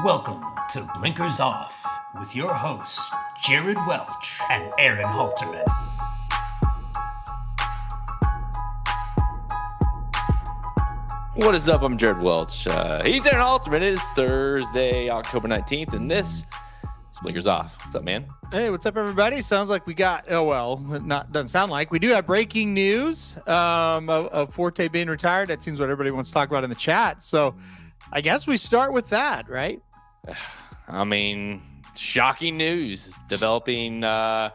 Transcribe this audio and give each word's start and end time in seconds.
Welcome 0.00 0.42
to 0.70 0.90
Blinkers 0.98 1.38
Off 1.38 1.86
with 2.18 2.34
your 2.34 2.52
hosts, 2.52 3.08
Jared 3.44 3.76
Welch 3.86 4.40
and 4.50 4.72
Aaron 4.76 5.04
Halterman. 5.04 5.62
What 11.36 11.54
is 11.54 11.68
up? 11.68 11.82
I'm 11.82 11.98
Jared 11.98 12.20
Welch. 12.20 12.66
Uh, 12.66 13.00
he's 13.04 13.24
Aaron 13.26 13.42
Halterman. 13.42 13.76
It 13.76 13.82
is 13.82 14.00
Thursday, 14.16 15.08
October 15.08 15.46
19th, 15.46 15.92
and 15.92 16.10
this 16.10 16.46
is 17.12 17.18
Blinkers 17.22 17.46
Off. 17.46 17.76
What's 17.84 17.94
up, 17.94 18.02
man? 18.02 18.26
Hey, 18.50 18.70
what's 18.70 18.86
up, 18.86 18.96
everybody? 18.96 19.40
Sounds 19.40 19.70
like 19.70 19.86
we 19.86 19.94
got 19.94 20.24
oh 20.30 20.42
well, 20.42 20.78
not 20.78 21.30
doesn't 21.30 21.48
sound 21.48 21.70
like 21.70 21.92
we 21.92 22.00
do 22.00 22.08
have 22.08 22.26
breaking 22.26 22.74
news 22.74 23.36
um, 23.46 24.08
of, 24.08 24.26
of 24.28 24.52
Forte 24.52 24.88
being 24.88 25.08
retired. 25.08 25.48
That 25.48 25.62
seems 25.62 25.78
what 25.78 25.84
everybody 25.84 26.10
wants 26.10 26.30
to 26.30 26.34
talk 26.34 26.48
about 26.48 26.64
in 26.64 26.70
the 26.70 26.76
chat. 26.76 27.22
So, 27.22 27.54
I 28.14 28.20
guess 28.20 28.46
we 28.46 28.58
start 28.58 28.92
with 28.92 29.08
that, 29.08 29.48
right? 29.48 29.80
I 30.88 31.04
mean, 31.04 31.62
shocking 31.96 32.58
news 32.58 33.14
developing 33.28 34.04
uh 34.04 34.50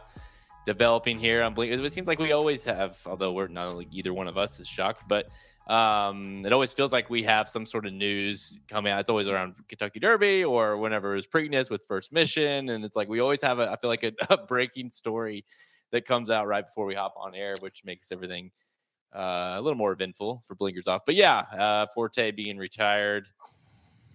developing 0.64 1.18
here 1.18 1.42
on 1.42 1.54
Blink. 1.54 1.72
It 1.72 1.92
seems 1.92 2.06
like 2.06 2.18
we 2.18 2.32
always 2.32 2.64
have, 2.64 2.98
although 3.06 3.32
we're 3.32 3.48
not 3.48 3.76
like 3.76 3.88
either 3.90 4.12
one 4.14 4.28
of 4.28 4.36
us 4.38 4.60
is 4.60 4.68
shocked, 4.68 5.02
but 5.08 5.28
um 5.66 6.46
it 6.46 6.52
always 6.52 6.72
feels 6.72 6.92
like 6.92 7.10
we 7.10 7.22
have 7.24 7.48
some 7.48 7.66
sort 7.66 7.84
of 7.84 7.92
news 7.92 8.60
coming 8.68 8.92
out. 8.92 9.00
It's 9.00 9.10
always 9.10 9.26
around 9.26 9.54
Kentucky 9.68 9.98
Derby 9.98 10.44
or 10.44 10.76
whenever 10.76 11.16
it's 11.16 11.26
Preakness 11.26 11.68
with 11.68 11.84
first 11.86 12.12
mission. 12.12 12.68
And 12.68 12.84
it's 12.84 12.94
like 12.94 13.08
we 13.08 13.18
always 13.18 13.42
have 13.42 13.58
a 13.58 13.72
I 13.72 13.76
feel 13.76 13.90
like 13.90 14.04
a, 14.04 14.12
a 14.30 14.38
breaking 14.38 14.90
story 14.90 15.44
that 15.90 16.06
comes 16.06 16.30
out 16.30 16.46
right 16.46 16.64
before 16.64 16.86
we 16.86 16.94
hop 16.94 17.14
on 17.16 17.34
air, 17.34 17.54
which 17.58 17.82
makes 17.84 18.12
everything 18.12 18.52
uh, 19.14 19.54
a 19.56 19.60
little 19.60 19.78
more 19.78 19.92
eventful 19.92 20.42
for 20.46 20.54
blinkers 20.54 20.86
off. 20.86 21.02
But 21.06 21.14
yeah, 21.14 21.38
uh, 21.58 21.86
Forte 21.94 22.30
being 22.32 22.58
retired. 22.58 23.26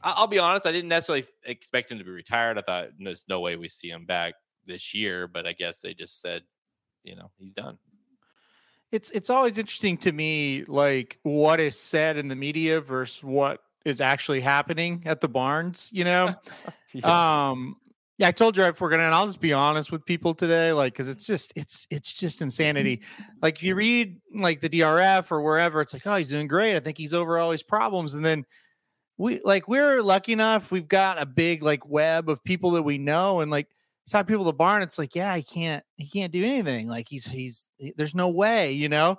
I'll 0.03 0.27
be 0.27 0.39
honest, 0.39 0.65
I 0.65 0.71
didn't 0.71 0.89
necessarily 0.89 1.25
expect 1.45 1.91
him 1.91 1.97
to 1.97 2.03
be 2.03 2.11
retired. 2.11 2.57
I 2.57 2.61
thought 2.61 2.89
there's 2.99 3.25
no 3.29 3.39
way 3.39 3.55
we 3.55 3.69
see 3.69 3.89
him 3.89 4.05
back 4.05 4.33
this 4.65 4.93
year, 4.93 5.27
but 5.27 5.47
I 5.47 5.53
guess 5.53 5.81
they 5.81 5.93
just 5.93 6.21
said, 6.21 6.43
you 7.03 7.15
know, 7.15 7.31
he's 7.37 7.53
done. 7.53 7.77
It's 8.91 9.09
it's 9.11 9.29
always 9.29 9.57
interesting 9.57 9.97
to 9.99 10.11
me, 10.11 10.65
like 10.67 11.17
what 11.23 11.59
is 11.59 11.79
said 11.79 12.17
in 12.17 12.27
the 12.27 12.35
media 12.35 12.79
versus 12.79 13.23
what 13.23 13.61
is 13.85 14.01
actually 14.01 14.41
happening 14.41 15.01
at 15.05 15.19
the 15.19 15.27
barns. 15.27 15.89
You 15.91 16.03
know, 16.03 16.35
um, 17.03 17.77
yeah, 18.17 18.27
I 18.27 18.31
told 18.31 18.55
you 18.55 18.63
right 18.63 18.71
before 18.71 18.89
going, 18.89 19.01
and 19.01 19.13
I'll 19.13 19.25
just 19.25 19.41
be 19.41 19.53
honest 19.53 19.91
with 19.91 20.05
people 20.05 20.35
today, 20.35 20.71
like, 20.73 20.93
because 20.93 21.09
it's 21.09 21.25
just 21.25 21.53
it's 21.55 21.87
it's 21.89 22.13
just 22.13 22.41
insanity. 22.41 23.01
like 23.41 23.55
if 23.55 23.63
you 23.63 23.73
read 23.73 24.19
like 24.35 24.59
the 24.59 24.69
DRF 24.69 25.31
or 25.31 25.41
wherever, 25.41 25.81
it's 25.81 25.93
like, 25.93 26.05
oh, 26.05 26.15
he's 26.15 26.29
doing 26.29 26.47
great. 26.47 26.75
I 26.75 26.79
think 26.79 26.97
he's 26.97 27.13
over 27.13 27.39
all 27.39 27.49
these 27.49 27.63
problems, 27.63 28.13
and 28.13 28.23
then 28.23 28.45
we 29.23 29.39
like 29.43 29.69
we're 29.69 30.01
lucky 30.01 30.33
enough 30.33 30.69
we've 30.69 30.87
got 30.87 31.21
a 31.21 31.25
big 31.25 31.63
like 31.63 31.87
web 31.87 32.29
of 32.29 32.43
people 32.43 32.71
that 32.71 32.83
we 32.83 32.97
know, 32.97 33.39
and 33.39 33.49
like 33.49 33.69
talk 34.09 34.27
to 34.27 34.31
people 34.31 34.43
at 34.43 34.51
the 34.51 34.53
barn, 34.53 34.81
it's 34.81 34.99
like, 34.99 35.15
yeah, 35.15 35.35
he 35.35 35.43
can't 35.43 35.83
he 35.95 36.07
can't 36.07 36.33
do 36.33 36.43
anything. 36.43 36.87
Like 36.87 37.07
he's 37.09 37.25
he's 37.25 37.67
there's 37.95 38.13
no 38.13 38.29
way, 38.29 38.73
you 38.73 38.89
know. 38.89 39.17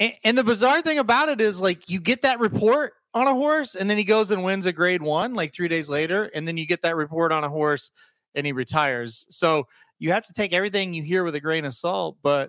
And, 0.00 0.14
and 0.24 0.36
the 0.36 0.42
bizarre 0.42 0.82
thing 0.82 0.98
about 0.98 1.28
it 1.28 1.40
is 1.40 1.60
like 1.60 1.88
you 1.88 2.00
get 2.00 2.22
that 2.22 2.40
report 2.40 2.94
on 3.14 3.28
a 3.28 3.34
horse 3.34 3.76
and 3.76 3.88
then 3.88 3.98
he 3.98 4.04
goes 4.04 4.30
and 4.30 4.42
wins 4.42 4.66
a 4.66 4.72
grade 4.72 5.02
one 5.02 5.34
like 5.34 5.52
three 5.52 5.68
days 5.68 5.88
later 5.88 6.30
and 6.34 6.48
then 6.48 6.56
you 6.56 6.66
get 6.66 6.82
that 6.82 6.96
report 6.96 7.30
on 7.30 7.44
a 7.44 7.48
horse 7.48 7.90
and 8.34 8.46
he 8.46 8.52
retires 8.52 9.26
so 9.28 9.66
you 9.98 10.10
have 10.10 10.26
to 10.26 10.32
take 10.32 10.54
everything 10.54 10.94
you 10.94 11.02
hear 11.02 11.22
with 11.22 11.34
a 11.34 11.40
grain 11.40 11.66
of 11.66 11.74
salt 11.74 12.16
but 12.22 12.48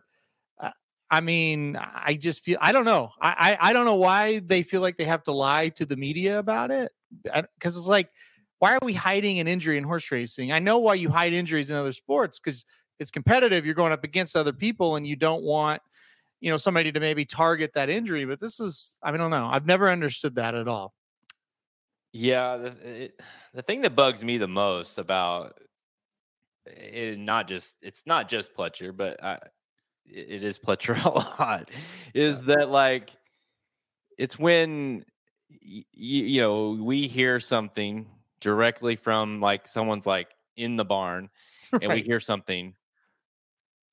i 1.14 1.22
mean 1.22 1.78
i 1.78 2.16
just 2.16 2.44
feel 2.44 2.58
i 2.60 2.72
don't 2.72 2.86
know. 2.86 3.12
I, 3.22 3.58
I 3.62 3.70
i 3.70 3.74
don't 3.74 3.86
know 3.86 3.96
why 3.96 4.40
they 4.40 4.64
feel 4.64 4.82
like 4.82 4.96
they 4.96 5.06
have 5.06 5.24
to 5.24 5.32
lie 5.32 5.70
to 5.70 5.86
the 5.86 5.96
media 5.96 6.40
about 6.40 6.72
it 6.72 6.92
uh, 7.32 7.44
because 7.58 7.78
it's 7.78 7.88
like 7.88 8.10
why 8.60 8.76
are 8.76 8.80
we 8.82 8.94
hiding 8.94 9.40
an 9.40 9.48
injury 9.50 9.78
in 9.78 9.84
horse 9.84 10.10
racing? 10.10 10.54
I 10.54 10.60
know 10.60 10.78
why 10.80 10.94
you 10.94 11.10
hide 11.10 11.34
injuries 11.34 11.70
in 11.70 11.76
other 11.76 11.92
sports 11.92 12.40
because 12.40 12.64
it's 12.98 13.12
competitive. 13.12 13.66
You're 13.66 13.76
going 13.76 13.92
up 13.92 14.06
against 14.06 14.38
other 14.38 14.54
people 14.54 14.96
and 14.96 15.06
you 15.06 15.18
don't 15.18 15.44
want 15.44 15.82
you 16.40 16.50
know 16.50 16.56
somebody 16.56 16.92
to 16.92 17.00
maybe 17.00 17.26
target 17.26 17.72
that 17.74 17.90
injury 17.90 18.26
but 18.26 18.40
this 18.40 18.60
is 18.60 18.98
i 19.04 19.12
mean, 19.12 19.22
I 19.22 19.24
don't 19.24 19.32
know. 19.32 19.50
I've 19.52 19.66
never 19.66 19.90
understood 19.90 20.36
that 20.36 20.56
at 20.56 20.68
all. 20.68 20.94
Yeah, 22.12 22.58
the, 22.58 23.04
it, 23.04 23.22
the 23.54 23.62
thing 23.62 23.82
that 23.82 23.96
bugs 23.96 24.24
me 24.24 24.38
the 24.38 24.48
most 24.48 24.98
about 24.98 25.60
it, 26.66 27.20
not 27.20 27.48
just 27.48 27.76
it's 27.82 28.04
not 28.06 28.30
just 28.30 28.56
Pletcher, 28.56 28.96
but 28.96 29.24
I, 29.24 29.40
it 30.06 30.44
is 30.44 30.58
Pletcher 30.60 30.96
a 31.06 31.10
lot, 31.10 31.70
is 32.14 32.44
that 32.44 32.70
like 32.70 33.12
it's 34.18 34.38
when 34.38 35.06
y- 35.50 35.86
you 35.94 36.42
know 36.42 36.72
we 36.72 37.08
hear 37.08 37.40
something 37.40 38.10
directly 38.40 38.96
from 38.96 39.40
like 39.42 39.68
someone's 39.68 40.06
like 40.06 40.30
in 40.56 40.76
the 40.76 40.86
barn, 40.86 41.30
and 41.82 41.92
we 41.94 42.02
hear 42.02 42.20
something 42.20 42.76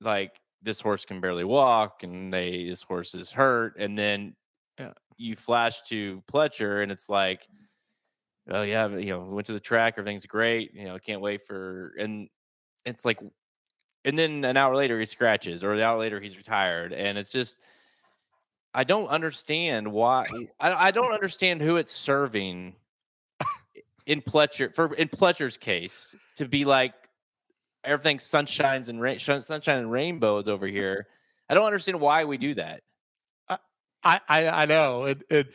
like 0.01 0.41
this 0.63 0.81
horse 0.81 1.05
can 1.05 1.21
barely 1.21 1.45
walk, 1.45 2.03
and 2.03 2.33
they 2.33 2.69
this 2.69 2.83
horse 2.83 3.15
is 3.15 3.31
hurt, 3.31 3.77
and 3.79 3.97
then 3.97 4.37
Yeah. 4.79 4.93
you 5.17 5.37
flash 5.37 5.83
to 5.83 6.23
Pletcher, 6.33 6.83
and 6.83 6.93
it's 6.93 7.09
like 7.09 7.47
oh 8.49 8.63
yeah, 8.63 8.89
you 8.89 9.11
know, 9.11 9.21
we 9.21 9.35
went 9.35 9.47
to 9.47 9.53
the 9.53 9.61
track, 9.61 9.95
everything's 9.97 10.27
great, 10.27 10.75
you 10.75 10.85
know, 10.85 10.99
can't 10.99 11.21
wait 11.21 11.47
for 11.47 11.95
and 11.99 12.29
it's 12.85 13.05
like 13.05 13.21
and 14.05 14.19
then 14.19 14.45
an 14.45 14.57
hour 14.57 14.75
later 14.77 14.99
he 14.99 15.07
scratches 15.07 15.63
or 15.63 15.73
an 15.73 15.81
hour 15.81 15.99
later 15.99 16.21
he's 16.21 16.37
retired 16.37 16.93
and 16.93 17.19
it's 17.19 17.31
just 17.31 17.59
I 18.73 18.85
don't 18.85 19.09
understand 19.09 19.91
why 19.91 20.27
I, 20.61 20.89
I 20.89 20.91
don't 20.91 21.13
understand 21.13 21.61
who 21.61 21.77
it's 21.77 21.93
serving 21.93 22.75
in 24.07 24.23
Pletcher 24.23 24.75
for 24.75 24.95
in 24.95 25.09
Pletcher's 25.09 25.57
case 25.57 26.15
to 26.37 26.47
be 26.47 26.65
like 26.65 26.95
everything 27.85 28.19
sunshines 28.19 28.89
and 28.89 29.01
rain, 29.01 29.19
sunshine 29.19 29.79
and 29.79 29.91
rainbows 29.91 30.49
over 30.49 30.67
here. 30.67 31.07
I 31.49 31.55
don't 31.55 31.65
understand 31.67 32.01
why 32.01 32.25
we 32.25 32.39
do 32.39 32.55
that. 32.55 32.83
I, 33.49 34.21
I 34.29 34.49
I 34.49 34.65
know 34.67 35.05
it, 35.05 35.23
it 35.29 35.53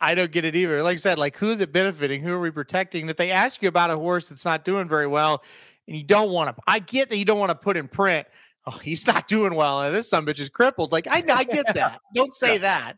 I- 0.00 0.14
don't 0.14 0.30
get 0.32 0.44
it 0.44 0.54
either. 0.56 0.82
Like 0.82 0.94
I 0.94 0.96
said, 0.96 1.18
like 1.18 1.36
who's 1.36 1.60
it 1.60 1.72
benefiting? 1.72 2.22
Who 2.22 2.32
are 2.32 2.40
we 2.40 2.50
protecting? 2.50 3.08
If 3.08 3.16
they 3.16 3.30
ask 3.30 3.62
you 3.62 3.68
about 3.68 3.90
a 3.90 3.96
horse 3.96 4.28
that's 4.28 4.44
not 4.44 4.64
doing 4.64 4.88
very 4.88 5.06
well, 5.06 5.42
and 5.88 5.96
you 5.96 6.04
don't 6.04 6.30
want 6.30 6.54
to, 6.54 6.62
I 6.66 6.78
get 6.78 7.08
that 7.10 7.16
you 7.16 7.24
don't 7.24 7.38
want 7.38 7.50
to 7.50 7.56
put 7.56 7.76
in 7.76 7.88
print. 7.88 8.26
Oh, 8.66 8.78
he's 8.78 9.06
not 9.06 9.26
doing 9.26 9.54
well. 9.54 9.90
This 9.90 10.10
son 10.10 10.24
bitch 10.24 10.38
is 10.38 10.48
crippled. 10.48 10.92
Like 10.92 11.06
I, 11.08 11.24
I 11.28 11.44
get 11.44 11.66
that. 11.74 12.00
Don't 12.14 12.34
say 12.34 12.58
that, 12.58 12.96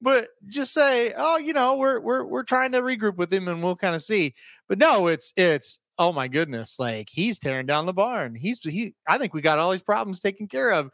but 0.00 0.28
just 0.48 0.72
say, 0.72 1.12
oh, 1.16 1.36
you 1.36 1.52
know, 1.52 1.76
we're 1.76 2.00
we're 2.00 2.24
we're 2.24 2.42
trying 2.42 2.72
to 2.72 2.82
regroup 2.82 3.16
with 3.16 3.32
him, 3.32 3.48
and 3.48 3.62
we'll 3.62 3.76
kind 3.76 3.94
of 3.94 4.02
see. 4.02 4.34
But 4.68 4.78
no, 4.78 5.06
it's 5.08 5.32
it's 5.36 5.80
oh 5.98 6.12
my 6.12 6.28
goodness, 6.28 6.78
like 6.78 7.08
he's 7.10 7.38
tearing 7.38 7.66
down 7.66 7.86
the 7.86 7.92
barn. 7.92 8.34
He's 8.34 8.60
he. 8.62 8.94
I 9.08 9.18
think 9.18 9.34
we 9.34 9.40
got 9.40 9.58
all 9.58 9.70
these 9.70 9.82
problems 9.82 10.20
taken 10.20 10.48
care 10.48 10.72
of. 10.72 10.90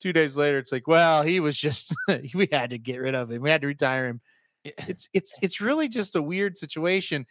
Two 0.00 0.12
days 0.12 0.36
later, 0.36 0.58
it's 0.58 0.72
like, 0.72 0.88
well, 0.88 1.22
he 1.22 1.38
was 1.40 1.56
just 1.56 1.94
we 2.34 2.48
had 2.50 2.70
to 2.70 2.78
get 2.78 3.00
rid 3.00 3.14
of 3.14 3.30
him. 3.30 3.42
We 3.42 3.50
had 3.50 3.60
to 3.60 3.68
retire 3.68 4.06
him. 4.06 4.20
It's 4.64 5.08
it's 5.12 5.38
it's 5.42 5.60
really 5.60 5.88
just 5.88 6.16
a 6.16 6.22
weird 6.22 6.56
situation. 6.56 7.26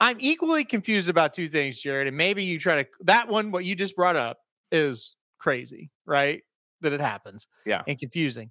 I'm 0.00 0.16
equally 0.20 0.64
confused 0.64 1.08
about 1.08 1.34
two 1.34 1.48
things, 1.48 1.80
Jared. 1.80 2.08
And 2.08 2.16
maybe 2.16 2.42
you 2.42 2.58
try 2.58 2.82
to 2.82 2.88
that 3.02 3.28
one, 3.28 3.50
what 3.50 3.64
you 3.64 3.74
just 3.74 3.96
brought 3.96 4.16
up 4.16 4.38
is 4.72 5.14
crazy, 5.38 5.90
right? 6.06 6.42
That 6.80 6.92
it 6.92 7.00
happens. 7.00 7.46
Yeah. 7.64 7.82
And 7.86 7.98
confusing. 7.98 8.50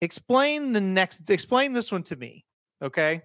Explain 0.00 0.72
the 0.72 0.80
next 0.80 1.28
explain 1.30 1.72
this 1.72 1.90
one 1.90 2.02
to 2.04 2.16
me. 2.16 2.44
Okay. 2.82 3.22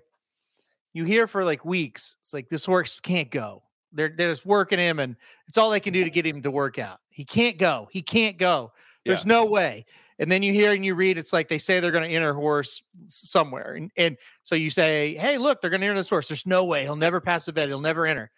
You 0.94 1.06
hear 1.06 1.28
for 1.28 1.44
like 1.44 1.64
weeks, 1.64 2.18
it's 2.20 2.34
like 2.34 2.50
this 2.50 2.66
horse 2.66 3.00
can't 3.00 3.30
go. 3.30 3.64
They're 3.94 4.14
they're 4.16 4.32
just 4.32 4.46
working 4.46 4.80
him, 4.80 5.00
and 5.00 5.16
it's 5.48 5.58
all 5.58 5.70
they 5.70 5.80
can 5.80 5.94
do 5.94 6.04
to 6.04 6.10
get 6.12 6.26
him 6.26 6.42
to 6.44 6.52
work 6.52 6.80
out. 6.80 7.00
He 7.10 7.26
can't 7.26 7.58
go. 7.58 7.88
He 7.92 8.02
can't 8.02 8.38
go. 8.38 8.72
There's 9.06 9.26
no 9.26 9.46
way. 9.46 9.86
And 10.22 10.32
then 10.32 10.44
you 10.44 10.54
hear 10.54 10.72
and 10.72 10.86
you 10.86 10.94
read, 10.94 11.18
it's 11.18 11.34
like 11.34 11.48
they 11.48 11.58
say 11.58 11.80
they're 11.80 11.90
going 11.90 12.08
to 12.08 12.16
enter 12.16 12.36
horse 12.36 12.84
somewhere. 13.08 13.74
And, 13.74 13.92
and 13.98 14.18
so 14.44 14.54
you 14.54 14.70
say, 14.70 15.16
hey, 15.16 15.40
look, 15.40 15.60
they're 15.60 15.72
going 15.72 15.82
to 15.82 15.88
enter 15.88 15.98
this 15.98 16.12
horse. 16.12 16.28
There's 16.28 16.46
no 16.46 16.64
way. 16.64 16.84
He'll 16.84 16.96
never 16.96 17.20
pass 17.20 17.48
the 17.48 17.52
vet. 17.52 17.70
He'll 17.70 17.82
never 17.82 18.06
enter. 18.06 18.30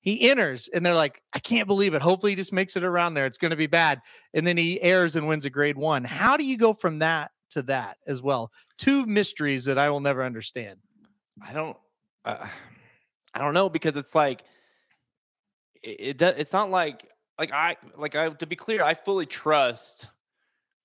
He 0.00 0.28
enters 0.28 0.66
and 0.66 0.84
they're 0.84 0.96
like, 0.96 1.22
I 1.32 1.38
can't 1.38 1.68
believe 1.68 1.94
it. 1.94 2.02
Hopefully 2.02 2.32
he 2.32 2.36
just 2.36 2.52
makes 2.52 2.76
it 2.76 2.82
around 2.82 3.14
there. 3.14 3.26
It's 3.26 3.38
going 3.38 3.52
to 3.52 3.56
be 3.56 3.68
bad. 3.68 4.00
And 4.34 4.44
then 4.44 4.56
he 4.56 4.82
airs 4.82 5.14
and 5.14 5.28
wins 5.28 5.44
a 5.44 5.50
grade 5.50 5.78
one. 5.78 6.02
How 6.02 6.36
do 6.36 6.44
you 6.44 6.58
go 6.58 6.72
from 6.72 6.98
that 6.98 7.30
to 7.50 7.62
that 7.62 7.98
as 8.08 8.20
well? 8.20 8.50
Two 8.76 9.06
mysteries 9.06 9.66
that 9.66 9.78
I 9.78 9.90
will 9.90 10.00
never 10.00 10.24
understand. 10.24 10.80
I 11.46 11.52
don't 11.52 11.76
uh, 12.24 12.44
I 13.34 13.38
don't 13.38 13.54
know 13.54 13.68
because 13.68 13.96
it's 13.96 14.16
like 14.16 14.42
it, 15.80 15.96
it 16.00 16.18
does 16.18 16.34
it's 16.38 16.52
not 16.52 16.70
like 16.70 17.08
like 17.38 17.52
I 17.52 17.76
like 17.96 18.16
I 18.16 18.30
to 18.30 18.46
be 18.46 18.56
clear 18.56 18.82
I 18.82 18.94
fully 18.94 19.26
trust 19.26 20.08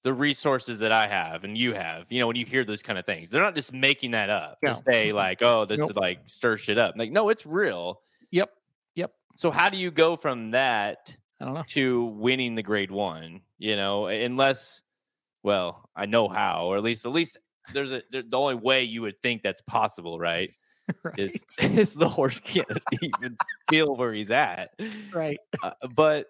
the 0.04 0.14
resources 0.14 0.80
that 0.80 0.92
I 0.92 1.08
have 1.08 1.44
and 1.44 1.58
you 1.58 1.74
have 1.74 2.12
you 2.12 2.20
know 2.20 2.28
when 2.28 2.36
you 2.36 2.46
hear 2.46 2.64
those 2.66 2.82
kind 2.82 3.00
of 3.00 3.06
things 3.06 3.32
they're 3.32 3.42
not 3.42 3.56
just 3.56 3.74
making 3.74 4.12
that 4.12 4.30
up 4.30 4.58
No. 4.62 4.74
to 4.74 4.82
say 4.86 5.12
like 5.12 5.42
oh 5.42 5.66
this 5.66 5.80
Nope. 5.80 5.92
is 5.92 5.96
like 5.96 6.20
stir 6.28 6.58
shit 6.58 6.78
up 6.78 6.96
like 6.98 7.12
no 7.12 7.30
it's 7.30 7.46
real 7.46 8.02
Yep. 8.32 8.50
Yep. 8.96 9.12
so 9.36 9.50
how 9.52 9.70
do 9.70 9.78
you 9.78 9.92
go 9.92 10.16
from 10.16 10.52
that 10.52 11.16
I 11.42 11.46
don't 11.46 11.54
know. 11.56 11.64
to 11.70 12.06
winning 12.06 12.56
the 12.56 12.64
grade 12.64 12.92
one 12.92 13.42
you 13.58 13.76
know 13.76 14.08
unless 14.08 14.82
well 15.42 15.90
I 15.96 16.06
know 16.06 16.28
how 16.28 16.66
or 16.68 16.78
at 16.78 16.84
least 16.84 17.06
at 17.06 17.12
least 17.12 17.38
there's 17.74 17.92
a 17.92 18.02
there, 18.12 18.24
the 18.28 18.38
only 18.38 18.56
way 18.56 18.84
you 18.84 19.02
would 19.04 19.22
think 19.22 19.42
that's 19.42 19.62
possible 19.62 20.20
right 20.20 20.52
right. 21.04 21.18
is 21.18 21.42
is 21.62 21.94
the 21.96 22.10
horse 22.10 22.40
can't 22.40 22.68
even 23.02 23.38
feel 23.70 23.96
where 23.96 24.12
he's 24.14 24.32
at. 24.32 24.70
right. 25.14 25.38
Uh, 25.64 25.72
but 25.96 26.28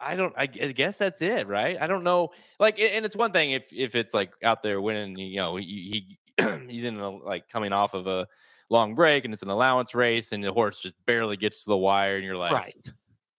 I 0.00 0.16
don't. 0.16 0.32
I, 0.36 0.46
guess 0.46 0.98
that's 0.98 1.20
it, 1.20 1.46
right? 1.46 1.76
I 1.80 1.86
don't 1.86 2.04
know. 2.04 2.30
Like, 2.58 2.80
and 2.80 3.04
it's 3.04 3.16
one 3.16 3.32
thing 3.32 3.50
if 3.52 3.72
if 3.72 3.94
it's 3.94 4.14
like 4.14 4.32
out 4.42 4.62
there 4.62 4.80
winning. 4.80 5.16
You 5.16 5.36
know, 5.36 5.56
he, 5.56 6.16
he 6.36 6.46
he's 6.68 6.84
in 6.84 6.98
a, 6.98 7.10
like 7.10 7.48
coming 7.48 7.72
off 7.72 7.94
of 7.94 8.06
a 8.06 8.26
long 8.70 8.94
break, 8.94 9.24
and 9.24 9.34
it's 9.34 9.42
an 9.42 9.50
allowance 9.50 9.94
race, 9.94 10.32
and 10.32 10.42
the 10.42 10.52
horse 10.52 10.80
just 10.80 10.94
barely 11.06 11.36
gets 11.36 11.64
to 11.64 11.70
the 11.70 11.76
wire, 11.76 12.16
and 12.16 12.24
you're 12.24 12.36
like, 12.36 12.52
right. 12.52 12.92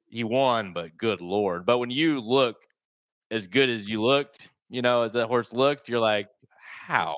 he 0.09 0.23
won, 0.23 0.73
but 0.73 0.95
good 0.97 1.21
lord. 1.21 1.65
But 1.65 1.79
when 1.79 1.89
you 1.89 2.19
look 2.19 2.57
as 3.31 3.47
good 3.47 3.69
as 3.69 3.89
you 3.89 4.01
looked, 4.01 4.49
you 4.69 4.81
know, 4.81 5.01
as 5.01 5.13
that 5.13 5.27
horse 5.27 5.53
looked, 5.53 5.89
you're 5.89 5.99
like, 5.99 6.27
how? 6.85 7.15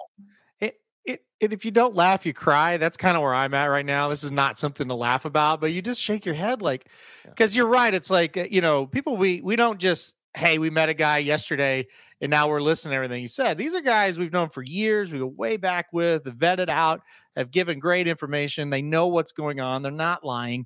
It, 1.05 1.11
it, 1.13 1.21
and 1.41 1.53
if 1.53 1.65
you 1.65 1.71
don't 1.71 1.95
laugh, 1.95 2.25
you 2.25 2.33
cry. 2.33 2.77
That's 2.77 2.97
kind 2.97 3.15
of 3.17 3.23
where 3.23 3.33
I'm 3.33 3.53
at 3.53 3.65
right 3.65 3.85
now. 3.85 4.07
This 4.07 4.23
is 4.23 4.31
not 4.31 4.57
something 4.59 4.87
to 4.87 4.95
laugh 4.95 5.25
about, 5.25 5.59
but 5.61 5.71
you 5.71 5.81
just 5.81 6.01
shake 6.01 6.25
your 6.25 6.35
head 6.35 6.61
like, 6.61 6.87
Yeah. 7.23 7.31
because 7.31 7.55
you're 7.55 7.67
right. 7.67 7.93
It's 7.93 8.09
like, 8.09 8.37
uh, 8.37 8.45
you 8.49 8.61
know, 8.61 8.85
people, 8.85 9.17
we, 9.17 9.41
we 9.41 9.55
don't 9.55 9.79
just, 9.79 10.15
hey, 10.35 10.57
we 10.57 10.69
met 10.69 10.89
a 10.89 10.93
guy 10.93 11.19
yesterday 11.19 11.85
and 12.21 12.29
now 12.29 12.47
we're 12.47 12.61
listening 12.61 12.91
to 12.91 12.95
everything 12.95 13.19
he 13.19 13.27
said. 13.27 13.57
These 13.57 13.75
are 13.75 13.81
guys 13.81 14.17
we've 14.17 14.31
known 14.31 14.49
for 14.49 14.63
years. 14.63 15.11
We 15.11 15.19
go 15.19 15.27
way 15.27 15.57
back 15.57 15.87
with, 15.91 16.23
vetted 16.23 16.69
out, 16.69 17.01
have 17.35 17.51
given 17.51 17.79
great 17.79 18.07
information. 18.07 18.69
They 18.69 18.81
know 18.81 19.07
what's 19.07 19.31
going 19.33 19.59
on. 19.59 19.81
They're 19.83 19.91
not 19.91 20.23
lying. 20.23 20.65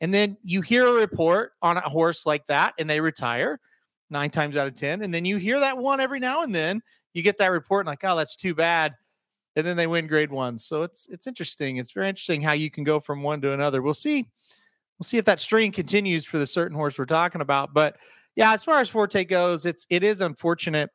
And 0.00 0.12
then 0.12 0.36
you 0.42 0.60
hear 0.60 0.86
a 0.86 0.92
report 0.92 1.52
on 1.62 1.76
a 1.76 1.88
horse 1.88 2.26
like 2.26 2.44
that 2.46 2.74
and 2.78 2.90
they 2.90 3.00
retire 3.00 3.60
nine 4.10 4.30
times 4.30 4.56
out 4.56 4.66
of 4.66 4.74
10. 4.74 5.02
And 5.02 5.14
then 5.14 5.24
you 5.24 5.36
hear 5.36 5.60
that 5.60 5.78
one 5.78 6.00
every 6.00 6.20
now 6.20 6.42
and 6.42 6.54
then. 6.54 6.82
You 7.14 7.22
get 7.22 7.38
that 7.38 7.46
report 7.52 7.86
and 7.86 7.88
like, 7.92 8.04
oh, 8.04 8.16
that's 8.16 8.36
too 8.36 8.54
bad. 8.54 8.94
And 9.56 9.66
then 9.66 9.76
they 9.76 9.86
win 9.86 10.06
grade 10.06 10.30
one. 10.30 10.58
So 10.58 10.82
it's 10.82 11.08
it's 11.10 11.26
interesting. 11.26 11.78
It's 11.78 11.92
very 11.92 12.08
interesting 12.08 12.42
how 12.42 12.52
you 12.52 12.70
can 12.70 12.84
go 12.84 13.00
from 13.00 13.22
one 13.22 13.40
to 13.40 13.52
another. 13.52 13.82
We'll 13.82 13.94
see. 13.94 14.28
We'll 14.98 15.04
see 15.04 15.18
if 15.18 15.24
that 15.26 15.40
string 15.40 15.72
continues 15.72 16.24
for 16.24 16.38
the 16.38 16.46
certain 16.46 16.76
horse 16.76 16.98
we're 16.98 17.06
talking 17.06 17.40
about. 17.40 17.74
But 17.74 17.96
yeah, 18.34 18.52
as 18.52 18.64
far 18.64 18.80
as 18.80 18.88
Forte 18.88 19.24
goes, 19.24 19.66
it's 19.66 19.86
it 19.90 20.04
is 20.04 20.20
unfortunate. 20.20 20.90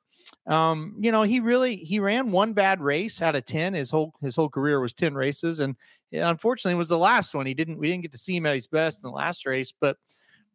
Um, 0.47 0.95
you 0.99 1.11
know, 1.11 1.23
he 1.23 1.39
really 1.39 1.75
he 1.75 1.99
ran 1.99 2.31
one 2.31 2.53
bad 2.53 2.81
race 2.81 3.21
out 3.21 3.35
of 3.35 3.45
10. 3.45 3.73
His 3.73 3.91
whole 3.91 4.13
his 4.21 4.35
whole 4.35 4.49
career 4.49 4.79
was 4.79 4.93
10 4.93 5.13
races, 5.15 5.59
and 5.59 5.75
unfortunately 6.11 6.77
was 6.77 6.89
the 6.89 6.97
last 6.97 7.33
one. 7.33 7.45
He 7.45 7.53
didn't 7.53 7.77
we 7.77 7.89
didn't 7.89 8.03
get 8.03 8.11
to 8.11 8.17
see 8.17 8.35
him 8.35 8.45
at 8.45 8.55
his 8.55 8.67
best 8.67 8.99
in 9.03 9.09
the 9.09 9.15
last 9.15 9.45
race, 9.45 9.73
but 9.79 9.97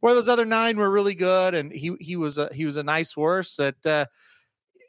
boy, 0.00 0.14
those 0.14 0.28
other 0.28 0.44
nine 0.44 0.76
were 0.76 0.90
really 0.90 1.14
good, 1.14 1.54
and 1.54 1.72
he 1.72 1.94
he 2.00 2.16
was 2.16 2.38
a 2.38 2.48
he 2.52 2.64
was 2.64 2.76
a 2.76 2.82
nice 2.82 3.12
horse 3.12 3.56
that 3.56 3.86
uh 3.86 4.06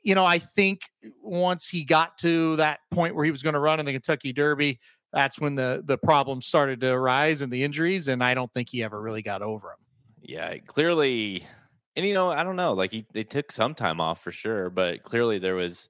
you 0.08 0.16
know, 0.16 0.24
I 0.24 0.40
think 0.40 0.84
once 1.22 1.68
he 1.68 1.84
got 1.84 2.18
to 2.20 2.56
that 2.56 2.80
point 2.92 3.14
where 3.14 3.26
he 3.26 3.32
was 3.32 3.44
going 3.44 3.56
to 3.56 3.60
run 3.60 3.82
in 3.82 3.86
the 3.86 3.92
Kentucky 3.92 4.32
Derby, 4.32 4.80
that's 5.12 5.38
when 5.38 5.54
the 5.54 5.82
the 5.84 5.98
problems 5.98 6.48
started 6.48 6.80
to 6.80 6.94
arise 6.94 7.42
and 7.42 7.52
the 7.52 7.62
injuries, 7.62 8.08
and 8.08 8.24
I 8.24 8.34
don't 8.34 8.52
think 8.54 8.70
he 8.70 8.82
ever 8.84 9.02
really 9.02 9.22
got 9.22 9.42
over 9.42 9.68
them. 9.68 9.86
Yeah, 10.22 10.60
clearly, 10.60 11.46
and 11.98 12.06
you 12.06 12.14
know, 12.14 12.32
I 12.32 12.46
don't 12.46 12.56
know. 12.56 12.72
Like 12.72 12.92
he, 12.92 13.06
they 13.12 13.26
took 13.26 13.52
some 13.52 13.76
time 13.76 14.00
off 14.00 14.22
for 14.22 14.32
sure, 14.32 14.70
but 14.70 15.04
clearly 15.04 15.40
there 15.40 15.56
was. 15.56 15.90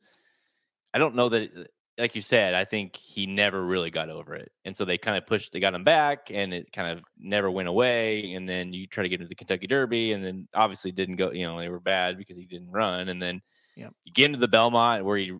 I 0.95 0.97
don't 0.97 1.13
know 1.13 1.29
that, 1.29 1.51
like 1.99 2.15
you 2.15 2.21
said, 2.21 2.55
I 2.55 2.65
think 2.65 2.95
he 2.95 3.27
never 3.27 3.63
really 3.63 3.91
got 3.91 4.09
over 4.09 4.33
it, 4.33 4.51
and 4.65 4.75
so 4.75 4.83
they 4.83 4.97
kind 4.97 5.15
of 5.15 5.27
pushed. 5.27 5.51
They 5.51 5.59
got 5.59 5.75
him 5.75 5.83
back, 5.83 6.31
and 6.33 6.55
it 6.55 6.71
kind 6.71 6.89
of 6.89 7.03
never 7.19 7.51
went 7.51 7.67
away. 7.67 8.33
And 8.33 8.49
then 8.49 8.73
you 8.73 8.87
try 8.87 9.03
to 9.03 9.09
get 9.09 9.19
into 9.19 9.29
the 9.29 9.35
Kentucky 9.35 9.67
Derby, 9.67 10.13
and 10.13 10.25
then 10.25 10.47
obviously 10.55 10.91
didn't 10.91 11.17
go. 11.17 11.31
You 11.31 11.45
know, 11.45 11.59
they 11.59 11.69
were 11.69 11.79
bad 11.79 12.17
because 12.17 12.35
he 12.35 12.47
didn't 12.47 12.71
run, 12.71 13.09
and 13.09 13.21
then 13.21 13.43
Yep. 13.77 13.93
you 14.05 14.11
get 14.13 14.25
into 14.25 14.39
the 14.39 14.47
Belmont 14.47 15.05
where 15.05 15.17
he 15.17 15.37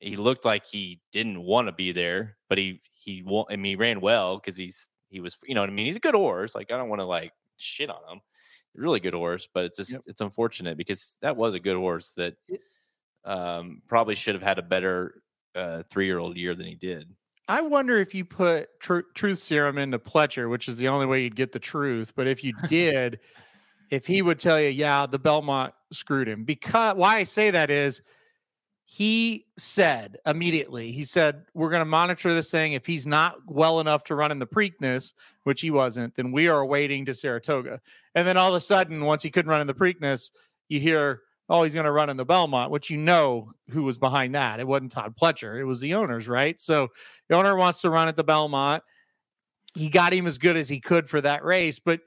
he 0.00 0.16
looked 0.16 0.44
like 0.44 0.66
he 0.66 1.00
didn't 1.12 1.42
want 1.42 1.68
to 1.68 1.72
be 1.72 1.92
there, 1.92 2.36
but 2.48 2.56
he 2.58 2.80
he 2.92 3.22
wa- 3.22 3.46
I 3.50 3.56
mean 3.56 3.72
he 3.72 3.76
ran 3.76 4.00
well 4.00 4.36
because 4.36 4.56
he's 4.56 4.88
he 5.10 5.20
was 5.20 5.36
you 5.44 5.54
know 5.54 5.60
what 5.62 5.68
I 5.70 5.72
mean 5.72 5.86
he's 5.86 5.96
a 5.96 6.00
good 6.00 6.14
horse. 6.14 6.54
Like 6.54 6.70
I 6.70 6.76
don't 6.76 6.88
want 6.88 7.00
to 7.00 7.06
like 7.06 7.32
shit 7.56 7.90
on 7.90 8.00
him. 8.10 8.20
Really 8.74 9.00
good 9.00 9.14
horse, 9.14 9.48
but 9.52 9.64
it's 9.66 9.78
just 9.78 9.90
Yep. 9.92 10.02
it's 10.06 10.20
unfortunate 10.20 10.76
because 10.78 11.16
that 11.22 11.36
was 11.36 11.54
a 11.54 11.60
good 11.60 11.76
horse 11.76 12.12
that 12.12 12.36
um 13.24 13.82
probably 13.86 14.14
should 14.14 14.34
have 14.34 14.42
had 14.42 14.58
a 14.58 14.62
better 14.62 15.22
uh 15.54 15.82
three 15.90 16.06
year 16.06 16.18
old 16.18 16.36
year 16.36 16.54
than 16.54 16.66
he 16.66 16.74
did. 16.74 17.14
I 17.48 17.60
wonder 17.60 17.98
if 17.98 18.14
you 18.14 18.24
put 18.24 18.68
tr- 18.80 19.00
truth 19.14 19.38
serum 19.40 19.76
into 19.76 19.98
Pletcher, 19.98 20.48
which 20.48 20.68
is 20.68 20.78
the 20.78 20.88
only 20.88 21.06
way 21.06 21.22
you'd 21.22 21.36
get 21.36 21.52
the 21.52 21.58
truth. 21.58 22.14
But 22.14 22.28
if 22.28 22.42
you 22.44 22.52
did, 22.68 23.18
if 23.92 24.06
he 24.06 24.22
would 24.22 24.40
tell 24.40 24.58
you, 24.58 24.70
yeah, 24.70 25.04
the 25.04 25.18
Belmont 25.18 25.74
screwed 25.92 26.26
him. 26.26 26.44
Because 26.44 26.96
why 26.96 27.16
I 27.16 27.24
say 27.24 27.50
that 27.50 27.70
is 27.70 28.00
he 28.86 29.44
said 29.58 30.16
immediately, 30.24 30.90
he 30.92 31.04
said, 31.04 31.44
We're 31.52 31.68
going 31.68 31.82
to 31.82 31.84
monitor 31.84 32.32
this 32.32 32.50
thing. 32.50 32.72
If 32.72 32.86
he's 32.86 33.06
not 33.06 33.36
well 33.46 33.80
enough 33.80 34.02
to 34.04 34.14
run 34.14 34.32
in 34.32 34.38
the 34.38 34.46
Preakness, 34.46 35.12
which 35.44 35.60
he 35.60 35.70
wasn't, 35.70 36.14
then 36.14 36.32
we 36.32 36.48
are 36.48 36.64
waiting 36.64 37.04
to 37.04 37.12
Saratoga. 37.12 37.82
And 38.14 38.26
then 38.26 38.38
all 38.38 38.48
of 38.48 38.54
a 38.54 38.60
sudden, 38.60 39.04
once 39.04 39.22
he 39.22 39.30
couldn't 39.30 39.50
run 39.50 39.60
in 39.60 39.66
the 39.66 39.74
Preakness, 39.74 40.30
you 40.70 40.80
hear, 40.80 41.20
Oh, 41.50 41.62
he's 41.62 41.74
going 41.74 41.84
to 41.84 41.92
run 41.92 42.08
in 42.08 42.16
the 42.16 42.24
Belmont, 42.24 42.70
which 42.70 42.88
you 42.88 42.96
know 42.96 43.52
who 43.68 43.82
was 43.82 43.98
behind 43.98 44.34
that. 44.34 44.58
It 44.58 44.66
wasn't 44.66 44.92
Todd 44.92 45.14
Pletcher, 45.20 45.60
it 45.60 45.64
was 45.64 45.82
the 45.82 45.92
owners, 45.92 46.28
right? 46.28 46.58
So 46.58 46.88
the 47.28 47.36
owner 47.36 47.56
wants 47.56 47.82
to 47.82 47.90
run 47.90 48.08
at 48.08 48.16
the 48.16 48.24
Belmont. 48.24 48.82
He 49.74 49.90
got 49.90 50.14
him 50.14 50.26
as 50.26 50.38
good 50.38 50.56
as 50.56 50.70
he 50.70 50.80
could 50.80 51.10
for 51.10 51.20
that 51.20 51.44
race, 51.44 51.78
but 51.78 52.00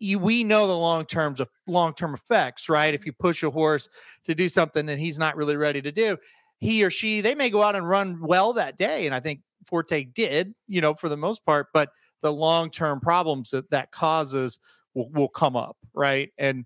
you, 0.00 0.18
we 0.18 0.42
know 0.42 0.66
the 0.66 0.76
long 0.76 1.04
terms 1.04 1.38
of 1.38 1.48
long 1.66 1.94
term 1.94 2.14
effects, 2.14 2.68
right? 2.68 2.92
If 2.92 3.02
mm-hmm. 3.02 3.08
you 3.08 3.12
push 3.12 3.42
a 3.42 3.50
horse 3.50 3.88
to 4.24 4.34
do 4.34 4.48
something 4.48 4.86
that 4.86 4.98
he's 4.98 5.18
not 5.18 5.36
really 5.36 5.56
ready 5.56 5.80
to 5.82 5.92
do, 5.92 6.16
he 6.58 6.82
or 6.84 6.90
she 6.90 7.20
they 7.20 7.34
may 7.34 7.50
go 7.50 7.62
out 7.62 7.76
and 7.76 7.88
run 7.88 8.20
well 8.20 8.52
that 8.54 8.76
day, 8.76 9.06
and 9.06 9.14
I 9.14 9.20
think 9.20 9.40
Forte 9.64 10.04
did, 10.04 10.54
you 10.66 10.80
know, 10.80 10.94
for 10.94 11.08
the 11.08 11.16
most 11.16 11.44
part. 11.44 11.68
But 11.72 11.90
the 12.22 12.32
long 12.32 12.70
term 12.70 13.00
problems 13.00 13.50
that 13.50 13.70
that 13.70 13.92
causes 13.92 14.58
will, 14.94 15.10
will 15.10 15.28
come 15.28 15.54
up, 15.54 15.76
right? 15.94 16.30
And 16.38 16.64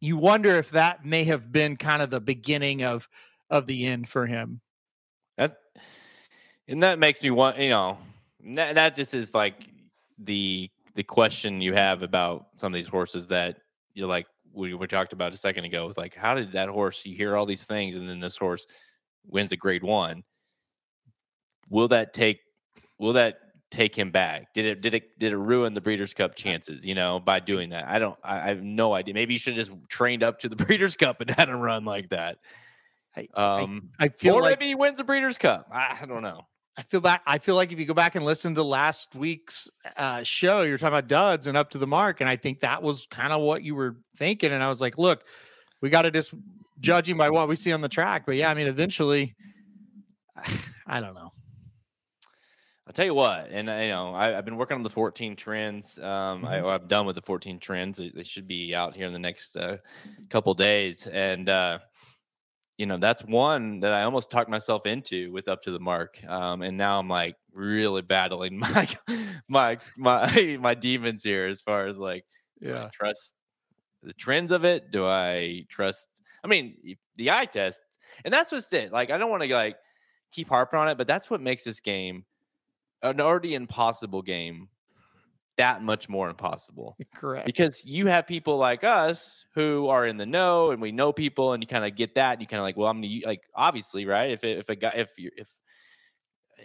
you 0.00 0.16
wonder 0.16 0.54
if 0.56 0.70
that 0.70 1.04
may 1.04 1.24
have 1.24 1.50
been 1.50 1.76
kind 1.76 2.02
of 2.02 2.10
the 2.10 2.20
beginning 2.20 2.84
of 2.84 3.08
of 3.50 3.66
the 3.66 3.86
end 3.86 4.08
for 4.08 4.26
him. 4.26 4.60
That 5.36 5.56
and 6.68 6.82
that 6.82 6.98
makes 6.98 7.22
me 7.22 7.30
want 7.30 7.58
you 7.58 7.70
know 7.70 7.98
that, 8.44 8.74
that 8.74 8.96
just 8.96 9.14
is 9.14 9.34
like 9.34 9.66
the 10.18 10.70
the 10.94 11.02
question 11.02 11.60
you 11.60 11.74
have 11.74 12.02
about 12.02 12.46
some 12.56 12.72
of 12.72 12.76
these 12.76 12.88
horses 12.88 13.28
that 13.28 13.58
you're 13.94 14.08
like 14.08 14.26
we, 14.52 14.74
we 14.74 14.86
talked 14.86 15.12
about 15.12 15.34
a 15.34 15.36
second 15.36 15.64
ago 15.64 15.86
with 15.86 15.96
like 15.98 16.14
how 16.14 16.34
did 16.34 16.52
that 16.52 16.68
horse 16.68 17.04
you 17.04 17.14
hear 17.16 17.36
all 17.36 17.46
these 17.46 17.64
things 17.66 17.96
and 17.96 18.08
then 18.08 18.18
this 18.20 18.36
horse 18.36 18.66
wins 19.26 19.52
a 19.52 19.56
grade 19.56 19.82
one. 19.84 20.24
Will 21.70 21.88
that 21.88 22.12
take 22.14 22.40
will 22.98 23.12
that 23.12 23.38
take 23.70 23.94
him 23.94 24.10
back? 24.10 24.54
Did 24.54 24.64
it 24.64 24.80
did 24.80 24.94
it 24.94 25.18
did 25.18 25.32
it 25.32 25.36
ruin 25.36 25.74
the 25.74 25.80
breeders 25.82 26.14
cup 26.14 26.34
chances 26.34 26.84
you 26.86 26.94
know 26.94 27.20
by 27.20 27.40
doing 27.40 27.68
that? 27.70 27.86
I 27.86 27.98
don't 27.98 28.18
i, 28.24 28.36
I 28.40 28.48
have 28.48 28.62
no 28.62 28.94
idea. 28.94 29.12
Maybe 29.14 29.34
you 29.34 29.38
should 29.38 29.56
have 29.56 29.66
just 29.68 29.78
trained 29.88 30.22
up 30.22 30.40
to 30.40 30.48
the 30.48 30.56
breeders 30.64 30.96
cup 30.96 31.20
and 31.20 31.30
had 31.30 31.50
a 31.50 31.56
run 31.56 31.84
like 31.84 32.08
that. 32.10 32.38
I, 33.16 33.28
I- 33.34 33.62
um 33.62 33.90
I 33.98 34.08
feel 34.08 34.36
or 34.36 34.40
like 34.42 34.58
maybe 34.58 34.68
he 34.68 34.74
wins 34.74 34.96
the 34.98 35.04
breeders 35.04 35.36
cup. 35.36 35.68
I, 35.70 35.98
I 36.02 36.06
don't 36.06 36.22
know 36.22 36.46
I 36.78 36.82
feel 36.82 37.00
back. 37.00 37.22
I 37.26 37.38
feel 37.38 37.56
like 37.56 37.72
if 37.72 37.80
you 37.80 37.86
go 37.86 37.92
back 37.92 38.14
and 38.14 38.24
listen 38.24 38.54
to 38.54 38.62
last 38.62 39.16
week's 39.16 39.68
uh, 39.96 40.22
show, 40.22 40.62
you're 40.62 40.78
talking 40.78 40.94
about 40.96 41.08
duds 41.08 41.48
and 41.48 41.56
up 41.56 41.70
to 41.70 41.78
the 41.78 41.88
mark, 41.88 42.20
and 42.20 42.30
I 42.30 42.36
think 42.36 42.60
that 42.60 42.80
was 42.80 43.06
kind 43.10 43.32
of 43.32 43.42
what 43.42 43.64
you 43.64 43.74
were 43.74 43.96
thinking. 44.16 44.52
And 44.52 44.62
I 44.62 44.68
was 44.68 44.80
like, 44.80 44.96
look, 44.96 45.24
we 45.80 45.90
got 45.90 46.02
to 46.02 46.12
just 46.12 46.32
judging 46.78 47.16
by 47.16 47.30
what 47.30 47.48
we 47.48 47.56
see 47.56 47.72
on 47.72 47.80
the 47.80 47.88
track. 47.88 48.24
But 48.26 48.36
yeah, 48.36 48.48
I 48.48 48.54
mean, 48.54 48.68
eventually, 48.68 49.34
I 50.86 51.00
don't 51.00 51.14
know. 51.14 51.32
I'll 52.86 52.92
tell 52.94 53.06
you 53.06 53.14
what, 53.14 53.48
and 53.50 53.68
uh, 53.68 53.72
you 53.74 53.88
know, 53.88 54.14
I, 54.14 54.38
I've 54.38 54.44
been 54.44 54.56
working 54.56 54.76
on 54.76 54.82
the 54.84 54.88
14 54.88 55.34
trends. 55.34 55.98
Um, 55.98 56.44
I, 56.44 56.58
Mhm. 56.60 56.80
I'm 56.80 56.86
done 56.86 57.06
with 57.06 57.16
the 57.16 57.22
14 57.22 57.58
trends. 57.58 57.98
They, 57.98 58.10
they 58.10 58.22
should 58.22 58.46
be 58.46 58.72
out 58.74 58.94
here 58.94 59.06
in 59.08 59.12
the 59.12 59.18
next 59.18 59.56
uh, 59.56 59.78
couple 60.30 60.54
days, 60.54 61.08
and 61.08 61.48
uh, 61.48 61.80
you 62.78 62.86
know, 62.86 62.96
that's 62.96 63.24
one 63.24 63.80
that 63.80 63.92
I 63.92 64.04
almost 64.04 64.30
talked 64.30 64.48
myself 64.48 64.86
into 64.86 65.32
with 65.32 65.48
up 65.48 65.62
to 65.62 65.72
the 65.72 65.80
mark. 65.80 66.24
Um, 66.24 66.62
and 66.62 66.78
now 66.78 67.00
I'm 67.00 67.08
like 67.08 67.34
really 67.52 68.02
battling 68.02 68.56
my 68.58 68.88
my 69.48 69.78
my 69.96 70.56
my 70.60 70.74
demons 70.74 71.24
here 71.24 71.46
as 71.46 71.60
far 71.60 71.86
as 71.86 71.98
like, 71.98 72.24
do 72.62 72.74
I 72.74 72.88
trust 72.92 73.34
the 74.02 74.12
trends 74.14 74.52
of 74.52 74.64
it? 74.64 74.92
Do 74.92 75.04
I 75.06 75.64
trust? 75.68 76.06
I 76.44 76.46
mean, 76.46 76.96
the 77.16 77.32
eye 77.32 77.46
test, 77.46 77.80
and 78.24 78.32
that's 78.32 78.52
what's 78.52 78.72
it. 78.72 78.92
Like, 78.92 79.10
I 79.10 79.18
don't 79.18 79.30
want 79.30 79.42
to 79.42 79.52
like 79.52 79.76
keep 80.30 80.48
harping 80.48 80.78
on 80.78 80.88
it, 80.88 80.96
but 80.96 81.08
that's 81.08 81.28
what 81.28 81.40
makes 81.40 81.64
this 81.64 81.80
game 81.80 82.24
an 83.02 83.20
already 83.20 83.54
impossible 83.54 84.22
game 84.22 84.68
that 85.58 85.82
much 85.82 86.08
more 86.08 86.28
impossible. 86.30 86.96
Correct. 87.14 87.46
because 87.46 87.84
you 87.84 88.06
have 88.06 88.26
people 88.26 88.56
like 88.56 88.82
us 88.84 89.44
who 89.54 89.86
are 89.88 90.06
in 90.06 90.16
the 90.16 90.26
know 90.26 90.70
and 90.70 90.80
we 90.80 90.90
know 90.92 91.12
people 91.12 91.52
and 91.52 91.62
you 91.62 91.66
kind 91.66 91.84
of 91.84 91.94
get 91.94 92.14
that 92.14 92.32
and 92.32 92.40
you 92.40 92.46
kind 92.46 92.58
of 92.60 92.64
like 92.64 92.76
well 92.76 92.88
i'm 92.88 93.00
gonna 93.02 93.20
like 93.26 93.42
obviously 93.54 94.06
right? 94.06 94.30
If 94.30 94.42
it, 94.44 94.58
if 94.58 94.68
a 94.70 94.76
guy 94.76 94.92
if 94.96 95.10
you 95.18 95.30
if 95.36 95.48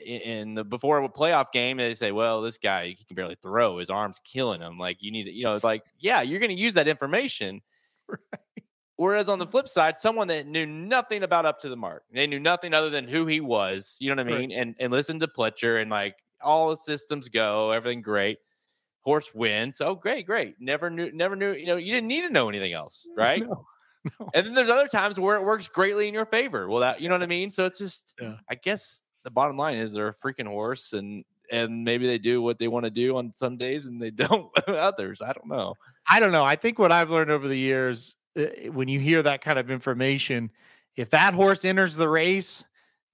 in- 0.03 0.55
the 0.55 0.63
before 0.63 1.03
a 1.03 1.09
playoff 1.09 1.51
game 1.51 1.77
they 1.77 1.93
say 1.93 2.11
well 2.11 2.41
this 2.41 2.57
guy 2.57 2.87
he 2.87 3.03
can 3.05 3.15
barely 3.15 3.35
throw. 3.41 3.77
His 3.77 3.89
arms 3.89 4.19
killing 4.23 4.61
him. 4.61 4.77
Like 4.77 4.97
you 5.01 5.11
need 5.11 5.25
to 5.25 5.31
you 5.31 5.43
know 5.43 5.55
it's 5.55 5.63
like 5.63 5.83
yeah 5.99 6.21
you're 6.21 6.39
going 6.39 6.55
to 6.55 6.61
use 6.61 6.73
that 6.75 6.87
information 6.87 7.61
whereas 8.95 9.29
on 9.29 9.39
the 9.39 9.45
flip 9.47 9.67
side 9.67 9.97
someone 9.97 10.27
that 10.27 10.47
knew 10.47 10.65
nothing 10.65 11.23
about 11.23 11.45
up 11.45 11.59
to 11.61 11.69
the 11.69 11.75
mark. 11.77 12.03
They 12.11 12.27
knew 12.27 12.39
nothing 12.39 12.73
other 12.73 12.89
than 12.89 13.07
who 13.07 13.25
he 13.25 13.39
was 13.39 13.97
you 13.99 14.09
know 14.13 14.21
what 14.21 14.27
i 14.31 14.35
Right. 14.35 14.49
mean? 14.49 14.51
And 14.51 14.75
and 14.79 14.91
listen 14.91 15.19
to 15.19 15.27
pletcher 15.27 15.81
and 15.81 15.89
like 15.91 16.15
all 16.41 16.69
the 16.71 16.77
systems 16.77 17.29
go, 17.29 17.71
everything 17.71 18.01
great. 18.01 18.37
Horse 19.03 19.33
wins. 19.35 19.81
Oh, 19.81 19.95
great, 19.95 20.25
great. 20.25 20.55
Never 20.59 20.89
knew, 20.89 21.11
never 21.11 21.35
knew, 21.35 21.51
you 21.53 21.65
know, 21.65 21.75
you 21.75 21.91
didn't 21.93 22.07
need 22.07 22.21
to 22.21 22.29
know 22.29 22.47
anything 22.49 22.73
else, 22.73 23.07
right? 23.17 23.43
No, 23.45 23.65
no. 24.19 24.29
And 24.33 24.45
then 24.45 24.53
there's 24.53 24.69
other 24.69 24.87
times 24.87 25.19
where 25.19 25.35
it 25.35 25.43
works 25.43 25.67
greatly 25.67 26.07
in 26.07 26.13
your 26.13 26.25
favor. 26.25 26.69
Well, 26.69 26.79
that 26.79 27.01
you 27.01 27.09
know 27.09 27.15
what 27.15 27.23
I 27.23 27.27
mean? 27.27 27.49
So 27.49 27.65
it's 27.65 27.79
just 27.79 28.13
Yeah. 28.21 28.37
I 28.49 28.55
guess 28.55 29.03
the 29.23 29.31
bottom 29.31 29.57
line 29.57 29.75
is 29.77 29.93
they're 29.93 30.07
a 30.09 30.13
freaking 30.13 30.47
horse 30.47 30.93
and 30.93 31.23
and 31.51 31.83
maybe 31.83 32.07
they 32.07 32.17
do 32.17 32.41
what 32.41 32.57
they 32.57 32.67
want 32.69 32.85
to 32.85 32.89
do 32.89 33.17
on 33.17 33.33
some 33.35 33.57
days 33.57 33.85
and 33.85 34.01
they 34.01 34.09
don't 34.25 34.49
others. 34.67 35.21
I 35.21 35.33
don't 35.33 35.47
know. 35.47 35.75
I 36.07 36.19
don't 36.19 36.31
know. 36.31 36.45
I 36.45 36.55
think 36.55 36.79
what 36.79 36.91
I've 36.91 37.09
learned 37.09 37.29
over 37.31 37.47
the 37.47 37.57
years, 37.57 38.15
uh, 38.37 38.45
when 38.71 38.87
you 38.87 38.99
hear 38.99 39.21
that 39.21 39.41
kind 39.41 39.59
of 39.59 39.69
information, 39.69 40.49
if 40.95 41.09
that 41.09 41.33
horse 41.33 41.65
enters 41.65 41.95
the 41.95 42.09
race, 42.09 42.63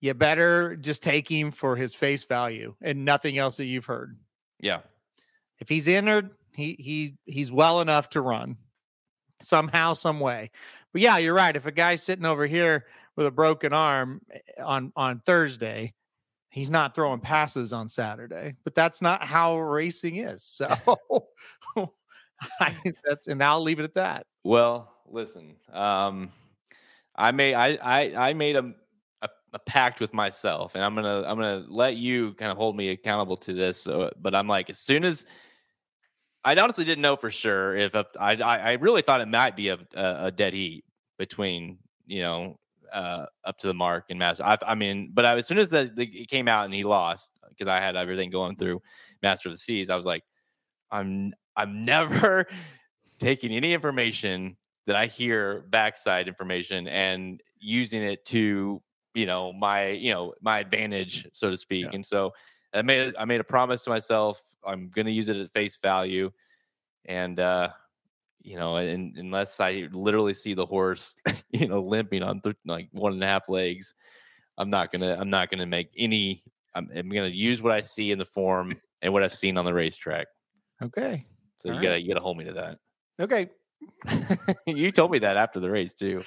you 0.02 0.14
better 0.14 0.76
just 0.76 1.02
take 1.04 1.28
him 1.30 1.52
for 1.52 1.76
his 1.76 1.94
face 1.96 2.24
value 2.24 2.76
and 2.82 3.04
nothing 3.06 3.38
else 3.38 3.58
that 3.58 3.66
you've 3.66 3.86
heard. 3.86 4.18
Yeah. 4.60 4.80
If 5.60 5.70
he's 5.70 5.88
entered, 5.88 6.32
he 6.54 6.76
he 6.80 7.16
he's 7.26 7.52
well 7.52 7.82
enough 7.82 8.10
to 8.12 8.22
run 8.22 8.58
somehow, 9.42 9.94
some 9.94 10.20
way. 10.20 10.52
But 10.92 11.02
yeah, 11.02 11.18
you're 11.18 11.34
right. 11.34 11.56
If 11.56 11.66
a 11.66 11.72
guy's 11.72 12.04
sitting 12.04 12.26
over 12.26 12.46
here 12.46 12.86
with 13.16 13.26
a 13.26 13.32
broken 13.32 13.74
arm 13.74 14.22
eh, 14.32 14.62
on 14.64 14.92
on 14.96 15.22
Thursday, 15.26 15.94
he's 16.50 16.70
not 16.70 16.96
throwing 16.96 17.20
passes 17.20 17.74
on 17.74 17.88
Saturday. 17.90 18.56
But 18.64 18.76
that's 18.76 19.02
not 19.02 19.24
how 19.24 19.60
racing 19.60 20.18
is. 20.18 20.44
So 20.44 20.68
I, 22.60 22.76
that's 23.06 23.28
and 23.28 23.44
I'll 23.44 23.62
leave 23.62 23.80
it 23.80 23.84
at 23.84 23.96
that. 23.96 24.26
Well, 24.44 24.94
listen. 25.08 25.56
Um 25.74 26.32
I 27.16 27.32
made 27.32 27.54
I 27.54 27.78
I 27.82 28.30
I 28.30 28.34
made 28.34 28.56
a 28.56 28.74
a, 29.22 29.30
a 29.54 29.60
pact 29.60 30.00
with 30.00 30.14
myself 30.14 30.76
and 30.76 30.84
I'm 30.84 30.96
gonna 30.96 31.24
I'm 31.28 31.38
gonna 31.38 31.66
let 31.68 31.98
you 31.98 32.34
kind 32.36 32.52
of 32.52 32.58
hold 32.58 32.78
me 32.78 32.90
accountable 32.90 33.38
to 33.38 33.54
this. 33.54 33.82
So, 33.82 34.12
but 34.22 34.34
I'm 34.34 34.48
like, 34.48 34.70
as 34.70 34.80
soon 34.80 35.04
as 35.04 35.26
I 36.44 36.56
honestly 36.56 36.86
didn't 36.86 37.02
know 37.02 37.16
for 37.16 37.30
sure 37.30 37.76
if 37.76 37.96
I, 37.96 38.06
I 38.20 38.34
I 38.36 38.74
really 38.74 39.02
thought 39.02 39.22
it 39.22 39.28
might 39.28 39.56
be 39.56 39.70
a, 39.70 39.78
a, 39.94 40.26
a 40.26 40.32
dead 40.32 40.54
heat 40.54 40.86
between 41.18 41.80
you 42.06 42.22
know 42.22 42.60
uh, 42.92 43.26
up 43.46 43.58
to 43.60 43.68
the 43.68 43.74
mark 43.74 44.06
and 44.10 44.20
master. 44.20 44.44
I, 44.44 44.58
I 44.66 44.76
mean, 44.76 45.12
but 45.14 45.26
I, 45.26 45.38
as 45.38 45.48
soon 45.48 45.58
as 45.58 45.70
the, 45.70 45.92
the 45.94 46.06
it 46.06 46.30
came 46.30 46.48
out 46.48 46.66
and 46.66 46.74
he 46.74 46.84
lost 46.84 47.30
because 47.50 47.68
I 47.68 47.80
had 47.80 47.96
everything 47.96 48.30
going 48.30 48.56
through 48.56 48.82
Master 49.22 49.50
of 49.50 49.54
the 49.54 49.60
Seas, 49.60 49.90
I 49.90 49.96
was 49.96 50.06
like, 50.06 50.24
I'm 50.92 51.34
I'm 51.56 51.84
never 51.86 52.48
taking 53.20 53.52
any 53.52 53.74
information 53.74 54.58
that 54.88 54.96
I 54.96 55.08
hear 55.08 55.66
backside 55.70 56.28
information 56.28 56.88
and 56.88 57.42
using 57.60 58.02
it 58.02 58.26
to 58.26 58.82
you 59.14 59.26
know 59.26 59.52
my 59.54 59.90
you 59.90 60.12
know 60.14 60.34
my 60.42 60.60
advantage 60.60 61.28
so 61.34 61.50
to 61.50 61.58
speak. 61.58 61.86
Yeah. 61.86 61.96
And 61.96 62.06
so 62.06 62.34
I 62.74 62.82
made 62.82 63.14
a, 63.14 63.22
I 63.22 63.26
made 63.26 63.40
a 63.40 63.46
promise 63.46 63.84
to 63.84 63.90
myself. 63.90 64.42
I'm 64.66 64.90
going 64.90 65.06
to 65.06 65.12
use 65.12 65.30
it 65.30 65.38
at 65.38 65.52
face 65.52 65.78
value, 65.82 66.32
and 67.06 67.40
uh, 67.40 67.70
you 68.42 68.58
know, 68.58 68.78
and, 68.78 69.18
unless 69.18 69.60
I 69.60 69.88
literally 69.92 70.34
see 70.34 70.54
the 70.54 70.66
horse, 70.66 71.16
you 71.52 71.68
know, 71.68 71.82
limping 71.82 72.24
on 72.24 72.42
th- 72.42 72.56
like 72.66 72.90
one 72.92 73.14
and 73.14 73.24
a 73.24 73.28
half 73.28 73.50
legs, 73.50 73.94
I'm 74.58 74.70
not 74.70 74.92
gonna 74.92 75.18
I'm 75.20 75.30
not 75.30 75.50
gonna 75.50 75.66
make 75.66 75.90
any. 75.98 76.44
I'm, 76.76 76.90
I'm 76.96 77.10
gonna 77.10 77.28
use 77.28 77.62
what 77.62 77.74
I 77.74 77.82
see 77.82 78.12
in 78.12 78.20
the 78.20 78.26
form 78.26 78.74
and 79.02 79.12
what 79.14 79.24
I've 79.24 79.34
seen 79.34 79.58
on 79.58 79.66
the 79.66 79.74
racetrack. 79.74 80.28
Okay. 80.82 81.26
So 81.60 81.70
you 81.70 81.76
All 81.76 81.82
gotta 81.82 82.02
you 82.02 82.08
gotta 82.08 82.24
hold 82.24 82.38
me 82.38 82.46
to 82.46 82.54
that. 82.54 82.78
Okay. 83.20 83.50
you 84.68 84.92
told 84.92 85.12
me 85.12 85.20
that 85.20 85.38
after 85.38 85.60
the 85.60 85.70
race 85.70 85.94
too. 85.94 86.24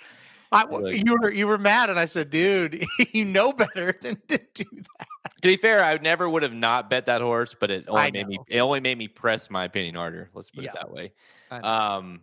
I, 0.52 0.64
Like- 0.64 1.04
you 1.04 1.16
were 1.20 1.32
you 1.32 1.46
were 1.46 1.58
mad, 1.58 1.90
and 1.90 1.98
I 1.98 2.04
said, 2.04 2.30
"Dude, 2.30 2.84
you 3.12 3.24
know 3.24 3.52
better 3.52 3.96
than 4.02 4.16
to 4.28 4.38
do 4.54 4.64
that." 4.72 5.06
To 5.42 5.48
be 5.48 5.56
fair, 5.56 5.82
I 5.82 5.96
never 5.98 6.28
would 6.28 6.42
have 6.44 6.52
not 6.52 6.88
bet 6.90 7.06
that 7.06 7.20
horse, 7.20 7.54
but 7.58 7.70
it 7.70 7.84
only 7.88 8.10
made 8.12 8.28
me 8.28 8.38
it 8.48 8.60
only 8.60 8.80
made 8.80 8.96
me 8.98 9.08
press 9.08 9.50
my 9.50 9.64
opinion 9.64 9.94
harder. 9.96 10.30
Let's 10.34 10.50
put 10.50 10.64
Yeah. 10.64 10.70
it 10.70 10.74
that 10.76 10.90
way. 10.92 11.12
I 11.50 11.58
know. 11.60 11.66
Um, 11.68 12.20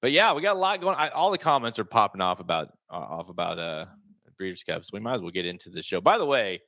but 0.00 0.12
yeah, 0.12 0.32
we 0.32 0.42
got 0.42 0.56
a 0.56 0.58
lot 0.58 0.80
going. 0.80 0.96
I, 0.96 1.08
all 1.08 1.30
the 1.30 1.38
comments 1.38 1.78
are 1.78 1.84
popping 1.84 2.20
off 2.20 2.38
about 2.40 2.68
uh, 2.90 2.94
off 2.96 3.28
about 3.28 3.58
uh 3.58 3.86
Breeders' 4.38 4.62
Cups. 4.62 4.90
We 4.92 5.00
might 5.00 5.14
as 5.14 5.20
well 5.20 5.30
get 5.30 5.46
into 5.46 5.70
the 5.70 5.82
show. 5.82 6.00
By 6.00 6.18
the 6.18 6.26
way, 6.26 6.60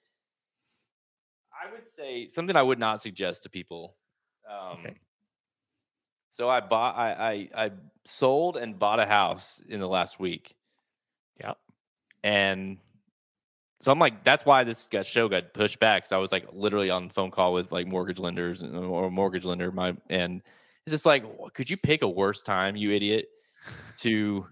I 1.53 1.71
would 1.73 1.91
say 1.93 2.29
something 2.29 2.57
I 2.57 2.63
would 2.63 2.79
not 2.79 3.01
suggest 3.03 3.43
to 3.45 3.51
people. 3.51 3.97
Um, 4.51 4.79
Okay. 4.79 4.95
So 6.35 6.49
I 6.49 6.59
bought, 6.59 6.97
I, 6.97 7.13
I, 7.55 7.65
I 7.67 7.71
sold 8.05 8.57
and 8.57 8.77
bought 8.77 8.99
a 8.99 9.07
house 9.07 9.63
in 9.69 9.79
the 9.79 9.87
last 9.87 10.19
week. 10.19 10.57
Yeah. 11.39 11.53
And 12.25 12.79
so 13.81 13.93
I'm 13.93 14.01
like, 14.01 14.25
that's 14.25 14.45
why 14.45 14.65
this 14.65 14.89
got, 14.89 15.07
show 15.07 15.29
got 15.29 15.55
pushed 15.55 15.79
back. 15.79 16.03
Because 16.03 16.11
I 16.11 16.17
was 16.17 16.33
like 16.33 16.47
literally 16.53 16.91
on 16.91 17.07
the 17.07 17.15
phone 17.15 17.31
call 17.31 17.53
with 17.53 17.71
like 17.71 17.87
mortgage 17.87 18.19
lenders 18.19 18.63
and- 18.63 18.75
or 18.77 19.13
mortgage 19.13 19.45
lender. 19.45 19.71
My 19.71 19.97
and 20.11 20.43
it's 20.85 20.93
just 20.93 21.07
like, 21.07 21.25
could 21.53 21.71
you 21.71 21.77
pick 21.77 22.03
a 22.03 22.09
worse 22.09 22.43
time, 22.43 22.75
you 22.75 22.91
idiot, 22.91 23.27
to 23.99 24.45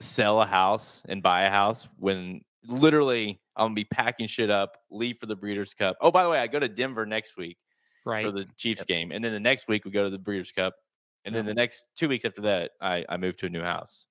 sell 0.00 0.42
a 0.42 0.46
house 0.46 1.02
and 1.08 1.22
buy 1.22 1.44
a 1.44 1.50
house 1.50 1.88
when 1.96 2.42
literally 2.66 3.40
I'm 3.56 3.68
gonna 3.68 3.74
be 3.76 3.84
packing 3.84 4.26
shit 4.26 4.50
up, 4.50 4.76
leave 4.90 5.16
for 5.18 5.24
the 5.24 5.36
Breeders' 5.36 5.72
Cup. 5.72 5.96
Oh, 6.02 6.10
by 6.10 6.22
the 6.22 6.28
way, 6.28 6.38
I 6.38 6.48
go 6.48 6.58
to 6.58 6.68
Denver 6.68 7.06
next 7.06 7.38
week 7.38 7.56
right. 8.04 8.24
for 8.24 8.32
the 8.32 8.46
Chiefs 8.56 8.84
game, 8.84 9.12
and 9.12 9.24
then 9.24 9.32
the 9.32 9.40
next 9.40 9.68
week 9.68 9.84
we 9.84 9.90
go 9.90 10.04
to 10.04 10.10
the 10.10 10.18
Breeders' 10.18 10.52
Cup, 10.52 10.74
and 11.24 11.34
then 11.34 11.44
the 11.44 11.54
next 11.54 11.86
two 11.96 12.08
weeks 12.08 12.24
after 12.24 12.42
that, 12.42 12.72
I 12.80 13.04
I 13.08 13.16
move 13.16 13.36
to 13.38 13.46
a 13.46 13.50
new 13.50 13.62
house. 13.62 14.06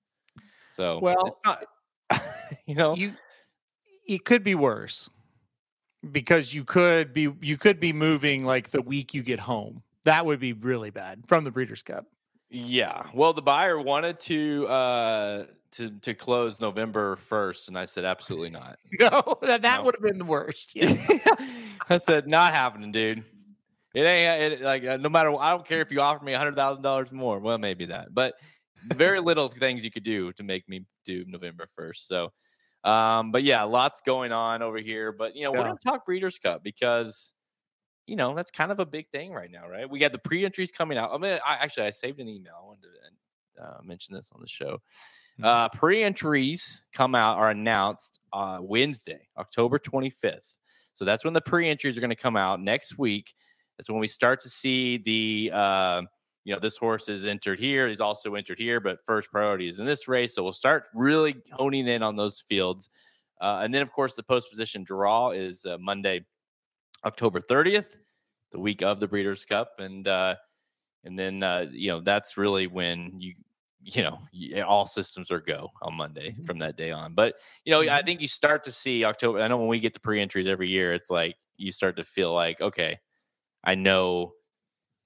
So 0.71 0.99
Well, 0.99 1.25
it's 1.25 1.41
not, 1.45 1.65
you 2.65 2.75
know, 2.75 2.95
you 2.95 3.13
it 4.07 4.25
could 4.25 4.43
be 4.43 4.55
worse 4.55 5.09
because 6.11 6.53
you 6.53 6.63
could 6.63 7.13
be 7.13 7.29
you 7.41 7.57
could 7.57 7.79
be 7.79 7.93
moving 7.93 8.45
like 8.45 8.69
the 8.71 8.81
week 8.81 9.13
you 9.13 9.23
get 9.23 9.39
home. 9.39 9.83
That 10.03 10.25
would 10.25 10.39
be 10.39 10.53
really 10.53 10.89
bad 10.91 11.23
from 11.27 11.43
the 11.43 11.51
Breeders' 11.51 11.81
Cup. 11.83 12.05
Yeah. 12.49 13.03
Well, 13.13 13.33
the 13.33 13.41
buyer 13.41 13.79
wanted 13.79 14.19
to 14.21 14.67
uh 14.67 15.45
to 15.71 15.91
to 16.01 16.13
close 16.13 16.59
November 16.59 17.15
first, 17.17 17.67
and 17.67 17.77
I 17.77 17.85
said 17.85 18.05
absolutely 18.05 18.49
not. 18.49 18.77
No, 18.99 19.37
that 19.41 19.61
that 19.61 19.79
No. 19.79 19.83
would 19.83 19.95
have 19.95 20.03
been 20.03 20.17
the 20.17 20.25
worst. 20.25 20.75
Yeah. 20.75 20.95
I 21.89 21.97
said 21.97 22.27
not 22.27 22.53
happening, 22.53 22.91
dude. 22.91 23.23
It 23.93 24.01
ain't 24.03 24.53
it, 24.53 24.61
like 24.61 24.83
uh, 24.85 24.97
no 24.97 25.09
matter. 25.09 25.35
I 25.35 25.51
don't 25.51 25.65
care 25.65 25.81
if 25.81 25.91
you 25.91 26.01
offer 26.01 26.23
me 26.23 26.33
a 26.33 26.37
hundred 26.37 26.55
thousand 26.55 26.83
dollars 26.83 27.11
more. 27.11 27.39
Well, 27.39 27.57
maybe 27.57 27.85
that, 27.85 28.13
but 28.13 28.35
very 28.83 29.19
little 29.19 29.49
things 29.49 29.83
you 29.83 29.91
could 29.91 30.03
do 30.03 30.31
to 30.33 30.43
make 30.43 30.67
me 30.69 30.85
do 31.05 31.25
November 31.27 31.67
first. 31.75 32.07
So, 32.07 32.31
um, 32.83 33.31
but 33.31 33.43
yeah, 33.43 33.63
lots 33.63 34.01
going 34.01 34.31
on 34.31 34.61
over 34.61 34.77
here. 34.77 35.11
But 35.11 35.35
you 35.35 35.43
know, 35.43 35.51
we're 35.53 35.63
Yeah. 35.63 35.63
gonna 35.63 35.79
talk 35.79 36.05
Breeders' 36.05 36.37
Cup 36.37 36.63
because 36.63 37.33
you 38.07 38.15
know 38.15 38.35
that's 38.35 38.51
kind 38.51 38.71
of 38.71 38.79
a 38.79 38.85
big 38.85 39.09
thing 39.11 39.31
right 39.33 39.51
now, 39.51 39.67
right? 39.69 39.89
We 39.89 39.99
got 39.99 40.11
the 40.11 40.19
pre-entries 40.19 40.71
coming 40.71 40.97
out. 40.97 41.11
I 41.13 41.17
mean, 41.17 41.39
I 41.45 41.55
actually 41.55 41.87
I 41.87 41.91
saved 41.91 42.19
an 42.19 42.27
email. 42.27 42.55
I 42.61 42.65
wanted 42.65 42.83
to 42.83 43.63
uh, 43.63 43.79
mention 43.83 44.15
this 44.15 44.31
on 44.33 44.41
the 44.41 44.47
show. 44.47 44.79
Mhm. 45.37 45.45
Uh, 45.45 45.69
pre-entries 45.69 46.83
come 46.93 47.15
out 47.15 47.37
are 47.37 47.49
announced 47.51 48.19
uh, 48.33 48.59
Wednesday, 48.61 49.27
October 49.37 49.79
25th. 49.79 50.57
So 50.93 51.05
that's 51.05 51.23
when 51.23 51.33
the 51.33 51.41
pre-entries 51.41 51.97
are 51.97 52.01
going 52.01 52.09
to 52.09 52.15
come 52.15 52.35
out 52.35 52.59
next 52.61 52.97
week. 52.97 53.33
That's 53.79 53.89
when 53.89 54.01
we 54.01 54.09
start 54.09 54.41
to 54.41 54.49
see 54.49 54.97
the 54.97 55.51
uh, 55.53 56.03
you 56.43 56.53
know 56.53 56.59
this 56.59 56.77
horse 56.77 57.09
is 57.09 57.25
entered 57.25 57.59
here. 57.61 57.87
He's 57.87 58.01
also 58.01 58.35
entered 58.35 58.59
here, 58.59 58.81
but 58.81 58.99
first 59.05 59.31
priority 59.31 59.69
is 59.69 59.79
in 59.79 59.85
this 59.85 60.09
race. 60.09 60.35
So 60.35 60.43
we'll 60.43 60.53
start 60.53 60.87
really 60.93 61.37
honing 61.53 61.87
in 61.87 62.03
on 62.03 62.17
those 62.17 62.41
fields. 62.41 62.89
Uh, 63.41 63.61
and 63.63 63.73
then, 63.73 63.81
of 63.81 63.93
course, 63.93 64.15
the 64.17 64.23
post 64.23 64.49
position 64.51 64.83
draw 64.83 65.31
is 65.31 65.65
uh, 65.65 65.77
Monday, 65.79 66.25
October 67.05 67.39
30th, 67.39 67.97
the 68.51 68.59
week 68.59 68.81
of 68.83 68.99
the 68.99 69.07
Breeders' 69.07 69.45
Cup, 69.45 69.79
and 69.79 70.07
uh, 70.07 70.35
and 71.03 71.17
then 71.17 71.43
uh, 71.43 71.67
you 71.71 71.89
know 71.89 72.01
that's 72.01 72.37
really 72.37 72.67
when 72.67 73.19
you 73.19 73.35
you 73.81 74.03
know 74.03 74.19
all 74.65 74.87
systems 74.87 75.31
are 75.31 75.41
go 75.41 75.69
on 75.81 75.95
Monday 75.95 76.37
Mhm. 76.37 76.45
from 76.45 76.59
that 76.59 76.77
day 76.77 76.91
on. 76.91 77.13
But 77.15 77.35
you 77.65 77.71
know, 77.71 77.81
I 77.81 78.01
Mhm. 78.01 78.05
think 78.05 78.21
you 78.21 78.27
start 78.27 78.63
to 78.65 78.71
see 78.71 79.05
October. 79.05 79.41
I 79.41 79.47
know 79.47 79.57
when 79.57 79.69
we 79.69 79.79
get 79.79 79.93
the 79.93 79.99
pre-entries 80.01 80.47
every 80.47 80.69
year, 80.69 80.93
it's 80.93 81.09
like 81.09 81.37
you 81.57 81.71
start 81.71 81.95
to 81.97 82.03
feel 82.03 82.33
like 82.33 82.61
okay, 82.61 82.99
I 83.63 83.75
know 83.75 84.33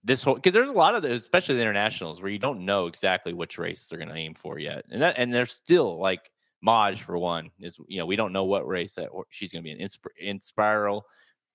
this 0.03 0.23
whole 0.23 0.35
because 0.35 0.53
there's 0.53 0.69
a 0.69 0.73
lot 0.73 0.95
of 0.95 1.01
those, 1.01 1.21
especially 1.21 1.55
the 1.55 1.61
internationals, 1.61 2.21
where 2.21 2.31
you 2.31 2.39
don't 2.39 2.65
know 2.65 2.87
exactly 2.87 3.33
which 3.33 3.57
races 3.57 3.87
they're 3.87 3.99
going 3.99 4.09
to 4.09 4.15
aim 4.15 4.33
for 4.33 4.59
yet, 4.59 4.85
and 4.91 5.01
that 5.01 5.15
and 5.17 5.33
there's 5.33 5.51
still 5.51 5.99
like 5.99 6.31
Maj 6.61 7.01
for 7.01 7.17
one 7.17 7.51
is 7.59 7.77
you 7.87 7.99
know 7.99 8.05
we 8.05 8.15
don't 8.15 8.33
know 8.33 8.45
what 8.45 8.67
race 8.67 8.95
that 8.95 9.09
she's 9.29 9.51
going 9.51 9.63
to 9.63 9.69
be 9.69 9.79
in 9.79 10.39
Inspiral. 10.39 11.01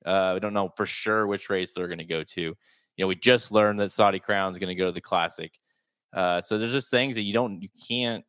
Uh, 0.05 0.33
we 0.35 0.41
don't 0.41 0.55
know 0.55 0.73
for 0.77 0.87
sure 0.87 1.27
which 1.27 1.51
race 1.51 1.73
they're 1.73 1.89
going 1.89 1.99
to 1.99 2.05
go 2.05 2.23
to. 2.23 2.41
You 2.41 2.57
know, 3.05 3.07
we 3.07 3.15
just 3.15 3.53
learned 3.53 3.81
that 3.81 3.91
Saudi 3.91 4.19
Crown 4.19 4.53
is 4.53 4.59
going 4.59 4.69
to 4.69 4.75
go 4.75 4.87
to 4.87 4.93
the 4.93 5.01
Classic. 5.01 5.53
Uh, 6.13 6.41
so 6.41 6.59
there's 6.59 6.73
just 6.73 6.91
things 6.91 7.15
that 7.15 7.23
you 7.23 7.33
don't, 7.33 7.63
you 7.63 7.69
can't. 7.89 8.25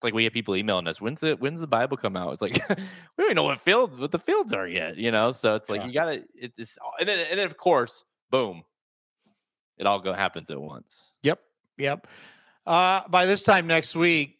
It's 0.00 0.04
like 0.04 0.14
we 0.14 0.24
have 0.24 0.32
people 0.32 0.56
emailing 0.56 0.86
us. 0.86 0.98
When's 0.98 1.22
it? 1.22 1.38
When's 1.40 1.60
the 1.60 1.66
Bible 1.66 1.98
come 1.98 2.16
out? 2.16 2.32
It's 2.32 2.40
like 2.40 2.54
we 2.70 2.74
don't 3.18 3.26
even 3.26 3.34
know 3.34 3.42
what 3.42 3.60
field, 3.60 4.00
what 4.00 4.10
the 4.10 4.18
fields 4.18 4.54
are 4.54 4.66
yet. 4.66 4.96
You 4.96 5.10
know, 5.10 5.30
so 5.30 5.56
it's 5.56 5.68
like 5.68 5.82
Yeah. 5.82 5.86
you 5.88 5.92
gotta. 5.92 6.24
It, 6.34 6.52
it's 6.56 6.78
and 6.98 7.06
then 7.06 7.18
and 7.30 7.38
then 7.38 7.44
of 7.46 7.58
course, 7.58 8.04
boom, 8.30 8.62
it 9.76 9.86
all 9.86 10.00
go 10.00 10.14
happens 10.14 10.50
at 10.50 10.58
once. 10.58 11.12
Yep. 11.22 11.38
Yep. 11.76 12.06
Uh, 12.66 13.02
by 13.08 13.26
this 13.26 13.42
time 13.42 13.66
next 13.66 13.94
week, 13.94 14.38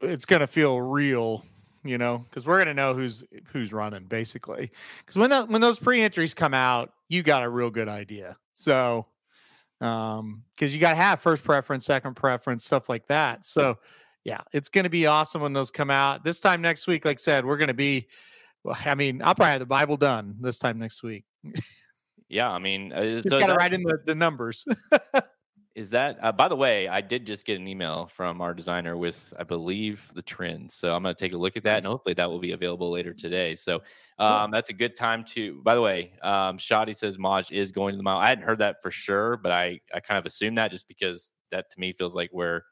it's 0.00 0.24
going 0.24 0.40
to 0.40 0.46
feel 0.46 0.80
real 0.80 1.44
you 1.82 1.96
know, 1.98 2.18
because 2.28 2.46
we're 2.46 2.58
gonna 2.58 2.74
know 2.74 2.92
who's 2.94 3.24
who's 3.52 3.72
running 3.72 4.04
basically. 4.04 4.70
Because 4.98 5.16
when 5.16 5.28
that 5.30 5.48
when 5.48 5.60
those 5.60 5.78
pre-entries 5.78 6.32
come 6.34 6.54
out, 6.54 6.92
you 7.08 7.22
got 7.22 7.42
a 7.42 7.48
real 7.48 7.70
good 7.70 7.88
idea. 7.88 8.36
So, 8.52 9.06
um, 9.80 10.44
because 10.54 10.74
you 10.74 10.80
got 10.80 10.90
to 10.90 10.96
have 10.96 11.20
first 11.20 11.42
preference, 11.42 11.86
second 11.86 12.14
preference, 12.16 12.64
stuff 12.66 12.88
like 12.90 13.06
that. 13.06 13.46
So, 13.46 13.78
yeah, 14.24 14.40
it's 14.52 14.68
gonna 14.68 14.90
be 14.90 15.06
awesome 15.06 15.42
when 15.42 15.52
those 15.52 15.70
come 15.70 15.90
out. 15.90 16.24
This 16.24 16.40
time 16.40 16.60
next 16.60 16.86
week, 16.86 17.04
like 17.04 17.18
I 17.18 17.20
said, 17.20 17.44
we're 17.44 17.58
gonna 17.58 17.74
be. 17.74 18.08
Well, 18.62 18.76
I 18.84 18.94
mean, 18.94 19.22
I'll 19.22 19.34
probably 19.34 19.52
have 19.52 19.60
the 19.60 19.66
Bible 19.66 19.96
done 19.96 20.36
this 20.40 20.58
time 20.58 20.78
next 20.78 21.02
week. 21.02 21.24
Yeah, 22.30 22.48
I 22.48 22.60
mean, 22.60 22.92
so 23.26 23.40
got 23.40 23.48
to 23.48 23.54
write 23.54 23.72
in 23.72 23.82
the, 23.82 23.98
the 24.06 24.14
numbers. 24.14 24.64
Is 25.74 25.90
that 25.90 26.18
uh, 26.22 26.32
by 26.32 26.48
the 26.48 26.56
way? 26.56 26.88
I 26.88 27.00
did 27.00 27.26
just 27.26 27.44
get 27.44 27.58
an 27.58 27.66
email 27.66 28.06
from 28.06 28.40
our 28.40 28.54
designer 28.54 28.96
with, 28.96 29.32
I 29.38 29.44
believe, 29.44 30.08
the 30.14 30.22
trends. 30.22 30.74
So 30.74 30.94
I'm 30.94 31.02
going 31.02 31.14
to 31.14 31.18
take 31.18 31.32
a 31.32 31.36
look 31.36 31.56
at 31.56 31.64
that, 31.64 31.78
and 31.78 31.86
hopefully 31.86 32.14
that 32.14 32.28
will 32.28 32.38
be 32.38 32.52
available 32.52 32.90
later 32.90 33.12
today. 33.12 33.54
So 33.54 33.80
um, 34.18 34.50
that's 34.50 34.70
a 34.70 34.72
good 34.72 34.96
time 34.96 35.24
to. 35.34 35.60
By 35.62 35.74
the 35.74 35.80
way, 35.80 36.12
um, 36.22 36.58
Shoddy 36.58 36.92
says 36.92 37.18
Maj 37.18 37.50
is 37.50 37.72
going 37.72 37.92
to 37.94 37.96
the 37.96 38.02
mile. 38.02 38.18
I 38.18 38.28
hadn't 38.28 38.44
heard 38.44 38.58
that 38.58 38.76
for 38.82 38.90
sure, 38.90 39.36
but 39.36 39.50
I 39.52 39.80
I 39.92 40.00
kind 40.00 40.18
of 40.18 40.26
assumed 40.26 40.58
that 40.58 40.70
just 40.70 40.86
because 40.86 41.32
that 41.50 41.70
to 41.70 41.80
me 41.80 41.92
feels 41.92 42.14
like 42.14 42.30
where 42.32 42.64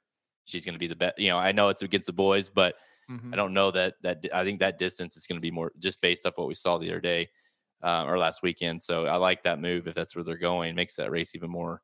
she's 0.49 0.65
going 0.65 0.75
to 0.75 0.79
be 0.79 0.87
the 0.89 0.97
best. 0.97 1.19
You 1.19 1.29
know, 1.29 1.39
I 1.39 1.53
know 1.53 1.69
it's 1.69 1.83
against 1.83 2.07
the 2.07 2.13
boys, 2.13 2.49
but 2.49 2.75
Mhm. 3.11 3.33
I 3.33 3.37
don't 3.37 3.55
know 3.55 3.71
that 3.71 3.95
that 4.03 4.27
I 4.35 4.45
think 4.45 4.61
that 4.61 4.79
distance 4.79 5.17
is 5.17 5.27
going 5.27 5.37
to 5.39 5.41
be 5.43 5.51
more 5.51 5.73
just 5.79 6.01
based 6.01 6.27
off 6.27 6.37
what 6.37 6.49
we 6.49 6.55
saw 6.55 6.77
the 6.79 6.91
other 6.91 7.01
day 7.01 7.31
uh, 7.83 8.05
or 8.05 8.19
last 8.19 8.43
weekend. 8.43 8.83
So 8.83 9.07
I 9.07 9.17
like 9.17 9.43
that 9.45 9.61
move 9.61 9.87
if 9.89 9.95
that's 9.95 10.15
where 10.15 10.25
they're 10.25 10.37
going. 10.37 10.75
Makes 10.75 10.97
that 10.97 11.11
race 11.11 11.35
even 11.35 11.51
more 11.51 11.81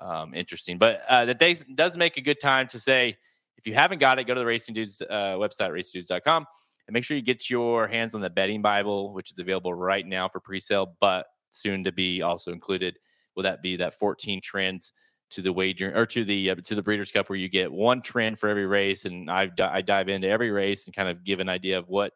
um, 0.00 0.34
interesting. 0.34 0.78
But 0.78 1.02
uh, 1.08 1.24
that 1.26 1.38
day 1.38 1.54
does 1.74 1.96
make 1.96 2.16
a 2.16 2.20
good 2.20 2.40
time 2.40 2.68
to 2.68 2.78
say 2.78 3.16
if 3.56 3.66
you 3.66 3.74
haven't 3.74 3.98
got 3.98 4.18
it, 4.18 4.24
go 4.24 4.34
to 4.34 4.40
the 4.40 4.46
Racing 4.46 4.74
Dudes 4.74 5.00
uh, 5.02 5.36
website, 5.36 5.70
racingdudes.com, 5.70 6.46
and 6.86 6.94
make 6.94 7.04
sure 7.04 7.16
you 7.16 7.22
get 7.22 7.50
your 7.50 7.88
hands 7.88 8.14
on 8.14 8.20
the 8.20 8.30
betting 8.30 8.62
Bible, 8.62 9.12
which 9.12 9.32
is 9.32 9.38
available 9.38 9.74
right 9.74 10.06
now 10.06 10.28
for 10.28 10.38
pre-sale, 10.38 10.96
but 11.00 11.26
soon 11.50 11.82
to 11.84 11.92
be 11.92 12.22
also 12.22 12.52
included. 12.52 12.98
Will 13.34 13.42
that 13.44 13.62
be 13.62 13.76
that 13.76 13.94
14 13.94 14.40
trends? 14.40 14.92
To 15.30 15.42
the 15.42 15.52
wager 15.52 15.92
or 15.96 16.06
to 16.06 16.24
the 16.24 16.50
uh, 16.50 16.54
to 16.56 16.74
the 16.74 16.82
Breeders' 16.82 17.10
Cup, 17.12 17.28
where 17.28 17.38
you 17.38 17.48
get 17.48 17.72
one 17.72 18.02
trend 18.02 18.38
for 18.38 18.48
every 18.48 18.66
race, 18.66 19.04
and 19.04 19.30
I 19.30 19.50
I 19.60 19.82
dive 19.82 20.08
into 20.08 20.28
every 20.28 20.50
race 20.50 20.86
and 20.86 20.94
kind 20.94 21.08
of 21.08 21.24
give 21.24 21.40
an 21.40 21.48
idea 21.48 21.78
of 21.78 21.88
what 21.88 22.12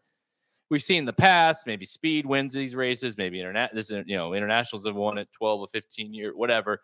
we've 0.70 0.82
seen 0.82 1.00
in 1.00 1.04
the 1.06 1.12
past. 1.12 1.66
Maybe 1.66 1.84
speed 1.86 2.26
wins 2.26 2.54
these 2.54 2.74
races. 2.76 3.18
Maybe 3.18 3.40
internet 3.40 3.74
this 3.74 3.90
you 3.90 4.04
know 4.16 4.34
internationals 4.34 4.86
have 4.86 4.96
won 4.96 5.18
it 5.18 5.28
12 5.32 5.60
or 5.60 5.68
15 5.68 6.14
year 6.14 6.36
whatever. 6.36 6.80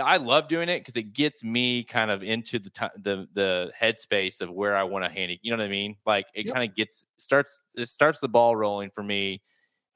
I 0.00 0.16
love 0.16 0.48
doing 0.48 0.70
it 0.70 0.80
because 0.80 0.96
it 0.96 1.12
gets 1.12 1.44
me 1.44 1.84
kind 1.84 2.10
of 2.10 2.22
into 2.22 2.58
the 2.58 2.70
ti 2.70 2.86
the 2.96 3.28
the 3.34 3.72
headspace 3.78 4.40
of 4.40 4.50
where 4.50 4.74
I 4.74 4.84
want 4.84 5.04
to 5.04 5.10
handy. 5.10 5.38
You 5.42 5.50
know 5.50 5.58
what 5.58 5.66
I 5.66 5.68
mean? 5.70 5.96
Like 6.06 6.26
it 6.34 6.44
Yep. 6.44 6.54
kind 6.54 6.68
of 6.68 6.74
gets 6.74 7.04
starts 7.18 7.60
it 7.76 7.86
starts 7.86 8.18
the 8.20 8.28
ball 8.28 8.56
rolling 8.56 8.90
for 8.90 9.02
me 9.02 9.42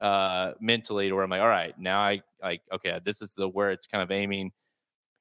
uh 0.01 0.53
mentally 0.59 1.09
to 1.09 1.15
where 1.15 1.23
I'm 1.23 1.31
like, 1.31 1.41
all 1.41 1.47
right, 1.47 1.77
now 1.79 1.99
I 2.01 2.21
like 2.43 2.61
okay, 2.71 2.99
this 3.03 3.21
is 3.23 3.33
the 3.33 3.49
where 3.49 3.71
it's 3.71 3.87
kind 3.87 4.03
of 4.03 4.11
aiming. 4.11 4.51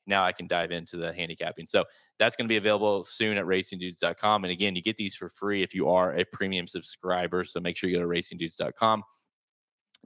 Now 0.07 0.25
I 0.25 0.33
can 0.33 0.47
dive 0.47 0.71
into 0.71 0.97
the 0.97 1.13
handicapping. 1.13 1.67
So 1.67 1.85
that's 2.19 2.37
going 2.37 2.47
to 2.47 2.49
be 2.49 2.57
available 2.57 3.05
soon 3.05 3.37
at 3.37 3.45
racingdudes.com. 3.45 4.45
And 4.45 4.53
again, 4.53 4.77
you 4.77 4.83
get 4.83 4.97
these 4.97 5.15
for 5.15 5.29
free 5.29 5.63
if 5.63 5.75
you 5.75 5.89
are 5.89 6.15
a 6.15 6.25
premium 6.25 6.67
subscriber. 6.67 7.45
So 7.45 7.61
make 7.61 7.77
sure 7.77 7.91
you 7.91 7.97
go 7.97 8.03
to 8.03 8.09
racingdudes.com 8.09 9.03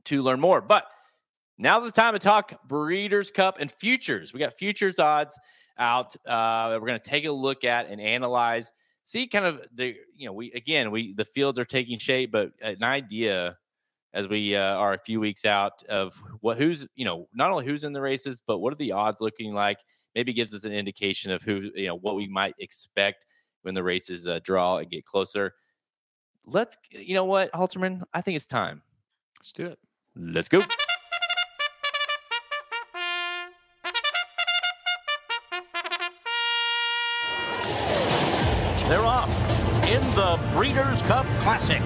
to 0.05 0.23
learn 0.23 0.41
more. 0.41 0.61
But 0.61 0.87
now's 1.59 1.85
the 1.85 1.93
time 1.93 2.15
to 2.15 2.19
talk 2.19 2.67
Breeders' 2.67 3.31
Cup 3.31 3.59
and 3.61 3.71
futures. 3.71 4.33
We 4.33 4.41
got 4.41 4.57
futures 4.57 4.99
odds 4.99 5.39
out. 5.79 6.17
Uh, 6.27 6.71
that 6.71 6.81
we're 6.81 6.87
going 6.87 7.01
to 7.01 7.11
take 7.11 7.25
a 7.25 7.33
look 7.33 7.65
at 7.65 7.89
and 7.89 8.01
analyze, 8.01 8.73
see 9.05 9.27
kind 9.27 9.45
of 9.45 9.63
the, 9.75 9.97
you 10.17 10.27
know, 10.27 10.33
we, 10.33 10.53
again, 10.53 10.91
we, 10.91 11.15
the 11.15 11.25
fields 11.25 11.59
are 11.59 11.65
taking 11.65 11.99
shape, 11.99 12.33
but 12.33 12.51
an 12.63 12.83
idea 12.83 13.57
as 14.13 14.29
we 14.29 14.57
uh, 14.57 14.75
are 14.75 14.93
a 14.95 14.99
few 14.99 15.21
weeks 15.21 15.45
out 15.45 15.83
of 15.89 16.21
what, 16.41 16.59
who's, 16.59 16.87
you 16.97 17.05
know, 17.05 17.29
not 17.33 17.51
only 17.51 17.65
who's 17.65 17.85
in 17.85 17.93
the 17.93 18.01
races, 18.01 18.41
but 18.47 18.59
what 18.59 18.73
are 18.73 18.77
the 18.77 18.93
odds 18.93 19.21
looking 19.21 19.55
like? 19.55 19.79
Maybe 20.15 20.33
gives 20.33 20.53
us 20.55 20.65
an 20.65 20.73
indication 20.73 21.31
of 21.31 21.43
who, 21.43 21.71
you 21.75 21.87
know, 21.87 21.97
what 21.97 22.17
we 22.17 22.27
might 22.27 22.55
expect 22.59 23.27
when 23.63 23.75
the 23.75 23.83
races 23.83 24.27
uh, 24.27 24.41
draw 24.43 24.79
and 24.79 24.91
get 24.91 25.05
closer. 25.05 25.55
Let's, 26.45 26.77
you 26.91 27.15
know 27.15 27.25
what, 27.25 27.53
Halterman, 27.53 28.03
I 28.13 28.21
think 28.21 28.37
it's 28.37 28.47
time. 28.47 28.83
Let's 29.39 29.53
do 29.53 29.67
it. 29.67 29.79
Let's 30.17 30.49
go. 30.49 30.61
They're 38.89 39.07
off 39.07 39.31
in 39.87 40.03
the 40.17 40.41
Breeders' 40.53 41.01
Cup 41.03 41.25
Classic. 41.43 41.81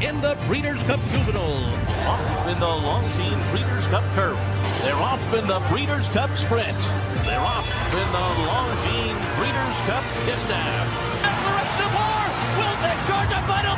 In 0.00 0.20
the 0.20 0.36
Breeders' 0.46 0.82
Cup 0.82 1.00
Juvenile. 1.10 1.64
Off 2.06 2.48
in 2.48 2.58
the 2.58 2.66
Longines 2.66 3.50
Breeders' 3.50 3.86
Cup 3.86 4.04
Turf. 4.14 4.38
They're 4.82 4.94
off 4.94 5.22
in 5.32 5.46
the 5.46 5.60
Breeders' 5.70 6.08
Cup 6.08 6.30
Sprint. 6.36 6.76
They're 7.24 7.40
off 7.40 7.68
in 7.94 8.08
the 8.12 8.26
Longines 8.44 9.22
Breeders' 9.38 9.80
Cup 9.86 10.04
Distaff. 10.26 10.86
Direction 11.22 11.86
of 11.86 11.92
war 11.94 12.24
will 12.58 12.76
take 12.82 13.00
charge 13.06 13.32
of 13.32 13.44
Vital 13.46 13.73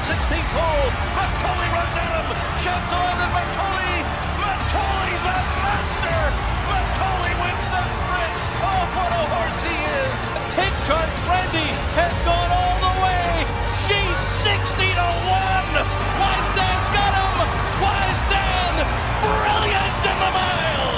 Shancelot 0.00 0.24
for 0.24 0.34
16th 0.34 0.52
hole. 0.56 0.88
Mitole 1.16 1.66
runs 1.76 1.96
at 2.00 2.12
him. 2.16 2.28
Shancelot 2.62 3.20
and 3.20 3.32
Mitole. 3.36 3.92
Mitole's 4.40 5.24
a 5.28 5.38
monster. 5.60 6.20
Mitole 6.68 7.30
wins 7.40 7.66
the 7.68 7.82
sprint. 8.00 8.34
Oh, 8.64 8.82
what 8.96 9.12
a 9.12 9.22
horse 9.28 9.60
he 9.60 9.76
is. 9.76 10.20
Take 10.56 10.76
charge 10.88 11.12
Brandy 11.28 11.68
has 12.00 12.14
gone 12.24 12.50
all 12.50 12.76
the 12.80 12.94
way. 13.04 13.44
She's 13.84 14.20
60 14.40 14.88
to 14.88 15.08
1. 15.28 15.84
Wise 16.16 16.50
Dan's 16.56 16.88
got 16.96 17.12
him. 17.20 17.36
Wise 17.80 18.22
Dan, 18.32 18.74
brilliant 19.20 20.00
in 20.00 20.16
the 20.16 20.32
mile. 20.32 20.92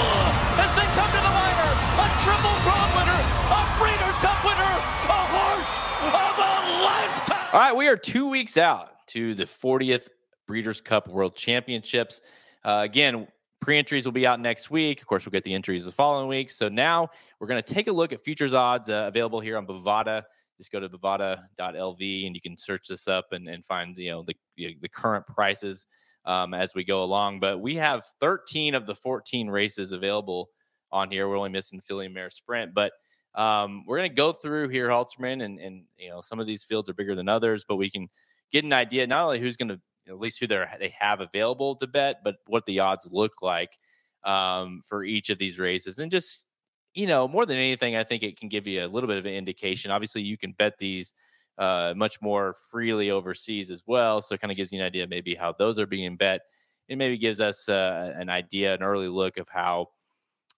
As 0.63 0.71
they 0.79 0.87
come 0.95 1.11
to 1.11 1.21
the 1.23 1.33
wire, 1.33 1.71
a 1.75 2.07
triple 2.23 2.55
crown 2.63 2.89
winner, 2.95 3.21
a 3.51 3.61
Breeders' 3.79 4.19
Cup 4.23 4.39
winner, 4.47 4.73
a 5.11 5.21
horse 5.27 5.71
of 6.07 6.35
a 6.39 6.53
lifetime. 6.87 7.49
All 7.51 7.59
right, 7.59 7.75
we 7.75 7.87
are 7.87 7.97
two 7.97 8.27
weeks 8.27 8.55
out 8.55 8.92
to 9.13 9.35
the 9.35 9.45
40th 9.45 10.09
Breeders' 10.47 10.81
Cup 10.81 11.07
World 11.07 11.35
Championships. 11.35 12.21
Uh, 12.65 12.81
again, 12.83 13.27
pre 13.61 13.77
entries 13.77 14.05
will 14.05 14.11
be 14.11 14.25
out 14.25 14.39
next 14.39 14.71
week. 14.71 15.01
Of 15.01 15.07
course, 15.07 15.25
we'll 15.25 15.31
get 15.31 15.43
the 15.43 15.53
entries 15.53 15.85
the 15.85 15.91
following 15.91 16.27
week. 16.27 16.51
So 16.51 16.67
now 16.67 17.09
we're 17.39 17.47
going 17.47 17.61
to 17.61 17.73
take 17.73 17.87
a 17.87 17.91
look 17.91 18.11
at 18.11 18.23
futures 18.23 18.53
odds 18.53 18.89
uh, 18.89 19.05
available 19.07 19.39
here 19.39 19.57
on 19.57 19.65
Bovada. 19.65 20.23
Just 20.57 20.71
go 20.71 20.79
to 20.79 20.89
bovada.lv 20.89 22.27
and 22.27 22.35
you 22.35 22.41
can 22.41 22.57
search 22.57 22.87
this 22.87 23.07
up 23.07 23.25
and, 23.31 23.47
and 23.47 23.65
find 23.65 23.97
you 23.97 24.11
know 24.11 24.23
the 24.23 24.35
the 24.57 24.89
current 24.89 25.25
prices 25.27 25.87
um, 26.25 26.53
as 26.53 26.73
we 26.73 26.83
go 26.83 27.03
along. 27.03 27.39
But 27.39 27.59
we 27.59 27.75
have 27.75 28.05
13 28.19 28.75
of 28.75 28.85
the 28.85 28.95
14 28.95 29.49
races 29.49 29.91
available 29.91 30.49
on 30.91 31.11
here. 31.11 31.27
We're 31.27 31.37
only 31.37 31.49
missing 31.49 31.77
the 31.77 31.83
Filly 31.83 32.07
Mare 32.07 32.29
Sprint, 32.29 32.73
but 32.73 32.93
um, 33.35 33.83
we're 33.87 33.97
going 33.97 34.09
to 34.09 34.15
go 34.15 34.31
through 34.31 34.69
here, 34.69 34.89
Halterman, 34.89 35.43
and 35.43 35.59
and 35.59 35.83
you 35.97 36.09
know 36.09 36.21
some 36.21 36.39
of 36.39 36.47
these 36.47 36.63
fields 36.63 36.89
are 36.89 36.93
bigger 36.93 37.15
than 37.15 37.29
others, 37.29 37.65
but 37.67 37.75
we 37.75 37.89
can 37.89 38.09
get 38.53 38.65
an 38.65 38.73
idea 38.73 39.07
not 39.07 39.25
only 39.25 39.41
who's 39.41 39.57
going 39.57 39.69
to 39.69 39.81
at 40.09 40.19
least 40.19 40.39
who 40.39 40.47
they 40.47 40.93
have 40.99 41.21
available 41.21 41.75
to 41.77 41.87
bet, 41.87 42.17
but 42.23 42.37
what 42.47 42.65
the 42.67 42.79
odds 42.79 43.07
look 43.11 43.41
like 43.41 43.79
um, 44.25 44.81
for 44.87 45.03
each 45.03 45.29
of 45.31 45.39
these 45.39 45.59
races, 45.59 45.99
and 45.99 46.11
just 46.11 46.47
you 46.95 47.07
know 47.07 47.27
more 47.27 47.45
than 47.45 47.57
anything, 47.57 47.95
I 47.95 48.03
think 48.03 48.23
it 48.23 48.37
can 48.39 48.49
give 48.49 48.67
you 48.67 48.85
a 48.85 48.87
little 48.87 49.07
bit 49.07 49.17
of 49.17 49.25
an 49.25 49.33
indication. 49.33 49.91
Obviously, 49.91 50.23
you 50.23 50.37
can 50.37 50.53
bet 50.53 50.77
these 50.77 51.13
uh, 51.57 51.93
much 51.97 52.21
more 52.21 52.55
freely 52.71 53.11
overseas 53.11 53.71
as 53.71 53.83
well, 53.87 54.21
so 54.21 54.35
it 54.35 54.41
kind 54.41 54.51
of 54.51 54.57
gives 54.57 54.71
you 54.71 54.79
an 54.79 54.85
idea 54.85 55.07
maybe 55.07 55.35
how 55.35 55.53
those 55.53 55.77
are 55.79 55.87
being 55.87 56.15
bet. 56.17 56.41
It 56.89 56.97
maybe 56.97 57.17
gives 57.17 57.39
us 57.41 57.69
uh, 57.69 58.13
an 58.17 58.29
idea, 58.29 58.73
an 58.73 58.83
early 58.83 59.07
look 59.07 59.37
of 59.37 59.49
how 59.49 59.87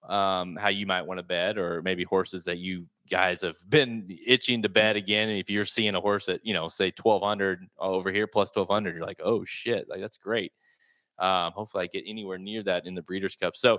um, 0.08 0.56
how 0.56 0.70
you 0.70 0.86
might 0.86 1.04
want 1.04 1.20
to 1.20 1.24
bet, 1.24 1.58
or 1.58 1.82
maybe 1.82 2.04
horses 2.04 2.46
that 2.46 2.58
you 2.60 2.88
guys 3.10 3.42
have 3.42 3.58
been 3.70 4.08
itching 4.26 4.62
to 4.64 4.70
bet 4.70 4.96
again. 4.96 5.30
And 5.30 5.40
if 5.40 5.50
you're 5.50 5.66
seeing 5.66 5.96
a 5.96 6.02
horse 6.02 6.28
at, 6.30 6.46
you 6.46 6.54
know, 6.54 6.70
say 6.70 6.92
1200 7.02 7.68
over 7.78 8.12
here 8.12 8.28
plus 8.28 8.50
1200, 8.54 8.96
you're 8.96 9.06
like, 9.06 9.22
oh 9.24 9.46
shit, 9.46 9.88
like 9.90 10.02
that's 10.02 10.18
great. 10.18 10.52
Um, 11.20 11.54
hopefully 11.54 11.84
I 11.84 11.88
get 11.88 12.04
anywhere 12.08 12.38
near 12.38 12.64
that 12.64 12.86
in 12.86 12.96
the 12.96 13.02
Breeders' 13.02 13.36
Cup. 13.36 13.56
So 13.56 13.78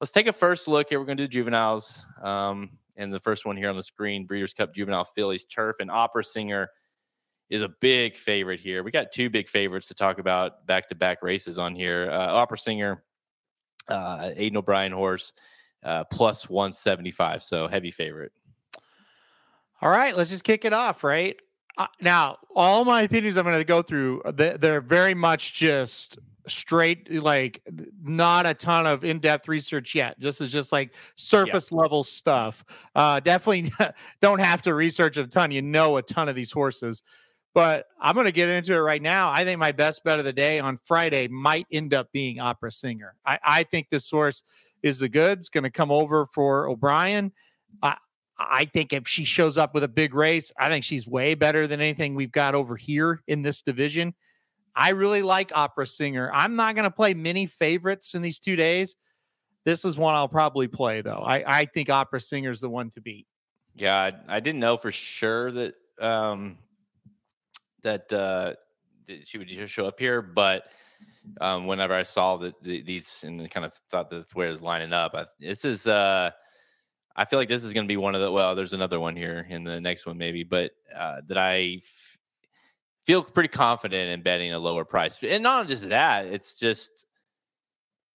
let's 0.00 0.12
take 0.12 0.26
a 0.26 0.32
first 0.32 0.66
look 0.66 0.88
here. 0.88 0.98
We're 0.98 1.06
going 1.06 1.18
to 1.18 1.24
do 1.24 1.28
juveniles. 1.28 2.04
Um, 2.22 2.70
and 2.96 3.12
the 3.12 3.20
first 3.20 3.44
one 3.44 3.56
here 3.56 3.70
on 3.70 3.76
the 3.76 3.82
screen 3.82 4.26
Breeders' 4.26 4.54
Cup 4.54 4.74
Juvenile 4.74 5.04
Fillies 5.04 5.44
Turf 5.44 5.76
and 5.80 5.90
Opera 5.90 6.24
Singer 6.24 6.70
is 7.50 7.62
a 7.62 7.68
big 7.80 8.16
favorite 8.16 8.60
here. 8.60 8.82
We 8.82 8.90
got 8.90 9.12
two 9.12 9.28
big 9.30 9.48
favorites 9.48 9.88
to 9.88 9.94
talk 9.94 10.18
about 10.18 10.66
back 10.66 10.88
to 10.88 10.94
back 10.94 11.22
races 11.22 11.58
on 11.58 11.74
here. 11.74 12.08
Uh, 12.10 12.32
opera 12.32 12.58
singer, 12.58 13.04
uh, 13.88 14.30
Aidan 14.34 14.56
O'Brien 14.56 14.92
horse, 14.92 15.32
uh, 15.82 16.04
plus 16.04 16.48
175. 16.48 17.42
So 17.42 17.68
heavy 17.68 17.90
favorite. 17.90 18.32
All 19.84 19.90
right, 19.90 20.16
let's 20.16 20.30
just 20.30 20.44
kick 20.44 20.64
it 20.64 20.72
off, 20.72 21.04
right? 21.04 21.36
Uh, 21.76 21.88
now, 22.00 22.38
all 22.56 22.86
my 22.86 23.02
opinions 23.02 23.36
I'm 23.36 23.44
going 23.44 23.58
to 23.58 23.64
go 23.64 23.82
through, 23.82 24.22
uh, 24.22 24.30
they, 24.30 24.56
they're 24.56 24.80
very 24.80 25.12
much 25.12 25.52
just 25.52 26.18
straight, 26.48 27.12
like 27.12 27.60
not 28.02 28.46
a 28.46 28.54
ton 28.54 28.86
of 28.86 29.04
in 29.04 29.18
depth 29.18 29.46
research 29.46 29.94
yet. 29.94 30.18
This 30.18 30.40
is 30.40 30.50
just 30.50 30.72
like 30.72 30.94
surface 31.16 31.70
yeah. 31.70 31.78
level 31.78 32.02
stuff. 32.02 32.64
Uh, 32.94 33.20
definitely 33.20 33.70
don't 34.22 34.40
have 34.40 34.62
to 34.62 34.72
research 34.72 35.18
a 35.18 35.26
ton. 35.26 35.50
You 35.50 35.60
know 35.60 35.98
a 35.98 36.02
ton 36.02 36.30
of 36.30 36.34
these 36.34 36.50
horses. 36.50 37.02
But 37.52 37.84
I'm 38.00 38.14
going 38.14 38.24
to 38.24 38.32
get 38.32 38.48
into 38.48 38.74
it 38.74 38.78
right 38.78 39.02
now. 39.02 39.30
I 39.30 39.44
think 39.44 39.60
my 39.60 39.72
best 39.72 40.02
bet 40.02 40.18
of 40.18 40.24
the 40.24 40.32
day 40.32 40.60
on 40.60 40.78
Friday 40.86 41.28
might 41.28 41.66
end 41.70 41.92
up 41.92 42.10
being 42.10 42.40
Opera 42.40 42.72
Singer. 42.72 43.16
I, 43.26 43.38
I 43.44 43.62
think 43.64 43.90
this 43.90 44.10
horse 44.10 44.42
is 44.82 44.98
the 44.98 45.10
goods, 45.10 45.50
going 45.50 45.64
to 45.64 45.70
come 45.70 45.92
over 45.92 46.24
for 46.24 46.70
O'Brien. 46.70 47.32
I, 47.82 47.96
I 48.38 48.64
think 48.64 48.92
if 48.92 49.06
she 49.06 49.24
shows 49.24 49.56
up 49.56 49.74
with 49.74 49.84
a 49.84 49.88
big 49.88 50.14
race, 50.14 50.52
I 50.58 50.68
think 50.68 50.84
she's 50.84 51.06
way 51.06 51.34
better 51.34 51.66
than 51.66 51.80
anything 51.80 52.14
we've 52.14 52.32
got 52.32 52.54
over 52.54 52.76
here 52.76 53.22
in 53.28 53.42
this 53.42 53.62
division. 53.62 54.14
I 54.74 54.90
really 54.90 55.22
like 55.22 55.56
Opera 55.56 55.86
Singer. 55.86 56.30
I'm 56.32 56.56
not 56.56 56.74
going 56.74 56.84
to 56.84 56.90
play 56.90 57.14
many 57.14 57.46
favorites 57.46 58.14
in 58.14 58.22
these 58.22 58.40
two 58.40 58.56
days. 58.56 58.96
This 59.64 59.84
is 59.84 59.96
one 59.96 60.14
I'll 60.14 60.28
probably 60.28 60.68
play, 60.68 61.00
though. 61.00 61.22
I, 61.24 61.60
I 61.60 61.64
think 61.66 61.88
Opera 61.88 62.20
Singer 62.20 62.50
is 62.50 62.60
the 62.60 62.68
one 62.68 62.90
to 62.90 63.00
beat. 63.00 63.26
Yeah, 63.76 63.96
I, 63.96 64.36
I 64.36 64.40
didn't 64.40 64.60
know 64.60 64.76
for 64.76 64.90
sure 64.90 65.50
that 65.52 65.74
um, 66.00 66.58
that 67.82 68.12
uh, 68.12 68.54
she 69.24 69.38
would 69.38 69.48
just 69.48 69.72
show 69.72 69.86
up 69.86 69.98
here, 69.98 70.22
but 70.22 70.64
um, 71.40 71.66
whenever 71.66 71.94
I 71.94 72.02
saw 72.02 72.36
that 72.38 72.60
the, 72.62 72.82
these 72.82 73.24
and 73.24 73.48
kind 73.50 73.64
of 73.64 73.74
thought 73.90 74.10
that's 74.10 74.34
where 74.34 74.48
it's 74.48 74.62
lining 74.62 74.92
up, 74.92 75.14
I, 75.14 75.26
this 75.40 75.64
is 75.64 75.86
uh, 75.86 76.30
I 77.16 77.24
feel 77.24 77.38
like 77.38 77.48
this 77.48 77.64
is 77.64 77.72
going 77.72 77.86
to 77.86 77.88
be 77.88 77.96
one 77.96 78.14
of 78.14 78.20
the 78.20 78.30
well, 78.30 78.54
there's 78.54 78.72
another 78.72 78.98
one 78.98 79.16
here 79.16 79.46
in 79.48 79.64
the 79.64 79.80
next 79.80 80.06
one 80.06 80.18
maybe, 80.18 80.42
but 80.42 80.72
uh, 80.94 81.20
that 81.28 81.38
I 81.38 81.78
f- 81.78 82.18
feel 83.04 83.22
pretty 83.22 83.48
confident 83.48 84.10
in 84.10 84.22
betting 84.22 84.52
a 84.52 84.58
lower 84.58 84.84
price, 84.84 85.18
and 85.22 85.42
not 85.42 85.68
just 85.68 85.88
that, 85.88 86.26
it's 86.26 86.58
just. 86.58 87.06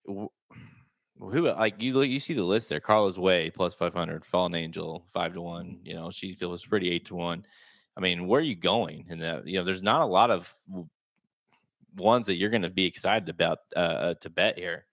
Who 0.05 1.51
like 1.51 1.81
you? 1.81 2.01
You 2.01 2.19
see 2.19 2.33
the 2.33 2.43
list 2.43 2.69
there. 2.69 2.79
Carla's 2.79 3.19
Way 3.19 3.49
plus 3.49 3.75
five 3.75 3.93
hundred. 3.93 4.23
Fallen 4.23 4.55
Angel 4.55 5.05
five 5.13 5.33
to 5.33 5.41
one. 5.41 5.79
You 5.83 5.93
know 5.93 6.11
she 6.11 6.33
feels 6.33 6.65
pretty 6.65 6.89
eight 6.89 7.05
to 7.07 7.15
one. 7.15 7.45
I 7.97 8.01
mean, 8.01 8.27
where 8.27 8.39
are 8.39 8.43
you 8.43 8.55
going? 8.55 9.05
And 9.09 9.21
that 9.21 9.45
you 9.45 9.59
know, 9.59 9.65
there's 9.65 9.83
not 9.83 10.01
a 10.01 10.05
lot 10.05 10.31
of 10.31 10.53
ones 11.95 12.25
that 12.27 12.35
you're 12.35 12.49
going 12.49 12.61
to 12.61 12.69
be 12.69 12.85
excited 12.85 13.27
about 13.27 13.59
uh, 13.75 13.79
uh, 13.79 14.13
to 14.21 14.29
bet 14.29 14.57
here. 14.57 14.85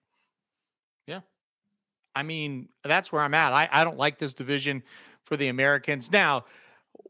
I 2.17 2.23
mean, 2.23 2.69
that's 2.83 3.11
where 3.11 3.21
I'm 3.21 3.35
at. 3.35 3.53
I 3.53 3.69
I 3.71 3.83
don't 3.83 3.97
like 3.97 4.17
this 4.17 4.33
division 4.33 4.83
for 5.23 5.37
the 5.37 5.49
Americans 5.49 6.11
now. 6.11 6.45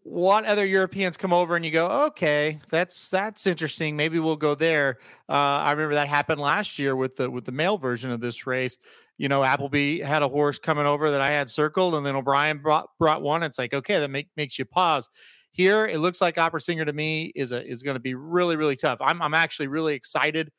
What 0.04 0.46
other 0.46 0.66
Europeans 0.66 1.16
come 1.18 1.32
over 1.32 1.56
and 1.56 1.64
you 1.64 1.72
go, 1.72 1.88
okay, 2.08 2.60
that's 2.70 3.10
that's 3.10 3.48
interesting. 3.48 3.96
Maybe 3.96 4.20
we'll 4.20 4.36
go 4.36 4.54
there. 4.54 4.98
Uh, 5.30 5.64
I 5.64 5.72
remember 5.72 5.96
that 5.96 6.08
happened 6.08 6.42
last 6.42 6.78
year 6.78 6.96
with 6.96 7.16
the 7.16 7.30
with 7.30 7.46
the 7.46 7.52
male 7.54 7.78
version 7.78 8.12
of 8.12 8.20
this 8.20 8.46
race. 8.46 8.78
You 9.18 9.30
know, 9.30 9.44
Appleby 9.44 10.02
had 10.02 10.24
a 10.24 10.28
horse 10.28 10.60
coming 10.60 10.86
over 10.86 11.10
that 11.12 11.22
I 11.22 11.32
had 11.32 11.50
circled, 11.50 11.96
and 11.96 12.06
then 12.06 12.16
O'Brien 12.16 12.58
brought 12.60 12.90
brought 13.00 13.22
one. 13.22 13.44
It's 13.44 13.58
like, 13.58 13.74
okay, 13.74 14.00
that 14.00 14.10
make, 14.10 14.28
makes 14.36 14.60
you 14.60 14.66
pause. 14.66 15.10
Here, 15.52 15.88
it 15.88 16.00
looks 16.00 16.22
like 16.22 16.38
Opera 16.38 16.62
Singer 16.62 16.86
to 16.86 16.94
me 16.94 17.32
is 17.34 17.52
a 17.54 17.66
is 17.66 17.82
going 17.82 17.96
to 17.96 18.02
be 18.02 18.14
really 18.14 18.58
really 18.58 18.76
tough. 18.76 19.00
I'm 19.02 19.22
I'm 19.22 19.34
actually 19.34 19.68
really 19.68 19.96
excited 19.96 20.52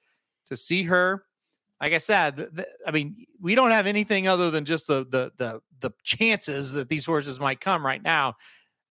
to 0.46 0.56
see 0.56 0.84
her. 0.84 1.24
Like 1.81 1.93
I 1.93 1.99
said, 1.99 2.37
th- 2.37 2.49
th- 2.55 2.69
I 2.87 2.91
mean, 2.91 3.27
we 3.41 3.55
don't 3.55 3.71
have 3.71 3.87
anything 3.87 4.27
other 4.27 4.51
than 4.51 4.64
just 4.64 4.87
the 4.87 5.07
the 5.09 5.33
the 5.37 5.61
the 5.81 5.91
chances 6.03 6.73
that 6.73 6.88
these 6.88 7.07
horses 7.07 7.38
might 7.38 7.61
come 7.61 7.85
right 7.85 8.03
now. 8.03 8.35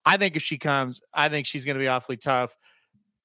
I 0.05 0.17
think 0.17 0.35
if 0.37 0.43
she 0.43 0.57
comes, 0.57 1.01
I 1.13 1.27
think 1.27 1.45
she's 1.45 1.65
going 1.65 1.75
to 1.75 1.79
be 1.79 1.89
awfully 1.89 2.17
tough. 2.17 2.55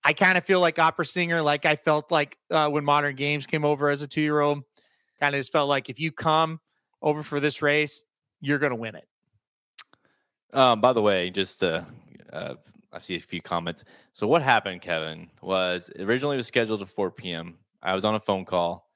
I 0.04 0.12
kind 0.12 0.36
of 0.36 0.44
feel 0.44 0.58
like 0.58 0.80
Opera 0.80 1.06
Singer, 1.06 1.40
like 1.42 1.64
I 1.64 1.76
felt 1.76 2.10
like 2.10 2.36
uh, 2.50 2.68
when 2.70 2.84
Modern 2.84 3.14
Games 3.14 3.46
came 3.46 3.64
over 3.64 3.88
as 3.88 4.02
a 4.02 4.08
two 4.08 4.20
year 4.20 4.40
old. 4.40 4.62
Kind 5.20 5.34
of 5.36 5.38
just 5.38 5.52
felt 5.52 5.68
like 5.68 5.88
if 5.88 6.00
you 6.00 6.10
come 6.10 6.58
over 7.00 7.22
for 7.22 7.38
this 7.38 7.62
race, 7.62 8.02
you're 8.40 8.58
going 8.58 8.70
to 8.70 8.76
win 8.76 8.96
it. 8.96 9.06
Um, 10.52 10.80
by 10.80 10.92
the 10.92 11.00
way, 11.00 11.30
just 11.30 11.62
uh, 11.62 11.82
uh, 12.32 12.54
I 12.92 12.98
see 12.98 13.16
a 13.16 13.20
few 13.20 13.40
comments. 13.40 13.84
So 14.12 14.26
what 14.26 14.42
happened, 14.42 14.82
Kevin, 14.82 15.30
was 15.40 15.90
originally 15.98 16.34
it 16.34 16.38
was 16.38 16.48
scheduled 16.48 16.82
at 16.82 16.88
4 16.88 17.12
p.m. 17.12 17.56
I 17.82 17.94
was 17.94 18.04
on 18.04 18.16
a 18.16 18.20
phone 18.20 18.44
call. 18.44 18.90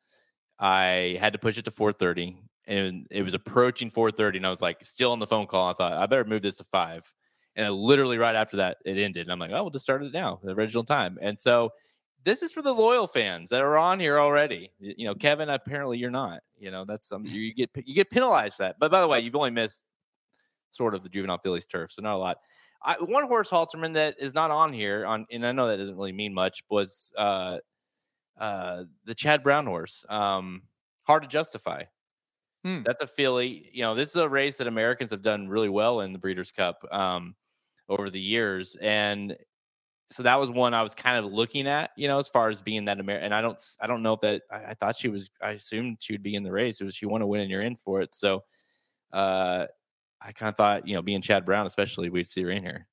I 0.59 1.19
had 1.21 1.33
to 1.33 1.39
push 1.39 1.59
it 1.59 1.65
to 1.67 1.71
4:30, 1.71 2.37
and 2.67 3.07
it 3.11 3.23
was 3.23 3.35
approaching 3.35 3.91
4:30, 3.91 4.39
and 4.39 4.47
I 4.47 4.51
was 4.51 4.63
like, 4.63 4.85
still 4.85 5.13
on 5.13 5.19
the 5.19 5.27
phone 5.27 5.47
call. 5.47 5.71
I 5.71 5.75
thought 5.75 5.93
I 5.93 6.07
better 6.07 6.25
move 6.25 6.43
this 6.43 6.57
to 6.57 6.65
five. 6.65 7.13
And 7.57 7.65
I 7.65 7.71
literally 7.71 8.19
right 8.19 8.35
after 8.35 8.59
that, 8.59 8.77
it 8.85 8.99
ended. 8.99 9.23
And 9.23 9.33
I'm 9.33 9.39
like, 9.39 9.51
oh, 9.51 9.63
we'll 9.63 9.71
just 9.71 9.85
start 9.85 10.03
it 10.03 10.13
now, 10.13 10.39
the 10.43 10.53
original 10.53 10.85
time. 10.85 11.19
And 11.23 11.39
so 11.39 11.71
this 12.23 12.43
is 12.43 12.53
for 12.53 12.61
the 12.61 12.73
loyal 12.73 13.07
fans 13.07 13.49
that 13.51 13.63
are 13.63 13.79
on 13.79 13.99
here 13.99 14.19
already. 14.19 14.73
You 14.79 15.07
know, 15.07 15.15
Kevin, 15.15 15.49
apparently 15.49 15.97
you're 15.97 16.11
not. 16.11 16.41
You 16.59 16.71
know, 16.71 16.85
that's 16.85 17.09
something 17.09 17.33
you 17.33 17.55
get 17.55 17.71
you 17.77 17.95
get 17.95 18.11
penalized 18.11 18.57
for 18.57 18.65
that. 18.65 18.77
But 18.79 18.91
by 18.91 19.01
the 19.01 19.09
way, 19.09 19.21
you've 19.21 19.37
only 19.37 19.51
missed 19.51 19.85
sort 20.71 20.95
of 20.95 21.03
the 21.03 21.09
juvenile 21.09 21.39
fillies 21.39 21.67
turf, 21.67 21.93
so 21.93 22.03
not 22.03 22.17
a 22.17 22.19
lot. 22.19 22.39
I, 22.83 22.97
one 23.01 23.27
horse 23.27 23.49
Halterman 23.49 23.95
that 23.95 24.17
is 24.19 24.35
not 24.35 24.51
on 24.51 24.73
here 24.73 25.07
on, 25.07 25.27
and 25.31 25.47
I 25.47 25.53
know 25.53 25.69
that 25.69 25.77
doesn't 25.79 25.97
really 25.97 26.13
mean 26.13 26.35
much, 26.35 26.63
was 26.69 27.13
uh, 27.17 27.59
uh, 28.39 28.85
the 29.05 29.15
Chad 29.15 29.43
Brown 29.43 29.67
horse. 29.67 30.05
Um, 30.09 30.63
hard 31.05 31.23
to 31.23 31.29
justify. 31.29 31.85
Hmm. 32.65 32.83
That's 32.85 33.03
a 33.03 33.07
filly. 33.07 33.71
You 33.73 33.83
know, 33.83 33.95
this 33.95 34.11
is 34.11 34.17
a 34.17 34.29
race 34.29 34.59
that 34.59 34.67
Americans 34.67 35.11
have 35.11 35.23
done 35.23 35.49
really 35.49 35.69
well 35.69 36.01
in 36.01 36.13
the 36.13 36.19
Breeders' 36.19 36.51
Cup 36.51 36.85
um, 36.93 37.35
over 37.89 38.11
the 38.11 38.21
years, 38.21 38.77
and 38.81 39.37
so 40.11 40.23
that 40.23 40.39
was 40.39 40.51
one 40.51 40.75
I 40.75 40.83
was 40.83 40.95
kind 40.95 41.25
of 41.25 41.33
looking 41.33 41.67
at. 41.67 41.91
You 41.97 42.09
know, 42.09 42.19
as 42.19 42.29
far 42.29 42.49
as 42.49 42.61
being 42.63 42.85
that 42.87 43.01
American, 43.01 43.27
and 43.27 43.35
I 43.35 43.41
don't, 43.41 43.61
I 43.81 43.87
don't 43.87 44.03
know 44.03 44.15
if 44.15 44.21
that. 44.21 44.43
I, 44.51 44.71
I, 44.71 44.75
thought 44.75 44.97
she 44.97 45.09
was. 45.09 45.31
I 45.43 45.51
assumed 45.51 45.99
she 46.01 46.13
would 46.13 46.23
be 46.23 46.35
in 46.35 46.43
the 46.43 46.53
race. 46.53 46.81
It 46.81 46.85
was 46.85 46.95
she 46.95 47.07
want 47.07 47.23
to 47.23 47.27
win, 47.27 47.43
and 47.43 47.51
you're 47.51 47.63
in 47.63 47.77
for 47.77 48.01
it. 48.01 48.15
So, 48.15 48.43
uh, 49.13 49.67
I 50.21 50.33
kind 50.33 50.49
of 50.49 50.57
thought, 50.57 50.89
you 50.89 50.95
know, 50.95 51.03
being 51.03 51.23
Chad 51.23 51.45
Brown, 51.45 51.67
especially, 51.67 52.11
we'd 52.11 52.29
see 52.29 52.43
her 52.43 52.51
in 52.51 52.63
here. 52.63 52.87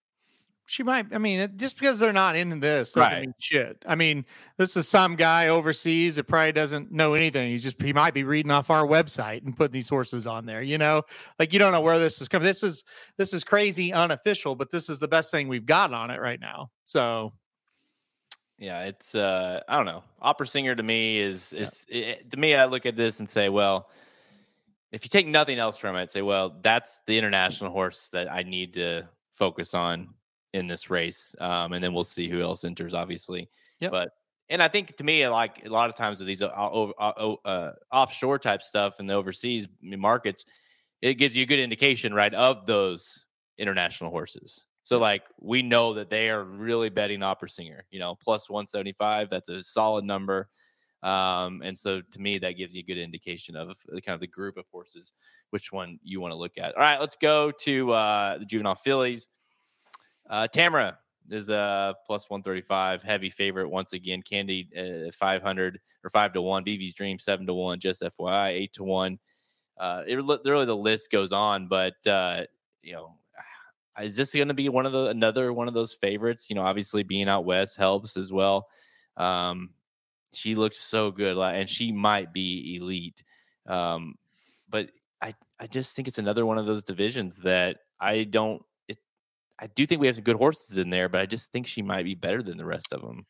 She 0.66 0.82
might. 0.82 1.14
I 1.14 1.18
mean, 1.18 1.52
just 1.58 1.78
because 1.78 2.00
they're 2.00 2.14
not 2.14 2.38
in 2.38 2.60
this 2.62 2.94
doesn't 2.94 3.12
right. 3.12 3.22
mean 3.22 3.34
shit. 3.38 3.84
I 3.86 3.96
mean, 3.96 4.26
this 4.58 4.78
is 4.78 4.88
some 4.88 5.18
guy 5.18 5.50
overseas 5.50 6.16
that 6.16 6.24
probably 6.24 6.54
doesn't 6.54 6.90
know 6.90 7.16
anything. 7.16 7.50
He's 7.50 7.64
just 7.64 7.82
he 7.82 7.92
might 7.92 8.14
be 8.14 8.24
reading 8.24 8.52
off 8.52 8.70
our 8.70 8.86
website 8.86 9.46
and 9.46 9.56
putting 9.56 9.74
these 9.74 9.90
horses 9.90 10.26
on 10.26 10.46
there. 10.46 10.62
You 10.62 10.78
know, 10.78 11.02
like 11.38 11.52
you 11.52 11.60
don't 11.60 11.74
know 11.74 11.82
where 11.82 12.00
this 12.00 12.22
is 12.22 12.30
coming. 12.30 12.46
This 12.46 12.64
is 12.64 12.86
this 13.18 13.34
is 13.34 13.44
crazy 13.44 13.92
unofficial, 13.92 14.56
but 14.56 14.72
this 14.72 14.90
is 14.90 15.00
the 15.00 15.08
best 15.08 15.32
thing 15.32 15.50
we've 15.50 15.66
got 15.66 15.94
on 15.94 16.10
it 16.12 16.22
right 16.22 16.40
now. 16.40 16.72
So 16.86 17.34
yeah, 18.58 18.86
it's 18.86 19.16
uh 19.16 19.62
I 19.68 19.76
don't 19.76 19.86
know. 19.86 20.04
Opera 20.22 20.48
singer 20.48 20.76
to 20.76 20.84
me 20.84 21.20
is 21.20 21.52
is 21.52 21.86
yeah. 21.90 22.06
it, 22.06 22.32
to 22.32 22.38
me 22.38 22.56
I 22.56 22.66
look 22.66 22.86
at 22.86 22.96
this 22.96 23.20
and 23.20 23.30
say, 23.30 23.50
well, 23.50 23.90
if 24.94 25.04
you 25.04 25.10
take 25.10 25.28
nothing 25.28 25.60
else 25.60 25.78
from 25.78 25.98
it, 25.98 26.12
say, 26.12 26.22
well, 26.22 26.58
that's 26.62 27.02
the 27.06 27.18
international 27.18 27.72
horse 27.72 28.08
that 28.14 28.32
I 28.32 28.44
need 28.44 28.76
to 28.76 29.10
focus 29.34 29.74
on 29.74 30.14
in 30.54 30.68
this 30.68 30.90
race. 30.90 31.36
Um, 31.40 31.74
and 31.74 31.84
then 31.84 31.94
we'll 31.94 32.04
see 32.04 32.30
who 32.30 32.42
else 32.42 32.64
enters, 32.64 32.94
obviously. 32.94 33.50
Yeah. 33.80 33.90
But 33.90 34.12
and 34.50 34.62
I 34.62 34.68
think 34.68 34.96
to 34.98 35.04
me, 35.04 35.28
like 35.28 35.66
a 35.66 35.70
lot 35.70 35.90
of 35.90 35.96
times 35.96 36.20
with 36.20 36.28
these 36.28 36.42
uh, 36.42 36.48
uh, 36.48 36.92
uh, 37.00 37.36
uh, 37.46 37.72
offshore 37.92 38.40
type 38.40 38.62
stuff 38.62 39.00
in 39.00 39.08
the 39.08 39.14
overseas 39.14 39.68
markets, 39.82 40.46
it 41.02 41.16
gives 41.16 41.36
you 41.36 41.44
a 41.44 41.46
good 41.46 41.60
indication, 41.60 42.14
right, 42.14 42.34
of 42.34 42.66
those 42.66 43.26
international 43.58 44.12
horses. 44.12 44.66
So 44.84 45.00
like 45.00 45.24
we 45.40 45.62
know 45.62 45.94
that 45.94 46.10
they 46.10 46.30
are 46.30 46.44
really 46.44 46.90
betting 46.90 47.24
Opera 47.24 47.50
Singer, 47.50 47.86
you 47.90 48.00
know, 48.00 48.16
plus 48.16 48.50
175. 48.50 49.30
That's 49.30 49.50
a 49.50 49.64
solid 49.64 50.04
number. 50.04 50.50
Um, 51.04 51.62
and 51.64 51.78
so 51.78 52.02
to 52.02 52.20
me, 52.20 52.38
that 52.40 52.54
gives 52.54 52.74
you 52.74 52.80
a 52.80 52.84
good 52.84 52.98
indication 52.98 53.56
of 53.56 53.78
kind 54.06 54.14
of 54.14 54.20
the 54.20 54.28
group 54.28 54.58
of 54.58 54.66
horses, 54.72 55.12
which 55.50 55.72
one 55.72 56.00
you 56.04 56.22
want 56.22 56.32
to 56.32 56.38
look 56.38 56.58
at. 56.58 56.76
All 56.76 56.82
right, 56.82 57.00
let's 57.00 57.18
go 57.18 57.52
to 57.52 57.92
uh, 57.92 58.38
the 58.38 58.46
juvenile 58.46 58.76
fillies. 58.76 59.28
Uh, 60.30 60.48
Tamara 60.48 60.98
is 61.30 61.50
a 61.50 61.96
plus 62.06 62.30
135, 62.30 63.04
heavy 63.04 63.30
favorite 63.30 63.70
once 63.70 63.94
again. 63.94 64.22
Candied 64.22 64.70
uh, 64.78 65.12
500 65.12 65.80
or 66.04 66.10
5 66.10 66.34
to 66.34 66.42
1. 66.42 66.66
BV's 66.66 66.94
Dream 66.94 67.20
7 67.20 67.46
to 67.48 67.54
1. 67.54 67.80
Just 67.80 68.02
FYI, 68.02 68.50
8 68.50 68.74
to 68.74 68.84
1. 68.84 69.20
Uh, 69.78 70.04
it 70.08 70.16
really 70.16 70.66
the 70.66 70.76
list 70.76 71.12
goes 71.12 71.32
on, 71.32 71.68
but 71.68 71.96
uh, 72.06 72.44
you 72.82 72.94
know, 72.94 73.16
is 74.02 74.16
this 74.16 74.34
going 74.34 74.48
to 74.48 74.54
be 74.54 74.70
one 74.70 74.86
of 74.86 74.92
the 74.92 75.08
another 75.08 75.54
one 75.54 75.68
of 75.68 75.74
those 75.74 75.94
favorites? 75.94 76.48
You 76.50 76.56
know, 76.56 76.64
obviously 76.64 77.04
being 77.04 77.28
out 77.28 77.46
west 77.46 77.78
helps 77.78 78.18
as 78.18 78.32
well. 78.32 78.68
Um, 79.18 79.72
she 80.34 80.56
looks 80.56 80.80
so 80.80 81.12
good, 81.12 81.38
and 81.38 81.70
she 81.70 81.92
might 81.92 82.34
be 82.34 82.76
elite. 82.76 83.24
Um, 83.68 84.16
but 84.70 84.90
I, 85.22 85.34
I 85.60 85.68
just 85.68 85.96
think 85.96 86.08
it's 86.08 86.18
another 86.18 86.46
one 86.46 86.58
of 86.58 86.66
those 86.66 86.84
divisions 86.84 87.40
that 87.40 87.78
I 88.00 88.24
don't. 88.24 88.62
I 89.60 89.68
do 89.68 89.86
think 89.86 90.02
we 90.02 90.08
have 90.08 90.16
some 90.16 90.24
good 90.24 90.36
horses 90.36 90.78
in 90.78 90.90
there, 90.90 91.10
but 91.10 91.22
I 91.22 91.26
just 91.26 91.52
think 91.52 91.68
she 91.68 91.82
might 91.82 92.04
be 92.04 92.16
better 92.16 92.42
than 92.42 92.58
the 92.58 92.66
rest 92.66 92.92
of 92.92 93.02
them. 93.02 93.26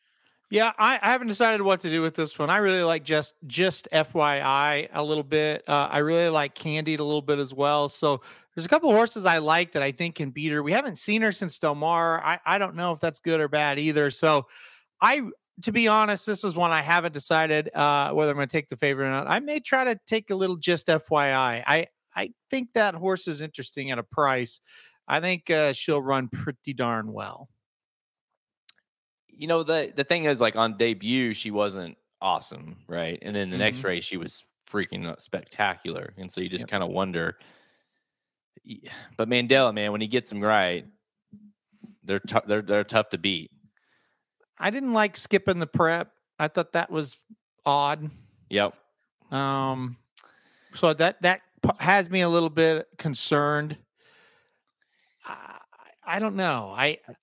Yeah, 0.50 0.72
I, 0.78 0.98
I 1.02 1.10
haven't 1.10 1.28
decided 1.28 1.62
what 1.62 1.80
to 1.80 1.90
do 1.90 2.02
with 2.02 2.14
this 2.14 2.38
one. 2.38 2.50
I 2.50 2.58
really 2.58 2.82
like 2.82 3.02
just 3.02 3.34
just 3.46 3.88
FYI 3.92 4.88
a 4.92 5.02
little 5.02 5.24
bit. 5.24 5.64
Uh, 5.66 5.88
I 5.90 5.98
really 5.98 6.28
like 6.28 6.54
Candied 6.54 7.00
a 7.00 7.04
little 7.04 7.22
bit 7.22 7.38
as 7.38 7.54
well. 7.54 7.88
So 7.88 8.20
there's 8.54 8.66
a 8.66 8.68
couple 8.68 8.90
of 8.90 8.96
horses 8.96 9.26
I 9.26 9.38
like 9.38 9.72
that 9.72 9.82
I 9.82 9.90
think 9.90 10.16
can 10.16 10.30
beat 10.30 10.52
her. 10.52 10.62
We 10.62 10.72
haven't 10.72 10.98
seen 10.98 11.22
her 11.22 11.32
since 11.32 11.58
Del 11.58 11.74
Mar. 11.74 12.22
I, 12.22 12.38
I 12.46 12.58
don't 12.58 12.76
know 12.76 12.92
if 12.92 13.00
that's 13.00 13.18
good 13.20 13.40
or 13.40 13.48
bad 13.48 13.78
either. 13.78 14.10
So 14.10 14.46
I 15.00 15.22
to 15.62 15.72
be 15.72 15.88
honest, 15.88 16.26
this 16.26 16.44
is 16.44 16.56
one 16.56 16.72
I 16.72 16.82
haven't 16.82 17.12
decided 17.12 17.74
uh, 17.74 18.10
whether 18.12 18.30
I'm 18.30 18.36
going 18.36 18.48
to 18.48 18.52
take 18.52 18.68
the 18.68 18.76
favorite 18.76 19.06
or 19.06 19.10
not. 19.10 19.28
I 19.28 19.40
may 19.40 19.60
try 19.60 19.84
to 19.84 19.98
take 20.06 20.30
a 20.30 20.34
little 20.34 20.56
just 20.56 20.88
FYI. 20.88 21.64
I 21.66 21.86
I 22.14 22.30
think 22.50 22.74
that 22.74 22.94
horse 22.94 23.26
is 23.28 23.40
interesting 23.40 23.90
at 23.90 23.98
a 23.98 24.02
price. 24.02 24.60
I 25.06 25.20
think 25.20 25.50
uh, 25.50 25.72
she'll 25.72 26.02
run 26.02 26.28
pretty 26.28 26.72
darn 26.72 27.12
well. 27.12 27.48
You 29.28 29.46
know 29.48 29.62
the 29.62 29.92
the 29.94 30.04
thing 30.04 30.24
is 30.26 30.40
like 30.40 30.56
on 30.56 30.76
debut 30.76 31.34
she 31.34 31.50
wasn't 31.50 31.98
awesome, 32.20 32.76
right? 32.86 33.18
And 33.22 33.34
then 33.34 33.50
the 33.50 33.58
next 33.58 33.80
Mhm. 33.80 33.84
race 33.84 34.04
she 34.04 34.16
was 34.16 34.44
freaking 34.66 35.06
uh, 35.06 35.16
spectacular, 35.18 36.14
and 36.16 36.32
so 36.32 36.40
you 36.40 36.48
just 36.48 36.62
Yep. 36.62 36.68
kind 36.70 36.82
of 36.84 36.90
wonder. 36.90 37.36
But 39.16 39.28
Mandella, 39.28 39.74
man, 39.74 39.92
when 39.92 40.00
he 40.00 40.06
gets 40.06 40.28
them 40.30 40.40
right, 40.40 40.86
they're 42.04 42.20
tou- 42.20 42.40
they're 42.46 42.62
they're 42.62 42.84
tough 42.84 43.10
to 43.10 43.18
beat. 43.18 43.50
I 44.58 44.70
didn't 44.70 44.92
like 44.92 45.16
skipping 45.16 45.58
the 45.58 45.66
prep. 45.66 46.12
I 46.38 46.48
thought 46.48 46.72
that 46.72 46.90
was 46.90 47.16
odd. 47.66 48.10
Yep. 48.50 48.74
Um, 49.30 49.96
so 50.74 50.94
that 50.94 51.20
that 51.22 51.42
has 51.80 52.08
me 52.08 52.20
a 52.20 52.28
little 52.28 52.50
bit 52.50 52.86
concerned. 52.98 53.76
I, 56.06 56.18
don't 56.18 56.36
know. 56.36 56.72
I, 56.76 56.98
I- 57.08 57.14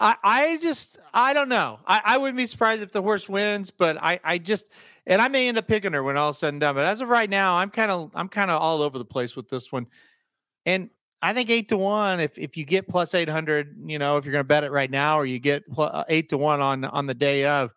I 0.00 0.16
I 0.24 0.56
just 0.56 0.98
I 1.14 1.32
don't 1.32 1.48
know. 1.48 1.78
I, 1.86 2.00
I 2.04 2.18
wouldn't 2.18 2.36
be 2.36 2.46
surprised 2.46 2.82
if 2.82 2.90
the 2.90 3.00
horse 3.00 3.28
wins, 3.28 3.70
but 3.70 3.96
I 4.02 4.18
I 4.24 4.38
just 4.38 4.70
and 5.06 5.22
I 5.22 5.28
may 5.28 5.46
end 5.46 5.56
up 5.56 5.68
picking 5.68 5.92
her 5.92 6.02
when 6.02 6.16
all 6.16 6.32
said 6.32 6.48
and 6.52 6.60
done. 6.60 6.74
But 6.74 6.84
as 6.84 7.00
of 7.00 7.08
right 7.08 7.30
now, 7.30 7.54
I'm 7.54 7.70
kind 7.70 7.92
of 7.92 8.10
I'm 8.12 8.28
kind 8.28 8.50
of 8.50 8.60
all 8.60 8.82
over 8.82 8.98
the 8.98 9.04
place 9.04 9.36
with 9.36 9.48
this 9.48 9.70
one, 9.70 9.86
and 10.66 10.90
I 11.22 11.32
think 11.32 11.48
eight 11.48 11.68
to 11.68 11.76
one. 11.76 12.18
If 12.18 12.36
if 12.38 12.56
you 12.56 12.64
get 12.64 12.88
plus 12.88 13.14
eight 13.14 13.28
hundred, 13.28 13.76
you 13.86 14.00
know, 14.00 14.16
if 14.16 14.24
you're 14.24 14.32
going 14.32 14.42
to 14.42 14.48
bet 14.48 14.64
it 14.64 14.72
right 14.72 14.90
now, 14.90 15.16
or 15.16 15.24
you 15.24 15.38
get 15.38 15.62
uh, 15.76 16.02
eight 16.08 16.30
to 16.30 16.38
one 16.38 16.60
on 16.60 16.84
on 16.84 17.06
the 17.06 17.14
day 17.14 17.44
of. 17.44 17.72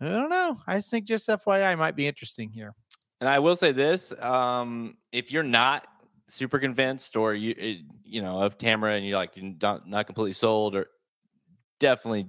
I 0.00 0.06
don't 0.06 0.30
know. 0.30 0.60
I 0.68 0.80
think 0.80 1.04
just 1.04 1.28
FYI 1.28 1.76
might 1.76 1.96
be 1.96 2.06
interesting 2.06 2.50
here. 2.50 2.74
And 3.20 3.28
I 3.28 3.40
will 3.40 3.56
say 3.56 3.72
this: 3.72 4.12
um, 4.20 4.96
if 5.10 5.32
you're 5.32 5.42
not 5.42 5.88
super 6.28 6.58
convinced, 6.58 7.16
or 7.16 7.34
you 7.34 7.54
it, 7.56 7.78
you 8.04 8.22
know 8.22 8.42
of 8.42 8.58
Tamara, 8.58 8.94
and 8.96 9.06
you're 9.06 9.18
like 9.18 9.36
you're 9.36 9.54
not 9.60 9.88
not 9.88 10.06
completely 10.06 10.32
sold, 10.32 10.76
or 10.76 10.88
definitely 11.80 12.28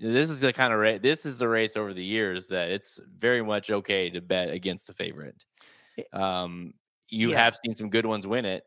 this 0.00 0.30
is 0.30 0.40
the 0.40 0.52
kind 0.52 0.72
of 0.72 0.80
race. 0.80 1.00
This 1.02 1.26
is 1.26 1.38
the 1.38 1.48
race 1.48 1.76
over 1.76 1.94
the 1.94 2.04
years 2.04 2.48
that 2.48 2.70
it's 2.70 3.00
very 3.18 3.42
much 3.42 3.70
okay 3.70 4.10
to 4.10 4.20
bet 4.20 4.50
against 4.50 4.86
the 4.86 4.94
favorite. 4.94 5.44
Um, 6.12 6.74
you 7.08 7.30
Yeah. 7.30 7.34
have 7.34 7.58
seen 7.64 7.74
some 7.76 7.90
good 7.90 8.06
ones 8.06 8.26
win 8.26 8.44
it, 8.46 8.64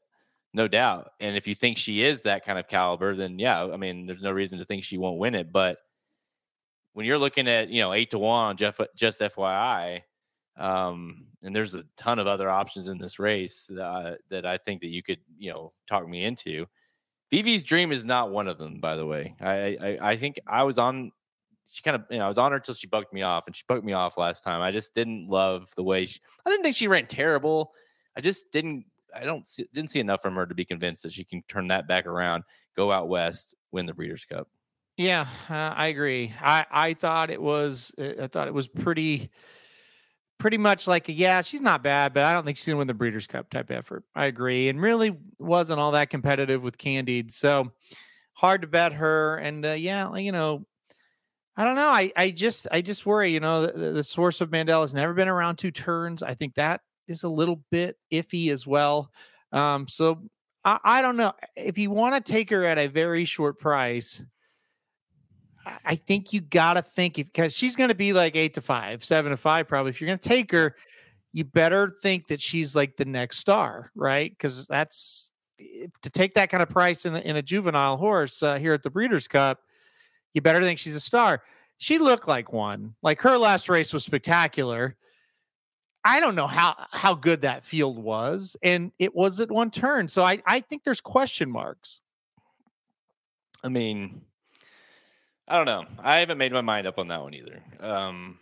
no 0.54 0.68
doubt. 0.68 1.12
And 1.20 1.38
if 1.38 1.48
you 1.48 1.56
think 1.56 1.78
she 1.78 2.04
is 2.04 2.24
that 2.24 2.46
kind 2.46 2.60
of 2.60 2.68
caliber, 2.68 3.16
then 3.16 3.40
yeah, 3.40 3.66
I 3.66 3.78
mean, 3.78 4.08
there's 4.08 4.22
no 4.24 4.32
reason 4.32 4.60
to 4.60 4.66
think 4.66 4.84
she 4.84 4.98
won't 5.00 5.20
win 5.20 5.36
it. 5.36 5.52
But 5.52 5.80
when 6.94 7.06
you're 7.06 7.18
looking 7.18 7.48
at 7.48 7.70
you 7.70 7.82
know 7.82 7.94
eight 7.94 8.12
to 8.12 8.20
one, 8.20 8.58
Jeff, 8.58 8.80
just 8.96 9.22
FYI, 9.22 10.02
um, 10.58 11.26
and 11.42 11.56
there's 11.56 11.76
a 11.76 11.84
ton 11.98 12.20
of 12.20 12.28
other 12.28 12.50
options 12.50 12.88
in 12.88 12.98
this 12.98 13.20
race 13.20 13.70
uh, 13.72 14.16
that 14.30 14.46
I 14.46 14.58
think 14.58 14.82
that 14.82 14.90
you 14.90 15.04
could 15.04 15.20
you 15.38 15.52
know 15.52 15.74
talk 15.88 16.08
me 16.08 16.24
into. 16.24 16.66
Vivi's 17.32 17.64
dream 17.64 17.92
is 17.92 18.06
not 18.06 18.32
one 18.32 18.48
of 18.48 18.58
them, 18.58 18.80
by 18.80 18.96
the 18.96 19.06
way. 19.06 19.36
I 19.42 19.78
I, 19.82 19.98
I 20.12 20.16
think 20.16 20.40
I 20.48 20.64
was 20.64 20.78
on. 20.78 21.12
She 21.68 21.82
kind 21.82 21.96
of, 21.96 22.04
you 22.12 22.20
know, 22.20 22.26
I 22.26 22.28
was 22.28 22.38
on 22.38 22.52
her 22.52 22.58
until 22.58 22.76
she 22.76 22.86
bucked 22.86 23.14
me 23.14 23.24
off, 23.24 23.48
and 23.48 23.56
she 23.56 23.64
bucked 23.68 23.84
me 23.84 23.94
off 23.94 24.18
last 24.18 24.44
time. 24.44 24.62
I 24.62 24.72
just 24.72 24.94
didn't 24.94 25.28
love 25.28 25.72
the 25.76 25.84
way 25.84 26.06
she. 26.06 26.20
I 26.46 26.50
didn't 26.50 26.64
think 26.64 26.76
she 26.76 26.88
ran 26.88 27.08
terrible. 27.08 27.74
I 28.16 28.22
just 28.22 28.52
didn't. 28.52 28.86
I 29.16 29.24
don't 29.24 29.48
see, 29.48 29.66
didn't 29.74 29.90
see 29.90 30.00
enough 30.00 30.22
from 30.22 30.36
her 30.36 30.46
to 30.46 30.56
be 30.56 30.66
convinced 30.66 31.04
that 31.04 31.14
she 31.14 31.24
can 31.24 31.44
turn 31.48 31.68
that 31.70 31.88
back 31.88 32.06
around, 32.06 32.44
go 32.76 32.92
out 32.92 33.10
west, 33.10 33.56
win 33.72 33.86
the 33.86 33.94
Breeders' 33.94 34.26
Cup. 34.26 34.48
Yeah, 34.98 35.28
uh, 35.50 35.74
I 35.76 35.88
agree. 35.88 36.34
I 36.40 36.66
I 36.70 36.94
thought 36.94 37.32
it 37.32 37.42
was 37.42 37.94
uh, 37.98 38.14
I 38.22 38.28
thought 38.28 38.48
it 38.48 38.54
was 38.54 38.68
pretty 38.68 39.32
pretty 40.44 40.58
much 40.58 40.88
like 40.88 41.06
yeah, 41.08 41.42
she's 41.42 41.62
not 41.62 41.82
bad, 41.82 42.14
but 42.14 42.24
I 42.24 42.34
don't 42.34 42.44
think 42.44 42.58
she's 42.58 42.66
gonna 42.66 42.78
win 42.78 42.88
the 42.88 42.94
Breeders' 42.94 43.28
Cup 43.28 43.50
type 43.50 43.72
effort. 43.72 44.04
I 44.14 44.26
agree, 44.26 44.68
and 44.68 44.82
really 44.82 45.18
wasn't 45.40 45.80
all 45.80 45.92
that 45.92 46.10
competitive 46.10 46.62
with 46.62 46.78
Candied, 46.78 47.32
so 47.32 47.72
hard 48.34 48.60
to 48.64 48.68
bet 48.68 48.92
her. 48.92 49.38
And 49.38 49.66
uh, 49.66 49.72
yeah, 49.72 50.14
you 50.18 50.34
know, 50.34 50.66
I 51.56 51.64
don't 51.64 51.76
know. 51.76 51.88
I 51.88 52.12
I 52.18 52.32
just 52.32 52.68
I 52.74 52.82
just 52.82 53.06
worry. 53.06 53.32
You 53.32 53.40
know, 53.40 53.68
the, 53.68 53.92
the- 53.92 54.04
source 54.04 54.42
of 54.42 54.50
Mandella 54.50 54.82
has 54.82 54.94
never 54.94 55.14
been 55.14 55.30
around 55.30 55.56
two 55.56 55.72
turns. 55.72 56.22
I 56.22 56.34
think 56.34 56.56
that 56.56 56.82
is 57.08 57.24
a 57.24 57.30
little 57.30 57.64
bit 57.72 57.96
iffy 58.12 58.52
as 58.52 58.68
well. 58.68 59.12
Um, 59.54 59.88
so 59.88 60.24
I, 60.66 60.78
I 60.84 61.02
don't 61.02 61.16
know 61.16 61.32
if 61.56 61.78
you 61.78 61.90
want 61.90 62.16
to 62.16 62.32
take 62.34 62.50
her 62.50 62.66
at 62.66 62.78
a 62.78 62.88
very 62.88 63.24
short 63.24 63.60
price. 63.60 64.22
I- 65.86 65.96
think 65.96 66.34
you 66.34 66.42
got 66.42 66.74
to 66.74 66.82
think 66.82 67.16
because 67.16 67.56
she's 67.56 67.76
going 67.76 67.90
to 67.90 67.96
be 67.96 68.14
like 68.14 68.36
eight 68.36 68.54
to 68.56 68.62
five, 68.62 69.04
seven 69.04 69.32
to 69.32 69.38
five, 69.38 69.68
probably. 69.68 69.90
If 69.90 70.02
you're 70.02 70.08
going 70.08 70.20
to 70.20 70.30
take 70.30 70.52
her, 70.52 70.76
you 71.32 71.44
better 71.44 71.96
think 72.02 72.28
that 72.28 72.42
she's 72.42 72.76
like 72.76 72.96
the 72.98 73.06
next 73.06 73.38
star, 73.38 73.92
right? 73.96 74.32
Because 74.32 74.68
that's 74.68 75.32
to 75.58 76.10
take 76.10 76.34
that 76.34 76.50
kind 76.50 76.62
of 76.62 76.70
price 76.70 77.06
in, 77.06 77.14
the, 77.14 77.28
in 77.28 77.36
a 77.38 77.42
juvenile 77.42 77.98
horse 77.98 78.44
uh, 78.44 78.58
here 78.58 78.74
at 78.74 78.84
the 78.84 78.90
Breeders' 78.90 79.28
Cup. 79.28 79.60
You 80.34 80.42
better 80.42 80.62
think 80.62 80.80
she's 80.80 80.96
a 80.96 81.00
star. 81.00 81.44
She 81.78 82.00
looked 82.00 82.28
like 82.28 82.54
one. 82.54 82.96
Like 83.02 83.22
her 83.22 83.38
last 83.38 83.70
race 83.70 83.94
was 83.94 84.04
spectacular. 84.04 84.96
I 86.06 86.20
don't 86.20 86.36
know 86.36 86.48
how 86.48 86.76
how 86.92 87.14
good 87.14 87.42
that 87.42 87.64
field 87.64 87.98
was, 87.98 88.58
and 88.62 88.92
it 89.00 89.16
was 89.16 89.40
at 89.40 89.50
one 89.50 89.72
turn. 89.72 90.10
So 90.10 90.24
I 90.24 90.42
I 90.46 90.60
think 90.60 90.84
there's 90.84 91.00
question 91.02 91.50
marks. 91.50 92.02
I 93.64 93.70
mean, 93.70 94.22
I 95.48 95.58
don't 95.58 95.66
know. 95.66 95.86
I 96.00 96.20
haven't 96.20 96.38
made 96.38 96.54
my 96.54 96.62
mind 96.62 96.88
up 96.88 96.98
on 96.98 97.10
that 97.10 97.22
one 97.22 97.34
either. 97.34 97.62
Um, 97.80 98.40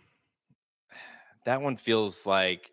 that 1.44 1.60
one 1.60 1.76
feels 1.76 2.26
like 2.26 2.70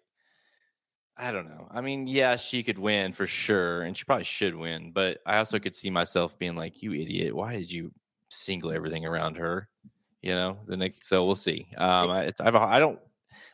I 1.21 1.33
don't 1.33 1.49
know. 1.49 1.67
I 1.69 1.81
mean, 1.81 2.07
yeah, 2.07 2.37
she 2.37 2.63
could 2.63 2.79
win 2.79 3.11
for 3.11 3.27
sure, 3.27 3.81
and 3.81 3.95
she 3.95 4.05
probably 4.05 4.23
should 4.23 4.55
win. 4.55 4.91
But 4.93 5.19
I 5.25 5.37
also 5.37 5.59
could 5.59 5.75
see 5.75 5.89
myself 5.89 6.39
being 6.39 6.55
like, 6.55 6.81
"You 6.81 6.93
idiot! 6.93 7.35
Why 7.35 7.57
did 7.57 7.69
you 7.69 7.91
single 8.29 8.71
everything 8.71 9.05
around 9.05 9.35
her?" 9.35 9.67
You 10.21 10.33
know. 10.33 10.59
The 10.67 10.77
next, 10.77 11.09
so 11.09 11.25
we'll 11.25 11.35
see. 11.35 11.67
Um, 11.77 12.09
I, 12.09 12.31
I've, 12.39 12.55
I 12.55 12.79
don't. 12.79 12.99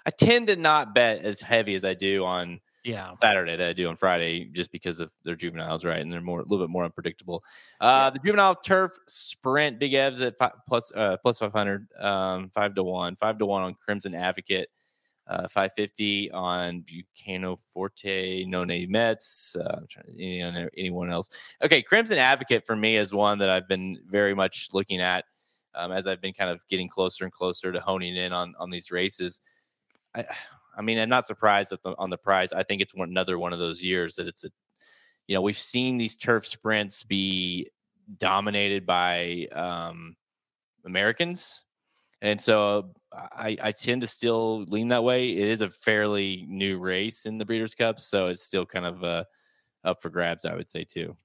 I 0.05 0.11
tend 0.11 0.47
to 0.47 0.55
not 0.55 0.93
bet 0.93 1.25
as 1.25 1.41
heavy 1.41 1.73
as 1.73 1.83
I 1.83 1.95
do 1.95 2.23
on 2.23 2.59
Yeah. 2.85 3.15
Saturday 3.15 3.55
that 3.55 3.67
I 3.67 3.73
do 3.73 3.89
on 3.89 3.95
Friday, 3.95 4.45
just 4.45 4.71
because 4.71 4.99
of 4.99 5.11
their 5.23 5.35
juveniles, 5.35 5.83
right? 5.83 5.99
And 5.99 6.13
they're 6.13 6.21
more 6.21 6.41
a 6.41 6.43
little 6.43 6.59
bit 6.59 6.69
more 6.69 6.85
unpredictable. 6.85 7.43
Uh, 7.81 8.11
The 8.11 8.19
juvenile 8.19 8.53
turf 8.55 8.95
sprint, 9.07 9.79
Big 9.79 9.93
Evs 9.93 10.21
at 10.21 10.37
fi- 10.37 10.51
plus 10.67 10.91
uh, 10.95 11.17
plus 11.17 11.39
five 11.39 11.51
hundred, 11.51 11.87
um, 11.99 12.51
five 12.53 12.75
to 12.75 12.83
one, 12.83 13.15
five 13.15 13.39
to 13.39 13.45
one 13.47 13.63
on 13.63 13.73
Crimson 13.73 14.13
Advocate, 14.13 14.69
uh, 15.25 15.47
five 15.47 15.71
fifty 15.75 16.29
on 16.31 16.83
Bucanero 16.83 17.57
Fuerte, 17.75 18.47
None 18.47 18.85
Mets, 18.87 19.55
uh, 19.59 19.77
I'm 19.77 19.87
trying 19.87 20.05
to, 20.05 20.23
anyone, 20.23 20.69
anyone 20.77 21.11
else. 21.11 21.31
Okay, 21.63 21.81
Crimson 21.81 22.19
Advocate 22.19 22.67
for 22.67 22.75
me 22.75 22.97
is 22.97 23.11
one 23.11 23.39
that 23.39 23.49
I've 23.49 23.67
been 23.67 23.97
very 24.07 24.35
much 24.35 24.69
looking 24.73 25.01
at 25.01 25.25
um, 25.73 25.91
as 25.91 26.05
I've 26.05 26.21
been 26.21 26.33
kind 26.33 26.51
of 26.51 26.59
getting 26.69 26.87
closer 26.87 27.23
and 27.23 27.33
closer 27.33 27.71
to 27.71 27.79
honing 27.79 28.15
in 28.15 28.31
on 28.31 28.53
on 28.59 28.69
these 28.69 28.91
races. 28.91 29.39
I, 30.13 30.25
I 30.77 30.81
mean, 30.81 30.97
I'm 30.97 31.09
not 31.09 31.25
surprised 31.25 31.71
at 31.71 31.81
the, 31.83 31.95
on 31.97 32.09
the 32.09 32.17
prize. 32.17 32.53
I 32.53 32.63
think 32.63 32.81
it's 32.81 32.93
one, 32.93 33.09
another 33.09 33.39
one 33.39 33.53
of 33.53 33.59
those 33.59 33.81
years 33.81 34.15
that 34.15 34.27
it's 34.27 34.43
a, 34.43 34.49
you 35.27 35.35
know, 35.35 35.41
we've 35.41 35.57
seen 35.57 35.97
these 35.97 36.15
turf 36.15 36.45
sprints 36.45 37.03
be 37.03 37.69
dominated 38.17 38.85
by 38.85 39.47
um, 39.51 40.15
Americans, 40.85 41.63
and 42.21 42.39
so 42.39 42.93
I, 43.11 43.57
I 43.61 43.71
tend 43.71 44.01
to 44.01 44.07
still 44.07 44.63
lean 44.65 44.89
that 44.89 45.03
way. 45.03 45.29
It 45.31 45.47
is 45.47 45.61
a 45.61 45.69
fairly 45.69 46.45
new 46.47 46.79
race 46.79 47.25
in 47.25 47.37
the 47.37 47.45
Breeders' 47.45 47.75
Cup, 47.75 47.99
so 47.99 48.27
it's 48.27 48.43
still 48.43 48.65
kind 48.65 48.85
of 48.85 49.03
uh, 49.03 49.23
up 49.83 50.01
for 50.01 50.09
grabs, 50.09 50.45
I 50.45 50.55
would 50.55 50.69
say 50.69 50.83
too. 50.83 51.15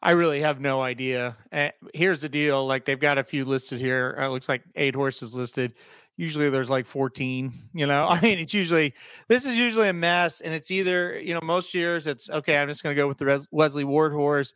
I 0.00 0.12
really 0.12 0.40
have 0.40 0.60
no 0.60 0.80
idea. 0.80 1.36
Uh, 1.52 1.70
here's 1.92 2.20
the 2.20 2.28
deal: 2.28 2.66
like 2.66 2.84
they've 2.84 3.00
got 3.00 3.18
a 3.18 3.24
few 3.24 3.44
listed 3.44 3.80
here. 3.80 4.16
Uh, 4.18 4.26
It 4.26 4.28
looks 4.28 4.48
like 4.48 4.62
eight 4.76 4.94
horses 4.94 5.34
listed. 5.34 5.74
Usually 6.18 6.50
there's 6.50 6.68
like 6.68 6.84
14. 6.84 7.52
You 7.72 7.86
know, 7.86 8.06
I 8.10 8.20
mean, 8.20 8.38
it's 8.38 8.52
usually 8.52 8.92
this 9.28 9.46
is 9.46 9.56
usually 9.56 9.88
a 9.88 9.94
mess, 9.94 10.42
and 10.42 10.52
it's 10.52 10.70
either 10.70 11.18
you 11.18 11.32
know 11.32 11.40
most 11.42 11.72
years 11.72 12.06
it's 12.06 12.28
okay. 12.28 12.58
I'm 12.58 12.68
just 12.68 12.82
going 12.82 12.94
to 12.94 13.00
go 13.00 13.08
with 13.08 13.16
the 13.16 13.24
Res- 13.24 13.48
Wesley 13.50 13.84
Ward 13.84 14.12
horse, 14.12 14.52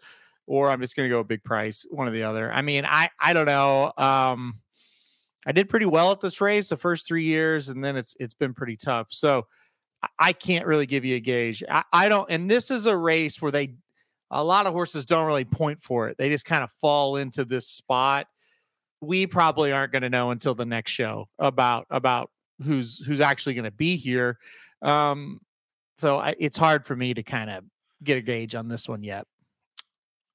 or 0.47 0.69
I'm 0.69 0.83
just 0.83 0.97
going 0.97 1.09
to 1.09 1.15
go 1.15 1.21
a 1.21 1.25
big 1.25 1.43
price, 1.43 1.87
one 1.91 2.07
or 2.07 2.11
the 2.11 2.25
other. 2.25 2.53
I 2.53 2.61
mean, 2.61 2.85
I 2.85 3.09
I 3.19 3.33
don't 3.33 3.47
know. 3.47 3.93
Um, 3.97 4.59
I 5.47 5.53
did 5.53 5.69
pretty 5.71 5.87
well 5.87 6.13
at 6.13 6.21
this 6.21 6.41
race 6.41 6.69
the 6.69 6.77
first 6.77 7.07
three 7.07 7.25
years, 7.25 7.69
and 7.69 7.83
then 7.83 7.97
it's 7.97 8.15
it's 8.21 8.35
been 8.35 8.53
pretty 8.53 8.77
tough. 8.77 9.07
So 9.11 9.47
I- 10.19 10.33
can't 10.33 10.67
really 10.67 10.87
give 10.87 11.05
you 11.05 11.17
a 11.17 11.21
gauge. 11.21 11.63
I, 11.71 11.85
I 11.93 12.09
don't, 12.09 12.29
and 12.29 12.51
this 12.51 12.73
is 12.73 12.87
a 12.87 12.97
race 12.97 13.41
where 13.41 13.53
they 13.53 13.77
a 14.33 14.43
lot 14.43 14.67
of 14.67 14.73
horses 14.73 15.05
don't 15.05 15.27
really 15.27 15.45
point 15.45 15.81
for 15.81 16.09
it. 16.09 16.17
They 16.19 16.29
just 16.29 16.45
kind 16.45 16.65
of 16.65 16.73
fall 16.73 17.17
into 17.17 17.45
this 17.45 17.69
spot. 17.69 18.27
We 19.03 19.27
probably 19.27 19.73
aren't 19.73 19.93
going 19.93 20.03
to 20.03 20.09
know 20.09 20.31
until 20.31 20.55
the 20.55 20.65
next 20.65 20.93
show 20.93 21.29
about 21.39 21.87
about 21.91 22.31
who's 22.63 22.99
who's 23.05 23.21
actually 23.21 23.55
going 23.55 23.65
to 23.65 23.71
be 23.71 23.97
here. 23.97 24.39
Um, 24.81 25.41
so 25.99 26.19
I, 26.19 26.35
it's 26.39 26.57
hard 26.57 26.87
for 26.87 26.97
me 26.97 27.13
to 27.13 27.23
kind 27.23 27.51
of 27.51 27.65
get 28.03 28.17
a 28.17 28.23
gauge 28.23 28.55
on 28.55 28.69
this 28.69 28.89
one 28.89 29.03
yet. 29.03 29.27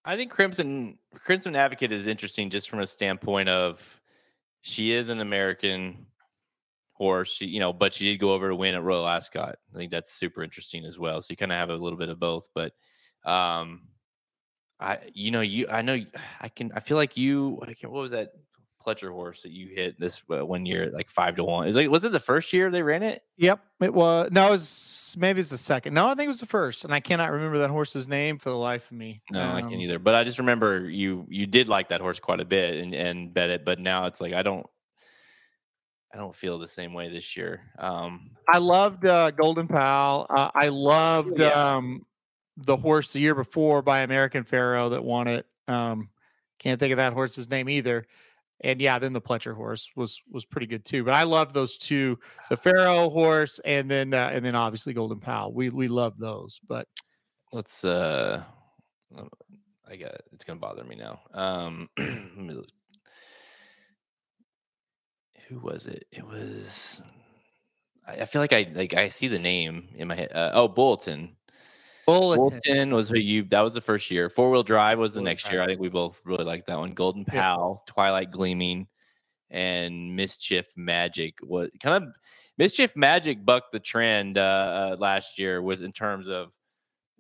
I 0.06 0.16
think 0.16 0.32
Crimson 0.32 0.98
Crimson 1.16 1.56
Advocate 1.56 1.92
is 1.92 2.08
interesting 2.08 2.50
just 2.50 2.70
from 2.70 2.80
a 2.80 2.88
standpoint 2.88 3.50
of 3.50 4.00
she 4.62 4.94
is 4.94 5.10
an 5.10 5.20
American 5.20 6.06
horse, 6.94 7.42
you 7.42 7.60
know, 7.60 7.74
but 7.74 7.94
she 7.94 8.12
did 8.12 8.18
go 8.18 8.34
over 8.34 8.50
to 8.50 8.56
win 8.56 8.76
at 8.76 8.84
Royal 8.84 9.08
Ascot. 9.08 9.58
I 9.74 9.78
think 9.78 9.92
that's 9.92 10.14
super 10.14 10.44
interesting 10.44 10.86
as 10.86 10.98
well. 10.98 11.22
So 11.22 11.28
you 11.30 11.38
kind 11.38 11.52
of 11.52 11.58
have 11.58 11.70
a 11.70 11.76
little 11.76 12.00
bit 12.00 12.10
of 12.10 12.20
both, 12.20 12.48
but 12.54 12.74
um 13.26 13.82
I 14.80 15.00
you 15.14 15.32
know 15.32 15.42
you 15.42 15.68
I 15.70 15.82
know 15.82 16.00
I 16.40 16.50
can 16.50 16.72
I 16.74 16.80
feel 16.80 16.98
like 16.98 17.18
you 17.18 17.60
I 17.62 17.74
can, 17.74 17.92
what 17.92 18.02
was 18.02 18.12
that 18.12 18.32
Pletcher 18.88 19.12
horse 19.12 19.42
that 19.42 19.52
you 19.52 19.68
hit 19.68 20.00
this 20.00 20.22
uh, 20.32 20.46
one 20.46 20.66
year 20.66 20.90
like 20.94 21.10
five 21.10 21.36
to 21.36 21.44
one. 21.44 21.68
Is 21.68 21.76
like 21.76 21.90
was 21.90 22.06
it 22.06 22.14
the 22.14 22.20
first 22.20 22.54
year 22.54 22.72
they 22.72 22.82
ran 22.82 23.04
it? 23.04 23.22
Yep, 23.36 23.60
it 23.82 23.94
was. 23.94 24.30
No, 24.32 24.48
it 24.48 24.52
was 24.52 25.16
maybe 25.20 25.42
it's 25.42 25.50
the 25.50 25.58
second. 25.58 25.94
No, 25.94 26.08
I 26.08 26.16
think 26.16 26.26
it 26.26 26.30
was 26.30 26.40
the 26.40 26.46
first, 26.46 26.86
and 26.86 26.94
I 26.94 27.02
cannot 27.02 27.32
remember 27.32 27.58
that 27.58 27.70
horse's 27.70 28.08
name 28.08 28.38
for 28.38 28.50
the 28.50 28.58
life 28.58 28.90
of 28.90 28.98
me. 28.98 29.22
No, 29.30 29.42
um, 29.42 29.56
I 29.56 29.62
can't 29.62 29.74
either. 29.74 30.00
But 30.00 30.16
I 30.16 30.24
just 30.24 30.40
remember 30.40 30.90
you 30.90 31.26
you 31.30 31.46
did 31.46 31.68
like 31.68 31.90
that 31.90 32.00
horse 32.00 32.20
quite 32.20 32.40
a 32.40 32.46
bit 32.46 32.76
and 32.76 32.94
and 32.94 33.34
bet 33.34 33.50
it. 33.50 33.66
But 33.66 33.80
now 33.80 34.06
it's 34.06 34.22
like 34.22 34.34
I 34.34 34.42
don't 34.42 34.66
I 36.14 36.18
don't 36.18 36.34
feel 36.34 36.58
the 36.58 36.68
same 36.68 36.94
way 36.94 37.10
this 37.10 37.36
year. 37.36 37.62
Um, 37.78 38.32
I 38.48 38.60
loved 38.60 39.06
uh, 39.06 39.32
Golden 39.32 39.68
Pal. 39.68 40.28
Uh, 40.30 40.50
I 40.56 40.70
loved 40.70 41.40
yeah. 41.40 41.50
um, 41.50 42.06
the 42.56 42.78
horse 42.78 43.12
the 43.12 43.20
year 43.20 43.36
before 43.36 43.82
by 43.82 44.00
American 44.00 44.46
Pharoah 44.46 44.90
that 44.92 45.04
won 45.04 45.28
it. 45.28 45.46
Um, 45.68 46.10
can't 46.58 46.80
think 46.80 46.92
of 46.92 46.98
that 46.98 47.14
horse's 47.14 47.50
name 47.50 47.68
either 47.70 48.08
and 48.62 48.82
yeah, 48.82 49.00
then 49.00 49.14
the 49.14 49.22
Pletcher 49.22 49.56
horse 49.56 49.90
was 49.96 50.22
was 50.32 50.46
pretty 50.46 50.68
good 50.68 50.84
too. 50.84 51.04
But 51.04 51.14
I 51.14 51.24
loved 51.24 51.54
those 51.54 51.78
two, 51.78 52.18
the 52.50 52.58
Pharoah 52.58 53.10
horse, 53.10 53.60
and 53.64 53.90
then 53.90 54.14
uh, 54.14 54.32
and 54.34 54.44
then 54.44 54.56
obviously 54.56 54.94
Golden 54.94 55.20
Pal. 55.20 55.54
We 55.54 55.70
we 55.70 55.88
love 55.88 56.18
those. 56.18 56.60
But 56.68 56.88
let's 57.54 57.86
uh, 57.86 58.44
I 59.88 59.96
got 59.96 60.16
it's 60.34 60.44
gonna 60.44 60.60
bother 60.60 60.84
me 60.84 60.96
now. 60.96 61.20
Um, 61.34 61.90
who 61.98 62.64
was 65.60 65.88
it? 65.88 66.06
It 66.12 66.26
was. 66.26 67.02
I, 68.08 68.14
I 68.14 68.26
feel 68.26 68.42
like 68.42 68.54
I 68.54 68.72
like 68.74 68.94
I 68.94 69.08
see 69.08 69.28
the 69.28 69.40
name 69.40 69.90
in 69.96 70.08
my 70.08 70.16
head. 70.16 70.32
Uh, 70.34 70.52
oh, 70.54 70.68
Bulletin. 70.68 71.37
Bulletin. 72.08 72.60
Bulletin 72.64 72.96
was 72.96 73.10
who 73.10 73.18
you 73.18 73.44
that 73.46 73.62
was 73.62 73.74
the 73.74 73.82
first 73.82 74.10
year. 74.10 74.30
Four 74.30 74.50
wheel 74.50 74.64
drive 74.64 74.98
was 74.98 75.14
the 75.14 75.22
next 75.22 75.52
year. 75.52 75.62
I 75.62 75.66
think 75.66 75.80
we 75.80 75.90
both 75.90 76.22
really 76.24 76.46
liked 76.46 76.68
that 76.68 76.78
one. 76.78 76.94
Golden 76.94 77.26
Pal, 77.26 77.84
yeah. 77.86 77.94
Twilight 77.94 78.32
Gleaming, 78.32 78.88
and 79.52 80.16
Mischief 80.16 80.68
Magic. 80.78 81.38
What 81.42 81.78
kind 81.82 82.04
of 82.04 82.14
Mischief 82.58 82.96
Magic 82.96 83.46
bucked 83.46 83.74
the 83.74 83.80
trend 83.80 84.38
uh, 84.38 84.42
uh, 84.42 84.96
last 84.98 85.38
year 85.38 85.62
was 85.62 85.82
in 85.82 85.92
terms 85.92 86.30
of 86.30 86.52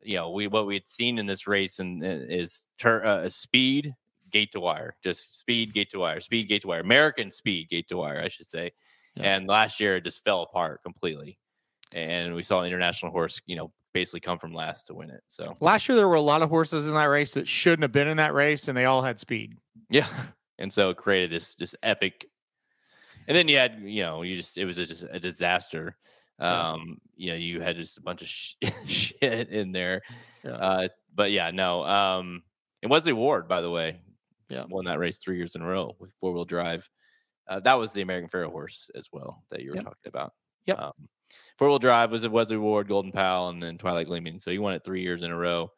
you 0.01 0.15
know 0.15 0.31
we 0.31 0.47
what 0.47 0.65
we 0.65 0.75
had 0.75 0.87
seen 0.87 1.19
in 1.19 1.25
this 1.25 1.47
race 1.47 1.79
and 1.79 2.01
is 2.03 2.63
ter- 2.77 3.03
uh, 3.03 3.27
speed 3.27 3.93
gate 4.31 4.51
to 4.53 4.59
wire, 4.61 4.95
just 5.03 5.37
speed 5.37 5.73
gate 5.73 5.89
to 5.89 5.99
wire, 5.99 6.21
speed 6.21 6.47
gate 6.47 6.61
to 6.61 6.67
wire, 6.67 6.79
American 6.79 7.29
speed 7.29 7.69
gate 7.69 7.89
to 7.89 7.97
wire, 7.97 8.21
I 8.21 8.29
should 8.29 8.47
say. 8.47 8.71
Yeah. 9.15 9.35
And 9.35 9.47
last 9.47 9.79
year 9.79 9.97
it 9.97 10.03
just 10.03 10.23
fell 10.23 10.43
apart 10.43 10.81
completely. 10.83 11.37
And 11.91 12.35
we 12.35 12.43
saw 12.43 12.61
an 12.61 12.67
international 12.67 13.11
horse, 13.11 13.41
you 13.45 13.55
know, 13.55 13.71
basically 13.97 14.19
come 14.19 14.37
from 14.37 14.53
last 14.53 14.85
to 14.85 14.93
win 14.93 15.09
it. 15.09 15.23
So 15.27 15.57
last 15.59 15.89
year 15.89 15.95
there 15.95 16.07
were 16.07 16.15
a 16.15 16.21
lot 16.21 16.43
of 16.43 16.49
horses 16.49 16.87
in 16.87 16.93
that 16.93 17.05
race 17.05 17.33
that 17.33 17.47
shouldn't 17.47 17.81
have 17.81 17.91
been 17.91 18.07
in 18.07 18.17
that 18.17 18.35
race, 18.35 18.67
and 18.67 18.77
they 18.77 18.85
all 18.85 19.01
had 19.01 19.19
speed. 19.19 19.57
Yeah, 19.89 20.07
and 20.59 20.71
so 20.71 20.91
it 20.91 20.97
created 20.97 21.31
this 21.31 21.55
this 21.55 21.75
epic. 21.81 22.29
And 23.27 23.35
then 23.35 23.47
you 23.47 23.57
had, 23.57 23.81
you 23.81 24.03
know, 24.03 24.21
you 24.21 24.35
just 24.35 24.57
it 24.57 24.65
was 24.65 24.77
just 24.77 25.03
a 25.11 25.19
disaster. 25.19 25.97
Um, 26.39 26.99
you 27.15 27.31
know, 27.31 27.35
you 27.35 27.59
had 27.59 27.75
just 27.75 27.97
a 27.97 28.01
bunch 28.01 28.21
of 28.21 28.27
sh- 28.27 28.53
shit 28.85 29.49
in 29.49 29.71
there. 29.71 30.03
Yeah. 30.43 30.51
Uh, 30.51 30.87
but 31.15 31.31
yeah, 31.31 31.49
no. 31.49 31.83
Um, 31.83 32.43
it 32.83 32.87
was 32.87 33.03
the 33.03 33.11
award, 33.11 33.47
by 33.47 33.61
the 33.61 33.71
way. 33.71 33.99
Yeah, 34.49 34.63
won 34.69 34.85
that 34.85 34.99
race 34.99 35.17
three 35.17 35.37
years 35.37 35.55
in 35.55 35.61
a 35.63 35.67
row 35.67 35.95
with 35.99 36.13
four 36.21 36.31
wheel 36.31 36.45
drive. 36.45 36.87
Uh, 37.49 37.59
that 37.61 37.73
was 37.73 37.91
the 37.91 38.01
American 38.01 38.29
Pharoah 38.29 38.51
horse 38.51 38.89
as 38.95 39.09
well 39.11 39.43
that 39.49 39.61
you 39.61 39.71
were 39.71 39.77
yep. 39.77 39.85
talking 39.85 40.07
about. 40.07 40.33
Yep. 40.67 40.79
Um, 40.79 40.93
Four 41.57 41.69
wheel 41.69 41.79
drive 41.79 42.11
was 42.11 42.23
it 42.23 42.31
Wesley 42.31 42.57
Ward, 42.57 42.87
Golden 42.87 43.11
Pal 43.11 43.49
and 43.49 43.61
then 43.61 43.77
Twilight 43.77 44.07
Gleaming. 44.07 44.39
So 44.39 44.51
he 44.51 44.59
won 44.59 44.73
it 44.73 44.83
three 44.83 45.01
years 45.01 45.23
in 45.23 45.31
a 45.31 45.37
row. 45.37 45.71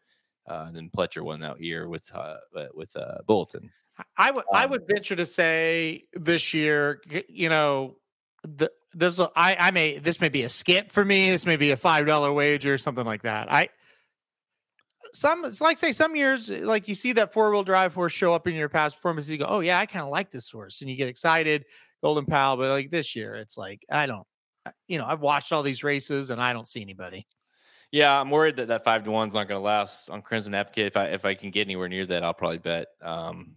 Uh, 0.47 0.65
and 0.67 0.75
then 0.75 0.89
Pletcher 0.89 1.21
won 1.21 1.39
that 1.41 1.61
year 1.61 1.87
with 1.87 2.13
uh, 2.13 2.37
with 2.73 2.95
uh, 2.95 3.19
Bulletin. 3.27 3.69
I 4.17 4.31
would 4.31 4.39
um, 4.39 4.45
I 4.53 4.65
would 4.65 4.87
venture 4.87 5.15
to 5.15 5.25
say 5.25 6.05
this 6.13 6.53
year, 6.53 7.01
you 7.27 7.49
know, 7.49 7.97
the 8.43 8.71
this 8.93 9.19
I 9.19 9.55
I 9.59 9.71
may 9.71 9.99
this 9.99 10.19
may 10.21 10.29
be 10.29 10.43
a 10.43 10.49
skip 10.49 10.91
for 10.91 11.05
me. 11.05 11.29
This 11.29 11.45
may 11.45 11.55
be 11.55 11.71
a 11.71 11.77
five 11.77 12.05
dollar 12.07 12.33
wager, 12.33 12.77
something 12.77 13.05
like 13.05 13.23
that. 13.23 13.51
I 13.51 13.69
some 15.13 15.45
it's 15.45 15.61
like 15.61 15.77
say 15.77 15.91
some 15.91 16.15
years 16.15 16.49
like 16.49 16.87
you 16.87 16.95
see 16.95 17.13
that 17.13 17.33
four 17.33 17.51
wheel 17.51 17.63
drive 17.63 17.93
horse 17.93 18.13
show 18.13 18.33
up 18.33 18.47
in 18.47 18.55
your 18.55 18.69
past 18.69 18.95
performance, 18.95 19.27
you 19.27 19.37
go, 19.37 19.45
oh 19.47 19.59
yeah, 19.59 19.79
I 19.79 19.85
kind 19.85 20.03
of 20.03 20.11
like 20.11 20.31
this 20.31 20.49
horse, 20.49 20.81
and 20.81 20.89
you 20.89 20.95
get 20.95 21.09
excited, 21.09 21.65
Golden 22.01 22.25
Pal. 22.25 22.57
But 22.57 22.69
like 22.69 22.89
this 22.89 23.15
year, 23.15 23.35
it's 23.35 23.57
like 23.57 23.85
I 23.91 24.05
don't 24.05 24.25
you 24.87 24.97
know, 24.97 25.05
I've 25.05 25.21
watched 25.21 25.51
all 25.51 25.63
these 25.63 25.83
races 25.83 26.29
and 26.29 26.41
I 26.41 26.53
don't 26.53 26.67
see 26.67 26.81
anybody. 26.81 27.27
Yeah, 27.91 28.19
I'm 28.19 28.29
worried 28.29 28.57
that 28.57 28.67
that 28.67 28.83
five 28.83 29.03
to 29.05 29.11
one's 29.11 29.33
not 29.33 29.47
going 29.47 29.59
to 29.59 29.65
last 29.65 30.09
on 30.09 30.21
Crimson 30.21 30.53
Advocate. 30.53 30.87
If 30.87 30.97
I 30.97 31.05
if 31.07 31.25
I 31.25 31.33
can 31.33 31.49
get 31.49 31.61
anywhere 31.61 31.89
near 31.89 32.05
that, 32.05 32.23
I'll 32.23 32.33
probably 32.33 32.59
bet 32.59 32.87
um 33.01 33.55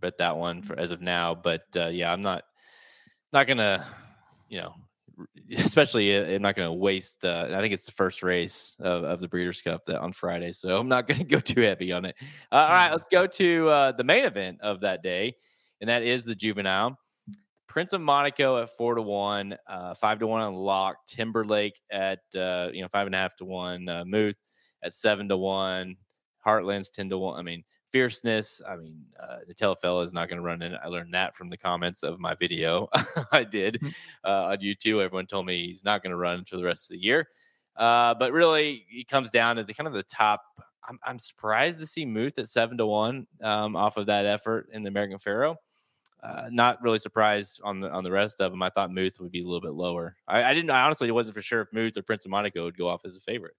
bet 0.00 0.18
that 0.18 0.36
one 0.36 0.62
for 0.62 0.78
as 0.78 0.90
of 0.90 1.00
now. 1.00 1.34
But 1.34 1.64
uh, 1.76 1.88
yeah, 1.88 2.12
I'm 2.12 2.22
not 2.22 2.44
not 3.32 3.48
gonna, 3.48 3.86
you 4.48 4.60
know, 4.60 4.74
especially 5.56 6.16
uh, 6.16 6.24
I'm 6.24 6.42
not 6.42 6.54
gonna 6.54 6.72
waste. 6.72 7.24
Uh, 7.24 7.48
I 7.50 7.60
think 7.60 7.74
it's 7.74 7.86
the 7.86 7.92
first 7.92 8.22
race 8.22 8.76
of, 8.78 9.02
of 9.02 9.20
the 9.20 9.28
Breeders' 9.28 9.60
Cup 9.60 9.84
that 9.86 10.00
on 10.00 10.12
Friday, 10.12 10.52
so 10.52 10.78
I'm 10.78 10.88
not 10.88 11.06
gonna 11.08 11.24
go 11.24 11.40
too 11.40 11.60
heavy 11.60 11.92
on 11.92 12.04
it. 12.04 12.14
Uh, 12.52 12.54
all 12.56 12.68
right, 12.68 12.92
let's 12.92 13.08
go 13.08 13.26
to 13.26 13.68
uh, 13.68 13.92
the 13.92 14.04
main 14.04 14.24
event 14.24 14.60
of 14.60 14.80
that 14.82 15.02
day, 15.02 15.34
and 15.80 15.90
that 15.90 16.02
is 16.02 16.24
the 16.24 16.34
Juvenile. 16.34 16.96
Prince 17.68 17.92
of 17.92 18.00
Monaco 18.00 18.60
at 18.62 18.76
four 18.76 18.94
to 18.94 19.02
one, 19.02 19.56
uh, 19.66 19.94
five 19.94 20.18
to 20.20 20.26
one 20.26 20.40
on 20.40 20.54
lock. 20.54 21.06
Timberlake 21.06 21.80
at 21.90 22.20
uh, 22.36 22.70
you 22.72 22.82
know 22.82 22.88
five 22.88 23.06
and 23.06 23.14
a 23.14 23.18
half 23.18 23.36
to 23.36 23.44
one. 23.44 23.88
Uh, 23.88 24.04
Muth 24.04 24.36
at 24.82 24.94
seven 24.94 25.28
to 25.28 25.36
one. 25.36 25.96
Heartland's 26.44 26.90
ten 26.90 27.10
to 27.10 27.18
one. 27.18 27.38
I 27.38 27.42
mean, 27.42 27.62
fierceness. 27.92 28.62
I 28.66 28.76
mean, 28.76 29.04
uh, 29.20 29.38
the 29.46 29.54
Telefella 29.54 30.04
is 30.04 30.12
not 30.12 30.28
going 30.28 30.38
to 30.38 30.44
run 30.44 30.62
in. 30.62 30.76
I 30.82 30.88
learned 30.88 31.12
that 31.14 31.36
from 31.36 31.50
the 31.50 31.58
comments 31.58 32.02
of 32.02 32.18
my 32.18 32.34
video 32.34 32.88
I 33.32 33.44
did 33.44 33.74
mm-hmm. 33.74 33.88
uh, 34.24 34.52
on 34.52 34.58
YouTube. 34.58 35.02
Everyone 35.02 35.26
told 35.26 35.46
me 35.46 35.66
he's 35.66 35.84
not 35.84 36.02
going 36.02 36.10
to 36.10 36.16
run 36.16 36.44
for 36.44 36.56
the 36.56 36.64
rest 36.64 36.90
of 36.90 36.94
the 36.94 37.02
year. 37.02 37.28
Uh, 37.76 38.14
but 38.14 38.32
really, 38.32 38.86
it 38.90 39.08
comes 39.08 39.30
down 39.30 39.56
to 39.56 39.64
the 39.64 39.74
kind 39.74 39.86
of 39.86 39.92
the 39.92 40.02
top. 40.04 40.42
I'm, 40.88 40.98
I'm 41.04 41.18
surprised 41.18 41.80
to 41.80 41.86
see 41.86 42.06
Muth 42.06 42.38
at 42.38 42.48
seven 42.48 42.78
to 42.78 42.86
one 42.86 43.26
um, 43.42 43.76
off 43.76 43.98
of 43.98 44.06
that 44.06 44.24
effort 44.24 44.68
in 44.72 44.82
the 44.82 44.88
American 44.88 45.18
Pharoah 45.18 45.56
uh, 46.22 46.48
not 46.50 46.82
really 46.82 46.98
surprised 46.98 47.60
on 47.62 47.80
the 47.80 47.90
on 47.90 48.04
the 48.04 48.10
rest 48.10 48.40
of 48.40 48.50
them. 48.50 48.62
I 48.62 48.70
thought 48.70 48.92
Muth 48.92 49.20
would 49.20 49.30
be 49.30 49.42
a 49.42 49.46
little 49.46 49.60
bit 49.60 49.74
lower. 49.74 50.16
I, 50.26 50.42
I 50.42 50.54
didn't. 50.54 50.70
I 50.70 50.82
honestly 50.82 51.10
wasn't 51.10 51.34
for 51.34 51.42
sure 51.42 51.60
if 51.62 51.72
Muth 51.72 51.96
or 51.96 52.02
Prince 52.02 52.24
of 52.24 52.30
Monaco 52.30 52.64
would 52.64 52.76
go 52.76 52.88
off 52.88 53.02
as 53.04 53.16
a 53.16 53.20
favorite. 53.20 53.54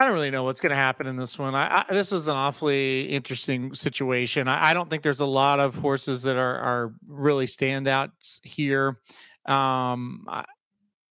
I 0.00 0.06
don't 0.06 0.14
really 0.14 0.30
know 0.30 0.44
what's 0.44 0.62
going 0.62 0.70
to 0.70 0.76
happen 0.76 1.06
in 1.06 1.16
this 1.16 1.38
one. 1.38 1.54
I, 1.54 1.80
I, 1.80 1.92
this 1.92 2.10
is 2.10 2.26
an 2.26 2.34
awfully 2.34 3.02
interesting 3.10 3.74
situation. 3.74 4.48
I, 4.48 4.70
I, 4.70 4.74
don't 4.74 4.88
think 4.88 5.02
there's 5.02 5.20
a 5.20 5.26
lot 5.26 5.60
of 5.60 5.74
horses 5.74 6.22
that 6.22 6.36
are 6.36 6.56
are 6.56 6.94
really 7.06 7.44
standouts 7.44 8.44
here. 8.44 8.98
Um, 9.44 10.24
I, 10.26 10.46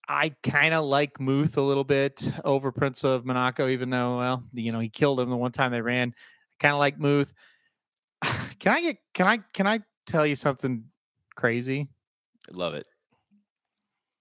I 0.08 0.36
kind 0.42 0.74
of 0.74 0.86
like 0.86 1.20
Muth 1.20 1.58
a 1.58 1.62
little 1.62 1.84
bit 1.84 2.32
over 2.44 2.72
Prince 2.72 3.04
of 3.04 3.26
Monaco, 3.26 3.68
even 3.68 3.92
though 3.92 4.18
well, 4.18 4.44
you 4.54 4.72
know, 4.72 4.80
he 4.80 4.90
killed 4.90 5.20
him 5.20 5.30
the 5.30 5.38
one 5.38 5.52
time 5.52 5.72
they 5.72 5.82
ran. 5.82 6.16
I 6.18 6.56
kind 6.60 6.74
of 6.74 6.80
like 6.80 7.00
Muth. 7.00 7.32
Can 8.60 8.74
I 8.74 8.82
get 8.82 8.98
can 9.14 9.28
I 9.28 9.40
can 9.54 9.68
I 9.68 9.80
tell 10.06 10.26
you 10.26 10.36
something 10.36 10.84
crazy? 11.36 11.88
I 12.52 12.58
love 12.58 12.74
it. 12.74 12.88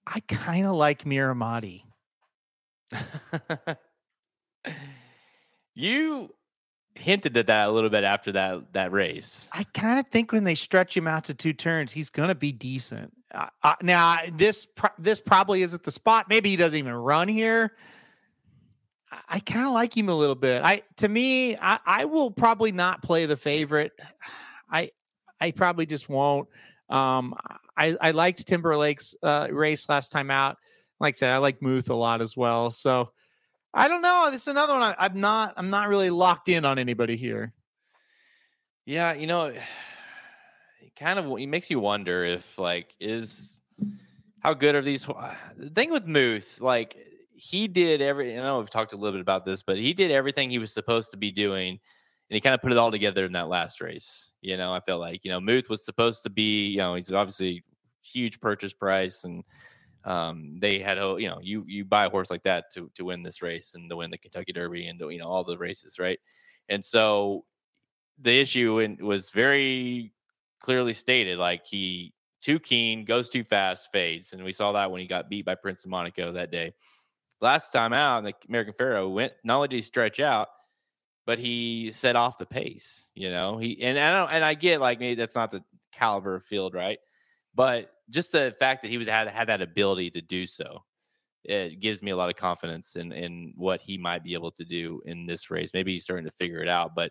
I 0.06 0.20
kind 0.20 0.66
of 0.66 0.76
like 0.76 1.04
Miramati. 1.04 1.82
you 5.74 6.34
hinted 6.94 7.36
at 7.36 7.46
that 7.46 7.68
a 7.68 7.72
little 7.72 7.90
bit 7.90 8.04
after 8.04 8.32
that 8.32 8.72
that 8.72 8.92
race. 8.92 9.48
I 9.52 9.64
kind 9.74 9.98
of 9.98 10.06
think 10.08 10.32
when 10.32 10.44
they 10.44 10.54
stretch 10.54 10.96
him 10.96 11.06
out 11.06 11.24
to 11.24 11.34
two 11.34 11.52
turns, 11.52 11.92
he's 11.92 12.10
going 12.10 12.28
to 12.28 12.34
be 12.34 12.52
decent. 12.52 13.12
Uh, 13.34 13.46
uh, 13.62 13.74
now 13.82 14.18
this 14.32 14.66
this 14.98 15.20
probably 15.20 15.62
isn't 15.62 15.82
the 15.82 15.90
spot. 15.90 16.26
Maybe 16.28 16.50
he 16.50 16.56
doesn't 16.56 16.78
even 16.78 16.94
run 16.94 17.28
here. 17.28 17.72
I 19.28 19.40
kind 19.40 19.66
of 19.66 19.72
like 19.72 19.96
him 19.96 20.08
a 20.08 20.14
little 20.14 20.34
bit. 20.34 20.62
I 20.62 20.82
to 20.98 21.08
me, 21.08 21.56
I, 21.56 21.78
I 21.84 22.04
will 22.04 22.30
probably 22.30 22.72
not 22.72 23.02
play 23.02 23.26
the 23.26 23.36
favorite. 23.36 23.92
I 24.70 24.90
I 25.40 25.52
probably 25.52 25.86
just 25.86 26.08
won't. 26.08 26.48
Um, 26.90 27.34
I 27.76 27.96
I 28.00 28.10
liked 28.10 28.46
Timberlake's 28.46 29.14
uh, 29.22 29.48
race 29.50 29.88
last 29.88 30.12
time 30.12 30.30
out. 30.30 30.58
Like 31.00 31.14
I 31.14 31.16
said, 31.16 31.30
I 31.30 31.38
like 31.38 31.62
Muth 31.62 31.90
a 31.90 31.94
lot 31.94 32.20
as 32.20 32.36
well. 32.36 32.70
So 32.70 33.10
I 33.72 33.88
don't 33.88 34.02
know. 34.02 34.28
This 34.30 34.42
is 34.42 34.48
another 34.48 34.74
one. 34.74 34.82
I, 34.82 34.94
I'm 34.98 35.20
not. 35.20 35.54
I'm 35.56 35.70
not 35.70 35.88
really 35.88 36.10
locked 36.10 36.48
in 36.48 36.64
on 36.64 36.78
anybody 36.78 37.16
here. 37.16 37.52
Yeah, 38.84 39.14
you 39.14 39.26
know, 39.26 39.46
it 40.80 40.96
kind 40.96 41.18
of 41.18 41.38
it 41.38 41.46
makes 41.46 41.70
you 41.70 41.80
wonder 41.80 42.24
if 42.24 42.58
like 42.58 42.94
is 43.00 43.60
how 44.40 44.54
good 44.54 44.74
are 44.74 44.82
these? 44.82 45.06
The 45.56 45.70
thing 45.70 45.90
with 45.90 46.06
Muth, 46.06 46.60
like 46.60 46.96
he 47.38 47.68
did 47.68 48.02
every. 48.02 48.38
I 48.38 48.42
know 48.42 48.58
we've 48.58 48.70
talked 48.70 48.92
a 48.92 48.96
little 48.96 49.12
bit 49.12 49.20
about 49.20 49.44
this, 49.44 49.62
but 49.62 49.76
he 49.76 49.94
did 49.94 50.10
everything 50.10 50.50
he 50.50 50.58
was 50.58 50.72
supposed 50.72 51.10
to 51.12 51.16
be 51.16 51.30
doing, 51.30 51.70
and 51.70 52.34
he 52.34 52.40
kind 52.40 52.54
of 52.54 52.60
put 52.60 52.72
it 52.72 52.78
all 52.78 52.90
together 52.90 53.24
in 53.24 53.32
that 53.32 53.48
last 53.48 53.80
race. 53.80 54.30
You 54.40 54.56
know, 54.56 54.72
I 54.72 54.80
feel 54.80 54.98
like 54.98 55.24
you 55.24 55.30
know 55.30 55.40
Muth 55.40 55.70
was 55.70 55.84
supposed 55.84 56.22
to 56.24 56.30
be. 56.30 56.66
You 56.68 56.78
know, 56.78 56.94
he's 56.94 57.12
obviously 57.12 57.64
huge 58.02 58.40
purchase 58.40 58.72
price 58.72 59.24
and 59.24 59.44
um, 60.04 60.58
they 60.58 60.78
had 60.78 60.98
a 60.98 61.16
you 61.18 61.28
know 61.28 61.38
you 61.42 61.64
you 61.66 61.84
buy 61.84 62.06
a 62.06 62.10
horse 62.10 62.30
like 62.30 62.42
that 62.44 62.72
to 62.72 62.90
to 62.94 63.04
win 63.04 63.22
this 63.22 63.42
race 63.42 63.74
and 63.74 63.90
to 63.90 63.96
win 63.96 64.10
the 64.10 64.18
Kentucky 64.18 64.52
Derby 64.52 64.86
and 64.86 64.98
to, 64.98 65.10
you 65.10 65.18
know 65.18 65.28
all 65.28 65.44
the 65.44 65.58
races 65.58 65.98
right 65.98 66.18
and 66.68 66.84
so 66.84 67.44
the 68.20 68.40
issue 68.40 68.80
in, 68.80 68.96
was 69.04 69.30
very 69.30 70.12
clearly 70.60 70.92
stated 70.92 71.38
like 71.38 71.64
he 71.64 72.12
too 72.40 72.58
keen 72.58 73.04
goes 73.04 73.28
too 73.28 73.44
fast 73.44 73.90
fades 73.92 74.32
and 74.32 74.42
we 74.42 74.52
saw 74.52 74.72
that 74.72 74.90
when 74.90 75.00
he 75.00 75.06
got 75.06 75.28
beat 75.28 75.44
by 75.44 75.54
Prince 75.54 75.84
of 75.84 75.90
Monaco 75.90 76.32
that 76.32 76.50
day 76.50 76.72
last 77.40 77.70
time 77.70 77.92
out 77.92 78.24
the 78.24 78.34
American 78.48 78.74
Pharoah 78.76 79.08
went 79.08 79.32
not 79.44 79.56
only 79.56 79.68
did 79.68 79.76
he 79.76 79.82
stretch 79.82 80.20
out 80.20 80.48
but 81.26 81.38
he 81.38 81.90
set 81.92 82.16
off 82.16 82.38
the 82.38 82.46
pace 82.46 83.08
you 83.14 83.30
know 83.30 83.58
he 83.58 83.80
and 83.82 83.98
I 83.98 84.16
don't 84.16 84.32
and 84.32 84.44
I 84.44 84.54
get 84.54 84.80
like 84.80 84.98
maybe 85.00 85.14
that's 85.14 85.34
not 85.34 85.50
the 85.50 85.62
caliber 85.92 86.36
of 86.36 86.42
field 86.44 86.74
right 86.74 86.98
but 87.54 87.90
just 88.10 88.32
the 88.32 88.54
fact 88.58 88.82
that 88.82 88.88
he 88.88 88.98
was 88.98 89.08
had 89.08 89.28
had 89.28 89.48
that 89.48 89.62
ability 89.62 90.10
to 90.12 90.20
do 90.20 90.46
so, 90.46 90.84
it 91.44 91.80
gives 91.80 92.02
me 92.02 92.10
a 92.10 92.16
lot 92.16 92.30
of 92.30 92.36
confidence 92.36 92.94
in 92.94 93.10
in 93.10 93.52
what 93.56 93.80
he 93.80 93.98
might 93.98 94.22
be 94.22 94.34
able 94.34 94.52
to 94.52 94.64
do 94.64 95.02
in 95.06 95.26
this 95.26 95.50
race. 95.50 95.70
Maybe 95.74 95.92
he's 95.92 96.04
starting 96.04 96.24
to 96.26 96.30
figure 96.30 96.62
it 96.62 96.68
out, 96.68 96.94
but 96.94 97.10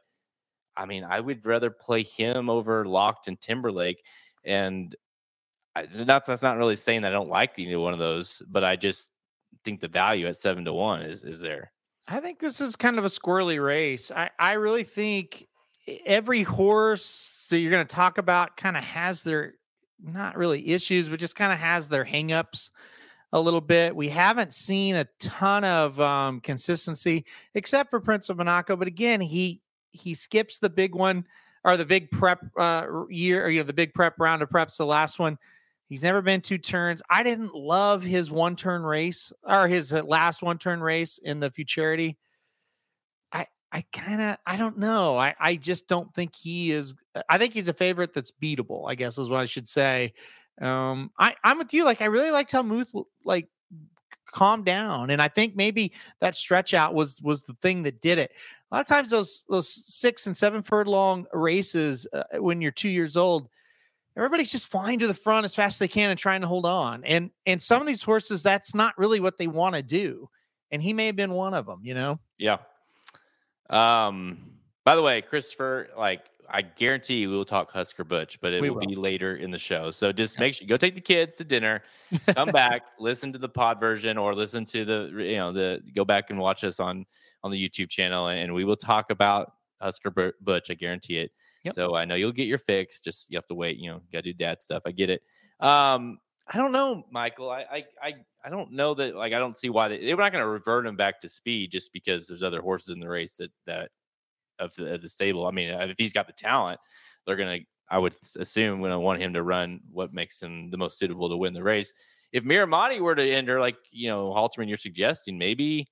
I 0.76 0.86
mean, 0.86 1.04
I 1.04 1.20
would 1.20 1.46
rather 1.46 1.70
play 1.70 2.04
him 2.04 2.50
over 2.50 2.86
Locked 2.86 3.28
and 3.28 3.40
Timberlake, 3.40 4.04
and 4.46 4.96
that's 5.94 6.28
that's 6.28 6.42
not 6.42 6.58
really 6.58 6.76
saying 6.76 7.02
that 7.02 7.12
I 7.12 7.16
don't 7.16 7.30
like 7.30 7.58
either 7.58 7.80
one 7.80 7.94
of 7.94 8.00
those, 8.00 8.42
but 8.48 8.64
I 8.64 8.76
just 8.76 9.12
think 9.68 9.82
the 9.82 9.90
value 9.90 10.28
at 10.28 10.38
seven 10.38 10.64
to 10.64 10.72
one 10.72 11.02
is 11.02 11.26
is 11.26 11.42
there. 11.42 11.74
I 12.08 12.22
think 12.22 12.40
this 12.40 12.62
is 12.62 12.78
kind 12.78 12.98
of 12.98 13.04
a 13.04 13.10
squirrely 13.10 13.62
race. 13.62 14.12
I 14.12 14.30
I 14.40 14.54
really 14.54 14.86
think 14.86 15.46
every 16.06 16.44
horse 16.44 17.48
that 17.50 17.60
you're 17.60 17.72
going 17.72 17.86
to 17.86 17.96
talk 17.96 18.18
about 18.18 18.56
kind 18.56 18.78
of 18.78 18.84
has 18.84 19.24
their 19.24 19.56
not 20.02 20.38
really 20.38 20.70
issues, 20.70 21.10
but 21.10 21.20
just 21.20 21.36
kind 21.36 21.52
of 21.52 21.60
has 21.60 21.90
their 21.90 22.06
hangups 22.06 22.70
a 23.34 23.42
little 23.42 23.60
bit. 23.60 23.94
We 23.94 24.08
haven't 24.08 24.54
seen 24.54 24.96
a 24.96 25.06
ton 25.20 25.66
of 25.66 26.00
um, 26.00 26.40
consistency 26.40 27.26
except 27.54 27.90
for 27.90 28.00
Prince 28.00 28.30
of 28.30 28.38
Monaco, 28.38 28.78
but 28.78 28.88
again, 28.88 29.20
he 29.20 29.62
he 29.92 30.14
skips 30.14 30.60
the 30.60 30.70
big 30.70 30.96
one 30.96 31.26
or 31.66 31.76
the 31.76 31.86
big 31.86 32.10
prep 32.12 32.40
uh, 32.58 32.88
year, 33.10 33.46
or 33.46 33.50
you 33.50 33.60
know, 33.60 33.66
the 33.66 33.74
big 33.74 33.94
prep 33.94 34.14
round 34.18 34.42
of 34.42 34.50
preps. 34.50 34.78
The 34.78 34.86
last 34.86 35.20
one, 35.20 35.38
he's 35.88 36.04
never 36.04 36.22
been 36.22 36.42
two 36.42 36.58
turns. 36.58 37.02
I 37.10 37.24
didn't 37.24 37.56
love 37.56 38.04
his 38.04 38.30
one 38.30 38.56
turn 38.56 38.84
race 38.84 39.34
or 39.44 39.68
his 39.68 39.92
uh, 39.94 40.04
last 40.04 40.42
one 40.42 40.58
turn 40.58 40.82
race 40.82 41.18
in 41.18 41.40
the 41.40 41.50
Futurity. 41.50 42.18
I 43.32 43.48
I 43.72 43.86
kind 43.94 44.22
of 44.22 44.38
I 44.46 44.58
don't 44.58 44.78
know. 44.78 45.18
I 45.18 45.36
I 45.40 45.56
just 45.56 45.88
don't 45.88 46.14
think 46.14 46.36
he 46.36 46.72
is. 46.72 46.96
Uh, 47.16 47.24
I 47.30 47.38
think 47.38 47.54
he's 47.54 47.68
a 47.68 47.74
favorite 47.74 48.14
that's 48.14 48.32
beatable. 48.32 48.90
I 48.90 48.96
guess 48.96 49.18
is 49.18 49.30
what 49.30 49.42
I 49.42 49.46
should 49.46 49.70
say. 49.70 50.14
Um, 50.62 51.12
I 51.20 51.36
I'm 51.44 51.58
with 51.58 51.74
you. 51.74 51.86
Like 51.86 52.02
I 52.02 52.06
really 52.06 52.32
liked 52.32 52.52
how 52.52 52.64
Muth 52.64 52.94
like 53.24 53.48
calmed 54.26 54.66
down, 54.66 55.10
and 55.10 55.22
I 55.22 55.28
think 55.28 55.56
maybe 55.56 55.94
that 56.20 56.36
stretch 56.36 56.74
out 56.74 56.94
was 56.94 57.22
was 57.22 57.44
the 57.44 57.56
thing 57.62 57.84
that 57.84 58.02
did 58.02 58.20
it. 58.20 58.32
A 58.72 58.76
lot 58.76 58.82
of 58.82 58.88
times 58.88 59.12
those 59.12 59.46
those 59.50 59.70
six 59.70 60.28
and 60.28 60.36
seven 60.36 60.62
furlong 60.62 61.26
races 61.32 62.08
uh, 62.12 62.24
when 62.40 62.60
you're 62.60 62.72
two 62.72 62.90
years 62.90 63.16
old, 63.16 63.50
everybody's 64.18 64.52
just 64.52 64.66
flying 64.66 65.00
to 65.00 65.08
the 65.08 65.14
front 65.14 65.46
as 65.46 65.56
fast 65.56 65.76
as 65.76 65.80
they 65.80 65.88
can 65.88 66.10
and 66.10 66.20
trying 66.20 66.42
to 66.42 66.48
hold 66.48 66.66
on. 66.66 67.04
And 67.06 67.32
and 67.46 67.62
some 67.62 67.82
of 67.82 67.88
these 67.88 68.04
horses, 68.04 68.44
that's 68.44 68.76
not 68.76 68.98
really 68.98 69.20
what 69.20 69.38
they 69.38 69.48
want 69.48 69.76
to 69.76 69.84
do. 69.84 70.30
And 70.72 70.82
he 70.82 70.92
may 70.92 71.06
have 71.06 71.16
been 71.16 71.32
one 71.32 71.54
of 71.54 71.66
them. 71.66 71.80
You 71.84 71.94
know. 71.94 72.20
Yeah, 72.38 72.58
um, 73.70 74.40
by 74.86 74.96
the 74.96 75.02
way, 75.02 75.22
Christopher, 75.22 75.90
like 75.98 76.22
I 76.50 76.62
guarantee 76.62 77.18
you, 77.18 77.30
we 77.30 77.36
will 77.36 77.46
talk 77.46 77.72
Husker 77.72 78.04
Butch, 78.04 78.40
but 78.40 78.54
it 78.54 78.62
will, 78.62 78.76
will, 78.76 78.86
be 78.86 78.96
later 78.96 79.36
in 79.36 79.52
the 79.52 79.58
show. 79.58 79.92
So 79.92 80.12
just 80.12 80.40
make 80.40 80.54
sure 80.54 80.64
you 80.64 80.70
go 80.70 80.78
take 80.78 80.96
the 80.96 81.02
kids 81.02 81.36
to 81.36 81.44
dinner, 81.44 81.84
come 82.36 82.50
back, 82.50 82.84
listen 83.00 83.34
to 83.34 83.40
the 83.40 83.50
pod 83.50 83.80
version, 83.80 84.18
or 84.18 84.34
listen 84.34 84.64
to 84.66 84.86
the 84.86 85.12
you 85.18 85.36
know 85.36 85.52
the 85.52 85.82
go 85.96 86.06
back 86.06 86.30
and 86.30 86.40
watch 86.40 86.64
us 86.64 86.80
on 86.80 87.06
on 87.44 87.52
the 87.52 87.70
YouTube 87.70 87.90
channel, 87.90 88.28
and 88.28 88.54
we 88.54 88.64
will 88.64 88.78
talk 88.78 89.12
about 89.12 89.54
Husker 89.82 90.34
Butch. 90.42 90.72
I 90.72 90.74
guarantee 90.74 91.18
it. 91.18 91.32
Yep. 91.64 91.74
So 91.74 91.96
I 91.96 92.06
know 92.06 92.16
you'll 92.16 92.32
get 92.32 92.48
your 92.48 92.58
fix. 92.58 93.00
Just 93.00 93.30
you 93.30 93.38
have 93.38 93.48
to 93.48 93.56
wait. 93.56 93.78
You 93.78 93.92
know, 93.92 94.02
got 94.12 94.24
to 94.24 94.32
do 94.32 94.34
dad 94.34 94.62
stuff. 94.62 94.84
I 94.86 94.92
get 94.92 95.10
it. 95.10 95.22
Um, 95.60 96.20
I 96.48 96.58
don't 96.58 96.72
know, 96.72 97.04
Michael. 97.12 97.50
I, 97.50 97.66
I, 97.70 97.86
I, 98.02 98.16
I 98.46 98.50
don't 98.50 98.72
know 98.72 98.94
that. 98.94 99.16
Like, 99.16 99.34
I 99.34 99.40
don't 99.40 99.58
see 99.58 99.70
why 99.70 99.90
they, 99.90 100.06
they're 100.06 100.16
not 100.16 100.32
going 100.32 100.44
to 100.44 100.48
revert 100.48 100.86
him 100.86 100.96
back 100.96 101.20
to 101.22 101.30
speed 101.30 101.72
just 101.72 101.92
because 101.92 102.28
there's 102.28 102.44
other 102.44 102.62
horses 102.62 102.90
in 102.90 103.00
the 103.00 103.10
race 103.10 103.36
that 103.38 103.52
that 103.66 103.92
of 104.60 104.74
the, 104.76 104.94
of 104.94 105.02
the 105.02 105.10
stable. 105.10 105.46
I 105.46 105.52
mean, 105.52 105.70
if 105.70 105.98
he's 105.98 106.14
got 106.14 106.28
the 106.28 106.34
talent, 106.34 106.80
they're 107.26 107.36
going 107.36 107.60
to. 107.60 107.66
I 107.90 107.98
would 108.00 108.16
assume 108.38 108.80
going 108.80 108.92
to 108.92 109.00
want 109.00 109.22
him 109.22 109.34
to 109.34 109.44
run 109.44 109.80
what 109.92 110.14
makes 110.14 110.42
him 110.42 110.70
the 110.70 110.78
most 110.78 111.00
suitable 111.00 111.30
to 111.30 111.38
win 111.38 111.54
the 111.54 111.64
race. 111.64 111.94
If 112.34 112.44
Miramati 112.44 113.00
were 113.00 113.16
to 113.16 113.32
enter, 113.32 113.62
like 113.62 113.78
you 113.92 114.10
know, 114.10 114.30
Halterman, 114.32 114.68
you're 114.68 114.76
suggesting, 114.78 115.38
maybe, 115.38 115.90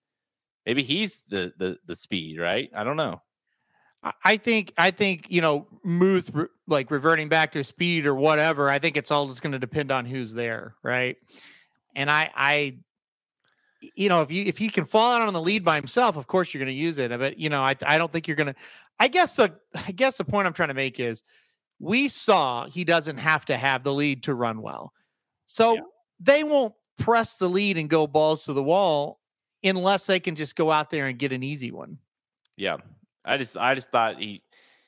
maybe 0.66 0.84
he's 0.84 1.24
the 1.30 1.54
the 1.58 1.78
the 1.86 1.96
speed, 1.96 2.40
right? 2.40 2.70
I 2.76 2.84
don't 2.84 2.98
know. 2.98 3.22
I 4.24 4.38
think 4.38 4.74
I 4.78 4.92
think 4.92 5.28
you 5.30 5.42
know 5.42 5.68
Muth 5.84 6.30
re- 6.34 6.48
like 6.68 6.92
reverting 6.92 7.28
back 7.28 7.52
to 7.54 7.64
speed 7.64 8.06
or 8.06 8.14
whatever. 8.14 8.70
I 8.70 8.78
think 8.78 8.98
it's 8.98 9.10
all 9.10 9.28
just 9.28 9.42
going 9.42 9.54
to 9.54 9.60
depend 9.60 9.92
on 9.92 10.06
who's 10.06 10.34
there, 10.34 10.76
right? 10.84 11.18
And 11.96 12.12
I 12.12 12.30
I 12.36 12.78
you 13.96 14.10
know 14.10 14.22
if 14.22 14.32
you 14.32 14.44
if 14.46 14.58
he 14.58 14.70
can 14.70 14.86
fall 14.86 15.14
out 15.14 15.28
on 15.28 15.34
the 15.34 15.42
lead 15.42 15.64
by 15.66 15.76
himself, 15.76 16.18
of 16.18 16.28
course 16.28 16.54
you're 16.54 16.64
going 16.64 16.76
to 16.76 16.80
use 16.80 17.00
it. 17.00 17.10
But 17.18 17.40
you 17.40 17.50
know 17.50 17.62
I 17.62 17.76
I 17.86 17.98
don't 17.98 18.12
think 18.12 18.28
you're 18.28 18.38
going 18.38 18.54
to. 18.54 18.56
I 19.00 19.08
guess 19.08 19.36
the 19.36 19.56
I 19.88 19.92
guess 19.92 20.18
the 20.18 20.26
point 20.26 20.46
I'm 20.46 20.54
trying 20.54 20.70
to 20.70 20.76
make 20.76 21.00
is 21.00 21.24
we 21.80 22.08
saw 22.08 22.68
he 22.68 22.84
doesn't 22.84 23.18
have 23.18 23.46
to 23.46 23.58
have 23.58 23.84
the 23.84 23.94
lead 23.94 24.24
to 24.24 24.36
run 24.36 24.62
well, 24.62 24.94
so 25.48 25.74
yeah. 25.74 25.82
they 26.20 26.44
won't 26.44 26.76
press 27.00 27.38
the 27.38 27.50
lead 27.50 27.78
and 27.78 27.90
go 27.90 28.06
balls 28.06 28.46
to 28.46 28.54
the 28.54 28.64
wall 28.64 29.20
unless 29.64 30.06
they 30.06 30.20
can 30.20 30.36
just 30.36 30.56
go 30.56 30.72
out 30.72 30.92
there 30.92 31.08
and 31.08 31.18
get 31.18 31.32
an 31.32 31.42
easy 31.42 31.72
one. 31.72 31.98
Yeah, 32.56 32.78
I 33.26 33.38
just 33.38 33.58
I 33.58 33.76
just 33.76 33.92
thought 33.92 34.20
he 34.20 34.44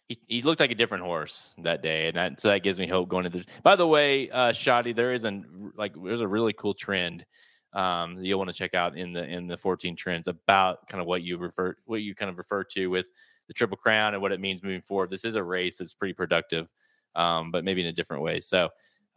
he, 0.07 0.17
he 0.27 0.41
looked 0.41 0.59
like 0.59 0.71
a 0.71 0.75
different 0.75 1.03
horse 1.03 1.53
that 1.59 1.81
day, 1.81 2.07
and 2.07 2.15
that, 2.15 2.39
so 2.39 2.47
that 2.47 2.63
gives 2.63 2.79
me 2.79 2.88
hope 2.88 3.09
going 3.09 3.25
into. 3.25 3.39
This. 3.39 3.47
By 3.63 3.75
the 3.75 3.88
way, 3.88 4.29
uh, 4.29 4.53
Shoddy, 4.53 4.93
there 4.93 5.13
is 5.13 5.25
a 5.25 5.41
like 5.75 5.93
there's 6.01 6.21
a 6.21 6.27
really 6.27 6.53
cool 6.53 6.73
trend 6.73 7.25
um, 7.73 8.17
you'll 8.21 8.39
want 8.39 8.49
to 8.49 8.55
check 8.55 8.73
out 8.73 8.97
in 8.97 9.13
the 9.13 9.23
in 9.23 9.47
the 9.47 9.57
14 9.57 9.95
trends 9.95 10.27
about 10.27 10.88
kind 10.88 11.01
of 11.01 11.07
what 11.07 11.21
you 11.21 11.38
refer 11.38 11.75
what 11.85 12.01
you 12.01 12.15
kind 12.15 12.29
of 12.29 12.38
refer 12.38 12.63
to 12.63 12.88
with 12.88 13.11
the 13.47 13.53
Triple 13.53 13.77
Crown 13.77 14.13
and 14.13 14.21
what 14.21 14.31
it 14.31 14.39
means 14.39 14.63
moving 14.63 14.81
forward. 14.81 15.09
This 15.09 15.23
is 15.23 15.35
a 15.35 15.43
race 15.43 15.77
that's 15.77 15.93
pretty 15.93 16.13
productive, 16.13 16.67
um, 17.15 17.51
but 17.51 17.63
maybe 17.63 17.81
in 17.81 17.88
a 17.88 17.93
different 17.93 18.23
way. 18.23 18.39
So. 18.39 18.69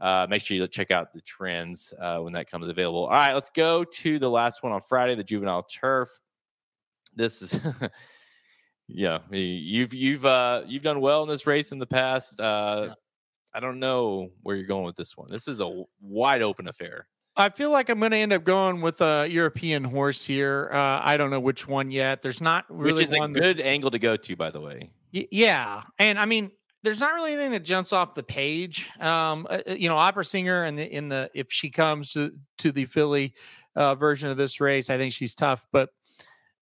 Uh, 0.02 0.26
make 0.30 0.40
sure 0.40 0.56
you 0.56 0.66
check 0.66 0.90
out 0.90 1.12
the 1.12 1.20
trends 1.20 1.92
uh, 2.00 2.16
when 2.20 2.32
that 2.32 2.50
comes 2.50 2.66
available. 2.68 3.04
All 3.04 3.10
right, 3.10 3.34
let's 3.34 3.50
go 3.50 3.84
to 3.84 4.18
the 4.18 4.30
last 4.30 4.62
one 4.62 4.72
on 4.72 4.80
Friday, 4.80 5.14
the 5.14 5.22
juvenile 5.22 5.60
turf. 5.60 6.08
This 7.14 7.42
is 7.42 7.60
yeah, 8.95 9.18
you've 9.30 9.95
you've 9.95 10.24
uh 10.24 10.62
you've 10.66 10.82
done 10.82 11.01
well 11.01 11.22
in 11.22 11.28
this 11.28 11.47
race 11.47 11.72
in 11.72 11.78
the 11.78 11.86
past. 11.86 12.41
Uh 12.41 12.86
yeah. 12.88 12.95
I 13.53 13.61
don't 13.61 13.80
know 13.80 14.30
where 14.43 14.57
you're 14.57 14.66
going 14.66 14.84
with 14.84 14.97
this 14.97 15.16
one. 15.16 15.28
This 15.30 15.49
is 15.49 15.61
a 15.61 15.84
wide 16.01 16.43
open 16.43 16.68
affair. 16.68 17.07
I 17.36 17.49
feel 17.49 17.70
like 17.70 17.88
I'm 17.88 17.99
going 17.99 18.11
to 18.11 18.18
end 18.18 18.32
up 18.32 18.45
going 18.45 18.80
with 18.80 19.01
a 19.01 19.26
European 19.28 19.84
horse 19.84 20.24
here. 20.24 20.68
Uh, 20.72 21.01
I 21.03 21.16
don't 21.16 21.30
know 21.30 21.41
which 21.41 21.66
one 21.66 21.91
yet. 21.91 22.20
There's 22.20 22.41
not 22.41 22.64
really 22.68 23.05
which 23.05 23.07
is 23.07 23.12
a 23.12 23.28
good 23.28 23.59
that, 23.59 23.66
angle 23.66 23.91
to 23.91 23.99
go 23.99 24.16
to, 24.16 24.36
by 24.36 24.51
the 24.51 24.61
way. 24.61 24.91
Y- 25.14 25.28
yeah, 25.30 25.82
and 25.99 26.18
I 26.18 26.26
mean, 26.26 26.51
there's 26.82 27.01
not 27.01 27.14
really 27.14 27.32
anything 27.32 27.53
that 27.53 27.64
jumps 27.64 27.93
off 27.93 28.14
the 28.14 28.22
page. 28.22 28.91
Um, 29.01 29.47
uh, 29.49 29.61
uh 29.66 29.72
you 29.74 29.88
know, 29.88 29.97
opera 29.97 30.24
singer 30.24 30.64
and 30.64 30.78
the 30.78 30.88
in 30.91 31.09
the 31.09 31.30
if 31.34 31.51
she 31.51 31.70
comes 31.70 32.12
to 32.12 32.32
to 32.59 32.72
the 32.72 32.84
Filly 32.84 33.34
uh, 33.76 33.95
version 33.95 34.28
of 34.28 34.36
this 34.36 34.61
race, 34.61 34.91
I 34.91 34.97
think 34.97 35.12
she's 35.12 35.34
tough, 35.34 35.66
but 35.72 35.91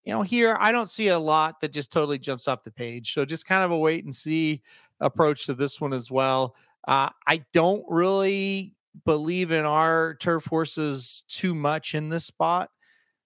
you 0.04 0.12
know, 0.12 0.22
here 0.22 0.56
I 0.58 0.72
don't 0.72 0.88
see 0.88 1.08
a 1.08 1.18
lot 1.18 1.60
that 1.60 1.72
just 1.72 1.92
totally 1.92 2.18
jumps 2.18 2.48
off 2.48 2.64
the 2.64 2.70
page. 2.70 3.12
So 3.12 3.24
just 3.24 3.46
kind 3.46 3.62
of 3.62 3.70
a 3.70 3.78
wait 3.78 4.04
and 4.04 4.14
see 4.14 4.62
approach 5.00 5.46
to 5.46 5.54
this 5.54 5.80
one 5.80 5.92
as 5.92 6.10
well. 6.10 6.56
Uh, 6.86 7.10
I 7.26 7.44
don't 7.52 7.84
really 7.88 8.74
believe 9.04 9.52
in 9.52 9.64
our 9.64 10.14
turf 10.14 10.46
horses 10.46 11.24
too 11.28 11.54
much 11.54 11.94
in 11.94 12.08
this 12.08 12.24
spot. 12.24 12.70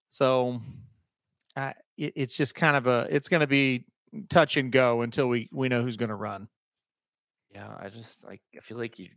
So 0.09 0.61
uh, 1.55 1.73
it, 1.97 2.13
it's 2.15 2.35
just 2.35 2.55
kind 2.55 2.75
of 2.75 2.87
a, 2.87 3.07
it's 3.09 3.29
going 3.29 3.41
to 3.41 3.47
be 3.47 3.85
touch 4.29 4.57
and 4.57 4.71
go 4.71 5.01
until 5.01 5.27
we, 5.29 5.49
we 5.51 5.69
know 5.69 5.81
who's 5.81 5.97
going 5.97 6.09
to 6.09 6.15
run. 6.15 6.47
Yeah. 7.51 7.73
I 7.79 7.89
just 7.89 8.23
like, 8.23 8.41
I 8.57 8.59
feel 8.59 8.77
like 8.77 8.99
you, 8.99 9.09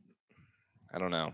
I 0.95 0.99
don't 0.99 1.11
know. 1.11 1.33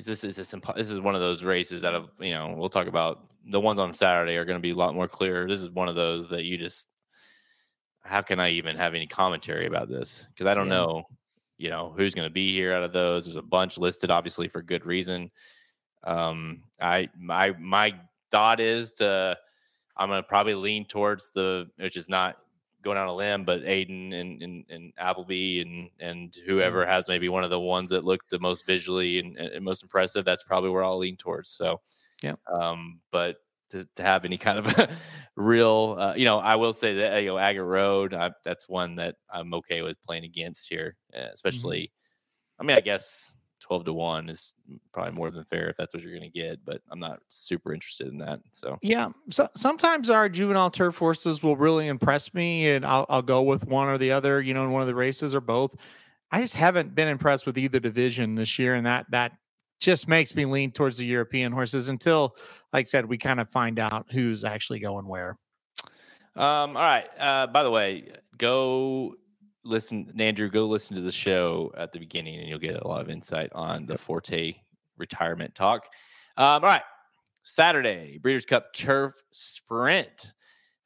Is 0.00 0.06
this, 0.06 0.24
is 0.24 0.36
this, 0.36 0.52
impo- 0.52 0.74
this 0.74 0.88
is 0.88 0.98
one 0.98 1.14
of 1.14 1.20
those 1.20 1.44
races 1.44 1.82
that 1.82 1.92
have, 1.92 2.08
you 2.18 2.32
know, 2.32 2.54
we'll 2.56 2.70
talk 2.70 2.86
about 2.86 3.26
the 3.50 3.60
ones 3.60 3.78
on 3.78 3.92
Saturday 3.92 4.36
are 4.36 4.46
going 4.46 4.56
to 4.56 4.62
be 4.62 4.70
a 4.70 4.74
lot 4.74 4.94
more 4.94 5.06
clear. 5.06 5.46
This 5.46 5.60
is 5.60 5.68
one 5.68 5.88
of 5.88 5.94
those 5.94 6.26
that 6.30 6.44
you 6.44 6.56
just 6.56 6.86
how 8.02 8.22
can 8.22 8.40
I 8.40 8.48
even 8.52 8.76
have 8.76 8.94
any 8.94 9.06
commentary 9.06 9.66
about 9.66 9.90
this? 9.90 10.26
Because 10.32 10.46
I 10.46 10.54
don't 10.54 10.68
Yeah. 10.68 10.72
know, 10.72 11.02
you 11.58 11.68
know, 11.68 11.92
who's 11.94 12.14
going 12.14 12.26
to 12.26 12.32
be 12.32 12.50
here 12.54 12.72
out 12.72 12.82
of 12.82 12.94
those. 12.94 13.26
There's 13.26 13.36
a 13.36 13.42
bunch 13.42 13.76
listed, 13.76 14.10
obviously 14.10 14.48
for 14.48 14.62
good 14.62 14.86
reason. 14.86 15.30
Um, 16.04 16.62
I 16.80 17.10
my 17.14 17.50
my 17.58 17.94
thought 18.30 18.58
is 18.58 18.94
to 18.94 19.36
I'm 19.98 20.08
going 20.08 20.22
to 20.22 20.26
probably 20.26 20.54
lean 20.54 20.86
towards 20.86 21.30
the 21.32 21.68
which 21.76 21.98
is 21.98 22.08
not 22.08 22.38
going 22.82 22.98
on 22.98 23.08
a 23.08 23.14
limb, 23.14 23.44
but 23.44 23.62
Aidan 23.64 24.12
and 24.12 24.42
and, 24.42 24.64
and 24.68 24.92
Appleby 24.98 25.60
and 25.60 25.90
and 26.00 26.36
whoever 26.46 26.84
has 26.86 27.08
maybe 27.08 27.28
one 27.28 27.44
of 27.44 27.50
the 27.50 27.60
ones 27.60 27.90
that 27.90 28.04
looked 28.04 28.30
the 28.30 28.38
most 28.38 28.66
visually 28.66 29.18
and, 29.18 29.36
and 29.36 29.64
most 29.64 29.82
impressive. 29.82 30.24
That's 30.24 30.44
probably 30.44 30.70
where 30.70 30.84
I'll 30.84 30.98
lean 30.98 31.16
towards. 31.16 31.50
So, 31.50 31.80
Yeah. 32.22 32.34
Um, 32.52 33.00
but 33.10 33.36
to, 33.70 33.86
to 33.96 34.02
have 34.02 34.24
any 34.24 34.36
kind 34.36 34.58
of 34.58 34.90
real, 35.36 35.96
uh, 35.98 36.14
you 36.14 36.24
know, 36.24 36.38
I 36.38 36.56
will 36.56 36.72
say 36.72 36.96
that 36.96 37.18
you 37.18 37.28
know 37.28 37.38
Agate 37.38 37.62
Road. 37.62 38.14
I, 38.14 38.30
that's 38.44 38.68
one 38.68 38.96
that 38.96 39.16
I'm 39.32 39.54
okay 39.54 39.82
with 39.82 39.96
playing 40.04 40.24
against 40.24 40.68
here, 40.68 40.96
uh, 41.16 41.28
especially. 41.32 41.92
I 42.58 42.62
mean, 42.62 42.76
I 42.76 42.80
guess 42.80 43.32
twelve 43.70 43.84
to 43.84 43.92
one 43.92 44.28
is 44.28 44.52
probably 44.92 45.12
more 45.12 45.30
than 45.30 45.44
fair 45.44 45.70
if 45.70 45.76
that's 45.76 45.94
what 45.94 46.02
you're 46.02 46.10
going 46.10 46.28
to 46.28 46.28
get, 46.28 46.58
but 46.64 46.82
I'm 46.90 46.98
not 46.98 47.20
super 47.28 47.72
interested 47.72 48.08
in 48.08 48.18
that. 48.18 48.40
So 48.50 48.80
Yeah. 48.82 49.10
So 49.30 49.48
sometimes 49.54 50.10
our 50.10 50.28
juvenile 50.28 50.72
turf 50.72 50.98
horses 50.98 51.44
will 51.44 51.56
really 51.56 51.86
impress 51.86 52.34
me, 52.34 52.70
and 52.70 52.84
I'll 52.84 53.06
I'll 53.08 53.22
go 53.22 53.42
with 53.42 53.68
one 53.68 53.86
or 53.86 53.96
the 53.96 54.10
other. 54.10 54.42
You 54.42 54.54
know, 54.54 54.64
in 54.64 54.72
one 54.72 54.82
of 54.82 54.88
the 54.88 54.94
races 54.94 55.36
or 55.36 55.40
both. 55.40 55.76
I 56.32 56.40
just 56.40 56.56
haven't 56.56 56.96
been 56.96 57.06
impressed 57.06 57.46
with 57.46 57.58
either 57.58 57.78
division 57.78 58.34
this 58.34 58.58
year, 58.58 58.74
and 58.74 58.84
that 58.86 59.06
that 59.10 59.32
just 59.78 60.08
makes 60.08 60.34
me 60.34 60.46
lean 60.46 60.72
towards 60.72 60.98
the 60.98 61.06
European 61.06 61.52
horses 61.52 61.88
until, 61.88 62.36
like 62.72 62.86
I 62.86 62.88
said, 62.88 63.06
we 63.06 63.18
kind 63.18 63.38
of 63.38 63.48
find 63.48 63.78
out 63.78 64.06
who's 64.10 64.44
actually 64.44 64.80
going 64.80 65.06
where. 65.06 65.38
Um, 66.34 66.76
all 66.76 66.82
right. 66.82 67.08
Uh, 67.18 67.46
by 67.46 67.62
the 67.62 67.70
way, 67.70 68.10
go 68.36 69.14
listen, 69.70 70.12
Andrew, 70.18 70.50
go 70.50 70.66
listen 70.66 70.96
to 70.96 71.02
the 71.02 71.12
show 71.12 71.72
at 71.76 71.92
the 71.92 71.98
beginning 71.98 72.40
and 72.40 72.48
you'll 72.48 72.58
get 72.58 72.82
a 72.82 72.86
lot 72.86 73.00
of 73.00 73.08
insight 73.08 73.50
on 73.54 73.86
the 73.86 73.96
Forte 73.96 74.54
retirement 74.98 75.54
talk. 75.54 75.86
Um, 76.36 76.62
all 76.64 76.70
right. 76.70 76.82
Saturday, 77.42 78.18
Breeders' 78.18 78.44
Cup 78.44 78.74
Turf 78.74 79.14
Sprint. 79.30 80.32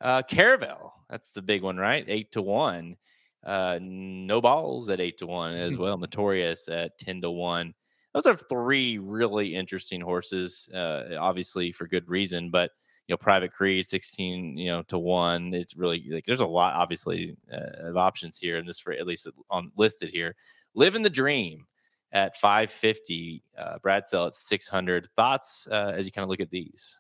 Uh, 0.01 0.23
Caravel, 0.23 0.93
that's 1.09 1.33
the 1.33 1.43
big 1.43 1.63
one, 1.63 1.77
right? 1.77 2.05
Eight 2.07 2.31
to 2.33 2.43
one. 2.43 2.97
Uh, 3.45 3.79
Nobals 3.81 4.89
at 4.89 5.01
eight 5.01 5.19
to 5.19 5.27
one 5.27 5.55
as 5.55 5.77
well. 5.79 5.99
Notorious 5.99 6.69
at 6.69 6.97
10 6.99 7.23
to 7.23 7.31
one. 7.31 7.75
Those 8.13 8.27
are 8.27 8.37
three 8.37 8.99
really 8.99 9.55
interesting 9.57 10.01
horses, 10.01 10.69
uh, 10.73 11.17
obviously 11.19 11.73
for 11.73 11.89
good 11.89 12.09
reason, 12.09 12.51
but 12.51 12.71
you 13.07 13.13
know, 13.13 13.17
Private 13.19 13.53
Creed, 13.53 13.89
16, 13.89 14.57
you 14.57 14.71
know, 14.71 14.83
to 14.85 14.99
one. 14.99 15.53
It's 15.53 15.77
really 15.77 16.05
like 16.11 16.25
there's 16.25 16.41
a 16.41 16.47
lot, 16.47 16.75
obviously, 16.75 17.37
uh, 17.53 17.89
of 17.89 17.97
options 17.97 18.39
here, 18.39 18.57
and 18.57 18.69
this 18.69 18.79
for 18.79 18.93
at 18.93 19.07
least 19.07 19.29
on 19.51 19.71
listed 19.77 20.11
here. 20.11 20.35
Living 20.75 21.03
the 21.03 21.11
Dream 21.11 21.67
at 22.13 22.37
550, 22.37 23.43
uh, 23.59 23.79
Bradsell 23.79 24.29
at 24.29 24.35
600. 24.35 25.09
Thoughts 25.17 25.69
uh, 25.71 25.93
as 25.95 26.07
you 26.07 26.13
kind 26.13 26.23
of 26.23 26.31
look 26.31 26.41
at 26.41 26.51
these? 26.51 26.99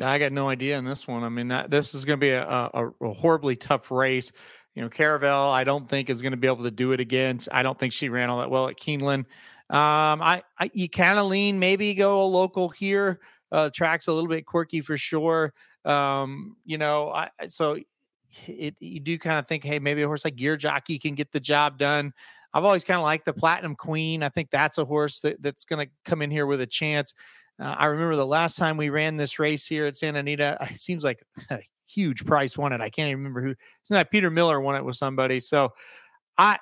I 0.00 0.18
got 0.18 0.32
no 0.32 0.48
idea 0.48 0.76
in 0.76 0.84
this 0.84 1.08
one. 1.08 1.24
I 1.24 1.28
mean, 1.28 1.48
that, 1.48 1.70
this 1.70 1.94
is 1.94 2.04
going 2.04 2.18
to 2.18 2.24
be 2.24 2.30
a, 2.30 2.44
a, 2.44 2.90
a 3.00 3.12
horribly 3.14 3.56
tough 3.56 3.90
race. 3.90 4.32
You 4.74 4.82
know, 4.82 4.90
Caravel, 4.90 5.50
I 5.50 5.64
don't 5.64 5.88
think 5.88 6.10
is 6.10 6.20
going 6.20 6.32
to 6.32 6.36
be 6.36 6.48
able 6.48 6.64
to 6.64 6.70
do 6.70 6.92
it 6.92 7.00
again. 7.00 7.40
I 7.50 7.62
don't 7.62 7.78
think 7.78 7.94
she 7.94 8.10
ran 8.10 8.28
all 8.28 8.40
that 8.40 8.50
well 8.50 8.68
at 8.68 8.76
Keeneland. 8.76 9.24
Um, 9.68 10.22
I, 10.22 10.42
I 10.58 10.70
you 10.74 10.88
kind 10.88 11.18
of 11.18 11.26
lean 11.26 11.58
maybe 11.58 11.94
go 11.94 12.22
a 12.22 12.24
local 12.24 12.68
here. 12.68 13.20
Uh, 13.52 13.70
track's 13.72 14.08
a 14.08 14.12
little 14.12 14.28
bit 14.28 14.46
quirky 14.46 14.80
for 14.80 14.96
sure. 14.96 15.52
Um, 15.84 16.56
you 16.64 16.78
know, 16.78 17.10
I 17.10 17.30
so 17.46 17.78
it 18.46 18.74
you 18.80 19.00
do 19.00 19.18
kind 19.18 19.38
of 19.38 19.46
think, 19.46 19.64
hey, 19.64 19.78
maybe 19.78 20.02
a 20.02 20.06
horse 20.06 20.24
like 20.24 20.36
Gear 20.36 20.56
Jockey 20.56 20.98
can 20.98 21.14
get 21.14 21.32
the 21.32 21.40
job 21.40 21.78
done. 21.78 22.12
I've 22.52 22.64
always 22.64 22.84
kind 22.84 22.98
of 22.98 23.04
liked 23.04 23.26
the 23.26 23.32
Platinum 23.32 23.76
Queen. 23.76 24.22
I 24.22 24.28
think 24.28 24.50
that's 24.50 24.78
a 24.78 24.84
horse 24.84 25.20
that, 25.20 25.42
that's 25.42 25.64
going 25.64 25.86
to 25.86 25.92
come 26.04 26.22
in 26.22 26.30
here 26.30 26.46
with 26.46 26.60
a 26.60 26.66
chance. 26.66 27.12
Uh, 27.60 27.74
I 27.78 27.86
remember 27.86 28.16
the 28.16 28.26
last 28.26 28.56
time 28.56 28.76
we 28.76 28.88
ran 28.88 29.16
this 29.16 29.38
race 29.38 29.66
here 29.66 29.86
at 29.86 29.96
Santa 29.96 30.20
Anita, 30.20 30.56
it 30.70 30.80
seems 30.80 31.04
like 31.04 31.22
a 31.50 31.60
huge 31.86 32.24
price 32.24 32.56
won 32.56 32.72
it. 32.72 32.80
I 32.80 32.90
can't 32.90 33.08
even 33.08 33.18
remember 33.18 33.42
who. 33.42 33.54
It's 33.80 33.90
not 33.90 34.10
Peter 34.10 34.30
Miller 34.30 34.60
won 34.60 34.76
it 34.76 34.84
with 34.84 34.96
somebody. 34.96 35.40
So 35.40 35.72
I 36.38 36.58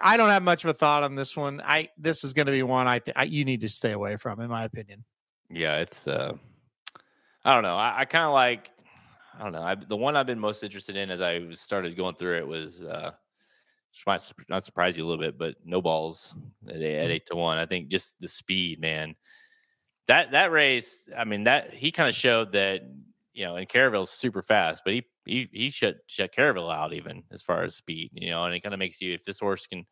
I 0.00 0.16
don't 0.16 0.30
have 0.30 0.42
much 0.42 0.64
of 0.64 0.70
a 0.70 0.74
thought 0.74 1.02
on 1.02 1.14
this 1.14 1.36
one. 1.36 1.60
I 1.62 1.88
this 1.98 2.24
is 2.24 2.32
going 2.32 2.46
to 2.46 2.52
be 2.52 2.62
one 2.62 2.86
I, 2.86 3.00
th- 3.00 3.16
I 3.16 3.24
you 3.24 3.44
need 3.44 3.60
to 3.60 3.68
stay 3.68 3.92
away 3.92 4.16
from, 4.16 4.40
in 4.40 4.48
my 4.48 4.64
opinion. 4.64 5.04
Yeah, 5.50 5.78
it's 5.78 6.06
uh 6.06 6.34
I 7.44 7.52
don't 7.54 7.62
know. 7.62 7.76
I, 7.76 8.00
I 8.00 8.04
kind 8.04 8.24
of 8.24 8.32
like 8.32 8.70
I 9.38 9.42
don't 9.42 9.52
know. 9.52 9.62
I, 9.62 9.74
the 9.74 9.96
one 9.96 10.16
I've 10.16 10.26
been 10.26 10.38
most 10.38 10.62
interested 10.62 10.96
in 10.96 11.10
as 11.10 11.20
I 11.20 11.50
started 11.52 11.96
going 11.96 12.14
through 12.14 12.38
it 12.38 12.46
was 12.46 12.82
uh 12.82 13.12
which 13.92 14.06
might 14.06 14.22
not 14.48 14.64
surprise 14.64 14.96
you 14.96 15.04
a 15.04 15.08
little 15.08 15.22
bit, 15.24 15.38
but 15.38 15.56
Nobals 15.66 16.34
at, 16.68 16.76
eight- 16.76 16.98
at 16.98 17.10
eight 17.10 17.26
to 17.26 17.36
one. 17.36 17.58
I 17.58 17.66
think 17.66 17.88
just 17.88 18.20
the 18.20 18.28
speed, 18.28 18.80
man. 18.80 19.14
That 20.08 20.32
that 20.32 20.52
race, 20.52 21.08
I 21.16 21.24
mean, 21.24 21.44
that 21.44 21.72
he 21.74 21.92
kind 21.92 22.08
of 22.08 22.14
showed 22.14 22.52
that 22.52 22.82
you 23.34 23.44
know, 23.46 23.56
and 23.56 23.68
Caravel's 23.68 24.10
super 24.10 24.42
fast, 24.42 24.82
but 24.84 24.94
he 24.94 25.04
he 25.26 25.48
he 25.52 25.70
shut 25.70 25.96
shut 26.08 26.32
Caravel 26.32 26.70
out 26.70 26.92
even 26.92 27.22
as 27.32 27.42
far 27.42 27.64
as 27.64 27.76
speed, 27.76 28.10
you 28.14 28.30
know, 28.30 28.44
and 28.44 28.54
it 28.54 28.60
kind 28.60 28.74
of 28.74 28.78
makes 28.78 29.00
you 29.00 29.14
if 29.14 29.24
this 29.24 29.40
horse 29.40 29.66
can, 29.66 29.86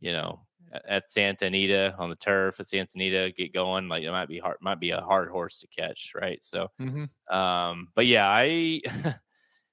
you 0.00 0.12
know, 0.12 0.46
at, 0.88 1.08
Santa 1.08 1.46
Anita 1.46 1.94
on 1.98 2.10
the 2.10 2.16
turf 2.16 2.60
at 2.60 2.66
Santa 2.66 2.92
Anita 2.96 3.32
get 3.36 3.52
going, 3.54 3.88
like 3.88 4.02
it 4.04 4.10
might 4.10 4.28
be 4.28 4.38
hard, 4.38 4.58
might 4.60 4.80
be 4.80 4.90
a 4.90 5.00
hard 5.00 5.30
horse 5.30 5.60
to 5.60 5.66
catch, 5.68 6.12
right? 6.14 6.42
So, 6.44 6.68
Mm-hmm. 6.80 7.04
um, 7.30 7.88
but 7.94 8.06
yeah, 8.06 8.28
I 8.28 8.82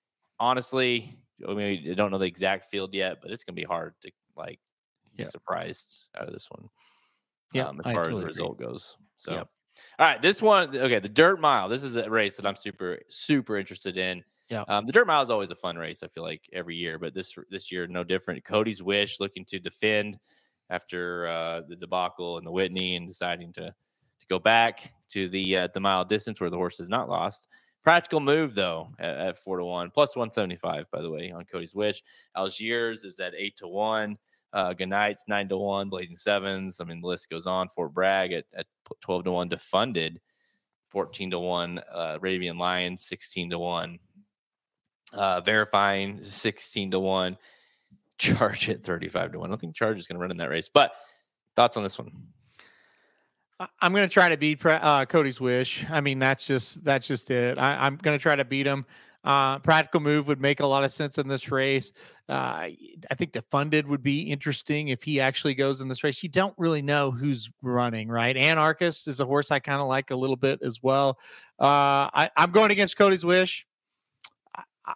honestly, 0.39 1.17
I 1.47 1.53
mean, 1.53 1.91
I 1.91 1.93
don't 1.93 2.11
know 2.11 2.17
the 2.17 2.26
exact 2.26 2.65
field 2.65 2.93
yet, 2.93 3.19
but 3.21 3.32
it's 3.32 3.43
gonna 3.43 3.55
be 3.55 3.63
hard 3.63 3.95
to 4.01 4.11
like 4.36 4.59
be 5.17 5.24
Yeah. 5.24 5.26
surprised 5.26 6.09
out 6.17 6.28
of 6.28 6.34
this 6.34 6.49
one. 6.51 6.69
Yeah, 7.53 7.69
um, 7.69 7.80
as 7.80 7.88
far 7.88 8.09
totally 8.09 8.19
as 8.19 8.19
the 8.19 8.26
result 8.26 8.59
goes. 8.59 8.97
So, 9.17 9.34
Yep. 9.34 9.49
all 9.99 10.07
right, 10.07 10.21
this 10.21 10.41
one, 10.41 10.76
okay, 10.76 10.99
the 10.99 11.09
Dirt 11.09 11.39
Mile. 11.39 11.69
This 11.69 11.84
is 11.84 11.95
a 11.95 12.09
race 12.09 12.38
that 12.38 12.45
I'm 12.45 12.55
super, 12.55 12.99
super 13.09 13.57
interested 13.57 13.97
in. 13.97 14.24
Yeah. 14.54 14.64
Um, 14.68 14.86
the 14.86 14.91
Dirt 14.91 15.08
Mile 15.08 15.24
is 15.24 15.30
always 15.30 15.51
a 15.51 15.56
fun 15.56 15.78
race. 15.78 16.04
I 16.04 16.08
feel 16.08 16.24
like 16.24 16.47
every 16.54 16.76
year, 16.76 16.99
but 16.99 17.14
this 17.14 17.36
this 17.49 17.72
year 17.72 17.88
no 17.88 18.04
different. 18.04 18.43
Cody's 18.45 18.84
Wish 18.84 19.20
looking 19.20 19.45
to 19.45 19.60
defend 19.60 20.20
after 20.70 21.28
uh, 21.28 21.62
the 21.68 21.76
debacle 21.76 22.38
and 22.38 22.45
the 22.45 22.51
Whitney 22.51 22.95
and 22.95 23.08
deciding 23.08 23.51
to 23.54 23.64
to 23.64 24.28
go 24.30 24.39
back 24.39 24.93
to 25.10 25.28
the 25.30 25.58
uh, 25.58 25.68
the 25.74 25.80
mile 25.80 26.06
distance 26.06 26.39
where 26.39 26.49
the 26.49 26.58
horse 26.58 26.80
is 26.80 26.88
not 26.88 27.10
lost. 27.10 27.47
Practical 27.84 28.20
move 28.20 28.54
though 28.54 28.89
at, 28.99 29.18
at 29.18 29.38
four 29.38 29.58
to 29.58 29.66
one 29.66 29.89
plus 29.89 30.16
one 30.16 30.32
seventy 30.32 30.56
five 30.56 30.86
by 30.91 31.01
the 31.01 31.10
way 31.10 31.32
on 31.32 31.45
Cody's 31.45 31.76
Wish. 31.76 32.04
Algiers 32.36 33.04
is 33.04 33.20
at 33.20 33.34
eight 33.36 33.58
to 33.58 33.68
one. 33.68 34.18
Uh, 34.54 34.72
Gunite's 34.74 35.26
nine 35.28 35.49
to 35.49 35.58
one. 35.58 35.89
Blazing 35.89 36.16
Sevens. 36.16 36.80
I 36.80 36.84
mean 36.84 37.01
the 37.01 37.08
list 37.08 37.30
goes 37.30 37.47
on. 37.47 37.70
Fort 37.70 37.93
Bragg 37.93 38.32
at, 38.32 38.45
at 38.54 38.68
twelve 39.01 39.24
to 39.24 39.32
one. 39.32 39.49
Defunded 39.49 40.18
fourteen 40.88 41.32
to 41.32 41.39
one. 41.39 41.82
Uh, 41.91 42.18
Arabian 42.20 42.58
Lion 42.58 42.97
sixteen 42.97 43.49
to 43.49 43.60
one. 43.60 43.99
Uh, 45.14 45.41
verifying 45.41 46.24
sixteen 46.24 46.91
to 46.91 46.99
one. 46.99 47.38
Charge 48.18 48.70
at 48.70 48.84
thirty 48.84 49.07
five 49.07 49.32
to 49.32 49.39
one. 49.39 49.49
I 49.49 49.51
don't 49.51 49.61
think 49.61 49.76
Charge 49.76 49.97
is 49.97 50.07
going 50.07 50.16
to 50.16 50.22
run 50.22 50.32
in 50.32 50.38
that 50.38 50.49
race. 50.49 50.70
But 50.74 50.91
thoughts 51.55 51.78
on 51.78 51.84
this 51.84 51.97
one? 51.99 52.11
I'm 53.80 53.93
going 53.93 54.07
to 54.07 54.14
try 54.14 54.30
to 54.30 54.38
beat 54.38 54.66
uh, 54.66 55.05
Cody's 55.05 55.39
wish. 55.39 55.86
I 55.89 56.01
mean, 56.01 56.20
that's 56.20 56.47
just 56.47 56.84
that's 56.84 57.07
just 57.07 57.32
it. 57.32 57.57
I, 57.57 57.86
I'm 57.86 57.97
going 57.97 58.18
to 58.18 58.22
try 58.22 58.36
to 58.36 58.43
beat 58.43 58.66
him. 58.66 58.86
Uh, 59.24 59.57
practical 59.59 60.01
move 60.01 60.28
would 60.28 60.41
make 60.41 60.59
a 60.59 60.66
lot 60.66 60.84
of 60.84 60.91
sense 60.91 61.18
in 61.18 61.28
this 61.28 61.49
race. 61.49 61.93
Uh, 62.28 62.68
I 63.09 63.16
think 63.16 63.32
Defunded 63.32 63.86
would 63.86 64.03
be 64.03 64.24
interesting 64.24 64.89
if 64.89 65.01
he 65.01 65.22
actually 65.22 65.55
goes 65.55 65.80
in 65.80 65.88
this 65.88 66.03
race. 66.03 66.22
You 66.24 66.30
don't 66.30 66.53
really 66.57 66.82
know 66.82 67.09
who's 67.09 67.49
running, 67.61 68.09
right? 68.09 68.36
Anarchus 68.36 69.07
is 69.07 69.22
a 69.22 69.26
horse 69.26 69.49
I 69.49 69.59
kind 69.59 69.80
of 69.80 69.88
like 69.88 70.11
a 70.11 70.16
little 70.16 70.36
bit 70.36 70.59
as 70.61 70.84
well. 70.84 71.20
Uh, 71.59 72.11
I, 72.14 72.32
I'm 72.36 72.51
going 72.51 72.72
against 72.72 72.97
Cody's 72.97 73.24
wish. 73.24 73.66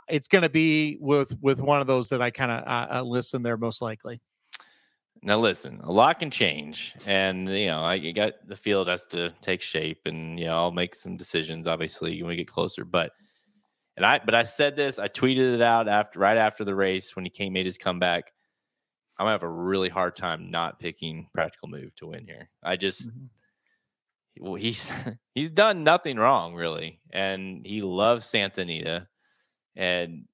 It's 0.10 0.28
going 0.28 0.42
to 0.42 0.50
be 0.50 0.98
with 1.00 1.38
with 1.42 1.62
one 1.62 1.82
of 1.82 1.88
those 1.88 2.10
that 2.10 2.22
I 2.22 2.30
kind 2.30 2.52
of 2.52 2.64
uh, 2.68 2.88
uh, 3.00 3.02
list 3.04 3.34
in 3.34 3.44
there 3.44 3.58
most 3.58 3.82
likely. 3.82 4.22
Now 5.24 5.40
listen, 5.40 5.80
a 5.84 5.92
lot 5.92 6.20
can 6.20 6.30
change, 6.30 6.94
and 7.06 7.48
you 7.48 7.68
know, 7.68 7.82
I 7.82 7.96
you 7.96 8.14
got 8.14 8.34
the 8.48 8.56
field 8.56 8.88
has 8.88 9.06
to 9.08 9.34
take 9.42 9.62
shape, 9.62 10.02
and 10.06 10.40
you 10.40 10.46
know, 10.46 10.56
I'll 10.56 10.72
make 10.72 10.96
some 10.96 11.18
decisions 11.18 11.68
obviously 11.68 12.22
when 12.22 12.30
we 12.30 12.36
get 12.36 12.48
closer. 12.48 12.86
But 12.86 13.12
and 13.96 14.06
I, 14.06 14.20
but 14.24 14.36
I 14.36 14.44
said 14.44 14.76
this, 14.76 15.00
I 15.00 15.08
tweeted 15.08 15.56
it 15.56 15.62
out 15.62 15.88
after 15.88 16.20
right 16.20 16.38
after 16.38 16.64
the 16.64 16.76
race 16.76 17.16
when 17.16 17.26
he 17.26 17.32
came 17.32 17.54
made 17.54 17.66
his 17.66 17.78
comeback. 17.78 18.32
I'm 19.18 19.26
gonna 19.26 19.32
have 19.32 19.44
a 19.44 19.50
really 19.50 19.90
hard 19.90 20.16
time 20.16 20.52
not 20.52 20.80
picking 20.80 21.28
practical 21.34 21.68
move 21.68 21.96
to 21.96 22.08
win 22.08 22.26
here. 22.28 22.50
I 22.64 22.76
just 22.76 23.10
well, 24.40 24.56
he's 24.56 24.92
he's 25.34 25.50
done 25.50 25.84
nothing 25.84 26.18
wrong 26.18 26.54
really, 26.54 27.00
and 27.12 27.66
he 27.66 27.82
loves 27.82 28.26
Santa 28.26 28.62
Anita, 28.62 29.08
and 29.78 30.25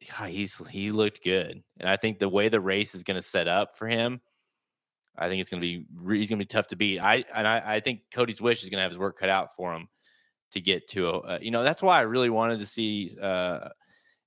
he's 0.00 0.66
he 0.68 0.90
looked 0.90 1.22
good, 1.22 1.62
and 1.78 1.88
I 1.88 1.96
think 1.96 2.18
the 2.18 2.28
way 2.28 2.48
the 2.48 2.60
race 2.60 2.94
is 2.94 3.02
going 3.02 3.16
to 3.16 3.22
set 3.22 3.48
up 3.48 3.76
for 3.76 3.86
him, 3.86 4.20
I 5.18 5.28
think 5.28 5.40
it's 5.40 5.50
going 5.50 5.60
to 5.60 5.66
be 5.66 6.18
he's 6.18 6.30
going 6.30 6.38
to 6.38 6.44
be 6.44 6.46
tough 6.46 6.68
to 6.68 6.76
beat. 6.76 7.00
I 7.00 7.24
and 7.34 7.46
I, 7.46 7.62
I 7.74 7.80
think 7.80 8.00
Cody's 8.14 8.40
wish 8.40 8.62
is 8.62 8.70
going 8.70 8.78
to 8.78 8.82
have 8.82 8.92
his 8.92 8.98
work 8.98 9.18
cut 9.18 9.28
out 9.28 9.54
for 9.54 9.74
him 9.74 9.88
to 10.52 10.60
get 10.60 10.88
to 10.88 11.08
a, 11.08 11.18
uh, 11.18 11.38
you 11.40 11.50
know, 11.50 11.62
that's 11.62 11.82
why 11.82 11.98
I 11.98 12.02
really 12.02 12.30
wanted 12.30 12.60
to 12.60 12.66
see, 12.66 13.10
uh, 13.20 13.68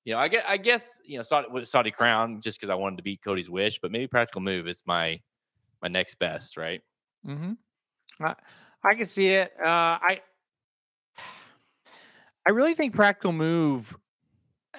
you 0.03 0.13
know, 0.13 0.19
I 0.19 0.27
guess, 0.27 0.43
I 0.47 0.57
guess, 0.57 0.99
you 1.05 1.17
know, 1.17 1.23
Saudi, 1.23 1.65
Saudi 1.65 1.91
Crown 1.91 2.41
just 2.41 2.59
because 2.59 2.71
I 2.71 2.75
wanted 2.75 2.97
to 2.97 3.03
beat 3.03 3.21
Cody's 3.23 3.49
wish, 3.49 3.79
but 3.79 3.91
maybe 3.91 4.07
Practical 4.07 4.41
Move 4.41 4.67
is 4.67 4.83
my 4.85 5.19
my 5.81 5.87
next 5.87 6.15
best, 6.19 6.57
right? 6.57 6.81
Mm-hmm. 7.27 7.53
I, 8.23 8.35
I 8.83 8.95
can 8.95 9.05
see 9.05 9.29
it. 9.29 9.51
Uh, 9.59 9.97
I 10.01 10.21
I 12.47 12.51
really 12.51 12.73
think 12.73 12.93
Practical 12.93 13.31
Move. 13.31 13.95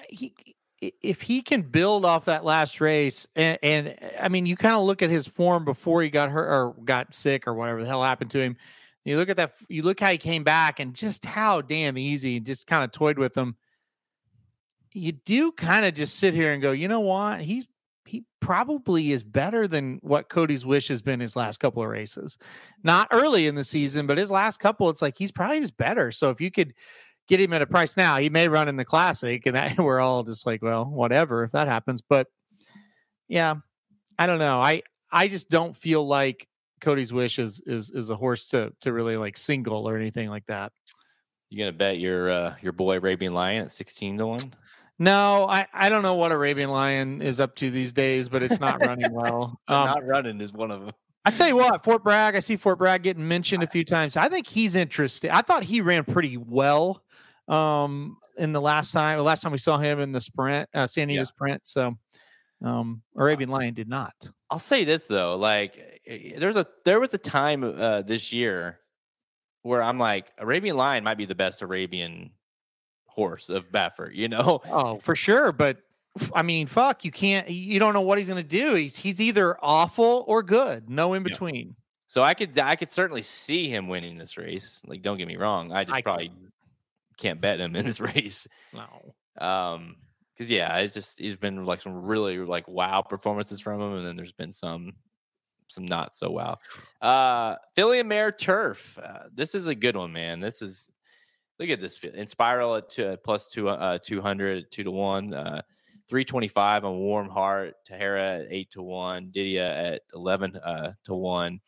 He 0.09 0.33
if 0.79 1.21
he 1.21 1.41
can 1.41 1.63
build 1.63 2.05
off 2.05 2.25
that 2.25 2.45
last 2.45 2.79
race, 2.79 3.25
and, 3.35 3.57
and 3.63 3.97
I 4.19 4.29
mean, 4.29 4.45
you 4.45 4.55
kind 4.55 4.75
of 4.75 4.83
look 4.83 5.01
at 5.01 5.09
his 5.09 5.25
form 5.25 5.65
before 5.65 6.03
he 6.03 6.09
got 6.09 6.29
hurt 6.29 6.47
or 6.47 6.75
got 6.85 7.15
sick 7.15 7.47
or 7.47 7.53
whatever 7.55 7.81
the 7.81 7.87
hell 7.87 8.03
happened 8.03 8.31
to 8.31 8.39
him. 8.39 8.57
You 9.03 9.17
look 9.17 9.29
at 9.29 9.37
that. 9.37 9.53
You 9.69 9.83
look 9.83 9.99
how 9.99 10.11
he 10.11 10.17
came 10.17 10.43
back 10.43 10.79
and 10.79 10.93
just 10.93 11.25
how 11.25 11.61
damn 11.61 11.97
easy, 11.97 12.37
and 12.37 12.45
just 12.45 12.67
kind 12.67 12.83
of 12.83 12.91
toyed 12.91 13.17
with 13.17 13.35
him. 13.35 13.55
You 14.93 15.13
do 15.13 15.51
kind 15.51 15.85
of 15.85 15.93
just 15.93 16.17
sit 16.17 16.33
here 16.33 16.53
and 16.53 16.61
go, 16.61 16.71
you 16.71 16.87
know 16.87 16.99
what? 16.99 17.41
He's 17.41 17.67
he 18.07 18.23
probably 18.39 19.11
is 19.11 19.23
better 19.23 19.67
than 19.67 19.99
what 20.01 20.29
Cody's 20.29 20.65
wish 20.65 20.87
has 20.87 21.01
been 21.01 21.19
his 21.19 21.35
last 21.35 21.59
couple 21.59 21.83
of 21.83 21.89
races. 21.89 22.37
Not 22.83 23.07
early 23.11 23.47
in 23.47 23.55
the 23.55 23.63
season, 23.63 24.07
but 24.07 24.17
his 24.17 24.31
last 24.31 24.59
couple, 24.59 24.89
it's 24.89 25.01
like 25.01 25.17
he's 25.17 25.31
probably 25.31 25.59
just 25.59 25.77
better. 25.77 26.11
So 26.11 26.29
if 26.29 26.39
you 26.39 26.49
could 26.49 26.73
get 27.27 27.39
him 27.39 27.53
at 27.53 27.61
a 27.61 27.67
price 27.67 27.97
now, 27.97 28.17
he 28.17 28.29
may 28.29 28.47
run 28.47 28.67
in 28.67 28.77
the 28.77 28.85
classic, 28.85 29.45
and 29.45 29.57
I, 29.57 29.75
we're 29.77 29.99
all 29.99 30.23
just 30.23 30.45
like, 30.45 30.61
well, 30.61 30.85
whatever 30.85 31.43
if 31.43 31.51
that 31.51 31.67
happens. 31.67 32.01
But 32.01 32.27
yeah, 33.27 33.55
I 34.17 34.25
don't 34.25 34.39
know. 34.39 34.59
I 34.59 34.83
I 35.11 35.27
just 35.27 35.49
don't 35.49 35.75
feel 35.75 36.05
like 36.05 36.47
Cody's 36.81 37.13
wish 37.13 37.39
is 37.39 37.61
is 37.65 37.89
is 37.89 38.09
a 38.09 38.15
horse 38.15 38.47
to 38.47 38.73
to 38.81 38.93
really 38.93 39.17
like 39.17 39.37
single 39.37 39.87
or 39.87 39.97
anything 39.97 40.29
like 40.29 40.45
that. 40.47 40.71
You 41.49 41.59
gonna 41.59 41.71
bet 41.71 41.99
your 41.99 42.29
uh, 42.29 42.55
your 42.61 42.73
boy 42.73 42.97
Arabian 42.97 43.33
Lion 43.33 43.63
at 43.63 43.71
sixteen 43.71 44.17
to 44.17 44.27
one? 44.27 44.53
No, 44.99 45.45
I, 45.47 45.67
I 45.73 45.89
don't 45.89 46.01
know 46.01 46.15
what 46.15 46.31
Arabian 46.31 46.71
Lion 46.71 47.21
is 47.21 47.39
up 47.39 47.55
to 47.57 47.69
these 47.69 47.93
days, 47.93 48.29
but 48.29 48.41
it's 48.41 48.59
not 48.59 48.83
running 48.85 49.13
well. 49.13 49.59
Um, 49.67 49.85
not 49.85 50.05
running 50.07 50.41
is 50.41 50.53
one 50.53 50.71
of 50.71 50.85
them. 50.85 50.95
I 51.25 51.31
tell 51.31 51.47
you 51.47 51.57
what, 51.57 51.83
Fort 51.83 52.03
Bragg. 52.03 52.35
I 52.35 52.39
see 52.39 52.55
Fort 52.55 52.77
Bragg 52.77 53.03
getting 53.03 53.27
mentioned 53.27 53.61
a 53.61 53.67
few 53.67 53.83
times. 53.83 54.15
I 54.15 54.29
think 54.29 54.47
he's 54.47 54.75
interested. 54.75 55.29
I 55.29 55.41
thought 55.41 55.63
he 55.63 55.81
ran 55.81 56.05
pretty 56.05 56.37
well 56.37 57.03
um, 57.47 58.17
in 58.37 58.53
the 58.53 58.61
last 58.61 58.91
time. 58.91 59.17
The 59.17 59.23
last 59.23 59.41
time 59.41 59.51
we 59.51 59.57
saw 59.57 59.77
him 59.77 59.99
in 59.99 60.13
the 60.13 60.21
sprint, 60.21 60.69
uh, 60.73 60.87
San 60.87 61.09
Diego 61.09 61.21
yeah. 61.21 61.25
sprint. 61.25 61.67
So 61.67 61.97
um, 62.63 63.01
Arabian 63.17 63.49
Lion 63.49 63.73
did 63.73 63.89
not. 63.89 64.13
I'll 64.49 64.59
say 64.59 64.85
this 64.85 65.07
though, 65.07 65.35
like 65.35 66.01
there's 66.37 66.55
a 66.55 66.65
there 66.85 67.01
was 67.01 67.13
a 67.13 67.17
time 67.17 67.63
uh, 67.63 68.03
this 68.03 68.31
year 68.31 68.79
where 69.63 69.83
I'm 69.83 69.99
like 69.99 70.31
Arabian 70.37 70.77
Lion 70.77 71.03
might 71.03 71.17
be 71.17 71.25
the 71.25 71.35
best 71.35 71.61
Arabian 71.61 72.31
horse 73.17 73.49
of 73.49 73.71
Baffert, 73.71 74.13
you 74.15 74.29
know? 74.29 74.61
Oh, 74.69 74.99
for 74.99 75.15
sure. 75.15 75.51
But 75.51 75.79
I 76.33 76.41
mean, 76.41 76.67
fuck, 76.67 77.03
you 77.05 77.11
can't, 77.11 77.49
you 77.49 77.79
don't 77.79 77.93
know 77.93 78.01
what 78.01 78.17
he's 78.17 78.27
going 78.27 78.41
to 78.41 78.47
do. 78.47 78.75
He's, 78.75 78.95
he's 78.95 79.21
either 79.21 79.57
awful 79.61 80.23
or 80.27 80.43
good, 80.43 80.89
no 80.89 81.13
in 81.13 81.23
between. 81.23 81.67
Yeah. 81.67 81.73
So 82.07 82.21
I 82.21 82.33
could, 82.33 82.57
I 82.57 82.75
could 82.75 82.91
certainly 82.91 83.21
see 83.21 83.69
him 83.69 83.87
winning 83.87 84.17
this 84.17 84.37
race. 84.37 84.81
Like, 84.85 85.01
don't 85.01 85.17
get 85.17 85.27
me 85.27 85.35
wrong. 85.35 85.71
I 85.71 85.83
just 85.83 85.97
I 85.97 86.01
probably 86.01 86.29
can. 86.29 86.51
can't 87.17 87.41
bet 87.41 87.59
him 87.59 87.75
in 87.75 87.85
this 87.85 87.99
race. 87.99 88.47
No. 88.73 89.13
Um, 89.39 89.97
because 90.33 90.51
yeah, 90.51 90.77
it's 90.77 90.93
just 90.93 91.19
he's 91.19 91.35
been 91.35 91.65
like 91.65 91.81
some 91.81 92.03
really 92.03 92.37
like 92.37 92.67
wow 92.67 93.01
performances 93.01 93.59
from 93.59 93.81
him, 93.81 93.93
and 93.93 94.05
then 94.05 94.15
there's 94.15 94.33
been 94.33 94.51
some 94.51 94.93
some 95.67 95.85
not 95.85 96.13
so 96.13 96.29
wow. 96.29 96.59
Uh 97.01 97.55
Filly 97.75 97.99
and 97.99 98.07
Mare 98.07 98.31
Turf. 98.31 98.99
Uh, 99.03 99.23
this 99.33 99.55
is 99.55 99.65
a 99.65 99.73
good 99.73 99.95
one, 99.95 100.13
man. 100.13 100.39
This 100.39 100.61
is 100.61 100.87
look 101.59 101.69
at 101.69 101.81
this 101.81 101.97
Inspiral 101.99 102.77
at 102.77 102.89
two, 102.89 103.17
plus 103.23 103.47
two, 103.47 103.69
uh, 103.69 103.97
200, 103.97 104.71
two 104.71 104.83
to 104.83 104.91
one, 104.91 105.33
uh, 105.33 105.61
325 106.07 106.85
on 106.85 106.97
Warm 106.99 107.29
Heart, 107.29 107.75
Tahiyra 107.89 108.41
at 108.41 108.47
eight 108.49 108.71
to 108.71 108.81
one, 108.81 109.31
Didia 109.31 109.93
at 109.93 110.01
11 110.13 110.55
uh, 110.57 110.93
to 111.03 111.13
one, 111.13 111.59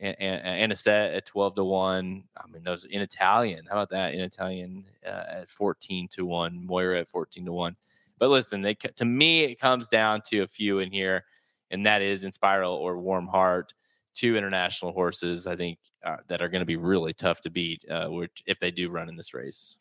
and, 0.00 0.16
and, 0.18 0.72
a 0.72 0.76
set 0.76 1.14
at 1.14 1.26
12 1.26 1.56
to 1.56 1.64
one. 1.64 2.24
I 2.36 2.46
mean, 2.48 2.62
those 2.64 2.84
in 2.84 3.00
Italian. 3.00 3.64
How 3.66 3.76
about 3.76 3.90
that? 3.90 4.14
In 4.14 4.20
Italian 4.20 4.84
uh, 5.06 5.24
at 5.42 5.50
14 5.50 6.08
to 6.08 6.26
one, 6.26 6.64
Moira 6.64 7.00
at 7.00 7.08
14 7.08 7.44
to 7.44 7.52
one. 7.52 7.76
But 8.18 8.30
listen, 8.30 8.62
they, 8.62 8.74
to 8.74 9.04
me, 9.04 9.44
it 9.44 9.60
comes 9.60 9.88
down 9.88 10.22
to 10.26 10.40
a 10.40 10.48
few 10.48 10.78
in 10.78 10.90
here, 10.90 11.24
and 11.70 11.84
that 11.86 12.02
is 12.02 12.24
Inspiral 12.24 12.76
or 12.76 12.98
Warm 12.98 13.26
Heart 13.26 13.74
two 14.14 14.36
international 14.36 14.92
horses, 14.92 15.46
I 15.46 15.56
think, 15.56 15.78
uh, 16.04 16.16
that 16.28 16.40
are 16.40 16.48
going 16.48 16.60
to 16.60 16.66
be 16.66 16.76
really 16.76 17.12
tough 17.12 17.40
to 17.42 17.50
beat 17.50 17.84
uh, 17.90 18.08
which, 18.08 18.42
if 18.46 18.58
they 18.60 18.70
do 18.70 18.88
run 18.88 19.08
in 19.08 19.16
this 19.16 19.34
race. 19.34 19.76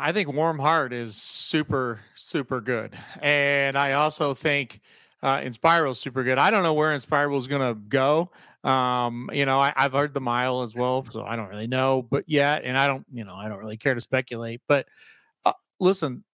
I 0.00 0.12
think 0.12 0.32
Warm 0.32 0.58
Heart 0.58 0.92
is 0.92 1.14
super, 1.14 2.00
super 2.14 2.60
good. 2.60 2.98
And 3.20 3.76
I 3.76 3.92
also 3.92 4.32
think 4.34 4.80
uh, 5.22 5.40
Inspiral 5.40 5.92
is 5.92 5.98
super 5.98 6.24
good. 6.24 6.38
I 6.38 6.50
don't 6.50 6.62
know 6.62 6.72
where 6.72 6.96
Inspiral 6.96 7.38
is 7.38 7.46
going 7.46 7.60
to 7.60 7.78
go. 7.78 8.30
Um, 8.64 9.30
you 9.32 9.44
know, 9.44 9.60
I, 9.60 9.72
have 9.76 9.92
heard 9.92 10.14
the 10.14 10.20
mile 10.20 10.62
as 10.62 10.74
well, 10.74 11.04
so 11.10 11.24
I 11.24 11.36
don't 11.36 11.48
really 11.48 11.66
know, 11.66 12.02
but 12.02 12.24
yet, 12.26 12.62
and 12.64 12.76
I 12.76 12.86
don't, 12.86 13.04
you 13.12 13.24
know, 13.24 13.34
I 13.34 13.48
don't 13.48 13.58
really 13.58 13.76
care 13.76 13.94
to 13.94 14.00
speculate. 14.00 14.60
But 14.68 14.86
uh, 15.44 15.52
listen, 15.78 16.24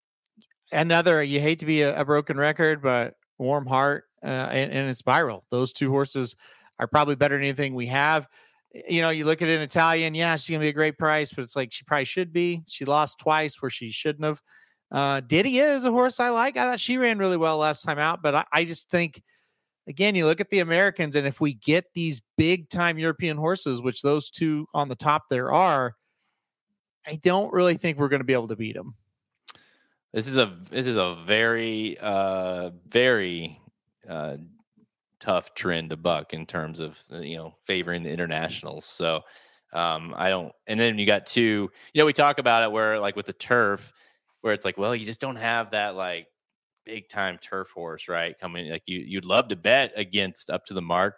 another, 0.73 1.23
you 1.23 1.41
hate 1.41 1.61
to 1.61 1.67
be 1.67 1.83
a, 1.83 2.01
a 2.01 2.05
broken 2.05 2.37
record, 2.37 2.83
but 2.83 3.15
Warm 3.39 3.67
Heart 3.67 4.05
uh, 4.23 4.27
and, 4.27 4.73
and 4.73 4.95
Inspiral, 4.95 5.43
those 5.51 5.73
two 5.73 5.91
horses 5.91 6.37
are 6.79 6.87
probably 6.87 7.17
better 7.17 7.35
than 7.35 7.45
anything 7.45 7.75
we 7.75 7.87
have. 7.87 8.29
You 8.89 9.01
know, 9.01 9.11
you 9.11 9.25
look 9.25 9.43
at 9.43 9.49
an 9.49 9.61
Italian, 9.61 10.15
yeah, 10.15 10.37
she's 10.37 10.51
gonna 10.55 10.61
be 10.61 10.69
a 10.69 10.73
great 10.73 10.99
price, 10.99 11.33
but 11.33 11.43
it's 11.43 11.57
like 11.57 11.73
she 11.73 11.85
probably 11.85 12.05
should 12.05 12.33
be. 12.33 12.63
She 12.67 12.85
lost 12.85 13.19
twice 13.19 13.61
where 13.61 13.71
she 13.71 13.91
shouldn't 13.91 14.25
have. 14.25 14.43
Uh, 14.91 15.21
Didia 15.21 15.75
is 15.75 15.85
a 15.85 15.91
horse 15.91 16.21
I 16.21 16.31
like. 16.31 16.57
I 16.57 16.65
thought 16.65 16.81
she 16.81 16.97
ran 16.97 17.19
really 17.19 17.37
well 17.37 17.59
last 17.59 17.83
time 17.83 17.99
out, 17.99 18.23
but 18.23 18.35
I, 18.35 18.45
I 18.53 18.65
just 18.65 18.91
think 18.91 19.23
again, 19.89 20.15
you 20.15 20.27
look 20.27 20.41
at 20.41 20.51
the 20.51 20.61
Americans, 20.61 21.17
and 21.17 21.27
if 21.27 21.41
we 21.41 21.55
get 21.55 21.93
these 21.95 22.23
big 22.37 22.69
time 22.69 22.99
European 22.99 23.37
horses, 23.37 23.81
which 23.81 24.03
those 24.03 24.31
two 24.31 24.67
on 24.75 24.89
the 24.89 24.95
top 24.95 25.25
there 25.31 25.53
are, 25.53 25.95
I 27.07 27.17
don't 27.17 27.53
really 27.53 27.77
think 27.77 27.99
we're 27.99 28.09
going 28.09 28.21
to 28.21 28.25
be 28.25 28.33
able 28.33 28.49
to 28.49 28.57
beat 28.57 28.75
them. 28.75 28.95
This 30.13 30.27
is 30.27 30.39
a 30.39 30.57
this 30.71 30.87
is 30.87 30.97
a 30.97 31.17
very 31.27 31.99
uh 32.01 32.71
very 32.89 33.61
uh 34.09 34.39
tough 35.21 35.55
trend 35.55 35.91
to 35.91 35.97
buck 35.97 36.33
in 36.35 36.47
terms 36.47 36.81
of 36.81 37.03
uh, 37.13 37.19
you 37.19 37.37
know 37.37 37.55
favoring 37.65 38.03
the 38.03 38.11
internationals. 38.11 38.85
So 38.85 39.23
um, 39.73 40.15
I 40.17 40.29
don't. 40.29 40.53
And 40.67 40.79
then 40.79 40.99
you 40.99 41.07
got 41.07 41.27
two. 41.27 41.71
You 41.93 41.99
know, 41.99 42.07
we 42.07 42.13
talk 42.13 42.39
about 42.39 42.63
it 42.63 42.73
where 42.73 42.99
like 43.01 43.17
with 43.17 43.27
the 43.27 43.33
turf, 43.33 43.93
where 44.41 44.55
it's 44.55 44.65
like, 44.65 44.79
well, 44.79 44.95
you 44.95 45.05
just 45.05 45.21
don't 45.21 45.37
have 45.37 45.73
that 45.73 45.97
like 45.97 46.29
big 46.85 47.09
time 47.09 47.39
turf 47.39 47.71
horse, 47.71 48.09
right? 48.09 48.39
Coming 48.39 48.71
like 48.71 48.85
you 48.87 49.01
you'd 49.01 49.25
love 49.25 49.49
to 49.49 49.57
bet 49.57 49.93
against 49.97 50.51
up 50.51 50.65
to 50.67 50.75
the 50.75 50.83
mark, 50.83 51.17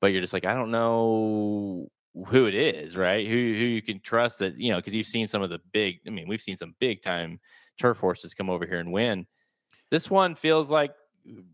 but 0.00 0.08
you're 0.08 0.20
just 0.20 0.32
like, 0.32 0.44
I 0.44 0.54
don't 0.54 0.70
know 0.70 1.88
who 2.26 2.46
it 2.46 2.54
is, 2.54 2.96
right? 2.96 3.26
Who 3.26 3.34
who 3.34 3.38
you 3.38 3.82
can 3.82 4.00
trust 4.00 4.40
that 4.40 4.58
you 4.58 4.70
know 4.70 4.76
because 4.76 4.94
you've 4.94 5.06
seen 5.06 5.26
some 5.26 5.42
of 5.42 5.50
the 5.50 5.60
big. 5.72 6.00
I 6.06 6.10
mean, 6.10 6.28
we've 6.28 6.42
seen 6.42 6.56
some 6.56 6.74
big 6.78 7.02
time 7.02 7.40
turf 7.78 7.98
horses 7.98 8.34
come 8.34 8.50
over 8.50 8.66
here 8.66 8.78
and 8.78 8.92
win. 8.92 9.26
This 9.90 10.08
one 10.08 10.34
feels 10.34 10.70
like 10.70 10.92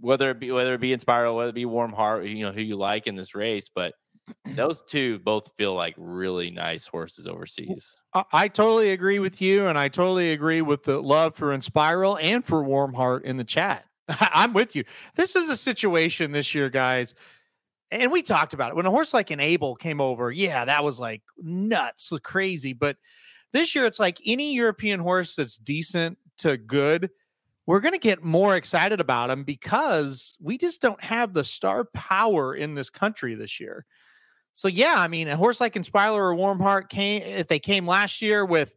whether 0.01 0.31
it 0.31 0.41
be 0.41 0.51
whether 0.51 0.75
it 0.75 0.81
be 0.81 0.97
Inspiral, 0.97 1.37
whether 1.37 1.51
it 1.51 1.55
be 1.55 1.65
Warm 1.65 1.93
Heart, 1.93 2.27
you 2.27 2.45
know 2.45 2.53
who 2.53 2.61
you 2.61 2.77
like 2.77 3.07
in 3.07 3.15
this 3.15 3.35
race, 3.35 3.69
but 3.73 3.95
those 4.45 4.83
two 4.89 5.19
both 5.21 5.53
feel 5.57 5.75
like 5.75 5.95
really 5.97 6.51
nice 6.51 6.87
horses 6.87 7.27
overseas. 7.27 7.99
I, 8.15 8.25
I, 8.33 8.49
totally 8.49 8.91
agree 8.91 9.19
with 9.19 9.41
you, 9.41 9.67
and 9.67 9.79
I 9.79 9.89
totally 9.89 10.33
agree 10.33 10.63
with 10.63 10.85
the 10.85 11.01
love 11.01 11.35
for 11.35 11.57
Inspiral 11.57 12.19
and 12.23 12.45
for 12.45 12.63
Warm 12.63 12.95
Heart 12.95 13.25
in 13.25 13.37
the 13.37 13.45
chat. 13.45 13.85
I'm 14.09 14.53
with 14.53 14.77
you. 14.77 14.85
This 15.15 15.37
is 15.37 15.49
a 15.49 15.57
situation 15.57 16.33
this 16.33 16.55
year, 16.55 16.71
guys. 16.71 17.15
And 17.91 18.11
we 18.11 18.23
talked 18.23 18.53
about 18.53 18.71
it 18.71 18.77
when 18.77 18.87
a 18.87 18.91
horse 18.91 19.15
like 19.15 19.31
Enable 19.31 19.77
came 19.77 20.01
over. 20.01 20.33
Yeah, 20.33 20.65
that 20.65 20.83
was 20.83 20.99
like 20.99 21.23
nuts, 21.39 22.13
crazy. 22.23 22.73
But 22.73 22.97
this 23.53 23.75
year, 23.75 23.87
it's 23.87 24.01
like 24.01 24.21
any 24.27 24.55
European 24.55 24.99
horse 24.99 25.37
that's 25.37 25.57
decent 25.57 26.19
to 26.39 26.57
good 26.57 27.11
we're 27.67 27.81
going 27.81 27.93
to 27.93 27.99
get 27.99 28.23
more 28.23 28.55
excited 28.55 29.01
about 29.01 29.27
them 29.27 29.43
because 29.43 30.37
we 30.41 30.57
just 30.57 30.81
don't 30.81 31.03
have 31.03 31.33
the 31.33 31.45
star 31.45 31.85
power 31.93 32.55
in 32.55 32.75
this 32.75 32.91
country 32.91 33.35
this 33.35 33.59
year. 33.59 33.85
So 34.53 34.69
yeah, 34.69 34.95
I 34.97 35.09
mean, 35.09 35.29
a 35.29 35.37
horse 35.37 35.61
like 35.61 35.75
Inspiral 35.75 36.15
or 36.15 36.35
Warm 36.35 36.61
Heart 36.61 36.89
came 36.89 37.23
if 37.23 37.49
they 37.49 37.59
came 37.59 37.87
last 37.87 38.23
year 38.23 38.47
with 38.47 38.75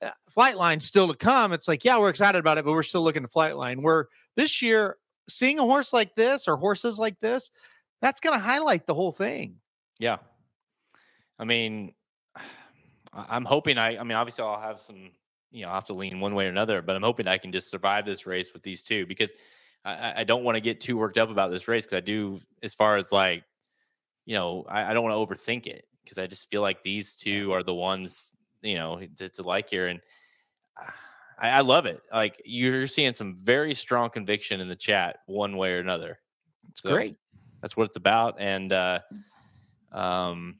uh, 0.00 0.10
Flightline 0.34 0.80
still 0.80 1.08
to 1.08 1.14
come. 1.14 1.52
It's 1.52 1.68
like 1.68 1.84
yeah, 1.84 1.98
we're 1.98 2.08
excited 2.08 2.38
about 2.38 2.56
it, 2.56 2.64
but 2.64 2.72
we're 2.72 2.82
still 2.82 3.02
looking 3.02 3.24
at 3.24 3.30
Flightline. 3.30 3.82
Where 3.82 4.06
this 4.36 4.62
year, 4.62 4.96
seeing 5.28 5.58
a 5.58 5.62
horse 5.62 5.92
like 5.92 6.14
this 6.14 6.48
or 6.48 6.56
horses 6.56 6.98
like 6.98 7.18
this, 7.18 7.50
that's 8.00 8.20
going 8.20 8.38
to 8.38 8.42
highlight 8.42 8.86
the 8.86 8.94
whole 8.94 9.12
thing. 9.12 9.56
Yeah, 9.98 10.16
I 11.38 11.44
mean, 11.44 11.92
I'm 13.12 13.44
hoping 13.44 13.76
I. 13.76 13.98
I 13.98 14.04
mean, 14.04 14.16
obviously, 14.16 14.44
I'll 14.44 14.60
have 14.60 14.80
some 14.80 15.10
you 15.50 15.62
know, 15.62 15.68
I'll 15.68 15.76
have 15.76 15.86
to 15.86 15.94
lean 15.94 16.20
one 16.20 16.34
way 16.34 16.46
or 16.46 16.50
another. 16.50 16.82
But 16.82 16.96
I'm 16.96 17.02
hoping 17.02 17.28
I 17.28 17.38
can 17.38 17.52
just 17.52 17.70
survive 17.70 18.04
this 18.06 18.26
race 18.26 18.52
with 18.52 18.62
these 18.62 18.82
two 18.82 19.06
because 19.06 19.32
I, 19.84 20.20
I 20.20 20.24
don't 20.24 20.44
want 20.44 20.56
to 20.56 20.60
get 20.60 20.80
too 20.80 20.96
worked 20.96 21.18
up 21.18 21.30
about 21.30 21.50
this 21.50 21.68
race 21.68 21.84
because 21.84 21.98
I 21.98 22.00
do, 22.00 22.40
as 22.62 22.74
far 22.74 22.96
as 22.96 23.12
like, 23.12 23.44
you 24.26 24.34
know, 24.34 24.64
I, 24.68 24.90
I 24.90 24.92
don't 24.92 25.04
want 25.04 25.14
to 25.14 25.34
overthink 25.34 25.66
it 25.66 25.86
because 26.04 26.18
I 26.18 26.26
just 26.26 26.50
feel 26.50 26.62
like 26.62 26.82
these 26.82 27.14
two 27.14 27.52
are 27.52 27.62
the 27.62 27.74
ones 27.74 28.32
you 28.62 28.76
know, 28.76 29.00
to, 29.16 29.28
to 29.28 29.42
like 29.42 29.70
here. 29.70 29.88
And 29.88 30.00
uh, 30.80 30.90
I, 31.38 31.50
I 31.50 31.60
love 31.60 31.86
it. 31.86 32.02
Like 32.12 32.40
you're 32.44 32.86
seeing 32.86 33.14
some 33.14 33.36
very 33.36 33.74
strong 33.74 34.10
conviction 34.10 34.60
in 34.60 34.68
the 34.68 34.76
chat, 34.76 35.18
one 35.26 35.56
way 35.56 35.72
or 35.74 35.78
another. 35.78 36.18
It's 36.70 36.80
great. 36.80 37.16
That's 37.60 37.76
what 37.76 37.84
it's 37.84 37.96
about. 37.96 38.36
And 38.38 38.72
uh, 38.72 39.00
um, 39.92 40.56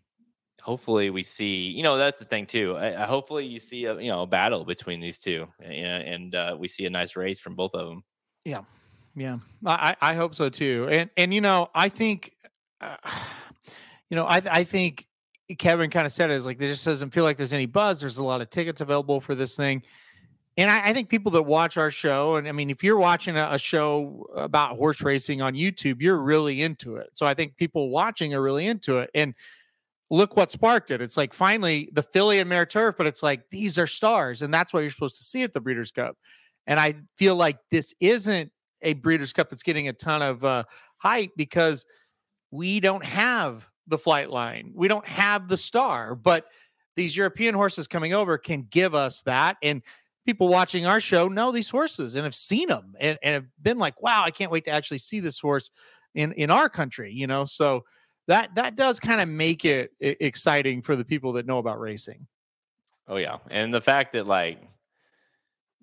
hopefully 0.69 1.09
we 1.09 1.23
see. 1.23 1.71
You 1.71 1.83
know, 1.83 1.97
that's 1.97 2.21
the 2.21 2.27
thing 2.27 2.47
too. 2.47 2.77
I, 2.77 3.03
I 3.03 3.07
hopefully 3.07 3.47
you 3.47 3.59
see 3.59 3.87
a 3.87 3.99
you 3.99 4.11
know 4.11 4.23
a 4.23 4.27
battle 4.27 4.65
between 4.65 5.01
these 5.01 5.19
two, 5.19 5.47
and, 5.63 6.03
and 6.03 6.35
uh, 6.35 6.57
we 6.59 6.69
see 6.69 6.85
a 6.85 6.91
nice 6.91 7.17
race 7.17 7.41
from 7.41 7.55
both 7.55 7.75
of 7.75 7.89
them. 7.89 8.05
Yeah, 8.45 8.61
yeah, 9.17 9.39
I 9.65 9.97
I 10.01 10.15
hope 10.15 10.35
so 10.35 10.51
too. 10.51 10.87
And 10.91 11.09
and 11.17 11.33
you 11.33 11.41
know, 11.41 11.71
I 11.75 11.89
think, 11.89 12.35
uh, 12.83 12.97
you 14.11 14.17
know, 14.17 14.27
I 14.27 14.43
I 14.45 14.65
think 14.65 15.07
Kevin 15.59 15.89
kind 15.89 16.05
of 16.05 16.13
said 16.13 16.31
it 16.31 16.35
is 16.35 16.45
like 16.45 16.59
there 16.59 16.69
just 16.69 16.85
doesn't 16.85 17.11
feel 17.11 17.25
like 17.25 17.39
there's 17.39 17.55
any 17.55 17.67
buzz. 17.67 18.01
There's 18.01 18.19
a 18.19 18.25
lot 18.25 18.43
of 18.43 18.51
tickets 18.51 18.83
available 18.83 19.21
for 19.23 19.35
this 19.35 19.57
thing. 19.57 19.83
And 20.59 20.73
I, 20.73 20.89
I 20.89 20.93
think 20.93 21.09
people 21.09 21.31
that 21.33 21.43
watch 21.43 21.77
our 21.77 21.91
show, 21.91 22.35
and 22.35 22.49
I 22.49 22.53
mean, 22.53 22.69
if 22.69 22.83
you're 22.83 22.99
watching 22.99 23.37
a, 23.37 23.49
a, 23.53 23.59
show 23.61 24.27
about 24.35 24.77
horse 24.77 25.01
racing 25.03 25.41
on 25.41 25.55
YouTube, 25.55 26.03
you're 26.03 26.19
really 26.19 26.63
into 26.63 26.97
it. 26.97 27.11
So 27.15 27.27
I 27.27 27.35
think 27.35 27.57
people 27.57 27.91
watching 27.91 28.35
are 28.35 28.43
really 28.43 28.67
into 28.67 28.99
it. 28.99 29.09
And 29.15 29.35
look 30.11 30.37
what 30.37 30.51
sparked 30.51 30.91
it. 30.91 31.03
It's 31.03 31.17
like 31.17 31.35
finally 31.35 31.91
the 31.93 32.03
filly 32.03 32.39
and 32.39 32.49
mare 32.49 32.67
turf, 32.67 32.95
but 32.97 33.07
it's 33.07 33.23
like 33.23 33.49
these 33.51 33.79
are 33.79 33.87
stars, 33.87 34.43
and 34.43 34.53
that's 34.53 34.73
what 34.73 34.81
you're 34.81 34.91
supposed 34.91 35.19
to 35.19 35.25
see 35.25 35.43
at 35.43 35.53
the 35.53 35.61
Breeders' 35.61 35.93
Cup. 35.93 36.17
And 36.67 36.79
I 36.79 36.97
feel 37.17 37.37
like 37.37 37.59
this 37.71 37.95
isn't 38.01 38.51
a 38.83 38.95
Breeders' 38.95 39.33
Cup 39.33 39.51
that's 39.51 39.63
getting 39.63 39.89
a 39.89 39.93
ton 39.93 40.23
of 40.23 40.45
uh, 40.45 40.65
hype 40.99 41.31
because 41.37 41.85
we 42.51 42.81
don't 42.81 43.05
have 43.05 43.69
the 43.87 43.99
Flightline, 43.99 44.73
we 44.75 44.89
don't 44.89 45.07
have 45.07 45.49
the 45.49 45.57
star, 45.57 46.15
but 46.15 46.47
these 46.97 47.17
European 47.17 47.55
horses 47.55 47.87
coming 47.87 48.13
over 48.13 48.37
can 48.37 48.67
give 48.71 48.95
us 48.95 49.23
that. 49.23 49.57
And 49.63 49.83
people 50.27 50.49
watching 50.49 50.85
our 50.85 51.01
show 51.01 51.29
know 51.29 51.53
these 51.53 51.71
horses 51.71 52.17
and 52.17 52.25
have 52.25 52.35
seen 52.35 52.69
them 52.69 52.95
and, 53.01 53.17
and 53.23 53.35
have 53.35 53.47
been 53.63 53.79
like, 53.79 54.03
wow, 54.03 54.25
I 54.25 54.31
can't 54.31 54.51
wait 54.51 54.65
to 54.65 54.71
actually 54.71 54.99
see 54.99 55.21
this 55.21 55.39
horse 55.39 55.71
in 56.15 56.33
in 56.33 56.51
our 56.51 56.69
country, 56.69 57.13
you 57.13 57.27
know. 57.27 57.45
So 57.45 57.85
that 58.29 58.55
that 58.55 58.77
does 58.77 59.01
kind 59.01 59.21
of 59.21 59.29
make 59.29 59.65
it 59.65 59.93
exciting 60.01 60.83
for 60.83 60.95
the 60.95 61.05
people 61.05 61.33
that 61.33 61.47
know 61.47 61.59
about 61.59 61.81
racing. 61.81 62.27
Oh 63.09 63.17
yeah, 63.17 63.39
and 63.51 63.73
the 63.73 63.81
fact 63.81 64.13
that 64.13 64.27
like 64.27 64.63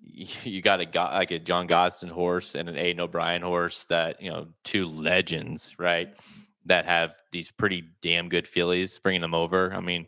you 0.00 0.62
got 0.62 0.80
a 0.80 1.00
like 1.10 1.32
a 1.32 1.38
John 1.38 1.66
Gosden 1.66 2.08
horse 2.08 2.54
and 2.54 2.68
an 2.68 2.76
Aidan 2.76 3.00
O'Brien 3.00 3.42
horse 3.42 3.84
that 3.84 4.22
you 4.22 4.30
know 4.30 4.46
two 4.64 4.86
legends, 4.86 5.74
right? 5.78 6.14
That 6.64 6.86
have 6.86 7.16
these 7.32 7.50
pretty 7.50 7.84
damn 8.00 8.28
good 8.28 8.48
fillies, 8.48 8.98
bringing 8.98 9.20
them 9.20 9.34
over. 9.34 9.72
I 9.72 9.80
mean, 9.80 10.06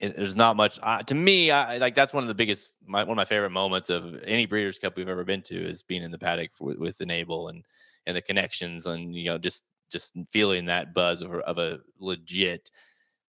it, 0.00 0.16
there's 0.16 0.36
not 0.36 0.56
much 0.56 0.78
uh, 0.82 1.02
to 1.02 1.14
me. 1.14 1.50
I 1.50 1.78
like 1.78 1.94
that's 1.94 2.12
one 2.12 2.24
of 2.24 2.28
the 2.28 2.34
biggest, 2.34 2.70
my, 2.86 3.02
one 3.02 3.12
of 3.12 3.16
my 3.16 3.24
favorite 3.24 3.50
moments 3.50 3.90
of 3.90 4.22
any 4.24 4.46
Breeders' 4.46 4.78
Cup 4.78 4.96
we've 4.96 5.08
ever 5.08 5.24
been 5.24 5.42
to 5.42 5.68
is 5.68 5.82
being 5.82 6.02
in 6.02 6.10
the 6.10 6.18
paddock 6.18 6.50
with, 6.60 6.78
with 6.78 7.00
Enable 7.00 7.48
and 7.48 7.64
and 8.06 8.16
the 8.16 8.22
connections 8.22 8.86
and 8.86 9.14
you 9.14 9.26
know 9.26 9.38
just 9.38 9.64
just 9.90 10.14
feeling 10.30 10.66
that 10.66 10.94
buzz 10.94 11.22
of, 11.22 11.32
of 11.32 11.58
a 11.58 11.78
legit 11.98 12.70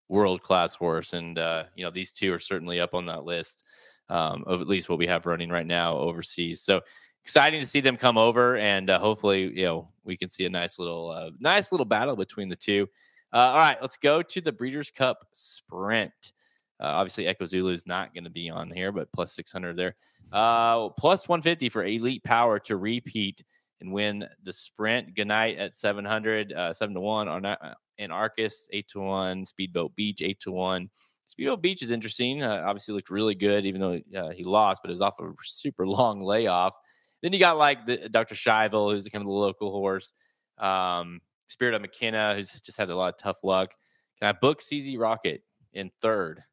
world 0.07 0.41
class 0.41 0.73
horse. 0.73 1.13
And 1.13 1.37
uh, 1.37 1.65
you 1.75 1.83
know 1.83 1.91
these 1.91 2.11
two 2.11 2.33
are 2.33 2.39
certainly 2.39 2.79
up 2.79 2.93
on 2.93 3.05
that 3.07 3.23
list 3.23 3.63
um, 4.09 4.43
of 4.47 4.61
at 4.61 4.67
least 4.67 4.89
what 4.89 4.99
we 4.99 5.07
have 5.07 5.25
running 5.25 5.49
right 5.49 5.67
now 5.67 5.97
overseas. 5.97 6.61
So 6.61 6.81
exciting 7.23 7.61
to 7.61 7.67
see 7.67 7.81
them 7.81 7.97
come 7.97 8.17
over 8.17 8.57
and 8.57 8.89
uh, 8.89 8.99
hopefully 8.99 9.51
you 9.55 9.65
know 9.65 9.89
we 10.03 10.17
can 10.17 10.29
see 10.29 10.45
a 10.45 10.49
nice 10.49 10.79
little 10.79 11.11
uh, 11.11 11.29
nice 11.39 11.71
little 11.71 11.85
battle 11.85 12.15
between 12.15 12.49
the 12.49 12.55
two. 12.55 12.87
Uh, 13.31 13.37
all 13.37 13.57
right, 13.57 13.77
let's 13.81 13.97
go 13.97 14.23
to 14.23 14.41
the 14.41 14.51
Breeders' 14.51 14.89
Cup 14.89 15.25
Sprint. 15.31 16.33
Uh, 16.81 16.87
obviously, 16.87 17.27
Echo 17.27 17.45
Zulu 17.45 17.73
is 17.73 17.85
not 17.85 18.13
going 18.13 18.23
to 18.23 18.29
be 18.29 18.49
on 18.49 18.71
here, 18.71 18.91
but 18.91 19.11
plus 19.11 19.33
600 19.33 19.75
there. 19.75 19.95
Uh, 20.31 20.89
plus 20.89 21.27
150 21.27 21.69
for 21.69 21.85
Elite 21.85 22.23
Power 22.23 22.57
to 22.59 22.77
repeat 22.77 23.43
and 23.81 23.93
win 23.93 24.27
the 24.43 24.53
sprint. 24.53 25.15
Gunite 25.15 25.59
at 25.59 25.75
700, 25.75 26.53
uh, 26.53 26.73
7 26.73 26.93
to 26.93 27.01
1 27.01 27.27
on 27.27 27.45
in 27.45 27.55
Anarchus, 27.97 28.67
8 28.71 28.87
to 28.89 28.99
1. 28.99 29.45
Speedboat 29.45 29.95
Beach, 29.95 30.21
8 30.21 30.39
to 30.41 30.51
1. 30.51 30.89
Speedboat 31.27 31.61
Beach 31.61 31.83
is 31.83 31.91
interesting. 31.91 32.43
Uh, 32.43 32.63
obviously, 32.65 32.93
looked 32.93 33.09
really 33.09 33.35
good, 33.35 33.65
even 33.65 33.81
though 33.81 33.99
uh, 34.17 34.29
he 34.31 34.43
lost, 34.43 34.81
but 34.83 34.89
it 34.89 34.93
was 34.93 35.01
off 35.01 35.19
a 35.19 35.31
super 35.43 35.87
long 35.87 36.21
layoff. 36.21 36.73
Then 37.21 37.33
you 37.33 37.39
got 37.39 37.57
like 37.57 37.85
the 37.85 38.09
Dr. 38.09 38.35
Schivel, 38.35 38.91
who's 38.91 39.07
kind 39.07 39.21
of 39.21 39.27
the 39.27 39.33
local 39.33 39.71
horse. 39.71 40.13
Um, 40.57 41.21
Spirit 41.47 41.73
of 41.73 41.81
McKenna, 41.81 42.35
who's 42.35 42.51
just 42.61 42.77
had 42.77 42.89
a 42.89 42.95
lot 42.95 43.13
of 43.13 43.17
tough 43.17 43.43
luck. 43.43 43.73
Can 44.19 44.29
I 44.29 44.33
book 44.33 44.61
CZ 44.61 44.99
Rocket 44.99 45.43
in 45.73 45.91
third? 46.01 46.43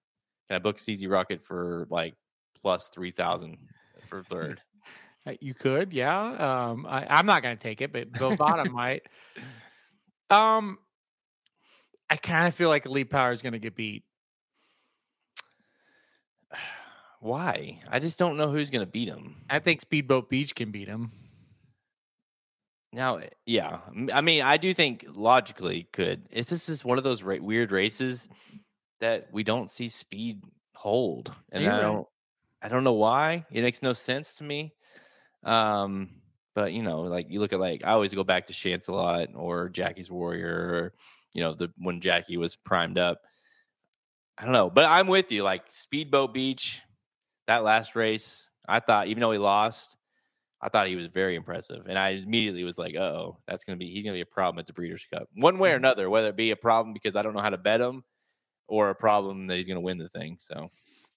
Can 0.48 0.56
I 0.56 0.58
book 0.58 0.78
CZ 0.78 1.10
Rocket 1.10 1.42
for 1.42 1.86
like 1.90 2.14
plus 2.60 2.88
three 2.88 3.10
thousand 3.10 3.58
for 4.06 4.22
third? 4.22 4.60
Uh, 5.26 5.32
you 5.40 5.54
could, 5.54 5.92
yeah. 5.92 6.20
Um, 6.20 6.86
I, 6.88 7.18
am 7.18 7.26
not 7.26 7.42
going 7.42 7.56
to 7.56 7.62
take 7.62 7.80
it, 7.80 7.92
but 7.92 8.12
Bill 8.12 8.36
Bottom 8.36 8.72
might. 8.74 9.02
Um, 10.30 10.78
I 12.08 12.16
kind 12.16 12.46
of 12.46 12.54
feel 12.54 12.68
like 12.68 12.86
Elite 12.86 13.10
Power 13.10 13.32
is 13.32 13.42
going 13.42 13.54
to 13.54 13.58
get 13.58 13.74
beat. 13.74 14.04
Why? 17.20 17.80
I 17.90 17.98
just 17.98 18.18
don't 18.18 18.36
know 18.36 18.50
who's 18.50 18.70
going 18.70 18.84
to 18.84 18.90
beat 18.90 19.08
him. 19.08 19.36
I 19.50 19.58
think 19.58 19.80
Speedboat 19.80 20.30
Beach 20.30 20.54
can 20.54 20.70
beat 20.70 20.86
him. 20.86 21.10
Now, 22.92 23.20
yeah, 23.44 23.80
I 24.12 24.20
mean, 24.20 24.42
I 24.42 24.56
do 24.56 24.72
think 24.72 25.04
logically 25.12 25.88
could. 25.92 26.22
It's 26.30 26.48
just, 26.48 26.66
just 26.66 26.84
one 26.84 26.98
of 26.98 27.04
those 27.04 27.22
ra- 27.22 27.36
weird 27.40 27.72
races 27.72 28.28
that 29.00 29.28
we 29.32 29.42
don't 29.42 29.70
see 29.70 29.88
speed 29.88 30.42
hold, 30.74 31.30
and 31.52 31.62
You're 31.62 31.72
I 31.72 31.80
don't, 31.80 31.96
right. 31.96 32.04
I 32.62 32.68
don't 32.68 32.84
know 32.84 32.94
why. 32.94 33.44
It 33.50 33.62
makes 33.62 33.82
no 33.82 33.92
sense 33.92 34.36
to 34.36 34.44
me. 34.44 34.72
Um, 35.46 36.10
but 36.54 36.72
you 36.72 36.82
know, 36.82 37.02
like 37.02 37.26
you 37.30 37.40
look 37.40 37.52
at 37.52 37.60
like 37.60 37.82
I 37.84 37.92
always 37.92 38.14
go 38.14 38.24
back 38.24 38.46
to 38.48 38.52
Shancelot 38.52 39.28
or 39.34 39.68
Jackie's 39.68 40.10
Warrior, 40.10 40.48
or 40.48 40.94
you 41.32 41.42
know, 41.42 41.54
the 41.54 41.70
when 41.78 42.00
Jackie 42.00 42.36
was 42.36 42.56
primed 42.56 42.98
up. 42.98 43.20
I 44.38 44.44
don't 44.44 44.52
know, 44.52 44.68
but 44.68 44.84
I'm 44.84 45.06
with 45.06 45.32
you. 45.32 45.42
Like 45.42 45.62
Speedboat 45.68 46.34
Beach, 46.34 46.82
that 47.46 47.64
last 47.64 47.96
race, 47.96 48.46
I 48.68 48.80
thought 48.80 49.08
even 49.08 49.22
though 49.22 49.32
he 49.32 49.38
lost, 49.38 49.96
I 50.60 50.68
thought 50.68 50.88
he 50.88 50.96
was 50.96 51.06
very 51.06 51.36
impressive, 51.36 51.86
and 51.88 51.98
I 51.98 52.10
immediately 52.10 52.64
was 52.64 52.78
like, 52.78 52.96
"Oh, 52.96 53.38
that's 53.46 53.64
gonna 53.64 53.78
be 53.78 53.90
he's 53.90 54.04
gonna 54.04 54.16
be 54.16 54.20
a 54.20 54.26
problem 54.26 54.58
at 54.58 54.66
the 54.66 54.72
Breeders' 54.72 55.06
Cup, 55.12 55.28
one 55.34 55.58
way 55.58 55.70
or 55.70 55.76
mm-hmm. 55.76 55.84
another. 55.84 56.10
Whether 56.10 56.28
it 56.28 56.36
be 56.36 56.50
a 56.50 56.56
problem 56.56 56.92
because 56.92 57.16
I 57.16 57.22
don't 57.22 57.34
know 57.34 57.42
how 57.42 57.50
to 57.50 57.58
bet 57.58 57.80
him, 57.80 58.02
or 58.68 58.90
a 58.90 58.94
problem 58.94 59.46
that 59.46 59.56
he's 59.56 59.66
going 59.66 59.76
to 59.76 59.80
win 59.80 59.98
the 59.98 60.08
thing. 60.08 60.36
So 60.40 60.70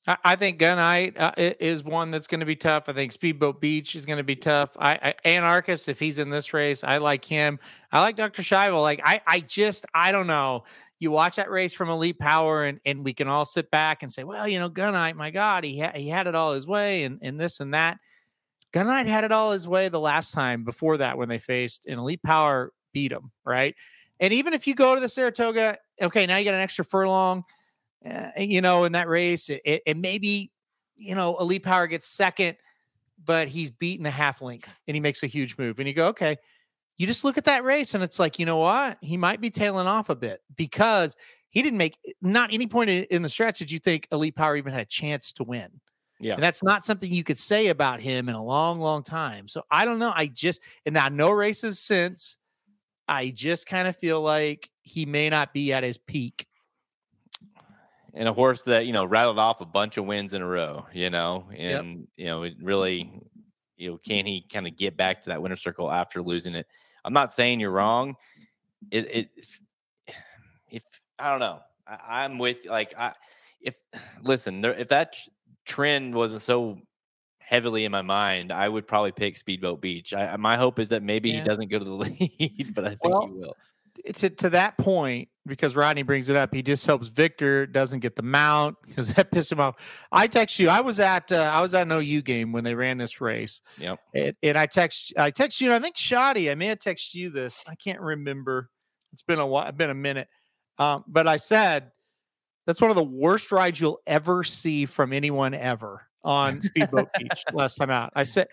I, 0.07 0.35
think 0.35 0.59
Gunite 0.59 1.19
uh, 1.19 1.33
is 1.37 1.83
one 1.83 2.09
that's 2.09 2.27
going 2.27 2.39
to 2.39 2.45
be 2.45 2.55
tough. 2.55 2.87
I 2.87 2.93
think 2.93 3.11
Speedboat 3.11 3.59
Beach 3.59 3.95
is 3.95 4.05
going 4.05 4.17
to 4.17 4.23
be 4.23 4.35
tough. 4.35 4.75
I, 4.79 5.13
I 5.23 5.29
Anarchus, 5.29 5.87
if 5.87 5.99
he's 5.99 6.19
in 6.19 6.29
this 6.29 6.53
race, 6.53 6.83
I 6.83 6.97
like 6.97 7.25
him. 7.25 7.59
I 7.91 8.01
like 8.01 8.15
Dr. 8.15 8.41
Schivel. 8.41 8.81
Like 8.81 9.01
I, 9.03 9.21
I 9.27 9.41
just, 9.41 9.85
I 9.93 10.11
don't 10.11 10.27
know. 10.27 10.63
You 10.99 11.11
watch 11.11 11.35
that 11.35 11.51
race 11.51 11.73
from 11.73 11.89
Elite 11.89 12.19
Power, 12.19 12.65
and 12.65 12.79
and 12.85 13.05
we 13.05 13.13
can 13.13 13.27
all 13.27 13.45
sit 13.45 13.71
back 13.71 14.03
and 14.03 14.11
say, 14.11 14.23
well, 14.23 14.47
you 14.47 14.59
know, 14.59 14.69
Gunite, 14.69 15.15
my 15.15 15.31
God, 15.31 15.63
he 15.63 15.79
ha- 15.79 15.93
he 15.95 16.09
had 16.09 16.27
it 16.27 16.35
all 16.35 16.53
his 16.53 16.67
way, 16.67 17.03
and 17.03 17.19
and 17.21 17.39
this 17.39 17.59
and 17.59 17.73
that. 17.73 17.99
Gunite 18.73 19.07
had 19.07 19.23
it 19.23 19.31
all 19.31 19.51
his 19.51 19.67
way 19.67 19.89
the 19.89 19.99
last 19.99 20.33
time 20.33 20.63
before 20.63 20.97
that 20.97 21.17
when 21.17 21.29
they 21.29 21.39
faced, 21.39 21.85
and 21.87 21.99
Elite 21.99 22.23
Power 22.23 22.73
beat 22.93 23.11
him, 23.11 23.31
right? 23.45 23.75
And 24.19 24.33
even 24.33 24.53
if 24.53 24.67
you 24.67 24.75
go 24.75 24.93
to 24.95 25.01
the 25.01 25.09
Saratoga, 25.09 25.77
okay, 26.01 26.25
now 26.25 26.37
you 26.37 26.45
got 26.45 26.53
an 26.53 26.59
extra 26.59 26.83
furlong, 26.83 27.43
uh, 28.05 28.29
you 28.37 28.61
know, 28.61 28.85
in 28.85 28.93
that 28.93 29.07
race, 29.07 29.49
it, 29.49 29.61
it, 29.65 29.81
and 29.85 30.01
maybe, 30.01 30.51
you 30.97 31.15
know, 31.15 31.37
Elite 31.37 31.63
Power 31.63 31.87
gets 31.87 32.07
second, 32.07 32.57
but 33.23 33.47
he's 33.47 33.71
beaten 33.71 34.05
a 34.05 34.11
half 34.11 34.41
length 34.41 34.73
and 34.87 34.95
he 34.95 35.01
makes 35.01 35.23
a 35.23 35.27
huge 35.27 35.57
move. 35.57 35.79
And 35.79 35.87
you 35.87 35.93
go, 35.93 36.07
okay, 36.07 36.37
you 36.97 37.07
just 37.07 37.23
look 37.23 37.37
at 37.37 37.45
that 37.45 37.63
race 37.63 37.93
and 37.93 38.03
it's 38.03 38.19
like, 38.19 38.39
you 38.39 38.45
know 38.45 38.57
what? 38.57 38.97
He 39.01 39.17
might 39.17 39.41
be 39.41 39.49
tailing 39.49 39.87
off 39.87 40.09
a 40.09 40.15
bit 40.15 40.41
because 40.55 41.15
he 41.49 41.61
didn't 41.61 41.77
make 41.77 41.97
not 42.21 42.53
any 42.53 42.67
point 42.67 42.89
in 42.89 43.21
the 43.21 43.29
stretch 43.29 43.59
did 43.59 43.71
you 43.71 43.79
think 43.79 44.07
Elite 44.11 44.35
Power 44.35 44.55
even 44.55 44.71
had 44.71 44.81
a 44.81 44.85
chance 44.85 45.33
to 45.33 45.43
win. 45.43 45.69
Yeah. 46.19 46.33
And 46.33 46.43
that's 46.43 46.63
not 46.63 46.85
something 46.85 47.11
you 47.11 47.23
could 47.23 47.37
say 47.37 47.67
about 47.67 48.01
him 48.01 48.27
in 48.27 48.35
a 48.35 48.43
long, 48.43 48.79
long 48.79 49.03
time. 49.03 49.47
So 49.47 49.63
I 49.71 49.85
don't 49.85 49.99
know. 49.99 50.11
I 50.13 50.27
just, 50.27 50.61
and 50.85 50.93
now 50.93 51.07
no 51.07 51.31
races 51.31 51.79
since. 51.79 52.37
I 53.07 53.29
just 53.29 53.65
kind 53.65 53.87
of 53.87 53.95
feel 53.95 54.21
like 54.21 54.69
he 54.83 55.05
may 55.05 55.29
not 55.29 55.53
be 55.53 55.73
at 55.73 55.83
his 55.83 55.97
peak. 55.97 56.45
And 58.13 58.27
a 58.27 58.33
horse 58.33 58.63
that, 58.63 58.85
you 58.85 58.93
know, 58.93 59.05
rattled 59.05 59.39
off 59.39 59.61
a 59.61 59.65
bunch 59.65 59.97
of 59.97 60.05
wins 60.05 60.33
in 60.33 60.41
a 60.41 60.45
row, 60.45 60.85
you 60.93 61.09
know, 61.09 61.47
and, 61.55 61.99
yep. 61.99 62.07
you 62.17 62.25
know, 62.25 62.43
it 62.43 62.55
really, 62.61 63.11
you 63.77 63.91
know, 63.91 63.97
can 63.97 64.25
he 64.25 64.45
kind 64.51 64.67
of 64.67 64.75
get 64.75 64.97
back 64.97 65.21
to 65.23 65.29
that 65.29 65.41
winner 65.41 65.55
circle 65.55 65.91
after 65.91 66.21
losing 66.21 66.55
it? 66.55 66.67
I'm 67.05 67.13
not 67.13 67.31
saying 67.31 67.59
you're 67.59 67.71
wrong. 67.71 68.15
It, 68.91 69.15
it 69.15 69.29
if, 69.35 69.61
if 70.69 70.83
I 71.17 71.31
don't 71.31 71.39
know, 71.39 71.59
I, 71.87 72.25
am 72.25 72.37
with 72.37 72.65
like, 72.65 72.93
I, 72.97 73.13
if 73.61 73.81
listen, 74.23 74.61
there, 74.61 74.73
if 74.73 74.89
that 74.89 75.15
trend 75.65 76.15
wasn't 76.15 76.41
so 76.41 76.79
heavily 77.39 77.85
in 77.85 77.91
my 77.91 78.01
mind, 78.01 78.51
I 78.51 78.69
would 78.69 78.87
probably 78.87 79.11
pick 79.11 79.37
Speedboat 79.37 79.81
Beach. 79.81 80.13
I, 80.13 80.35
my 80.37 80.55
hope 80.55 80.77
is 80.79 80.89
that 80.89 81.03
maybe 81.03 81.29
yeah. 81.29 81.37
he 81.37 81.41
doesn't 81.41 81.69
go 81.69 81.79
to 81.79 81.85
the 81.85 81.91
lead, 82.39 82.73
but 82.75 82.85
I 82.85 82.89
think 82.89 82.99
well, 83.03 83.27
he 83.27 83.33
will. 83.33 83.55
To 84.15 84.29
to 84.29 84.49
that 84.51 84.77
point, 84.77 85.29
because 85.45 85.75
Rodney 85.75 86.03
brings 86.03 86.29
it 86.29 86.35
up, 86.35 86.53
he 86.53 86.61
just 86.61 86.85
hopes 86.85 87.07
Victor 87.07 87.65
doesn't 87.65 87.99
get 87.99 88.15
the 88.15 88.23
mount 88.23 88.77
because 88.85 89.13
that 89.13 89.31
pissed 89.33 89.51
him 89.51 89.59
off. 89.59 89.75
I 90.11 90.27
text 90.27 90.59
you. 90.59 90.69
I 90.69 90.81
was 90.81 90.99
at 90.99 91.31
uh, 91.31 91.51
I 91.53 91.61
was 91.61 91.73
at 91.73 91.89
an 91.89 91.91
OU 91.91 92.21
game 92.21 92.51
when 92.51 92.63
they 92.63 92.75
ran 92.75 92.97
this 92.97 93.19
race. 93.19 93.61
Yep. 93.77 93.99
And, 94.15 94.35
and 94.41 94.57
I 94.57 94.65
text 94.65 95.13
I 95.17 95.31
text 95.31 95.59
you. 95.59 95.67
And 95.67 95.75
I 95.75 95.79
think 95.79 95.97
Shoddy. 95.97 96.49
I 96.49 96.55
may 96.55 96.67
have 96.67 96.79
texted 96.79 97.15
you 97.15 97.29
this. 97.29 97.63
I 97.67 97.75
can't 97.75 97.99
remember. 97.99 98.69
It's 99.11 99.23
been 99.23 99.39
a 99.39 99.47
while. 99.47 99.71
Been 99.71 99.89
a 99.89 99.95
minute. 99.95 100.27
Um, 100.77 101.03
but 101.07 101.27
I 101.27 101.37
said 101.37 101.91
that's 102.65 102.79
one 102.79 102.89
of 102.89 102.95
the 102.95 103.03
worst 103.03 103.51
rides 103.51 103.81
you'll 103.81 104.01
ever 104.07 104.43
see 104.43 104.85
from 104.85 105.11
anyone 105.11 105.53
ever 105.53 106.03
on 106.23 106.61
Speedboat 106.61 107.09
Beach. 107.17 107.43
Last 107.51 107.75
time 107.75 107.89
out, 107.89 108.11
I 108.15 108.23
said 108.23 108.47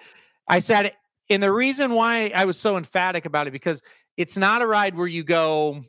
I 0.48 0.58
said 0.58 0.92
and 1.28 1.42
the 1.42 1.52
reason 1.52 1.92
why 1.92 2.30
I 2.34 2.44
was 2.44 2.58
so 2.58 2.76
emphatic 2.76 3.26
about 3.26 3.46
it 3.46 3.50
because 3.50 3.82
it's 4.16 4.36
not 4.36 4.62
a 4.62 4.66
ride 4.66 4.96
where 4.96 5.06
you 5.06 5.24
go, 5.24 5.84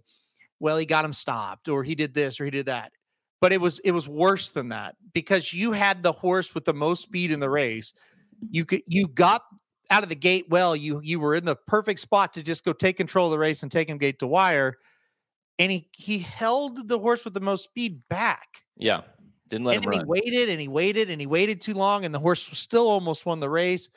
well, 0.59 0.77
he 0.77 0.85
got 0.85 1.05
him 1.05 1.13
stopped, 1.13 1.69
or 1.69 1.83
he 1.83 1.95
did 1.95 2.13
this, 2.13 2.39
or 2.39 2.45
he 2.45 2.51
did 2.51 2.65
that. 2.65 2.91
But 3.39 3.53
it 3.53 3.61
was 3.61 3.79
it 3.79 3.91
was 3.91 4.07
worse 4.07 4.49
than 4.49 4.69
that 4.69 4.95
because 5.13 5.53
you 5.53 5.71
had 5.71 6.01
the 6.01 6.11
horse 6.11 6.55
with 6.55 6.65
the 6.65 6.73
most 6.73 7.03
speed 7.03 7.31
in 7.31 7.39
the 7.39 7.49
race. 7.49 7.93
You 8.49 8.65
could 8.65 8.81
you 8.87 9.07
got 9.07 9.43
out 9.89 10.03
of 10.03 10.09
the 10.09 10.15
gate 10.15 10.45
well. 10.49 10.75
You 10.75 10.99
you 11.03 11.19
were 11.19 11.35
in 11.35 11.45
the 11.45 11.55
perfect 11.55 11.99
spot 11.99 12.33
to 12.33 12.43
just 12.43 12.65
go 12.65 12.73
take 12.73 12.97
control 12.97 13.27
of 13.27 13.31
the 13.31 13.39
race 13.39 13.61
and 13.61 13.71
take 13.71 13.89
him 13.89 13.99
gate 13.99 14.19
to 14.19 14.27
wire. 14.27 14.77
And 15.59 15.71
he 15.71 15.87
he 15.93 16.19
held 16.19 16.87
the 16.87 16.97
horse 16.97 17.25
with 17.25 17.35
the 17.35 17.39
most 17.39 17.65
speed 17.65 18.01
back. 18.09 18.47
Yeah. 18.75 19.01
Didn't 19.49 19.65
let 19.65 19.77
and 19.77 19.85
him 19.85 19.91
run. 19.91 19.99
he 19.99 20.05
waited 20.05 20.49
and 20.49 20.59
he 20.59 20.67
waited 20.67 21.09
and 21.09 21.21
he 21.21 21.27
waited 21.27 21.61
too 21.61 21.73
long, 21.73 22.05
and 22.05 22.13
the 22.13 22.19
horse 22.19 22.41
still 22.41 22.87
almost 22.89 23.25
won 23.25 23.39
the 23.39 23.49
race. 23.49 23.89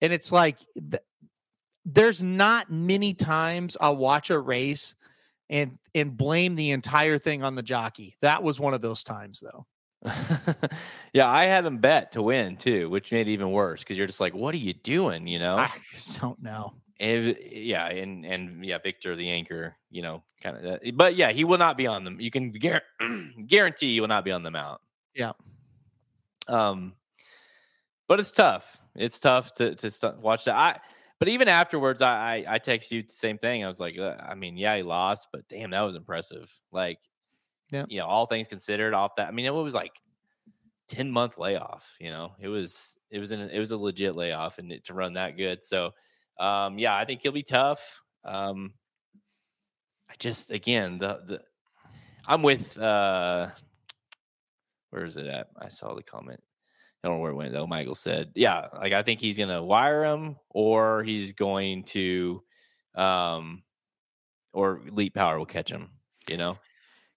And 0.00 0.12
it's 0.12 0.32
like 0.32 0.58
there's 1.84 2.22
not 2.22 2.70
many 2.70 3.14
times 3.14 3.76
I'll 3.80 3.96
watch 3.96 4.30
a 4.30 4.38
race 4.38 4.94
and 5.50 5.76
and 5.94 6.16
blame 6.16 6.54
the 6.54 6.70
entire 6.70 7.18
thing 7.18 7.42
on 7.42 7.54
the 7.54 7.62
jockey. 7.62 8.16
That 8.22 8.42
was 8.42 8.58
one 8.58 8.74
of 8.74 8.80
those 8.80 9.04
times 9.04 9.40
though. 9.40 9.66
yeah, 11.12 11.30
I 11.30 11.44
had 11.44 11.64
him 11.64 11.78
bet 11.78 12.12
to 12.12 12.22
win 12.22 12.56
too, 12.56 12.90
which 12.90 13.12
made 13.12 13.28
it 13.28 13.32
even 13.32 13.52
worse 13.52 13.80
because 13.80 13.96
you're 13.96 14.06
just 14.06 14.20
like, 14.20 14.34
what 14.34 14.54
are 14.54 14.58
you 14.58 14.72
doing? 14.72 15.26
You 15.26 15.38
know? 15.38 15.56
I 15.56 15.70
just 15.90 16.20
don't 16.20 16.42
know. 16.42 16.74
And, 16.98 17.36
yeah, 17.50 17.86
and 17.86 18.24
and 18.24 18.64
yeah, 18.64 18.78
Victor 18.78 19.16
the 19.16 19.30
anchor, 19.30 19.76
you 19.90 20.02
know, 20.02 20.22
kind 20.42 20.56
of. 20.56 20.80
But 20.94 21.16
yeah, 21.16 21.32
he 21.32 21.44
will 21.44 21.58
not 21.58 21.76
be 21.76 21.86
on 21.86 22.04
them. 22.04 22.20
You 22.20 22.30
can 22.30 22.52
guar- 22.52 22.80
guarantee 23.46 23.94
he 23.94 24.00
will 24.00 24.08
not 24.08 24.24
be 24.24 24.30
on 24.32 24.42
the 24.42 24.50
mount. 24.50 24.80
Yeah. 25.14 25.32
Um, 26.48 26.94
but 28.08 28.20
it's 28.20 28.30
tough. 28.30 28.78
It's 28.94 29.20
tough 29.20 29.54
to 29.54 29.74
to 29.74 29.90
st- 29.90 30.18
watch 30.18 30.44
that. 30.44 30.56
I 30.56 30.78
but 31.22 31.28
even 31.28 31.46
afterwards, 31.46 32.02
I 32.02 32.44
I, 32.48 32.54
I 32.54 32.58
text 32.58 32.90
you 32.90 33.00
the 33.04 33.12
same 33.12 33.38
thing. 33.38 33.62
I 33.62 33.68
was 33.68 33.78
like, 33.78 33.96
I 33.96 34.34
mean, 34.34 34.56
yeah, 34.56 34.76
he 34.76 34.82
lost, 34.82 35.28
but 35.30 35.46
damn, 35.46 35.70
that 35.70 35.82
was 35.82 35.94
impressive. 35.94 36.52
Like, 36.72 36.98
Yeah. 37.70 37.84
you 37.88 38.00
know, 38.00 38.06
all 38.06 38.26
things 38.26 38.48
considered, 38.48 38.92
off 38.92 39.14
that. 39.18 39.28
I 39.28 39.30
mean, 39.30 39.46
it 39.46 39.54
was 39.54 39.72
like 39.72 39.92
ten 40.88 41.08
month 41.12 41.38
layoff. 41.38 41.88
You 42.00 42.10
know, 42.10 42.32
it 42.40 42.48
was 42.48 42.98
it 43.12 43.20
was 43.20 43.30
an 43.30 43.40
it 43.50 43.60
was 43.60 43.70
a 43.70 43.76
legit 43.76 44.16
layoff, 44.16 44.58
and 44.58 44.72
it, 44.72 44.82
to 44.86 44.94
run 44.94 45.12
that 45.12 45.36
good. 45.36 45.62
So, 45.62 45.92
um, 46.40 46.76
yeah, 46.76 46.96
I 46.96 47.04
think 47.04 47.22
he'll 47.22 47.30
be 47.30 47.44
tough. 47.44 48.02
Um, 48.24 48.74
I 50.10 50.14
just 50.18 50.50
again 50.50 50.98
the 50.98 51.20
the 51.24 51.40
I'm 52.26 52.42
with 52.42 52.76
uh 52.78 53.50
where 54.90 55.04
is 55.04 55.18
it 55.18 55.26
at? 55.26 55.50
I 55.56 55.68
saw 55.68 55.94
the 55.94 56.02
comment. 56.02 56.42
I 57.02 57.08
don't 57.08 57.16
know 57.16 57.22
where 57.22 57.32
it 57.32 57.36
went 57.36 57.52
though. 57.52 57.66
Michael 57.66 57.94
said, 57.94 58.30
Yeah, 58.34 58.68
like 58.74 58.92
I 58.92 59.02
think 59.02 59.20
he's 59.20 59.38
gonna 59.38 59.62
wire 59.62 60.04
him 60.04 60.36
or 60.50 61.02
he's 61.02 61.32
going 61.32 61.84
to 61.84 62.42
um 62.94 63.62
or 64.52 64.80
Elite 64.86 65.14
Power 65.14 65.38
will 65.38 65.46
catch 65.46 65.70
him, 65.70 65.90
you 66.28 66.36
know? 66.36 66.58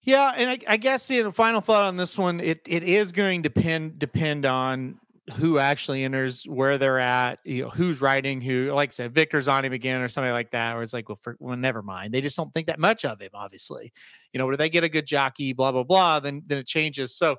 Yeah, 0.01 0.33
and 0.35 0.51
I, 0.51 0.59
I 0.67 0.77
guess 0.77 1.09
know, 1.09 1.31
final 1.31 1.61
thought 1.61 1.85
on 1.85 1.97
this 1.97 2.17
one, 2.17 2.39
it 2.39 2.61
it 2.65 2.83
is 2.83 3.11
going 3.11 3.43
to 3.43 3.49
depend 3.49 3.99
depend 3.99 4.45
on 4.45 4.99
who 5.33 5.57
actually 5.57 6.03
enters, 6.03 6.43
where 6.43 6.77
they're 6.77 6.99
at, 6.99 7.39
you 7.43 7.63
know, 7.63 7.69
who's 7.69 7.99
riding 7.99 8.41
who. 8.41 8.71
Like 8.71 8.89
I 8.89 8.91
said, 8.91 9.15
Victor's 9.15 9.47
on 9.47 9.65
him 9.65 9.73
again 9.73 10.01
or 10.01 10.07
something 10.07 10.31
like 10.31 10.51
that. 10.51 10.75
Or 10.75 10.83
it's 10.83 10.93
like, 10.93 11.09
well, 11.09 11.17
for, 11.19 11.35
well, 11.39 11.57
never 11.57 11.81
mind. 11.81 12.13
They 12.13 12.21
just 12.21 12.37
don't 12.37 12.53
think 12.53 12.67
that 12.67 12.77
much 12.77 13.05
of 13.05 13.19
him, 13.19 13.31
obviously. 13.33 13.91
You 14.31 14.37
know, 14.37 14.49
do 14.51 14.57
they 14.57 14.69
get 14.69 14.83
a 14.83 14.89
good 14.89 15.07
jockey, 15.07 15.53
blah 15.53 15.71
blah 15.71 15.83
blah, 15.83 16.19
then 16.19 16.43
then 16.45 16.59
it 16.59 16.67
changes. 16.67 17.15
So 17.15 17.37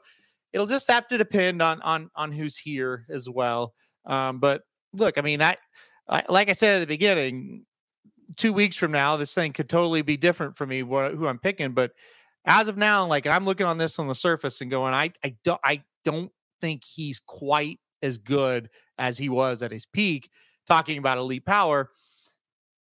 it'll 0.57 0.67
just 0.67 0.91
have 0.91 1.07
to 1.07 1.19
depend 1.19 1.61
on 1.61 1.83
on 1.83 2.11
on 2.17 2.33
who's 2.33 2.57
here 2.57 3.05
as 3.11 3.29
well. 3.29 3.75
Um, 4.07 4.41
but 4.41 4.63
look, 4.95 5.19
I 5.19 5.21
mean, 5.21 5.43
I, 5.43 5.59
I 6.09 6.25
like 6.31 6.49
I 6.49 6.53
said 6.53 6.77
at 6.77 6.79
the 6.81 6.87
beginning, 6.87 7.67
two 8.37 8.55
weeks 8.55 8.75
from 8.75 8.91
now, 8.91 9.19
this 9.19 9.35
thing 9.35 9.53
could 9.53 9.69
totally 9.69 10.01
be 10.01 10.17
different 10.17 10.57
for 10.57 10.67
me. 10.67 10.83
What 10.83 11.13
who 11.13 11.27
I'm 11.27 11.39
picking, 11.39 11.73
but 11.73 11.93
as 12.47 12.69
of 12.69 12.79
now, 12.79 13.05
like 13.05 13.27
I'm 13.27 13.45
looking 13.45 13.67
on 13.67 13.77
this 13.77 13.99
on 13.99 14.09
the 14.09 14.15
surface 14.15 14.63
and 14.63 14.71
going, 14.71 14.95
I 14.95 15.13
I 15.23 15.37
don't 15.45 15.61
I 15.63 15.85
don't 16.05 16.33
think 16.63 16.85
he's 16.85 17.21
quite 17.21 17.79
as 18.03 18.17
good 18.17 18.71
as 18.97 19.19
he 19.19 19.29
was 19.29 19.63
at 19.63 19.71
his 19.71 19.85
peak. 19.85 20.31
Talking 20.67 20.97
about 20.97 21.19
elite 21.19 21.45
power, 21.45 21.91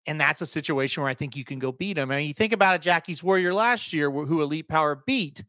and 0.06 0.20
that's 0.20 0.42
a 0.42 0.46
situation 0.46 1.02
where 1.02 1.10
I 1.10 1.16
think 1.16 1.38
you 1.38 1.46
can 1.46 1.60
go 1.60 1.72
beat 1.72 1.98
him. 1.98 2.12
And 2.12 2.26
you 2.26 2.34
think 2.34 2.52
about 2.52 2.76
it, 2.76 2.82
Jackie's 2.82 3.24
Warrior 3.24 3.54
last 3.54 3.94
year, 3.94 4.12
who 4.12 4.42
elite 4.42 4.68
power 4.68 5.02
beat. 5.08 5.44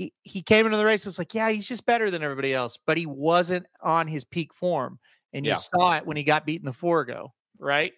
He, 0.00 0.14
he 0.22 0.40
came 0.40 0.64
into 0.64 0.78
the 0.78 0.84
race. 0.86 1.06
It's 1.06 1.18
like, 1.18 1.34
yeah, 1.34 1.50
he's 1.50 1.68
just 1.68 1.84
better 1.84 2.10
than 2.10 2.22
everybody 2.22 2.54
else, 2.54 2.78
but 2.86 2.96
he 2.96 3.04
wasn't 3.04 3.66
on 3.82 4.08
his 4.08 4.24
peak 4.24 4.54
form. 4.54 4.98
And 5.34 5.44
you 5.44 5.54
saw 5.54 5.94
it 5.94 6.06
when 6.06 6.16
he 6.16 6.24
got 6.24 6.46
beat 6.46 6.62
in 6.62 6.64
the 6.64 6.72
Forego, 6.72 7.34
right? 7.58 7.92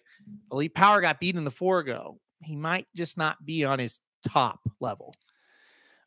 Elite 0.51 0.75
Power 0.75 0.99
got 0.99 1.21
beat 1.21 1.37
in 1.37 1.45
the 1.45 1.49
Forego. 1.49 2.19
He 2.43 2.57
might 2.57 2.87
just 2.93 3.17
not 3.17 3.45
be 3.45 3.63
on 3.63 3.79
his 3.79 4.01
top 4.27 4.59
level. 4.81 5.13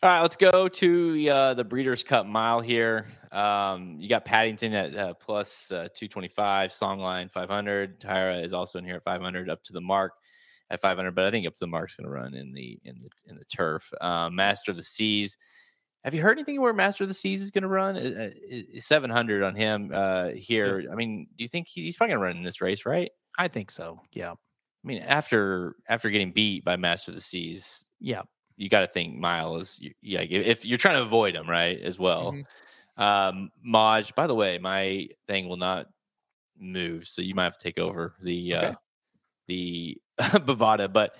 All 0.02 0.10
right, 0.10 0.20
let's 0.20 0.36
go 0.36 0.68
to 0.68 1.28
uh, 1.30 1.54
the 1.54 1.64
Breeders' 1.64 2.02
Cup 2.02 2.26
Mile 2.26 2.60
here. 2.60 3.06
Um, 3.32 3.96
you 3.98 4.10
got 4.10 4.26
Paddington 4.26 4.74
at 4.74 4.94
uh, 4.94 5.14
plus 5.14 5.72
uh, 5.72 5.88
225, 5.94 6.72
Songline 6.72 7.30
500. 7.30 8.00
Tahiyra 8.00 8.44
is 8.44 8.52
also 8.52 8.78
in 8.78 8.84
here 8.84 8.96
at 8.96 9.04
500, 9.04 9.48
up 9.48 9.64
to 9.64 9.72
the 9.72 9.80
mark 9.80 10.12
at 10.68 10.82
500. 10.82 11.14
But 11.14 11.24
I 11.24 11.30
think 11.30 11.46
up 11.46 11.54
to 11.54 11.60
the 11.60 11.66
mark's 11.66 11.96
going 11.96 12.04
to 12.04 12.10
run 12.10 12.34
in 12.34 12.52
the 12.52 12.78
in 12.84 13.00
the 13.00 13.08
in 13.30 13.38
the 13.38 13.46
turf. 13.46 13.90
Um, 14.02 14.36
Master 14.36 14.70
of 14.70 14.76
the 14.76 14.82
Seas. 14.82 15.38
Have 16.06 16.14
you 16.14 16.22
heard 16.22 16.38
anything 16.38 16.60
where 16.60 16.72
Master 16.72 17.02
of 17.02 17.08
the 17.08 17.14
Seas 17.14 17.42
is 17.42 17.50
going 17.50 17.62
to 17.62 17.68
run? 17.68 17.96
Uh, 17.96 18.30
uh, 18.54 18.80
700 18.80 19.42
on 19.42 19.56
him 19.56 19.90
uh, 19.92 20.28
here. 20.28 20.84
I 20.90 20.94
mean, 20.94 21.26
do 21.36 21.42
you 21.42 21.48
think 21.48 21.66
he- 21.66 21.82
he's 21.82 21.96
probably 21.96 22.12
going 22.14 22.20
to 22.20 22.26
run 22.28 22.36
in 22.36 22.44
this 22.44 22.60
race, 22.60 22.86
right? 22.86 23.10
I 23.38 23.48
think 23.48 23.72
so. 23.72 24.00
Yeah. 24.12 24.30
I 24.30 24.36
mean, 24.84 25.02
after 25.02 25.74
after 25.88 26.08
getting 26.10 26.30
beat 26.30 26.64
by 26.64 26.76
Master 26.76 27.10
of 27.10 27.16
the 27.16 27.20
Seas, 27.20 27.84
Yeah. 27.98 28.22
you 28.56 28.68
got 28.68 28.80
to 28.82 28.86
think 28.86 29.16
Mile 29.16 29.56
is 29.56 29.80
yeah. 30.00 30.20
If 30.20 30.64
you're 30.64 30.78
trying 30.78 30.94
to 30.94 31.02
avoid 31.02 31.34
him, 31.34 31.50
right, 31.50 31.80
as 31.80 31.98
well. 31.98 32.32
Mhm. 32.32 32.44
Um, 33.02 33.50
Mawj. 33.66 34.14
By 34.14 34.28
the 34.28 34.34
way, 34.36 34.58
my 34.58 35.08
thing 35.26 35.48
will 35.48 35.56
not 35.56 35.88
move, 36.56 37.08
so 37.08 37.20
you 37.20 37.34
might 37.34 37.44
have 37.44 37.58
to 37.58 37.62
take 37.64 37.78
over 37.78 38.14
the 38.22 38.54
uh, 38.54 38.66
Okay. 38.68 38.76
the 39.48 39.98
Bovada, 40.20 40.90
but 40.90 41.16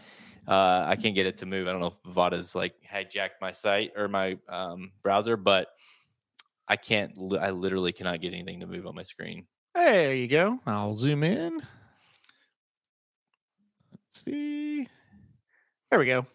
uh, 0.49 0.85
I 0.87 0.97
can't 0.97 1.15
get 1.15 1.27
it 1.27 1.39
to 1.39 1.47
move. 1.47 1.67
I 1.67 1.73
don't 1.73 1.81
know 1.81 1.89
if 1.89 2.15
Vada's 2.15 2.55
like 2.55 2.75
hijacked 2.93 3.41
my 3.41 3.53
site 3.53 3.93
or 3.97 4.09
my 4.09 4.39
um, 4.49 4.93
browser, 5.03 5.37
but 5.37 5.69
I 6.69 6.77
can't. 6.77 7.13
I 7.41 7.51
literally 7.51 7.93
cannot 7.93 8.21
get 8.21 8.33
anything 8.33 8.61
to 8.61 8.67
move 8.67 8.87
on 8.87 8.95
my 8.95 9.03
screen. 9.03 9.47
There 9.75 10.15
you 10.15 10.29
go. 10.29 10.59
I'll 10.67 10.97
zoom 10.97 11.23
in. 11.23 11.61
Let's 13.93 14.25
see. 14.25 14.89
There 15.91 15.99
we 15.99 16.07
go. 16.07 16.27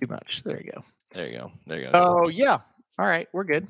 Too 0.00 0.06
much. 0.06 0.42
There 0.44 0.56
you 0.56 0.70
go. 0.72 0.84
There 1.12 1.28
you 1.28 1.38
go. 1.38 1.52
There 1.66 1.78
you 1.78 1.84
go. 1.86 1.90
Oh 1.94 2.28
yeah. 2.28 2.58
All 2.98 3.06
right, 3.06 3.28
we're 3.32 3.44
good. 3.44 3.66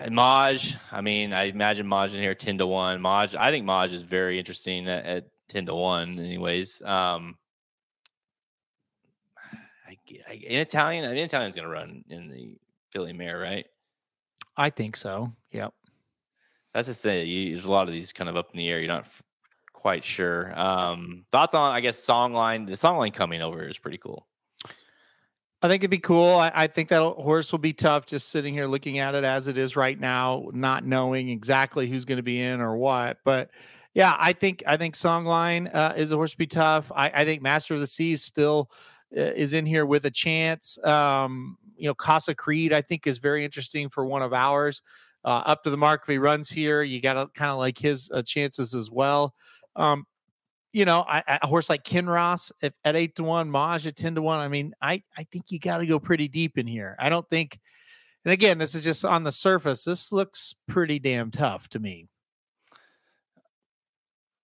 And 0.00 0.14
Mawj, 0.16 0.76
I 0.90 1.00
mean, 1.00 1.32
I 1.32 1.44
imagine 1.44 1.86
Mawj 1.86 2.14
in 2.14 2.20
here 2.20 2.34
ten 2.34 2.58
to 2.58 2.66
one. 2.66 3.00
Mawj, 3.00 3.36
I 3.38 3.50
think 3.50 3.66
Mawj 3.66 3.92
is 3.92 4.02
very 4.02 4.38
interesting 4.38 4.88
at, 4.88 5.04
at 5.04 5.24
ten 5.52 5.66
to 5.66 5.74
one. 5.74 6.18
Anyways, 6.18 6.82
um, 6.82 7.36
I, 9.86 9.96
I, 10.28 10.32
in 10.32 10.58
Italian, 10.60 11.04
I 11.04 11.08
mean, 11.08 11.18
Italian's 11.18 11.54
going 11.54 11.68
to 11.68 11.72
run 11.72 12.04
in 12.08 12.30
the 12.30 12.56
Filly 12.90 13.12
Mare, 13.12 13.38
right? 13.38 13.66
I 14.56 14.70
think 14.70 14.96
so. 14.96 15.32
Yep. 15.50 15.72
That's 16.74 16.88
to 16.88 16.94
say, 16.94 17.24
you, 17.24 17.54
there's 17.54 17.66
a 17.66 17.72
lot 17.72 17.86
of 17.88 17.92
these 17.94 18.12
kind 18.12 18.30
of 18.30 18.36
up 18.36 18.50
in 18.52 18.58
the 18.58 18.68
air. 18.68 18.78
You're 18.78 18.88
not 18.88 19.04
f- 19.04 19.22
quite 19.72 20.02
sure. 20.02 20.58
Um, 20.58 21.24
thoughts 21.30 21.54
on, 21.54 21.72
I 21.72 21.80
guess, 21.80 22.00
songline. 22.00 22.66
The 22.66 22.72
songline 22.72 23.12
coming 23.12 23.42
over 23.42 23.68
is 23.68 23.78
pretty 23.78 23.98
cool. 23.98 24.26
I 25.64 25.68
think 25.68 25.82
it'd 25.82 25.90
be 25.90 25.98
cool. 25.98 26.36
I, 26.36 26.50
I 26.52 26.66
think 26.66 26.88
that 26.88 27.00
horse 27.00 27.52
will 27.52 27.58
be 27.58 27.72
tough 27.72 28.06
just 28.06 28.30
sitting 28.30 28.52
here 28.52 28.66
looking 28.66 28.98
at 28.98 29.14
it 29.14 29.22
as 29.22 29.46
it 29.48 29.56
is 29.56 29.76
right 29.76 29.98
now, 29.98 30.48
not 30.52 30.84
knowing 30.84 31.28
exactly 31.28 31.88
who's 31.88 32.04
going 32.04 32.16
to 32.16 32.22
be 32.22 32.40
in 32.40 32.60
or 32.60 32.76
what. 32.76 33.18
But 33.24 33.50
yeah, 33.94 34.16
I 34.18 34.32
think 34.32 34.62
I 34.66 34.76
think 34.76 34.94
Songline 34.94 35.72
uh, 35.74 35.92
is 35.96 36.12
a 36.12 36.16
horse 36.16 36.32
to 36.32 36.38
be 36.38 36.46
tough. 36.46 36.90
I, 36.94 37.10
I 37.14 37.24
think 37.24 37.42
Master 37.42 37.74
of 37.74 37.80
the 37.80 37.86
Seas 37.86 38.22
still 38.22 38.70
uh, 39.16 39.20
is 39.20 39.52
in 39.52 39.66
here 39.66 39.84
with 39.86 40.06
a 40.06 40.10
chance. 40.10 40.82
Um, 40.84 41.58
you 41.76 41.88
know, 41.88 41.94
Casa 41.94 42.34
Creed 42.34 42.72
I 42.72 42.80
think 42.82 43.06
is 43.06 43.18
very 43.18 43.44
interesting 43.44 43.88
for 43.88 44.06
one 44.06 44.22
of 44.22 44.32
ours. 44.32 44.82
Uh, 45.24 45.42
up 45.46 45.62
to 45.62 45.70
the 45.70 45.76
mark 45.76 46.02
if 46.02 46.08
he 46.08 46.18
runs 46.18 46.50
here, 46.50 46.82
you 46.82 47.00
got 47.00 47.12
to 47.14 47.28
kind 47.34 47.52
of 47.52 47.58
like 47.58 47.78
his 47.78 48.10
uh, 48.12 48.22
chances 48.22 48.74
as 48.74 48.90
well. 48.90 49.34
Um, 49.76 50.04
you 50.72 50.84
know, 50.84 51.04
I, 51.06 51.22
I- 51.28 51.38
a 51.42 51.46
horse 51.46 51.68
like 51.70 51.84
Kinross 51.84 52.50
if 52.62 52.72
at 52.84 52.96
eight 52.96 53.14
to 53.16 53.24
one, 53.24 53.50
Mawj 53.50 53.86
at 53.86 53.94
ten 53.96 54.14
to 54.14 54.22
one. 54.22 54.40
I 54.40 54.48
mean, 54.48 54.74
I 54.80 55.02
I 55.16 55.24
think 55.24 55.50
you 55.52 55.58
got 55.58 55.78
to 55.78 55.86
go 55.86 55.98
pretty 55.98 56.28
deep 56.28 56.56
in 56.58 56.66
here. 56.66 56.96
I 56.98 57.08
don't 57.08 57.28
think. 57.28 57.58
And 58.24 58.32
again, 58.32 58.56
this 58.58 58.74
is 58.76 58.84
just 58.84 59.04
on 59.04 59.24
the 59.24 59.32
surface. 59.32 59.84
This 59.84 60.12
looks 60.12 60.54
pretty 60.68 60.98
damn 61.00 61.30
tough 61.32 61.68
to 61.70 61.80
me. 61.80 62.08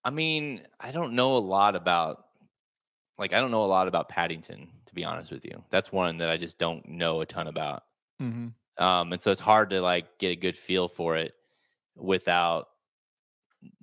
I 0.03 0.09
mean, 0.09 0.61
I 0.79 0.91
don't 0.91 1.13
know 1.13 1.35
a 1.35 1.39
lot 1.39 1.75
about 1.75 2.25
like 3.17 3.33
I 3.33 3.39
don't 3.39 3.51
know 3.51 3.63
a 3.63 3.67
lot 3.67 3.87
about 3.87 4.09
Paddington 4.09 4.69
to 4.85 4.95
be 4.95 5.03
honest 5.03 5.31
with 5.31 5.45
you. 5.45 5.63
That's 5.69 5.91
one 5.91 6.17
that 6.17 6.29
I 6.29 6.37
just 6.37 6.57
don't 6.57 6.87
know 6.87 7.21
a 7.21 7.25
ton 7.25 7.47
about. 7.47 7.83
Mm-hmm. 8.21 8.83
Um, 8.83 9.13
and 9.13 9.21
so 9.21 9.29
it's 9.31 9.41
hard 9.41 9.69
to 9.71 9.81
like 9.81 10.17
get 10.17 10.29
a 10.31 10.35
good 10.35 10.55
feel 10.55 10.87
for 10.87 11.17
it 11.17 11.33
without 11.95 12.69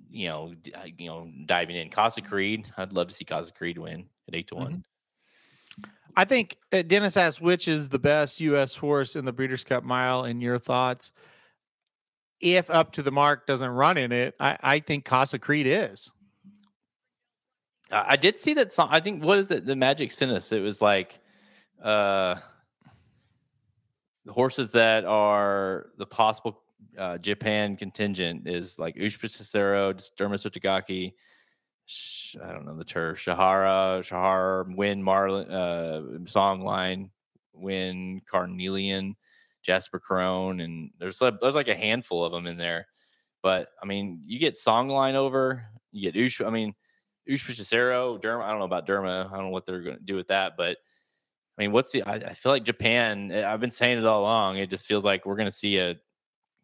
you 0.09 0.27
know 0.27 0.53
d- 0.61 0.73
uh, 0.73 0.85
you 0.97 1.07
know 1.07 1.31
diving 1.45 1.75
in. 1.75 1.89
Casa 1.89 2.21
Creed, 2.21 2.67
I'd 2.77 2.93
love 2.93 3.07
to 3.07 3.13
see 3.13 3.25
Casa 3.25 3.51
Creed 3.53 3.77
win 3.77 4.05
at 4.27 4.35
eight 4.35 4.47
to 4.47 4.55
one. 4.55 4.83
I 6.15 6.25
think 6.25 6.57
uh, 6.73 6.81
Dennis 6.81 7.15
asked 7.15 7.41
which 7.41 7.67
is 7.67 7.89
the 7.89 7.99
best 7.99 8.41
U.S. 8.41 8.75
horse 8.75 9.15
in 9.15 9.23
the 9.23 9.31
Breeders' 9.31 9.63
Cup 9.63 9.83
Mile. 9.83 10.25
In 10.25 10.41
your 10.41 10.57
thoughts, 10.57 11.11
if 12.39 12.69
up 12.69 12.93
to 12.93 13.03
the 13.03 13.11
mark 13.11 13.47
doesn't 13.47 13.69
run 13.69 13.97
in 13.97 14.11
it, 14.11 14.35
I, 14.39 14.57
I 14.61 14.79
think 14.79 15.05
Casa 15.05 15.39
Creed 15.39 15.67
is. 15.67 16.11
I 17.91 18.17
did 18.17 18.37
see 18.37 18.53
that 18.55 18.73
song. 18.73 18.89
I 18.91 18.99
think 18.99 19.23
what 19.23 19.37
is 19.37 19.49
it? 19.49 19.65
The 19.65 19.75
Magic 19.75 20.11
sent 20.11 20.31
us. 20.31 20.51
It 20.51 20.59
was 20.59 20.81
like 20.81 21.19
uh 21.81 22.35
the 24.25 24.33
horses 24.33 24.71
that 24.73 25.05
are 25.05 25.87
the 25.97 26.05
possible 26.05 26.61
uh, 26.97 27.17
Japan 27.17 27.77
contingent 27.77 28.47
is 28.47 28.77
like 28.77 28.95
Ushba 28.97 29.35
Tesoro, 29.35 29.93
Dermis 29.93 31.13
Sh- 31.85 32.35
I 32.43 32.51
don't 32.51 32.65
know 32.65 32.75
the 32.75 32.83
turf, 32.83 33.23
Shahara, 33.23 34.03
Shahar, 34.03 34.65
Win 34.75 35.01
Marilyn, 35.01 35.49
uh, 35.49 36.01
Songline, 36.25 37.09
Win 37.53 38.21
Carnelian, 38.29 39.15
Jasper 39.67 39.99
Krone, 39.99 40.61
and 40.61 40.89
there's 40.97 41.21
like, 41.21 41.35
there's 41.41 41.55
like 41.55 41.67
a 41.67 41.75
handful 41.75 42.25
of 42.25 42.31
them 42.31 42.47
in 42.47 42.57
there. 42.57 42.87
But 43.43 43.67
I 43.83 43.85
mean, 43.85 44.21
you 44.25 44.39
get 44.39 44.55
Songline 44.55 45.13
over, 45.13 45.65
you 45.91 46.09
get 46.09 46.19
Ushba. 46.19 46.47
I 46.47 46.49
mean, 46.49 46.73
Ushba 47.29 47.55
Tesoro, 47.55 48.17
Derma. 48.17 48.43
I 48.43 48.49
don't 48.49 48.59
know 48.59 48.65
about 48.65 48.87
Derma. 48.87 49.27
I 49.27 49.35
don't 49.35 49.45
know 49.45 49.49
what 49.49 49.65
they're 49.65 49.81
going 49.81 49.97
to 49.97 50.03
do 50.03 50.15
with 50.15 50.29
that, 50.29 50.53
but 50.57 50.77
I 51.57 51.61
mean, 51.61 51.73
what's 51.73 51.91
the? 51.91 52.01
I, 52.03 52.13
I 52.15 52.33
feel 52.33 52.51
like 52.51 52.63
Japan. 52.63 53.31
eh, 53.31 53.45
I've 53.45 53.59
been 53.59 53.69
saying 53.69 53.97
it 53.97 54.05
all 54.05 54.21
along. 54.21 54.57
It 54.57 54.69
just 54.69 54.87
feels 54.87 55.03
like 55.03 55.25
we're 55.25 55.35
going 55.35 55.49
to 55.49 55.51
see 55.51 55.77
a 55.79 55.95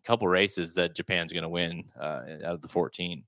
couple 0.06 0.28
races 0.28 0.76
that 0.76 0.95
Japan's 0.95 1.34
going 1.34 1.43
to 1.43 1.49
win 1.49 1.84
uh, 1.99 2.22
out 2.45 2.56
of 2.56 2.62
the 2.62 2.68
14. 2.70 3.24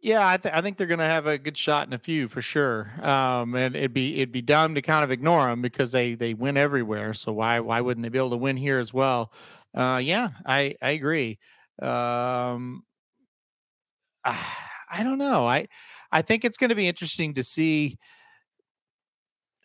Yeah, 0.00 0.26
I, 0.26 0.36
th- 0.36 0.54
I 0.54 0.60
think 0.60 0.76
they're 0.76 0.86
going 0.86 0.98
to 1.00 1.04
have 1.04 1.26
a 1.26 1.38
good 1.38 1.56
shot 1.56 1.86
in 1.86 1.92
a 1.92 1.98
few 1.98 2.28
for 2.28 2.40
sure. 2.40 2.92
Um, 3.02 3.54
and 3.54 3.74
it'd 3.74 3.92
be 3.92 4.16
it'd 4.16 4.32
be 4.32 4.42
dumb 4.42 4.74
to 4.74 4.82
kind 4.82 5.04
of 5.04 5.10
ignore 5.10 5.46
them 5.46 5.62
because 5.62 5.92
they 5.92 6.14
they 6.14 6.34
win 6.34 6.56
everywhere. 6.56 7.14
So 7.14 7.32
why 7.32 7.60
why 7.60 7.80
wouldn't 7.80 8.02
they 8.02 8.08
be 8.08 8.18
able 8.18 8.30
to 8.30 8.36
win 8.36 8.56
here 8.56 8.78
as 8.78 8.92
well? 8.92 9.32
Uh, 9.74 10.00
yeah, 10.02 10.30
I 10.46 10.76
I 10.80 10.90
agree. 10.90 11.38
Um, 11.80 12.84
I 14.24 15.02
don't 15.02 15.18
know. 15.18 15.46
I 15.46 15.68
I 16.10 16.22
think 16.22 16.44
it's 16.44 16.56
going 16.56 16.70
to 16.70 16.76
be 16.76 16.88
interesting 16.88 17.34
to 17.34 17.42
see 17.42 17.98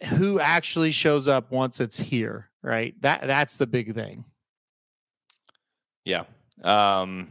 who 0.05 0.39
actually 0.39 0.91
shows 0.91 1.27
up 1.27 1.51
once 1.51 1.79
it's 1.79 1.97
here. 1.97 2.49
Right. 2.63 2.99
That 3.01 3.21
that's 3.27 3.57
the 3.57 3.67
big 3.67 3.93
thing. 3.93 4.25
Yeah. 6.05 6.23
Um, 6.63 7.29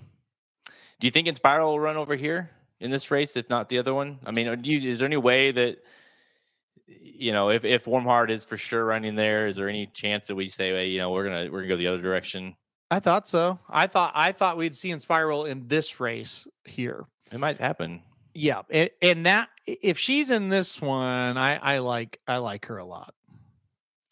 do 1.00 1.06
you 1.06 1.10
think 1.10 1.26
Inspiral 1.26 1.66
will 1.66 1.80
run 1.80 1.96
over 1.96 2.14
here 2.14 2.50
in 2.80 2.90
this 2.90 3.10
race, 3.10 3.36
if 3.36 3.48
not 3.48 3.68
the 3.68 3.78
other 3.78 3.94
one? 3.94 4.18
I 4.24 4.32
mean, 4.32 4.60
do 4.60 4.70
you, 4.72 4.90
is 4.90 4.98
there 4.98 5.06
any 5.06 5.16
way 5.16 5.50
that 5.52 5.78
you 6.86 7.32
know 7.32 7.50
if 7.50 7.64
if 7.64 7.86
Warm 7.86 8.04
Heart 8.04 8.30
is 8.30 8.44
for 8.44 8.56
sure 8.56 8.84
running 8.84 9.14
there? 9.16 9.46
Is 9.48 9.56
there 9.56 9.68
any 9.68 9.86
chance 9.86 10.26
that 10.28 10.34
we 10.34 10.48
say, 10.48 10.70
hey, 10.70 10.88
you 10.88 10.98
know, 10.98 11.10
we're 11.10 11.24
gonna 11.24 11.50
we're 11.50 11.60
gonna 11.60 11.68
go 11.68 11.76
the 11.76 11.86
other 11.88 12.02
direction? 12.02 12.54
I 12.90 13.00
thought 13.00 13.26
so. 13.26 13.58
I 13.68 13.86
thought 13.86 14.12
I 14.14 14.32
thought 14.32 14.56
we'd 14.56 14.74
see 14.74 14.90
Inspiral 14.90 15.48
in 15.48 15.66
this 15.66 15.98
race 16.00 16.46
here. 16.64 17.06
It 17.32 17.38
might 17.38 17.56
happen. 17.58 18.02
Yeah, 18.34 18.62
and, 18.70 18.90
and 19.00 19.26
that 19.26 19.48
if 19.66 19.98
she's 19.98 20.30
in 20.30 20.48
this 20.48 20.80
one, 20.80 21.36
I 21.38 21.56
I 21.56 21.78
like 21.78 22.20
I 22.28 22.36
like 22.36 22.66
her 22.66 22.78
a 22.78 22.84
lot. 22.84 23.14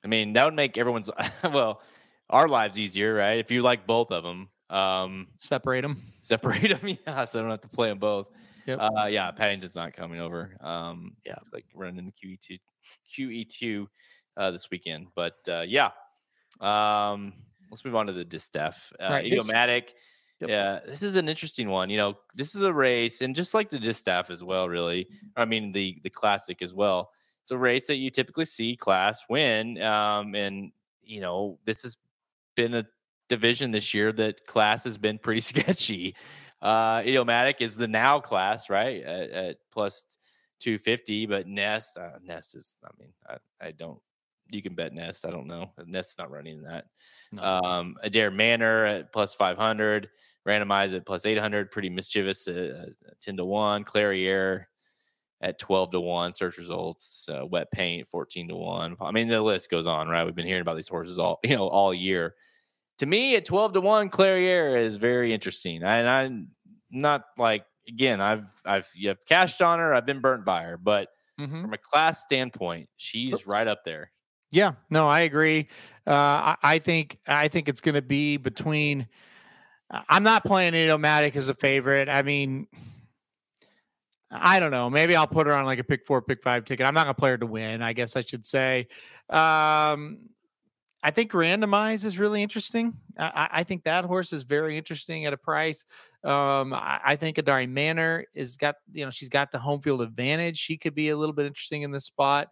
I 0.02 0.08
mean, 0.08 0.32
that 0.32 0.44
would 0.44 0.54
make 0.54 0.76
everyone's 0.76 1.10
well, 1.44 1.82
our 2.30 2.48
lives 2.48 2.78
easier, 2.78 3.14
right? 3.14 3.38
If 3.38 3.50
you 3.50 3.62
like 3.62 3.86
both 3.86 4.10
of 4.10 4.22
them, 4.24 4.48
um, 4.70 5.28
Separate 5.38 5.82
them. 5.82 6.02
separate 6.20 6.68
them, 6.80 6.98
yeah, 7.06 7.24
so 7.26 7.38
I 7.38 7.42
don't 7.42 7.50
have 7.50 7.60
to 7.60 7.68
play 7.68 7.88
them 7.88 7.98
both. 7.98 8.26
Yep. 8.66 8.78
Uh, 8.80 9.06
yeah, 9.06 9.30
Paddington's 9.30 9.76
not 9.76 9.92
coming 9.92 10.20
over. 10.20 10.56
Um, 10.60 11.16
Yeah. 11.24 11.36
like 11.52 11.66
running 11.74 12.06
the 12.06 12.12
QE 12.12 12.38
two, 12.40 12.58
QE 13.08 13.44
two, 13.44 13.88
uh, 14.36 14.50
this 14.50 14.70
weekend. 14.70 15.08
But 15.14 15.36
uh, 15.48 15.64
yeah, 15.66 15.90
um, 16.60 17.34
let's 17.70 17.84
move 17.84 17.94
on 17.94 18.06
to 18.06 18.12
the 18.12 18.24
distaff. 18.24 18.92
Uh, 19.00 19.08
Right. 19.10 19.24
Yep. 20.40 20.50
Yeah, 20.50 20.80
this 20.86 21.02
is 21.02 21.16
an 21.16 21.28
interesting 21.28 21.68
one. 21.68 21.90
You 21.90 21.96
know, 21.96 22.18
this 22.34 22.54
is 22.54 22.62
a 22.62 22.72
race, 22.72 23.20
and 23.20 23.36
just 23.36 23.54
like 23.54 23.70
the 23.70 23.78
distaff 23.78 24.30
as 24.30 24.42
well, 24.42 24.68
really. 24.68 25.08
I 25.36 25.44
mean, 25.44 25.72
the 25.72 26.00
the 26.02 26.10
classic 26.10 26.60
as 26.60 26.74
well. 26.74 27.12
It's 27.42 27.50
a 27.52 27.58
race 27.58 27.86
that 27.86 27.96
you 27.96 28.10
typically 28.10 28.44
see 28.46 28.76
class 28.76 29.22
win, 29.28 29.80
um, 29.80 30.34
and 30.34 30.72
you 31.02 31.20
know, 31.20 31.58
this 31.64 31.82
has 31.82 31.96
been 32.56 32.74
a 32.74 32.84
division 33.28 33.70
this 33.70 33.94
year 33.94 34.12
that 34.12 34.46
class 34.46 34.84
has 34.84 34.98
been 34.98 35.18
pretty 35.18 35.40
sketchy. 35.52 36.16
Uh, 36.64 37.02
Idiomatic 37.04 37.58
is 37.60 37.76
the 37.76 37.86
now 37.86 38.18
class, 38.18 38.70
right? 38.70 39.02
At, 39.02 39.30
at 39.30 39.56
plus 39.70 40.18
250, 40.60 41.26
but 41.26 41.46
Nest, 41.46 41.98
uh, 41.98 42.18
Nest 42.24 42.54
is, 42.54 42.76
I 42.82 42.88
mean, 42.98 43.12
I, 43.28 43.36
I 43.66 43.70
don't, 43.72 44.00
you 44.48 44.62
can 44.62 44.74
bet 44.74 44.94
Nest. 44.94 45.26
I 45.26 45.30
don't 45.30 45.46
know. 45.46 45.70
Nest's 45.86 46.18
not 46.18 46.30
running 46.30 46.62
that. 46.62 46.86
Um, 47.38 47.96
Adare 48.04 48.34
Manor 48.34 48.86
at 48.86 49.12
plus 49.12 49.34
500, 49.34 50.08
randomized 50.46 50.94
at 50.94 51.06
plus 51.06 51.26
800, 51.26 51.70
pretty 51.70 51.90
mischievous 51.90 52.48
at 52.48 52.56
uh, 52.56 52.86
10 53.20 53.36
to 53.38 53.44
1. 53.44 53.84
Clariere 53.84 54.68
at 55.42 55.58
12 55.58 55.90
to 55.90 56.00
1, 56.00 56.32
search 56.32 56.56
results, 56.56 57.28
uh, 57.28 57.44
wet 57.44 57.70
paint 57.70 58.08
14 58.08 58.48
to 58.48 58.56
1. 58.56 58.96
I 59.00 59.10
mean, 59.10 59.28
the 59.28 59.42
list 59.42 59.70
goes 59.70 59.86
on, 59.86 60.08
right? 60.08 60.24
We've 60.24 60.34
been 60.34 60.46
hearing 60.46 60.62
about 60.62 60.76
these 60.76 60.88
horses 60.88 61.18
all, 61.18 61.40
you 61.44 61.54
know, 61.54 61.68
all 61.68 61.92
year. 61.92 62.34
To 62.98 63.06
me, 63.06 63.36
at 63.36 63.44
12 63.44 63.74
to 63.74 63.80
1, 63.80 64.08
Clariere 64.08 64.76
is 64.76 64.96
very 64.96 65.34
interesting. 65.34 65.82
And 65.82 66.08
I'm 66.08 66.48
not 66.94 67.24
like, 67.38 67.64
again, 67.88 68.20
I've, 68.20 68.48
I've, 68.64 68.88
you 68.94 69.08
have 69.08 69.24
cashed 69.26 69.60
on 69.62 69.78
her, 69.78 69.94
I've 69.94 70.06
been 70.06 70.20
burnt 70.20 70.44
by 70.44 70.62
her, 70.62 70.76
but 70.78 71.08
Mhm. 71.40 71.62
from 71.62 71.72
a 71.74 71.78
class 71.78 72.22
standpoint, 72.22 72.88
she's 72.96 73.34
Oops. 73.34 73.46
right 73.46 73.66
up 73.66 73.84
there. 73.84 74.12
Yeah, 74.52 74.72
no, 74.90 75.08
I 75.08 75.20
agree. 75.20 75.68
Uh, 76.06 76.12
I, 76.12 76.56
I 76.62 76.78
think 76.78 77.18
I 77.26 77.48
think 77.48 77.68
it's 77.68 77.80
going 77.80 77.96
to 77.96 78.02
be 78.02 78.36
between. 78.36 79.08
I'm 79.90 80.22
not 80.22 80.44
playing 80.44 80.74
Idiomatic 80.74 81.34
as 81.34 81.48
a 81.48 81.54
favorite. 81.54 82.08
I 82.08 82.22
mean, 82.22 82.68
I 84.30 84.58
don't 84.60 84.70
know. 84.70 84.90
Maybe 84.90 85.14
I'll 85.14 85.26
put 85.26 85.46
her 85.46 85.52
on 85.52 85.64
like 85.64 85.78
a 85.78 85.84
pick 85.84 86.04
four, 86.04 86.20
pick 86.22 86.42
five 86.42 86.64
ticket. 86.64 86.86
I'm 86.86 86.94
not 86.94 87.04
going 87.04 87.14
to 87.14 87.18
play 87.20 87.30
her 87.30 87.38
to 87.38 87.46
win. 87.46 87.82
I 87.82 87.92
guess 87.92 88.16
I 88.16 88.22
should 88.22 88.44
say. 88.46 88.86
Um, 89.28 90.28
I 91.02 91.10
think 91.12 91.32
randomize 91.32 92.04
is 92.04 92.18
really 92.18 92.42
interesting. 92.42 92.94
I- 93.18 93.48
I 93.52 93.64
think 93.64 93.84
that 93.84 94.04
horse 94.04 94.32
is 94.32 94.42
very 94.42 94.78
interesting 94.78 95.26
at 95.26 95.32
a 95.32 95.36
price. 95.36 95.84
Um, 96.24 96.72
I, 96.72 97.00
I 97.04 97.16
think 97.16 97.36
Adare 97.36 97.68
Manor 97.68 98.24
is 98.34 98.56
got 98.56 98.76
you 98.92 99.04
know 99.04 99.10
she's 99.10 99.28
got 99.28 99.52
the 99.52 99.58
home 99.58 99.80
field 99.80 100.00
advantage. 100.00 100.56
She 100.56 100.76
could 100.76 100.94
be 100.94 101.10
a 101.10 101.16
little 101.16 101.34
bit 101.34 101.46
interesting 101.46 101.82
in 101.82 101.90
this 101.90 102.06
spot 102.06 102.48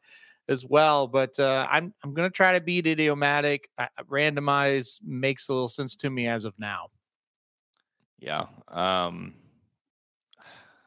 as 0.49 0.65
well. 0.67 1.07
But 1.07 1.39
uh, 1.39 1.67
I'm 1.71 1.95
I'm 2.05 2.13
going 2.15 2.29
to 2.29 2.35
try 2.35 2.53
to 2.53 2.61
beat 2.61 2.87
Idiomatic. 2.87 3.69
I, 3.79 3.89
randomize 4.11 5.01
makes 5.03 5.49
a 5.49 5.53
little 5.53 5.69
sense 5.69 5.97
to 5.97 6.11
me 6.11 6.27
as 6.27 6.45
of 6.45 6.59
now. 6.59 6.89
Yeah. 8.19 8.47
Um 8.69 9.35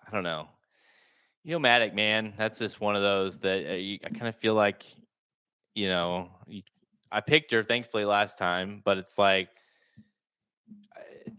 I 0.08 0.12
don't 0.12 0.24
know. 0.24 0.48
Idiomatic, 1.46 1.94
man. 1.94 2.34
That's 2.38 2.60
just 2.60 2.80
one 2.80 2.96
of 2.96 3.02
those 3.02 3.40
that 3.40 3.70
uh, 3.70 3.74
you, 3.74 4.00
I 4.06 4.10
kind 4.10 4.28
of 4.28 4.36
feel 4.36 4.54
like, 4.54 4.86
you 5.74 5.88
know, 5.88 6.30
you, 6.48 6.62
I 7.12 7.22
picked 7.22 7.52
her 7.52 7.64
thankfully 7.64 8.06
last 8.06 8.38
time, 8.38 8.82
but 8.86 8.98
it's 8.98 9.18
like, 9.18 9.50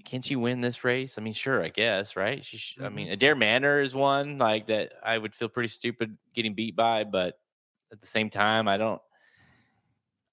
can 0.06 0.22
she 0.22 0.36
win 0.36 0.60
this 0.60 0.84
race? 0.84 1.18
I 1.18 1.22
mean, 1.22 1.32
sure, 1.32 1.62
I 1.62 1.68
guess, 1.68 2.16
right? 2.16 2.44
She, 2.44 2.56
sh- 2.56 2.78
I 2.82 2.88
mean, 2.88 3.08
mm-hmm. 3.08 3.18
Adare 3.18 3.36
Manor 3.36 3.80
is 3.80 3.94
one 3.94 4.38
like 4.38 4.68
that. 4.68 4.92
I 5.02 5.18
would 5.18 5.34
feel 5.34 5.48
pretty 5.48 5.68
stupid 5.68 6.16
getting 6.32 6.54
beat 6.54 6.76
by, 6.76 7.04
but 7.04 7.38
at 7.92 8.00
the 8.00 8.06
same 8.06 8.30
time, 8.30 8.68
I 8.68 8.76
don't. 8.76 9.02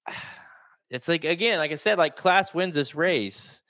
It's 0.90 1.08
like 1.08 1.24
again, 1.24 1.58
like 1.58 1.72
I 1.72 1.76
said, 1.76 1.98
like 1.98 2.14
class 2.14 2.54
wins 2.54 2.76
this 2.76 2.94
race 2.94 3.62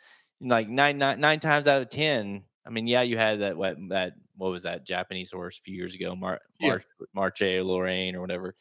like 0.43 0.69
nine, 0.69 0.99
nine, 0.99 1.21
nine 1.21 1.41
times 1.41 1.67
out 1.67 1.81
of 1.81 1.89
ten. 1.89 2.43
I 2.67 2.71
mean, 2.71 2.87
yeah, 2.87 3.03
you 3.03 3.17
had 3.17 3.41
that 3.41 3.57
what 3.57 3.77
that 3.89 4.13
what 4.37 4.51
was 4.51 4.65
that 4.65 4.85
Japanese 4.85 5.31
horse 5.31 5.59
a 5.59 5.63
few 5.63 5.75
years 5.75 5.95
ago, 5.95 6.15
Mar- 6.15 6.41
Yeah. 6.59 6.69
Mar- 6.69 6.83
Marche 7.15 7.63
Lorraine 7.63 8.15
or 8.17 8.21
whatever. 8.21 8.55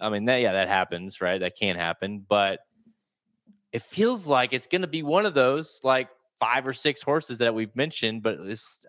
I 0.00 0.10
mean, 0.10 0.26
that 0.26 0.40
yeah, 0.42 0.52
that 0.52 0.68
happens, 0.68 1.20
right? 1.20 1.38
That 1.38 1.56
can 1.56 1.76
happen, 1.76 2.24
but 2.28 2.60
it 3.72 3.82
feels 3.82 4.26
like 4.26 4.52
it's 4.52 4.66
going 4.66 4.82
to 4.82 4.88
be 4.88 5.02
one 5.02 5.26
of 5.26 5.34
those 5.34 5.80
like 5.82 6.08
five 6.44 6.66
or 6.68 6.72
six 6.72 7.02
horses 7.02 7.38
that 7.38 7.54
we've 7.54 7.74
mentioned, 7.74 8.22
but 8.22 8.38
it's 8.40 8.84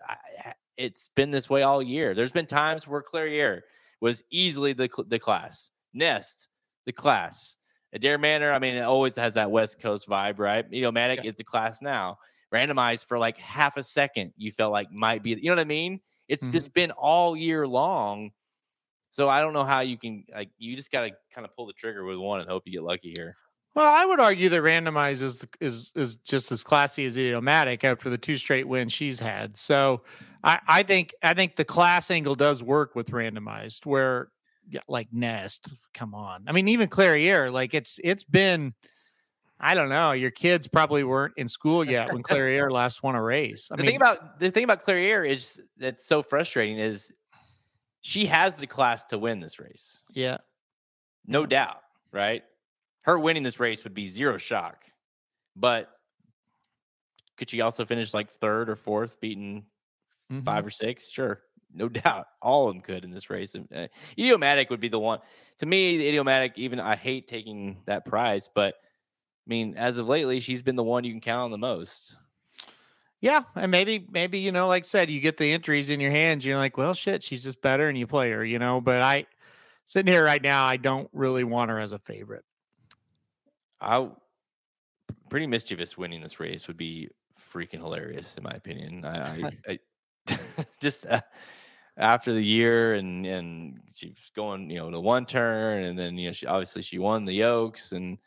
it's 0.76 1.10
been 1.16 1.30
this 1.30 1.48
way 1.48 1.62
all 1.62 1.82
year. 1.82 2.14
There's 2.14 2.32
been 2.32 2.46
times 2.46 2.86
where 2.86 3.02
Clariere 3.02 3.62
was 4.00 4.22
easily 4.30 4.72
the 4.74 4.88
the 5.08 5.18
class. 5.18 5.70
Nest, 5.94 6.48
the 6.84 6.92
class. 6.92 7.56
Adare 7.94 8.20
Manor, 8.20 8.52
I 8.52 8.58
mean, 8.58 8.74
it 8.74 8.82
always 8.82 9.16
has 9.16 9.34
that 9.34 9.50
West 9.50 9.80
Coast 9.80 10.06
vibe, 10.08 10.38
right? 10.38 10.66
Idiomatic 10.66 11.20
Yeah. 11.22 11.28
is 11.28 11.36
the 11.36 11.44
class 11.44 11.80
now. 11.80 12.18
Randomized 12.52 13.06
for 13.06 13.18
like 13.18 13.38
half 13.38 13.76
a 13.78 13.82
second, 13.82 14.34
you 14.36 14.52
felt 14.52 14.72
like 14.72 14.90
might 14.92 15.22
be, 15.22 15.30
you 15.30 15.44
know 15.44 15.52
what 15.52 15.60
I 15.60 15.64
mean? 15.64 16.00
It's 16.28 16.44
Mhm. 16.44 16.52
just 16.52 16.74
been 16.74 16.90
all 16.90 17.36
year 17.36 17.66
long. 17.66 18.32
So 19.10 19.30
I 19.30 19.40
don't 19.40 19.54
know 19.54 19.64
how 19.64 19.80
you 19.80 19.96
can 19.96 20.26
like 20.34 20.50
you 20.58 20.76
just 20.76 20.90
gotta 20.90 21.12
kind 21.32 21.46
of 21.46 21.56
pull 21.56 21.66
the 21.66 21.72
trigger 21.72 22.04
with 22.04 22.18
one 22.18 22.40
and 22.40 22.48
hope 22.50 22.64
you 22.66 22.72
get 22.72 22.82
lucky 22.82 23.14
here. 23.16 23.36
Well, 23.76 23.92
I 23.92 24.06
would 24.06 24.20
argue 24.20 24.48
that 24.48 24.62
randomized 24.62 25.20
is 25.20 25.46
is 25.60 25.92
is 25.94 26.16
just 26.16 26.50
as 26.50 26.64
classy 26.64 27.04
as 27.04 27.18
idiomatic 27.18 27.84
after 27.84 28.08
the 28.08 28.16
two 28.16 28.38
straight 28.38 28.66
wins 28.66 28.90
she's 28.90 29.18
had. 29.20 29.58
So 29.58 30.02
I, 30.42 30.58
I 30.66 30.82
think 30.82 31.14
I 31.22 31.34
think 31.34 31.56
the 31.56 31.64
class 31.64 32.10
angle 32.10 32.34
does 32.34 32.62
work 32.62 32.94
with 32.94 33.10
randomized 33.10 33.84
where 33.84 34.30
like 34.88 35.08
Nest, 35.12 35.76
come 35.92 36.14
on. 36.14 36.44
I 36.46 36.52
mean, 36.52 36.68
even 36.68 36.88
Clariere, 36.88 37.52
like 37.52 37.74
it's 37.74 38.00
it's 38.02 38.24
been 38.24 38.72
I 39.60 39.74
don't 39.74 39.90
know, 39.90 40.12
your 40.12 40.30
kids 40.30 40.66
probably 40.66 41.04
weren't 41.04 41.34
in 41.36 41.46
school 41.46 41.84
yet 41.84 42.10
when 42.14 42.22
Clariere 42.22 42.70
last 42.70 43.02
won 43.02 43.14
a 43.14 43.22
race. 43.22 43.68
I 43.70 43.76
the 43.76 43.82
mean, 43.82 43.90
thing 43.90 43.96
about 43.96 44.40
the 44.40 44.50
thing 44.50 44.64
about 44.64 44.84
Clariere 44.84 45.22
is 45.30 45.60
that's 45.76 46.06
so 46.06 46.22
frustrating 46.22 46.78
is 46.78 47.12
she 48.00 48.24
has 48.24 48.56
the 48.56 48.66
class 48.66 49.04
to 49.06 49.18
win 49.18 49.38
this 49.40 49.58
race. 49.58 50.02
yeah. 50.14 50.38
No 51.26 51.44
doubt, 51.44 51.80
right? 52.12 52.42
Her 53.06 53.18
winning 53.18 53.42
this 53.42 53.60
race 53.60 53.84
would 53.84 53.94
be 53.94 54.08
zero 54.08 54.36
shock. 54.36 54.84
But 55.56 55.90
could 57.36 57.50
she 57.50 57.60
also 57.60 57.84
finish 57.84 58.14
like 58.14 58.30
third 58.30 58.68
or 58.70 58.76
fourth, 58.76 59.20
beating 59.20 59.66
Mhm. 60.32 60.44
five 60.44 60.66
or 60.66 60.70
six? 60.70 61.08
Sure. 61.10 61.42
No 61.72 61.88
doubt. 61.88 62.26
All 62.42 62.68
of 62.68 62.74
them 62.74 62.82
could 62.82 63.04
in 63.04 63.10
this 63.12 63.30
race. 63.30 63.54
Uh, 63.54 63.88
Idiomatic 64.18 64.70
would 64.70 64.80
be 64.80 64.88
the 64.88 64.98
one. 65.00 65.20
To 65.58 65.66
me, 65.66 65.98
the 65.98 66.08
Idiomatic, 66.08 66.54
even 66.58 66.80
I 66.80 66.96
hate 66.96 67.28
taking 67.28 67.82
that 67.86 68.04
prize, 68.06 68.48
but 68.54 68.74
I 68.76 69.48
mean, 69.50 69.76
as 69.76 69.98
of 69.98 70.08
lately, 70.08 70.40
she's 70.40 70.62
been 70.62 70.76
the 70.76 70.84
one 70.84 71.04
you 71.04 71.12
can 71.12 71.20
count 71.20 71.44
on 71.46 71.50
the 71.52 71.58
most. 71.58 72.16
Yeah, 73.20 73.44
and 73.54 73.70
maybe 73.70 74.06
maybe 74.10 74.38
you 74.40 74.52
know, 74.52 74.68
like 74.68 74.84
I 74.84 74.86
said, 74.86 75.10
you 75.10 75.20
get 75.20 75.36
the 75.38 75.52
entries 75.52 75.90
in 75.90 76.00
your 76.00 76.10
hands. 76.12 76.44
You're 76.44 76.58
like, 76.58 76.78
well, 76.78 76.94
shit, 76.94 77.22
she's 77.22 77.44
just 77.44 77.62
better, 77.62 77.88
and 77.88 77.98
you 77.98 78.06
play 78.06 78.30
her, 78.32 78.44
you 78.44 78.58
know. 78.58 78.80
But 78.80 79.02
I, 79.02 79.26
sitting 79.86 80.12
here 80.12 80.24
right 80.24 80.42
now, 80.42 80.64
I 80.66 80.78
don't 80.78 81.10
really 81.12 81.44
want 81.44 81.70
her 81.70 81.80
as 81.80 81.92
a 81.92 81.98
favorite. 82.00 82.45
I 83.80 84.08
pretty 85.28 85.46
mischievous 85.46 85.96
winning 85.98 86.22
this 86.22 86.40
race 86.40 86.66
would 86.66 86.76
be 86.76 87.08
freaking 87.52 87.78
hilarious 87.78 88.36
in 88.36 88.42
my 88.42 88.52
opinion. 88.52 89.04
I, 89.04 89.50
I, 89.68 89.78
I 90.28 90.38
just 90.80 91.06
uh, 91.06 91.20
after 91.96 92.32
the 92.32 92.44
year 92.44 92.94
and 92.94 93.26
and 93.26 93.80
she's 93.94 94.30
going 94.34 94.70
you 94.70 94.78
know 94.78 94.90
to 94.90 95.00
one 95.00 95.26
turn 95.26 95.84
and 95.84 95.98
then 95.98 96.16
you 96.16 96.28
know 96.28 96.32
she 96.32 96.46
obviously 96.46 96.82
she 96.82 96.98
won 96.98 97.24
the 97.24 97.44
Oaks 97.44 97.92
and 97.92 98.18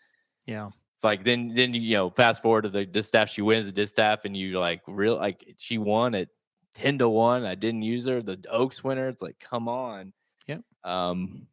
Yeah, 0.46 0.70
it's 0.96 1.04
like 1.04 1.24
then 1.24 1.54
then 1.56 1.74
you 1.74 1.96
know 1.98 2.10
fast 2.10 2.42
forward 2.42 2.64
to 2.64 2.70
the 2.70 2.86
distaff 2.86 3.30
she 3.30 3.42
wins 3.42 3.66
the 3.66 3.72
distaff 3.72 4.26
and 4.26 4.36
you 4.36 4.60
like 4.60 4.82
real 4.88 5.18
like 5.18 5.56
she 5.58 5.78
won 5.78 6.16
at 6.16 6.30
ten 6.74 6.98
to 7.00 7.10
one. 7.10 7.46
I 7.46 7.56
didn't 7.56 7.82
use 7.84 8.06
her 8.06 8.22
the 8.22 8.44
Oaks 8.50 8.84
winner. 8.84 9.08
It's 9.10 9.24
like 9.24 9.40
come 9.40 9.68
on. 9.68 10.14
yeah 10.48 10.60
Um. 10.84 11.48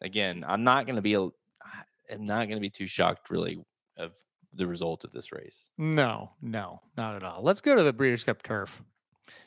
Again, 0.00 0.44
I'm 0.46 0.64
not 0.64 0.86
gonna 0.86 1.02
be 1.02 1.14
a. 1.14 1.28
I'm 2.10 2.24
not 2.24 2.48
gonna 2.48 2.60
be 2.60 2.70
too 2.70 2.86
shocked 2.86 3.30
really 3.30 3.64
of 3.96 4.12
the 4.54 4.66
result 4.66 5.04
of 5.04 5.12
this 5.12 5.32
race. 5.32 5.70
no, 5.78 6.30
no, 6.40 6.80
not 6.96 7.16
at 7.16 7.22
all. 7.22 7.42
Let's 7.42 7.60
go 7.60 7.74
to 7.74 7.82
the 7.82 7.92
Breeders' 7.92 8.24
Cup 8.24 8.42
Turf. 8.42 8.82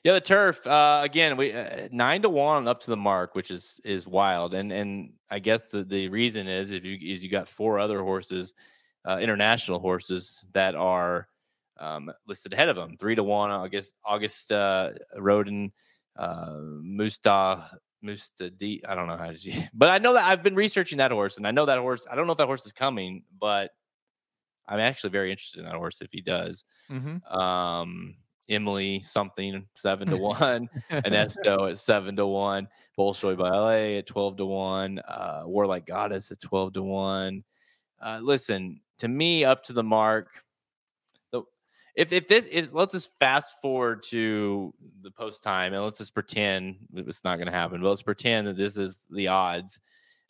Yeah, 0.04 0.14
the 0.14 0.22
turf. 0.22 0.66
Uh, 0.66 1.02
again, 1.04 1.38
we 1.38 1.54
uh, 1.54 1.90
nine 1.92 2.22
to 2.22 2.30
one 2.30 2.68
up 2.68 2.82
to 2.82 2.90
the 2.90 2.98
mark, 2.98 3.36
which 3.36 3.52
is 3.52 3.80
is 3.84 4.08
wild. 4.08 4.54
And 4.54 4.72
and 4.72 5.14
I 5.30 5.40
guess 5.40 5.70
the 5.70 5.84
the 5.84 6.10
reason 6.10 6.48
is 6.48 6.72
if 6.72 6.84
you 6.84 6.98
is 7.02 7.24
you 7.24 7.30
got 7.30 7.50
four 7.50 7.80
other 7.80 8.02
horses, 8.02 8.54
uh, 9.08 9.18
international 9.20 9.80
horses 9.80 10.44
that 10.54 10.76
are 10.76 11.28
um, 11.80 12.12
listed 12.28 12.54
ahead 12.54 12.70
of 12.70 12.76
them. 12.76 12.98
Three 12.98 13.16
to 13.16 13.24
one. 13.24 13.52
I 13.52 13.68
guess 13.68 13.94
Auguste 14.06 14.52
uh, 14.52 14.92
Rodin, 15.18 15.72
uh, 16.16 16.54
Musta. 16.82 17.70
Musta 18.02 18.50
D. 18.50 18.84
I 18.88 18.96
don't 18.96 19.08
know 19.08 19.18
how 19.18 19.32
to, 19.32 19.70
but 19.74 19.90
I 19.90 19.98
know 19.98 20.14
that 20.14 20.26
I've 20.26 20.44
been 20.44 20.56
researching 20.56 20.98
that 21.00 21.12
horse, 21.12 21.38
and 21.38 21.48
I 21.48 21.52
know 21.52 21.66
that 21.66 21.80
horse. 21.80 22.06
I 22.10 22.16
don't 22.16 22.26
know 22.28 22.34
if 22.34 22.38
that 22.38 22.48
horse 22.48 22.66
is 22.66 22.72
coming, 22.72 23.24
but 23.40 23.72
I'm 24.68 24.80
actually 24.80 25.12
very 25.12 25.32
interested 25.32 25.60
in 25.60 25.66
that 25.66 25.76
horse 25.76 26.02
if 26.02 26.12
he 26.12 26.22
does 26.22 26.66
Mm-hmm. 26.92 27.36
um 27.36 28.16
Emily 28.48 29.02
something 29.02 29.66
seven 29.74 30.08
to 30.10 30.18
one, 30.22 30.70
Onesto 30.92 31.70
at 31.72 31.80
seven 31.80 32.16
to 32.16 32.28
one, 32.28 32.68
Bolshoi 32.98 33.38
Ballet 33.38 33.98
at 33.98 34.08
twelve 34.08 34.38
to 34.38 34.46
one, 34.46 35.00
uh 35.00 35.44
War 35.46 35.66
Like 35.66 35.88
Goddess 35.88 36.32
at 36.32 36.40
twelve 36.40 36.74
to 36.74 36.84
one. 36.84 37.44
Uh 38.02 38.20
listen, 38.22 38.82
to 39.00 39.08
me, 39.08 39.44
up 39.44 39.64
to 39.64 39.74
the 39.74 39.84
mark. 39.84 40.44
If 41.96 42.12
if 42.12 42.28
this 42.28 42.46
is 42.46 42.74
let's 42.74 42.92
just 42.94 43.18
fast 43.20 43.56
forward 43.62 44.04
to 44.10 44.74
the 45.02 45.12
post 45.12 45.44
time 45.44 45.74
and 45.74 45.84
let's 45.84 45.98
just 45.98 46.14
pretend 46.14 46.76
it's 46.94 47.24
not 47.24 47.38
gonna 47.38 47.52
happen, 47.52 47.82
but 47.82 47.90
let's 47.90 48.02
pretend 48.02 48.48
that 48.48 48.58
this 48.58 48.78
is 48.78 49.06
the 49.10 49.30
odds 49.30 49.80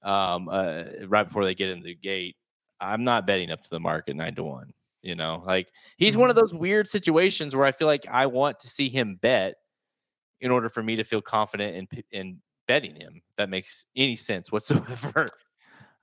um 0.03 0.47
uh 0.49 0.83
right 1.07 1.23
before 1.27 1.43
they 1.45 1.55
get 1.55 1.69
in 1.69 1.81
the 1.81 1.95
gate. 1.95 2.35
I'm 2.79 3.03
not 3.03 3.25
betting 3.25 3.51
up 3.51 3.63
to 3.63 3.69
the 3.69 3.79
market 3.79 4.15
nine 4.15 4.35
to 4.35 4.43
one. 4.43 4.73
You 5.01 5.15
know, 5.15 5.43
like 5.45 5.69
he's 5.97 6.17
one 6.17 6.29
of 6.29 6.35
those 6.35 6.53
weird 6.53 6.87
situations 6.87 7.55
where 7.55 7.65
I 7.65 7.71
feel 7.71 7.87
like 7.87 8.05
I 8.09 8.27
want 8.27 8.59
to 8.59 8.67
see 8.67 8.89
him 8.89 9.17
bet 9.21 9.55
in 10.41 10.51
order 10.51 10.69
for 10.69 10.83
me 10.83 10.95
to 10.97 11.03
feel 11.03 11.21
confident 11.21 11.89
in 11.91 12.03
in 12.11 12.41
betting 12.67 12.95
him. 12.95 13.21
That 13.37 13.49
makes 13.49 13.85
any 13.95 14.15
sense 14.15 14.51
whatsoever. 14.51 15.29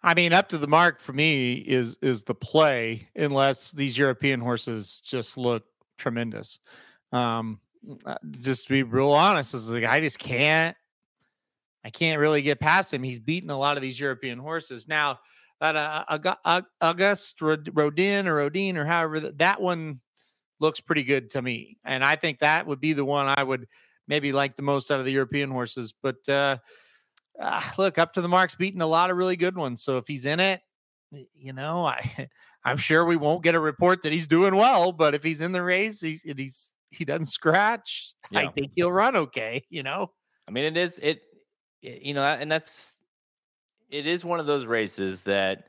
I 0.02 0.14
mean, 0.14 0.32
up 0.32 0.48
to 0.48 0.58
the 0.58 0.66
mark 0.66 1.00
for 1.00 1.12
me 1.12 1.52
is 1.54 1.96
is 2.02 2.24
the 2.24 2.34
play, 2.34 3.08
unless 3.14 3.70
these 3.70 3.96
European 3.96 4.40
horses 4.40 5.00
just 5.04 5.38
look 5.38 5.64
tremendous. 5.96 6.58
Um, 7.12 7.60
uh, 8.04 8.16
just 8.30 8.66
to 8.66 8.72
be 8.72 8.82
real 8.82 9.12
honest, 9.12 9.54
is 9.54 9.70
like 9.70 9.84
I 9.84 10.00
just 10.00 10.18
can't, 10.18 10.76
I 11.84 11.90
can't 11.90 12.18
really 12.18 12.42
get 12.42 12.58
past 12.58 12.92
him. 12.92 13.02
He's 13.02 13.20
beaten 13.20 13.50
a 13.50 13.58
lot 13.58 13.76
of 13.76 13.82
these 13.82 14.00
European 14.00 14.38
horses. 14.38 14.88
Now 14.88 15.20
that 15.60 15.76
uh, 15.76 16.04
Aug- 16.10 16.66
Auguste 16.80 17.40
Rodin 17.40 18.26
or 18.26 18.36
Rodin 18.36 18.76
or 18.76 18.84
however 18.84 19.20
that, 19.20 19.38
that 19.38 19.60
one 19.60 20.00
looks 20.58 20.80
pretty 20.80 21.04
good 21.04 21.30
to 21.30 21.42
me, 21.42 21.78
and 21.84 22.04
I 22.04 22.16
think 22.16 22.40
that 22.40 22.66
would 22.66 22.80
be 22.80 22.92
the 22.92 23.04
one 23.04 23.32
I 23.36 23.42
would 23.44 23.68
maybe 24.08 24.32
like 24.32 24.56
the 24.56 24.62
most 24.62 24.90
out 24.90 24.98
of 24.98 25.04
the 25.04 25.12
European 25.12 25.50
horses. 25.50 25.94
But 26.02 26.28
uh, 26.28 26.58
uh, 27.40 27.62
look, 27.78 27.98
up 27.98 28.12
to 28.14 28.20
the 28.20 28.28
mark's 28.28 28.54
beaten 28.54 28.82
a 28.82 28.86
lot 28.86 29.10
of 29.10 29.16
really 29.16 29.36
good 29.36 29.56
ones. 29.56 29.82
So 29.82 29.98
if 29.98 30.06
he's 30.06 30.26
in 30.26 30.40
it, 30.40 30.60
you 31.34 31.52
know, 31.52 31.84
I 31.84 32.28
I'm 32.64 32.76
sure 32.76 33.04
we 33.04 33.16
won't 33.16 33.42
get 33.42 33.54
a 33.54 33.60
report 33.60 34.02
that 34.02 34.12
he's 34.12 34.26
doing 34.26 34.54
well. 34.54 34.92
But 34.92 35.14
if 35.14 35.22
he's 35.22 35.40
in 35.40 35.52
the 35.52 35.62
race, 35.62 36.00
he's 36.00 36.22
he's 36.22 36.72
he 36.90 37.04
doesn't 37.04 37.26
scratch. 37.26 38.14
I 38.34 38.48
think 38.48 38.72
he'll 38.74 38.92
run 38.92 39.16
okay. 39.16 39.64
You 39.68 39.82
know. 39.82 40.12
I 40.48 40.50
mean, 40.50 40.64
it 40.64 40.76
is 40.76 40.98
it, 40.98 41.22
y- 41.82 42.00
you 42.02 42.14
know, 42.14 42.22
and 42.22 42.50
that's 42.50 42.96
it 43.90 44.06
is 44.06 44.24
one 44.24 44.40
of 44.40 44.46
those 44.46 44.66
races 44.66 45.22
that 45.22 45.66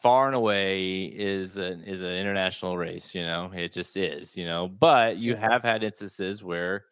far 0.00 0.26
and 0.26 0.36
away 0.36 1.04
is 1.04 1.56
an 1.56 1.82
is 1.84 2.00
an 2.00 2.12
international 2.12 2.76
race. 2.76 3.14
You 3.14 3.22
know, 3.22 3.50
it 3.54 3.72
just 3.72 3.96
is. 3.96 4.36
You 4.36 4.46
know, 4.46 4.68
but 4.68 5.16
you 5.16 5.36
have 5.36 5.62
had 5.62 5.82
instances 5.82 6.42
where, 6.42 6.84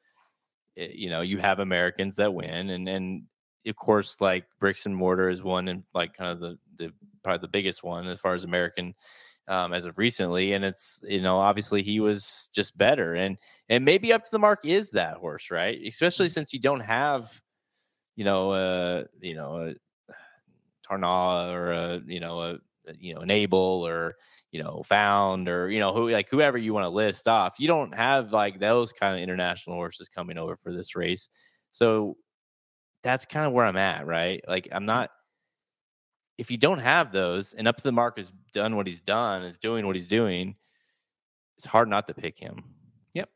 it, 0.76 0.92
you 0.92 1.10
know, 1.10 1.20
you 1.20 1.38
have 1.38 1.58
Americans 1.58 2.16
that 2.16 2.32
win, 2.32 2.70
and 2.70 2.88
and 2.88 3.22
of 3.66 3.76
course, 3.76 4.20
like 4.20 4.46
bricks 4.60 4.86
and 4.86 4.96
mortar 4.96 5.28
is 5.30 5.42
one, 5.42 5.68
and 5.68 5.84
like 5.94 6.14
kind 6.16 6.30
of 6.32 6.40
the 6.40 6.58
the 6.76 6.92
probably 7.22 7.40
the 7.40 7.48
biggest 7.48 7.82
one 7.82 8.06
as 8.08 8.20
far 8.20 8.34
as 8.34 8.44
American. 8.44 8.94
Um, 9.46 9.74
as 9.74 9.84
of 9.84 9.98
recently, 9.98 10.54
and 10.54 10.64
it's 10.64 11.02
you 11.06 11.20
know 11.20 11.38
obviously 11.38 11.82
he 11.82 12.00
was 12.00 12.48
just 12.54 12.78
better, 12.78 13.14
and 13.14 13.36
and 13.68 13.84
maybe 13.84 14.10
up 14.10 14.24
to 14.24 14.30
the 14.30 14.38
mark 14.38 14.60
is 14.64 14.92
that 14.92 15.18
horse, 15.18 15.50
right? 15.50 15.78
Especially 15.86 16.30
since 16.30 16.54
you 16.54 16.60
don't 16.60 16.80
have, 16.80 17.30
you 18.16 18.24
know, 18.24 18.52
uh, 18.52 19.04
you 19.20 19.34
know, 19.34 19.68
a 19.68 19.74
Tarna 20.88 21.52
or 21.52 21.72
a, 21.72 22.00
you 22.06 22.20
know, 22.20 22.40
a, 22.42 22.58
you 22.98 23.14
know, 23.14 23.20
an 23.20 23.30
Able 23.30 23.58
or, 23.86 24.14
you 24.52 24.62
know, 24.62 24.82
Found 24.84 25.48
or, 25.48 25.70
you 25.70 25.80
know, 25.80 25.92
who 25.92 26.10
like 26.10 26.28
whoever 26.30 26.58
you 26.58 26.74
want 26.74 26.84
to 26.84 26.90
list 26.90 27.26
off. 27.28 27.54
You 27.58 27.68
don't 27.68 27.94
have 27.94 28.32
like 28.32 28.60
those 28.60 28.92
kind 28.92 29.16
of 29.16 29.22
international 29.22 29.76
horses 29.76 30.08
coming 30.08 30.38
over 30.38 30.56
for 30.56 30.72
this 30.72 30.94
race. 30.94 31.28
So 31.70 32.16
that's 33.04 33.24
kind 33.24 33.46
of 33.46 33.52
where 33.52 33.64
I'm 33.64 33.76
at, 33.76 34.06
right? 34.06 34.42
Like 34.48 34.68
I'm 34.72 34.86
not 34.86 35.10
if 36.36 36.50
you 36.50 36.56
don't 36.56 36.80
have 36.80 37.12
those 37.12 37.54
and 37.54 37.68
up 37.68 37.76
to 37.76 37.82
the 37.84 37.92
mark 37.92 38.18
has 38.18 38.32
done 38.52 38.74
what 38.74 38.88
he's 38.88 39.00
done, 39.00 39.42
is 39.42 39.58
doing 39.58 39.86
what 39.86 39.94
he's 39.94 40.08
doing, 40.08 40.56
it's 41.56 41.66
hard 41.66 41.88
not 41.88 42.08
to 42.08 42.14
pick 42.14 42.36
him. 42.36 42.64
Yep. 43.12 43.28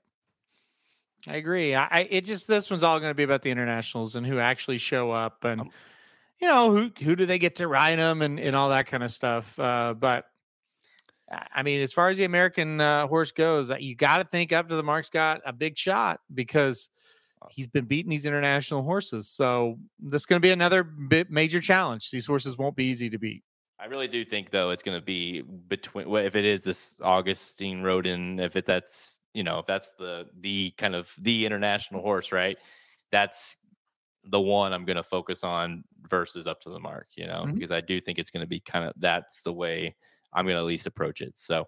I 1.29 1.37
agree. 1.37 1.77
I, 1.77 1.85
I 1.85 2.09
it 2.11 2.25
just 2.25 2.49
this 2.49 2.71
one's 2.71 2.83
all 2.83 2.99
going 2.99 3.11
to 3.11 3.15
be 3.15 3.23
about 3.23 3.43
the 3.43 3.51
internationals 3.53 4.17
and 4.17 4.27
who 4.27 4.41
actually 4.41 4.79
show 4.79 5.13
up 5.13 5.45
and 5.45 5.61
Um, 5.61 5.71
you 6.41 6.49
know 6.49 6.73
who 6.73 6.91
who 7.05 7.15
do 7.15 7.27
they 7.27 7.39
get 7.39 7.57
to 7.57 7.69
ride 7.69 7.99
them 7.99 8.23
and 8.23 8.41
and 8.41 8.57
all 8.57 8.71
that 8.71 8.87
kind 8.87 9.03
of 9.03 9.11
stuff. 9.11 9.57
Uh, 9.59 9.95
but 9.95 10.25
I 11.31 11.63
mean, 11.63 11.81
as 11.83 11.93
far 11.93 12.09
as 12.09 12.17
the 12.17 12.25
American 12.25 12.81
uh, 12.81 13.07
horse 13.07 13.33
goes, 13.33 13.71
uh, 13.71 13.77
you 13.77 13.95
got 13.95 14.19
to 14.19 14.25
think 14.25 14.53
up 14.53 14.69
to 14.69 14.77
the 14.77 14.83
mark's 14.83 15.11
got 15.11 15.41
a 15.45 15.53
big 15.53 15.77
shot 15.77 16.21
because 16.33 16.89
he's 17.51 17.67
been 17.67 17.85
beating 17.85 18.11
these 18.11 18.27
international 18.27 18.83
horses. 18.83 19.29
So 19.29 19.79
this 19.99 20.23
is 20.23 20.27
going 20.27 20.41
to 20.41 20.47
be 20.47 20.51
another 20.53 20.83
bit 20.83 21.31
major 21.31 21.61
challenge. 21.61 22.11
These 22.11 22.27
horses 22.27 22.59
won't 22.59 22.77
be 22.77 22.85
easy 22.85 23.09
to 23.11 23.19
beat. 23.19 23.43
I 23.81 23.87
really 23.87 24.09
do 24.09 24.25
think 24.25 24.51
though 24.51 24.71
it's 24.71 24.83
going 24.83 24.99
to 24.99 25.05
be 25.05 25.43
between 25.43 26.13
if 26.17 26.35
it 26.35 26.45
is 26.45 26.65
this 26.65 26.97
Augustine 27.03 27.83
Rodin, 27.83 28.41
if 28.41 28.57
it 28.57 28.65
that's 28.67 29.21
you 29.35 29.45
know 29.45 29.61
if 29.61 29.67
that's 29.67 29.93
the 29.95 30.27
the 30.41 30.73
kind 30.79 30.95
of 30.97 31.13
the 31.19 31.47
international 31.47 32.03
horse, 32.03 32.33
right? 32.33 32.59
That's 33.13 33.57
the 34.25 34.41
one 34.41 34.73
I'm 34.73 34.85
going 34.85 34.97
to 34.97 35.03
focus 35.05 35.45
on 35.45 35.85
versus 36.11 36.47
up 36.49 36.61
to 36.63 36.71
the 36.71 36.81
mark, 36.81 37.07
you 37.17 37.27
know, 37.27 37.45
Mhm. 37.47 37.55
because 37.55 37.71
I 37.71 37.81
do 37.81 38.01
think 38.01 38.19
it's 38.19 38.31
going 38.31 38.43
to 38.43 38.49
be 38.49 38.61
kind 38.61 38.85
of 38.85 38.93
that's 38.97 39.43
the 39.43 39.53
way 39.53 39.95
I'm 40.33 40.45
going 40.45 40.57
to 40.57 40.61
at 40.61 40.67
least 40.67 40.87
approach 40.87 41.21
it. 41.23 41.39
So, 41.39 41.61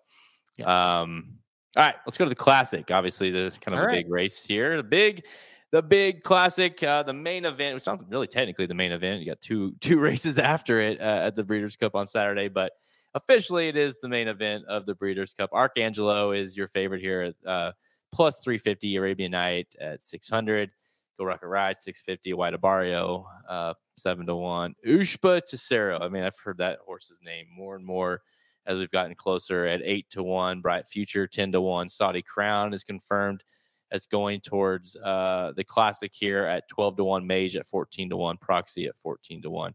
um, 0.65 1.39
all 1.77 1.85
right, 1.87 1.95
let's 2.07 2.19
go 2.19 2.25
to 2.25 2.29
the 2.29 2.35
classic. 2.35 2.91
Obviously, 2.91 3.31
the 3.31 3.51
kind 3.61 3.75
of 3.75 3.81
All 3.81 3.85
a 3.85 3.87
right. 3.87 4.05
big 4.05 4.11
race 4.11 4.45
here, 4.45 4.77
the 4.77 4.83
big, 4.83 5.25
the 5.73 5.83
big 5.83 6.23
classic, 6.23 6.83
uh, 6.83 7.03
the 7.03 7.13
main 7.13 7.45
event, 7.45 7.75
which 7.75 7.85
sounds 7.85 8.03
really 8.09 8.27
technically 8.27 8.67
the 8.67 8.75
main 8.75 8.93
event. 8.93 9.21
You 9.21 9.27
got 9.27 9.41
two 9.41 9.73
two 9.81 9.99
races 9.99 10.39
after 10.39 10.81
it 10.81 11.01
uh, 11.01 11.27
at 11.27 11.37
the 11.37 11.45
Breeders' 11.45 11.77
Cup 11.77 11.95
on 11.95 12.07
Saturday, 12.07 12.49
but 12.49 12.73
officially 13.15 13.69
it 13.69 13.77
is 13.77 14.01
the 14.01 14.09
main 14.09 14.29
event 14.29 14.65
of 14.67 14.87
the 14.87 14.95
Breeders' 14.95 15.35
Cup. 15.35 15.51
Arcangelo 15.53 16.37
is 16.37 16.57
your 16.57 16.69
favorite 16.69 17.01
here 17.01 17.23
at 17.23 17.49
uh, 17.49 17.73
plus 18.13 18.41
350, 18.41 18.97
Arabian 18.97 19.33
Knight 19.33 19.75
at 19.81 20.05
600. 20.05 20.71
Geaux 21.19 21.27
Rocket 21.27 21.49
Ride, 21.49 21.79
650. 21.79 22.33
White 22.33 22.55
Abarrio, 22.55 23.25
uh, 23.49 23.75
7 23.97 24.27
to 24.27 24.35
1. 24.35 24.75
Ushba 24.87 25.43
Tesoro. 25.47 26.01
I 26.01 26.09
mean, 26.09 26.25
I've 26.25 26.39
heard 26.39 26.59
that 26.59 26.79
horse's 26.85 27.21
name 27.23 27.47
more 27.55 27.77
and 27.77 27.85
more 27.85 28.23
as 28.67 28.79
we've 28.79 28.91
gotten 28.91 29.15
closer 29.15 29.67
at 29.67 29.83
8 29.85 30.09
to 30.11 30.23
1. 30.23 30.61
Bright 30.61 30.89
Future, 30.89 31.27
10 31.27 31.53
to 31.53 31.61
1. 31.61 31.89
Saudi 31.89 32.23
Crown 32.23 32.73
is 32.73 32.85
confirmed 32.85 33.45
as 33.93 34.07
going 34.07 34.41
towards 34.41 34.97
uh, 34.97 35.53
the 35.57 35.65
classic 35.65 36.13
here 36.15 36.45
at 36.45 36.69
12 36.69 36.97
to 36.97 37.05
1. 37.05 37.27
Mage 37.27 37.57
at 37.57 37.67
14 37.67 38.11
to 38.11 38.17
1. 38.17 38.37
Proxy 38.39 38.87
at 38.87 38.97
14 39.03 39.43
to 39.43 39.51
1. 39.51 39.75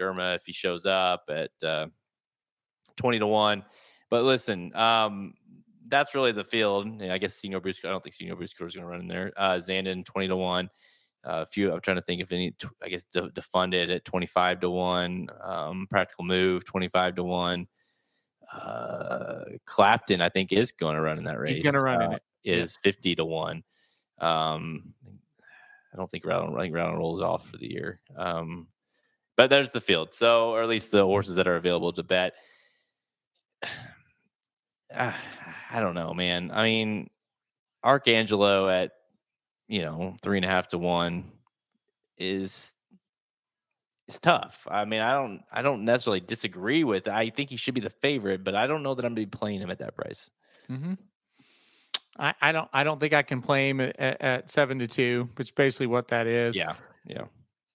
Derma, 0.00 0.34
if 0.36 0.44
he 0.44 0.52
shows 0.52 0.86
up 0.86 1.24
at 1.28 1.50
uh, 1.62 1.86
20 2.96 3.20
to 3.20 3.26
1. 3.26 3.64
But 4.10 4.24
listen, 4.24 4.74
um, 4.76 5.34
that's 5.88 6.14
really 6.14 6.32
the 6.32 6.44
field. 6.44 7.00
Yeah, 7.00 7.14
I 7.14 7.18
guess 7.18 7.34
Senior 7.34 7.60
Bruce. 7.60 7.80
I 7.84 7.88
don't 7.88 8.02
think 8.02 8.14
Senior 8.14 8.36
Bruce 8.36 8.50
is 8.50 8.54
going 8.54 8.72
to 8.74 8.84
run 8.84 9.00
in 9.00 9.08
there. 9.08 9.32
Uh, 9.36 9.54
Zandon 9.54 10.04
twenty 10.04 10.28
to 10.28 10.36
one. 10.36 10.70
Uh, 11.26 11.42
a 11.42 11.46
few. 11.46 11.72
I'm 11.72 11.80
trying 11.80 11.96
to 11.96 12.02
think 12.02 12.20
if 12.20 12.32
any. 12.32 12.54
I 12.82 12.88
guess 12.88 13.04
de- 13.04 13.30
defunded 13.30 13.94
at 13.94 14.04
twenty 14.04 14.26
five 14.26 14.60
to 14.60 14.70
one. 14.70 15.28
Um, 15.42 15.86
practical 15.90 16.24
move 16.24 16.64
twenty 16.64 16.88
five 16.88 17.16
to 17.16 17.24
one. 17.24 17.66
Uh, 18.52 19.44
Clapton, 19.66 20.20
I 20.20 20.28
think, 20.28 20.52
is 20.52 20.70
going 20.70 20.94
to 20.94 21.00
run 21.00 21.18
in 21.18 21.24
that 21.24 21.38
race. 21.38 21.56
He's 21.56 21.64
gonna 21.64 21.80
run 21.80 22.02
in 22.02 22.14
uh, 22.14 22.18
it. 22.44 22.50
Yeah. 22.50 22.62
Is 22.62 22.76
fifty 22.82 23.14
to 23.14 23.24
one. 23.24 23.62
Um, 24.20 24.94
I 25.92 25.96
don't 25.96 26.10
think 26.10 26.24
Rattle. 26.24 26.56
I 26.56 26.62
think 26.62 26.74
Rattle 26.74 26.96
rolls 26.96 27.20
off 27.20 27.48
for 27.48 27.56
the 27.56 27.70
year. 27.70 28.00
Um, 28.16 28.66
but 29.36 29.50
there's 29.50 29.72
the 29.72 29.80
field. 29.80 30.14
So, 30.14 30.50
or 30.50 30.62
at 30.62 30.68
least 30.68 30.90
the 30.90 31.04
horses 31.04 31.36
that 31.36 31.48
are 31.48 31.56
available 31.56 31.92
to 31.92 32.02
bet. 32.02 32.34
uh, 34.94 35.12
I 35.70 35.80
don't 35.80 35.94
know, 35.94 36.14
man. 36.14 36.50
I 36.52 36.64
mean, 36.64 37.10
Arcangelo 37.84 38.72
at 38.72 38.92
you 39.68 39.82
know 39.82 40.14
three 40.22 40.38
and 40.38 40.44
a 40.44 40.48
half 40.48 40.68
to 40.68 40.78
one 40.78 41.32
is 42.18 42.74
is 44.08 44.18
tough. 44.18 44.66
I 44.70 44.84
mean, 44.84 45.00
I 45.00 45.12
don't 45.12 45.42
I 45.52 45.62
don't 45.62 45.84
necessarily 45.84 46.20
disagree 46.20 46.84
with. 46.84 47.08
I 47.08 47.30
think 47.30 47.50
he 47.50 47.56
should 47.56 47.74
be 47.74 47.80
the 47.80 47.90
favorite, 47.90 48.44
but 48.44 48.54
I 48.54 48.66
don't 48.66 48.82
know 48.82 48.94
that 48.94 49.04
I'm 49.04 49.14
going 49.14 49.26
to 49.26 49.30
be 49.30 49.38
playing 49.38 49.60
him 49.60 49.70
at 49.70 49.78
that 49.78 49.94
price. 49.94 50.30
Mm-hmm. 50.70 50.94
I, 52.18 52.34
I 52.40 52.52
don't 52.52 52.68
I 52.72 52.84
don't 52.84 53.00
think 53.00 53.12
I 53.12 53.22
can 53.22 53.42
play 53.42 53.68
him 53.70 53.80
at, 53.80 53.96
at, 53.98 54.50
seven 54.50 54.78
to 54.78 54.86
two, 54.86 55.28
which 55.36 55.48
is 55.48 55.52
basically 55.52 55.86
what 55.88 56.08
that 56.08 56.26
is. 56.26 56.56
Yeah, 56.56 56.74
yeah, 57.06 57.24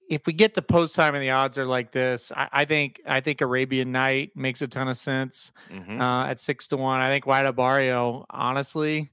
If 0.10 0.26
we 0.26 0.34
get 0.34 0.54
the 0.54 0.62
post 0.62 0.96
time 0.96 1.14
and 1.14 1.22
the 1.24 1.32
odds 1.32 1.58
are 1.58 1.66
like 1.66 1.92
this, 1.92 2.32
I, 2.36 2.48
I 2.52 2.66
think 2.66 3.02
I 3.06 3.20
think 3.20 3.42
Arabian 3.42 3.92
Knight 3.92 4.32
makes 4.36 4.62
a 4.62 4.68
ton 4.68 4.88
of 4.88 4.96
sense 4.98 5.52
Mhm. 5.70 6.00
uh, 6.02 6.30
at 6.30 6.40
six 6.40 6.68
to 6.70 6.78
one. 6.78 7.02
I 7.02 7.10
think 7.10 7.26
White 7.28 7.46
Abarrio, 7.46 8.26
honestly, 8.30 9.10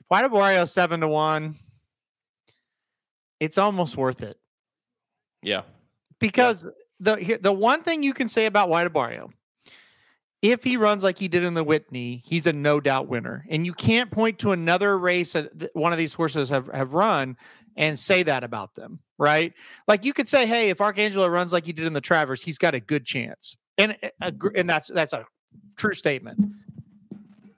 if 0.00 0.06
White 0.08 0.24
Abarrio 0.24 0.66
seven 0.68 1.00
to 1.00 1.08
one, 1.08 1.56
it's 3.38 3.58
almost 3.58 3.96
worth 3.96 4.22
it 4.22 4.38
yeah, 5.42 5.62
because 6.18 6.66
the 6.98 7.16
here- 7.16 7.38
the 7.38 7.52
one 7.52 7.82
thing 7.82 8.02
you 8.02 8.12
can 8.12 8.28
say 8.28 8.46
about 8.46 8.68
White 8.68 8.86
Abarrio, 8.90 9.30
if 10.42 10.64
he 10.64 10.76
runs 10.76 11.04
like 11.04 11.18
he 11.18 11.28
did 11.28 11.44
in 11.44 11.54
the 11.54 11.64
Whitney, 11.64 12.22
he's 12.24 12.46
a 12.46 12.52
no 12.52 12.80
doubt 12.80 13.08
winner. 13.08 13.44
And 13.50 13.66
you 13.66 13.74
can't 13.74 14.10
point 14.10 14.38
to 14.40 14.52
another 14.52 14.98
race 14.98 15.32
that 15.34 15.70
one 15.74 15.92
of 15.92 15.98
these 15.98 16.14
horses 16.14 16.48
have 16.48 16.68
have 16.68 16.94
run 16.94 17.36
and 17.76 17.98
say 17.98 18.22
that 18.22 18.42
about 18.42 18.74
them, 18.74 19.00
right? 19.18 19.52
Like 19.86 20.04
you 20.04 20.12
could 20.12 20.28
say, 20.28 20.46
hey, 20.46 20.70
if 20.70 20.78
Arcangelo 20.78 21.30
runs 21.30 21.52
like 21.52 21.66
he 21.66 21.72
did 21.72 21.86
in 21.86 21.92
the 21.92 22.00
Travers, 22.00 22.42
he's 22.42 22.58
got 22.58 22.74
a 22.74 22.80
good 22.80 23.04
chance, 23.04 23.56
and 23.76 23.96
gr- 24.38 24.56
and 24.56 24.68
that's 24.68 24.88
that's 24.88 25.12
a 25.12 25.26
true 25.76 25.94
statement. 25.94 26.38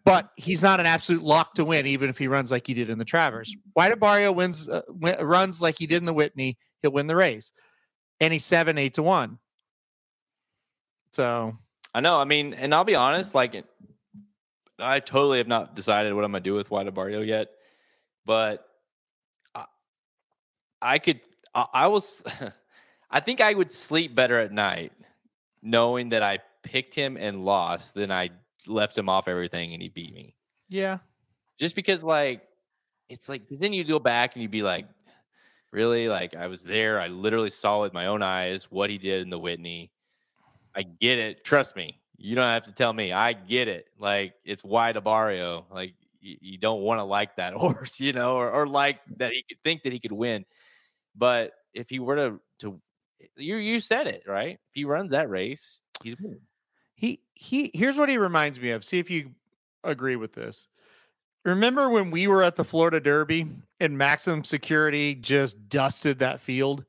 But 0.05 0.31
he's 0.37 0.65
not 0.65 0.81
an 0.81 0.87
absolute 0.87 1.23
lock 1.23 1.55
to 1.55 1.65
win, 1.65 1.87
even 1.87 2.11
if 2.11 2.19
he 2.19 2.27
runs 2.27 2.51
like 2.51 2.67
he 2.67 2.75
did 2.75 2.91
in 2.91 2.99
the 2.99 3.05
Travers. 3.05 3.55
White 3.75 3.97
Abarrio 3.97 4.35
wins, 4.35 4.69
uh, 4.69 4.83
win, 4.89 5.17
runs 5.25 5.63
like 5.63 5.79
he 5.79 5.87
did 5.87 5.99
in 5.99 6.07
the 6.07 6.13
Whitney, 6.13 6.59
he'll 6.83 6.91
win 6.91 7.07
the 7.07 7.15
race, 7.15 7.53
and 8.19 8.33
he's 8.33 8.45
seven, 8.45 8.79
eight 8.79 8.95
to 8.95 9.03
one. 9.05 9.39
So 11.13 11.57
I 11.95 12.01
know. 12.01 12.19
I 12.19 12.25
mean, 12.25 12.55
and 12.55 12.75
I'll 12.75 12.85
be 12.85 12.95
honest, 12.95 13.35
like 13.35 13.65
I 14.79 15.01
totally 15.01 15.39
have 15.39 15.49
not 15.49 15.77
decided 15.77 16.15
what 16.15 16.25
I'm 16.25 16.31
going 16.31 16.43
to 16.43 16.49
do 16.51 16.55
with 16.55 16.71
White 16.71 16.87
Abarrio 16.87 17.27
yet, 17.27 17.49
but 18.25 18.67
I, 19.55 19.65
I 20.81 20.99
could. 20.99 21.21
I, 21.55 21.67
I 21.73 21.87
was. 21.89 22.25
I 23.11 23.21
think 23.21 23.43
I 23.43 23.53
would 23.53 23.71
sleep 23.71 24.15
better 24.15 24.39
at 24.41 24.53
night 24.53 24.93
knowing 25.63 26.09
that 26.09 26.23
I 26.23 26.39
picked 26.63 26.95
him 26.95 27.19
and 27.19 27.45
lost 27.45 27.95
than 27.95 28.11
I 28.11 28.31
left 28.67 28.97
him 28.97 29.09
off 29.09 29.29
everything 29.29 29.75
and 29.75 29.83
he 29.83 29.89
beat 29.91 30.15
me. 30.15 30.35
yeah, 30.71 30.99
Just 31.59 31.77
because, 31.77 32.03
like, 32.03 32.43
it's 33.11 33.29
like 33.29 33.43
then 33.51 33.75
you 33.75 33.85
go 33.85 33.99
back 33.99 34.35
and 34.35 34.43
you'd 34.43 34.51
be 34.51 34.63
like, 34.63 34.87
really? 35.73 36.09
Like, 36.09 36.35
I 36.35 36.47
was 36.47 36.65
there. 36.65 37.01
I 37.01 37.09
literally 37.09 37.51
saw 37.51 37.83
with 37.83 37.93
my 37.93 38.07
own 38.07 38.23
eyes 38.23 38.71
what 38.71 38.89
he 38.89 38.97
did 38.97 39.23
in 39.23 39.31
the 39.31 39.39
Whitney. 39.39 39.93
I 40.75 40.83
get 40.83 41.19
it. 41.19 41.45
Trust 41.45 41.77
me. 41.77 42.01
You 42.17 42.35
don't 42.37 42.49
have 42.49 42.65
to 42.65 42.73
tell 42.73 42.93
me. 42.93 43.13
I 43.13 43.33
get 43.33 43.69
it. 43.69 43.87
Like, 43.99 44.35
it's 44.45 44.63
wide 44.63 45.03
Barrio. 45.03 45.67
Like, 45.71 45.95
you, 46.21 46.37
you 46.41 46.59
don't 46.59 46.83
want 46.83 46.99
to 46.99 47.05
like 47.05 47.37
that 47.37 47.53
horse, 47.55 48.01
you 48.01 48.13
know, 48.13 48.37
or, 48.37 48.51
or 48.51 48.67
like 48.67 49.01
that 49.17 49.33
he 49.33 49.45
could 49.49 49.63
think 49.65 49.83
that 49.83 49.93
he 49.93 49.99
could 49.99 50.13
win. 50.13 50.45
But 51.17 51.53
if 51.75 51.89
he 51.91 51.99
were 51.99 52.17
to, 52.17 52.41
to, 52.61 52.81
you 53.37 53.57
you 53.57 53.81
said 53.81 54.07
it 54.07 54.25
right. 54.27 54.59
If 54.69 54.75
he 54.75 54.85
runs 54.85 55.11
that 55.11 55.29
race, 55.29 55.83
he's 56.03 56.17
winning. 56.19 56.41
he 56.95 57.21
he. 57.35 57.71
Here's 57.75 57.97
what 57.97 58.09
he 58.09 58.19
reminds 58.19 58.61
me 58.61 58.71
of. 58.71 58.85
See 58.85 58.99
if 58.99 59.11
you 59.11 59.31
agree 59.85 60.17
with 60.17 60.33
this. 60.33 60.67
Remember 61.45 61.89
when 61.89 62.11
we 62.11 62.27
were 62.29 62.43
at 62.43 62.57
the 62.57 62.65
Florida 62.65 63.01
Derby 63.01 63.49
and 63.81 63.99
Maximum 63.99 64.45
Security 64.45 65.15
just 65.15 65.69
dusted 65.69 66.21
that 66.21 66.41
field? 66.41 66.85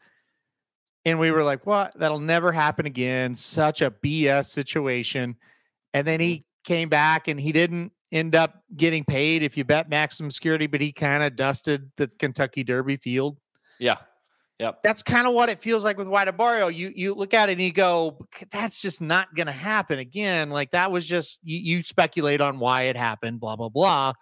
And 1.06 1.20
we 1.20 1.32
were 1.32 1.44
like, 1.44 1.66
what? 1.66 1.98
That'll 1.98 2.20
never 2.20 2.52
happen 2.52 2.86
again. 2.86 3.36
Such 3.36 3.82
a 3.82 3.92
BS 3.92 4.46
situation. 4.46 5.36
And 5.94 6.08
then 6.08 6.20
he 6.20 6.38
mm. 6.38 6.44
came 6.64 6.90
back 6.90 7.28
and 7.28 7.40
he 7.40 7.52
didn't 7.52 7.92
end 8.12 8.36
up 8.36 8.64
getting 8.76 9.04
paid 9.04 9.44
if 9.44 9.58
you 9.58 9.64
bet 9.64 9.90
Maximum 9.90 10.32
Security, 10.32 10.68
but 10.68 10.80
he 10.80 10.92
kind 10.92 11.24
of 11.24 11.36
dusted 11.36 11.92
the 11.98 12.08
Kentucky 12.20 12.64
Derby 12.64 12.96
field. 12.96 13.38
Yeah. 13.80 13.98
Yep. 14.60 14.84
That's 14.84 15.04
kind 15.04 15.28
of 15.28 15.34
what 15.34 15.50
it 15.50 15.60
feels 15.60 15.84
like 15.84 15.98
with 15.98 16.08
White 16.08 16.28
Abarrio. 16.28 16.74
You 16.74 16.94
you 16.96 17.16
look 17.16 17.34
at 17.34 17.50
it 17.50 17.54
and 17.54 17.62
you 17.62 17.74
go, 17.74 18.26
that's 18.52 18.82
just 18.82 19.02
not 19.02 19.34
going 19.36 19.48
to 19.48 19.52
happen 19.52 20.00
again. 20.00 20.52
Like 20.52 20.72
that 20.72 20.92
was 20.92 21.06
just 21.06 21.40
you, 21.44 21.58
you 21.58 21.84
speculate 21.84 22.40
on 22.40 22.60
why 22.60 22.84
it 22.84 22.96
happened, 22.96 23.40
blah 23.40 23.56
blah 23.56 23.70
blah. 23.70 24.14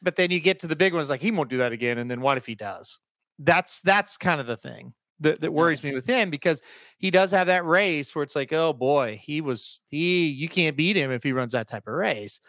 But 0.00 0.14
then 0.16 0.30
you 0.30 0.38
get 0.38 0.60
to 0.60 0.68
the 0.68 0.76
big 0.76 0.94
ones, 0.94 1.10
like 1.10 1.20
he 1.20 1.32
won't 1.32 1.50
do 1.50 1.58
that 1.58 1.72
again. 1.72 1.98
And 1.98 2.08
then 2.08 2.20
what 2.20 2.38
if 2.38 2.46
he 2.46 2.54
does? 2.54 3.00
That's 3.40 3.80
that's 3.80 4.16
kind 4.16 4.40
of 4.40 4.46
the 4.46 4.56
thing 4.56 4.94
that, 5.20 5.40
that 5.40 5.52
worries 5.52 5.82
me 5.82 5.92
with 5.92 6.06
him 6.06 6.30
because 6.30 6.62
he 6.98 7.10
does 7.10 7.30
have 7.30 7.46
that 7.46 7.64
race 7.64 8.14
where 8.14 8.22
it's 8.22 8.36
like, 8.36 8.52
oh 8.52 8.72
boy, 8.72 9.20
he 9.22 9.40
was 9.40 9.80
he 9.88 10.28
you 10.28 10.48
can't 10.48 10.76
beat 10.76 10.96
him 10.96 11.10
if 11.10 11.22
he 11.22 11.32
runs 11.32 11.52
that 11.52 11.68
type 11.68 11.86
of 11.86 11.94
race. 11.94 12.40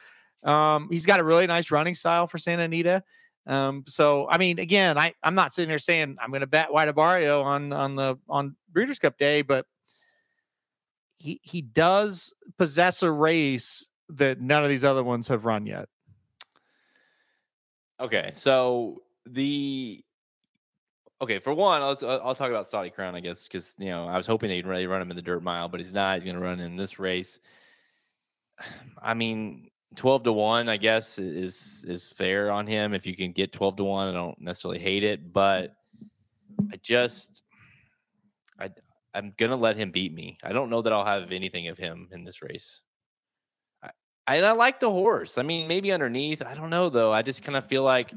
Um, 0.43 0.87
he's 0.91 1.05
got 1.05 1.19
a 1.19 1.23
really 1.23 1.47
nice 1.47 1.71
running 1.71 1.95
style 1.95 2.27
for 2.27 2.37
Santa 2.37 2.63
Anita. 2.63 3.03
Um, 3.45 3.85
so 3.87 4.27
I 4.29 4.37
mean, 4.37 4.59
again, 4.59 4.97
I 4.97 5.13
I'm 5.23 5.35
not 5.35 5.53
sitting 5.53 5.69
here 5.69 5.79
saying 5.79 6.17
I'm 6.21 6.29
going 6.29 6.41
to 6.41 6.47
bet 6.47 6.71
White 6.71 6.93
Abarrio 6.93 7.43
on 7.43 7.71
on 7.71 7.95
the 7.95 8.17
on 8.27 8.55
Breeders' 8.71 8.99
Cup 8.99 9.17
Day, 9.17 9.41
but 9.41 9.65
he 11.15 11.39
he 11.43 11.61
does 11.61 12.33
possess 12.57 13.01
a 13.03 13.11
race 13.11 13.87
that 14.09 14.39
none 14.39 14.63
of 14.63 14.69
these 14.69 14.83
other 14.83 15.03
ones 15.03 15.27
have 15.27 15.45
run 15.45 15.65
yet. 15.65 15.87
Okay, 17.99 18.29
so 18.33 19.01
the 19.25 20.03
okay 21.21 21.39
for 21.39 21.53
one, 21.53 21.81
I'll 21.81 21.97
I'll 22.23 22.35
talk 22.35 22.49
about 22.49 22.67
Saudi 22.67 22.89
Crown, 22.89 23.15
I 23.15 23.19
guess, 23.19 23.47
because 23.47 23.75
you 23.77 23.89
know 23.89 24.05
I 24.07 24.17
was 24.17 24.27
hoping 24.27 24.49
they'd 24.49 24.65
really 24.65 24.87
run 24.87 25.01
him 25.01 25.09
in 25.09 25.15
the 25.15 25.21
dirt 25.21 25.43
mile, 25.43 25.67
but 25.67 25.79
he's 25.79 25.93
not. 25.93 26.15
He's 26.15 26.23
going 26.23 26.35
to 26.35 26.41
run 26.41 26.59
in 26.59 26.75
this 26.75 26.99
race. 26.99 27.39
I 29.01 29.13
mean, 29.13 29.69
12 29.95 30.23
to 30.23 30.33
1 30.33 30.69
i 30.69 30.77
guess 30.77 31.17
is 31.17 31.85
is 31.87 32.09
fair 32.09 32.51
on 32.51 32.67
him 32.67 32.93
if 32.93 33.05
you 33.05 33.15
can 33.15 33.31
get 33.31 33.51
12 33.53 33.77
to 33.77 33.83
1 33.83 34.09
i 34.09 34.11
don't 34.11 34.39
necessarily 34.39 34.79
hate 34.79 35.03
it 35.03 35.31
but 35.31 35.75
i 36.71 36.75
just 36.81 37.41
i 38.59 38.69
i'm 39.13 39.33
gonna 39.37 39.55
let 39.55 39.77
him 39.77 39.91
beat 39.91 40.13
me 40.13 40.37
i 40.43 40.51
don't 40.51 40.69
know 40.69 40.81
that 40.81 40.91
i'll 40.91 41.05
have 41.05 41.31
anything 41.31 41.67
of 41.69 41.77
him 41.77 42.09
in 42.11 42.23
this 42.23 42.41
race 42.41 42.81
I, 43.81 44.35
and 44.35 44.45
i 44.45 44.51
like 44.51 44.79
the 44.79 44.89
horse 44.89 45.37
i 45.37 45.41
mean 45.41 45.67
maybe 45.67 45.91
underneath 45.91 46.41
i 46.41 46.53
don't 46.53 46.69
know 46.69 46.89
though 46.89 47.13
i 47.13 47.21
just 47.21 47.41
kind 47.43 47.55
of 47.55 47.65
feel 47.65 47.83
like 47.83 48.11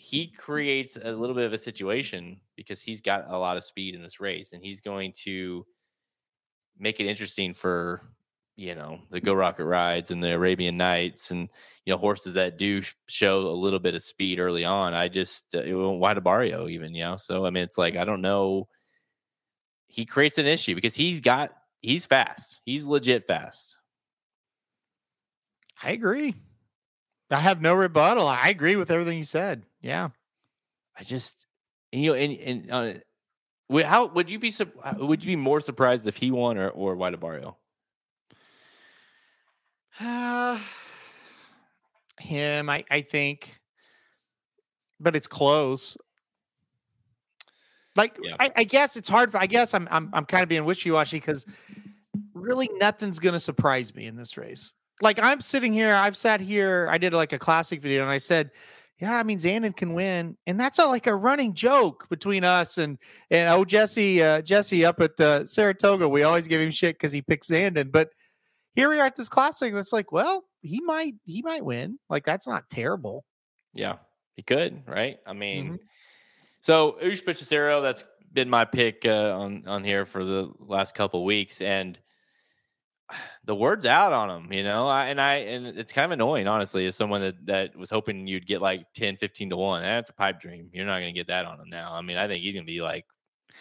he 0.00 0.28
creates 0.28 0.96
a 0.96 1.10
little 1.12 1.34
bit 1.34 1.44
of 1.44 1.52
a 1.52 1.58
situation 1.58 2.38
because 2.56 2.80
he's 2.80 3.00
got 3.00 3.24
a 3.28 3.36
lot 3.36 3.56
of 3.56 3.64
speed 3.64 3.96
in 3.96 4.02
this 4.02 4.20
race 4.20 4.52
and 4.52 4.62
he's 4.62 4.80
going 4.80 5.12
to 5.12 5.66
make 6.78 7.00
it 7.00 7.06
interesting 7.06 7.52
for 7.52 8.00
you 8.54 8.76
know 8.76 9.00
the 9.10 9.20
geaux 9.20 9.34
rocket 9.34 9.64
rides 9.64 10.12
and 10.12 10.22
the 10.22 10.32
arabian 10.32 10.76
knights 10.76 11.32
and 11.32 11.48
you 11.84 11.92
know 11.92 11.98
horses 11.98 12.34
that 12.34 12.56
do 12.56 12.80
show 13.08 13.48
a 13.48 13.50
little 13.50 13.80
bit 13.80 13.94
of 13.94 14.02
speed 14.02 14.38
early 14.38 14.64
on. 14.64 14.94
I 14.94 15.08
just 15.08 15.54
uh, 15.54 15.62
White 15.62 16.16
Abarrio 16.16 16.70
even 16.70 16.94
you 16.94 17.02
know? 17.02 17.16
So 17.16 17.44
i 17.44 17.50
mean 17.50 17.64
it's 17.64 17.78
like 17.78 17.96
i 17.96 18.04
don't 18.04 18.22
know 18.22 18.68
he 19.88 20.04
creates 20.04 20.38
an 20.38 20.46
issue 20.46 20.76
because 20.76 20.94
he's 20.94 21.20
got 21.20 21.50
he's 21.80 22.06
fast. 22.06 22.60
He's 22.64 22.86
legit 22.86 23.26
fast. 23.26 23.78
I 25.82 25.90
agree. 25.90 26.34
I 27.30 27.40
have 27.40 27.60
no 27.60 27.74
rebuttal. 27.74 28.26
I 28.26 28.48
agree 28.48 28.76
with 28.76 28.90
everything 28.90 29.18
you 29.18 29.24
said. 29.24 29.64
Yeah. 29.82 30.08
i 30.98 31.02
just 31.04 31.46
you 31.92 32.10
know 32.10 32.14
and 32.14 32.32
and 32.38 32.70
uh, 32.70 32.92
would- 33.68 33.84
how 33.84 34.06
would 34.06 34.30
you 34.30 34.38
be 34.38 34.52
uh, 34.82 34.94
would 34.98 35.22
you 35.24 35.28
be 35.32 35.36
more 35.36 35.60
surprised 35.60 36.06
if 36.06 36.16
he 36.16 36.30
won 36.30 36.58
or 36.58 36.68
or 36.70 36.96
White 36.96 37.14
Abarrio? 37.18 37.54
Uh, 40.00 40.58
him, 42.20 42.70
I, 42.70 42.84
I 42.90 43.00
think, 43.00 43.58
but 45.00 45.16
it's 45.16 45.26
close. 45.26 45.96
Like 47.96 48.16
Yeah. 48.22 48.36
I, 48.38 48.52
I 48.56 48.64
guess 48.64 48.96
it's 48.96 49.08
hard. 49.08 49.32
For, 49.32 49.38
I 49.38 49.46
guess 49.46 49.74
I'm 49.74 49.88
I'm 49.90 50.10
I'm 50.12 50.24
kind 50.24 50.42
of 50.42 50.48
being 50.48 50.64
wishy 50.64 50.90
washy 50.90 51.18
because 51.18 51.46
really 52.32 52.70
nothing's 52.74 53.18
gonna 53.18 53.40
surprise 53.40 53.94
me 53.94 54.06
in 54.06 54.14
this 54.16 54.36
race. 54.36 54.72
Like 55.00 55.18
I'm 55.20 55.40
sitting 55.40 55.72
here, 55.72 55.94
I've 55.94 56.16
sat 56.16 56.40
here. 56.40 56.88
I 56.90 56.98
did 56.98 57.12
like 57.14 57.32
a 57.32 57.38
classic 57.38 57.80
video, 57.80 58.02
and 58.02 58.10
I 58.10 58.18
said, 58.18 58.50
"Yeah, 58.98 59.16
I 59.16 59.22
mean 59.22 59.38
Zandon 59.38 59.76
can 59.76 59.94
win," 59.94 60.36
and 60.46 60.58
that's 60.58 60.78
a, 60.78 60.86
like 60.86 61.06
a 61.06 61.14
running 61.14 61.54
joke 61.54 62.08
between 62.08 62.44
us 62.44 62.78
and 62.78 62.98
and 63.30 63.48
oh 63.50 63.64
Jesse 63.64 64.22
uh, 64.22 64.42
Jesse 64.42 64.84
up 64.84 65.00
at 65.00 65.18
uh, 65.20 65.46
Saratoga. 65.46 66.08
We 66.08 66.24
always 66.24 66.48
give 66.48 66.60
him 66.60 66.70
shit 66.70 66.96
because 66.96 67.12
he 67.12 67.22
picks 67.22 67.48
Zandon, 67.48 67.92
but 67.92 68.10
here 68.74 68.90
we 68.90 68.98
are 68.98 69.06
at 69.06 69.16
this 69.16 69.28
classic, 69.28 69.70
and 69.70 69.78
it's 69.78 69.92
like, 69.92 70.10
well, 70.12 70.44
he 70.62 70.80
might 70.80 71.14
he 71.24 71.42
might 71.42 71.64
win. 71.64 71.98
Like 72.10 72.24
that's 72.24 72.46
not 72.48 72.68
terrible. 72.70 73.24
Yeah, 73.74 73.96
he 74.34 74.42
could, 74.42 74.82
right? 74.86 75.18
I 75.26 75.32
mean, 75.32 75.72
Mhm. 75.72 75.78
so 76.60 76.98
Ushba 77.02 77.36
Tesoro, 77.36 77.80
that's 77.80 78.04
been 78.32 78.50
my 78.50 78.64
pick 78.64 79.04
uh, 79.04 79.38
on 79.38 79.62
on 79.68 79.84
here 79.84 80.04
for 80.06 80.24
the 80.24 80.50
last 80.58 80.94
couple 80.94 81.24
weeks, 81.24 81.60
and 81.60 81.98
the 83.44 83.54
word's 83.54 83.86
out 83.86 84.12
on 84.12 84.30
him, 84.30 84.52
you 84.52 84.62
know. 84.62 84.86
I, 84.86 85.06
and 85.06 85.20
I 85.20 85.34
and 85.36 85.66
it's 85.66 85.92
kind 85.92 86.04
of 86.06 86.12
annoying, 86.12 86.46
honestly, 86.46 86.86
as 86.86 86.96
someone 86.96 87.20
that 87.20 87.46
that 87.46 87.76
was 87.76 87.90
hoping 87.90 88.26
you'd 88.26 88.46
get 88.46 88.60
like 88.60 88.86
10, 88.94 89.16
15 89.16 89.50
to 89.50 89.56
one. 89.56 89.82
That's 89.82 90.10
a 90.10 90.14
pipe 90.14 90.40
dream. 90.40 90.70
You're 90.72 90.86
not 90.86 91.00
going 91.00 91.14
to 91.14 91.18
get 91.18 91.28
that 91.28 91.46
on 91.46 91.60
him 91.60 91.68
now. 91.68 91.92
I 91.92 92.02
mean, 92.02 92.16
I 92.16 92.26
think 92.26 92.38
he's 92.40 92.54
going 92.54 92.66
to 92.66 92.72
be 92.72 92.82
like 92.82 93.06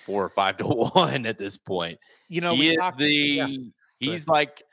four 0.06 0.24
or 0.24 0.30
five 0.30 0.58
to 0.58 0.68
one 0.68 1.26
at 1.26 1.38
this 1.38 1.58
point. 1.58 2.00
You 2.30 2.42
know, 2.42 2.54
he 2.54 2.60
we 2.60 2.70
is 2.72 2.78
talked- 2.78 3.00
the 3.00 3.08
yeah. 3.10 3.48
he's 4.00 4.28
like 4.28 4.64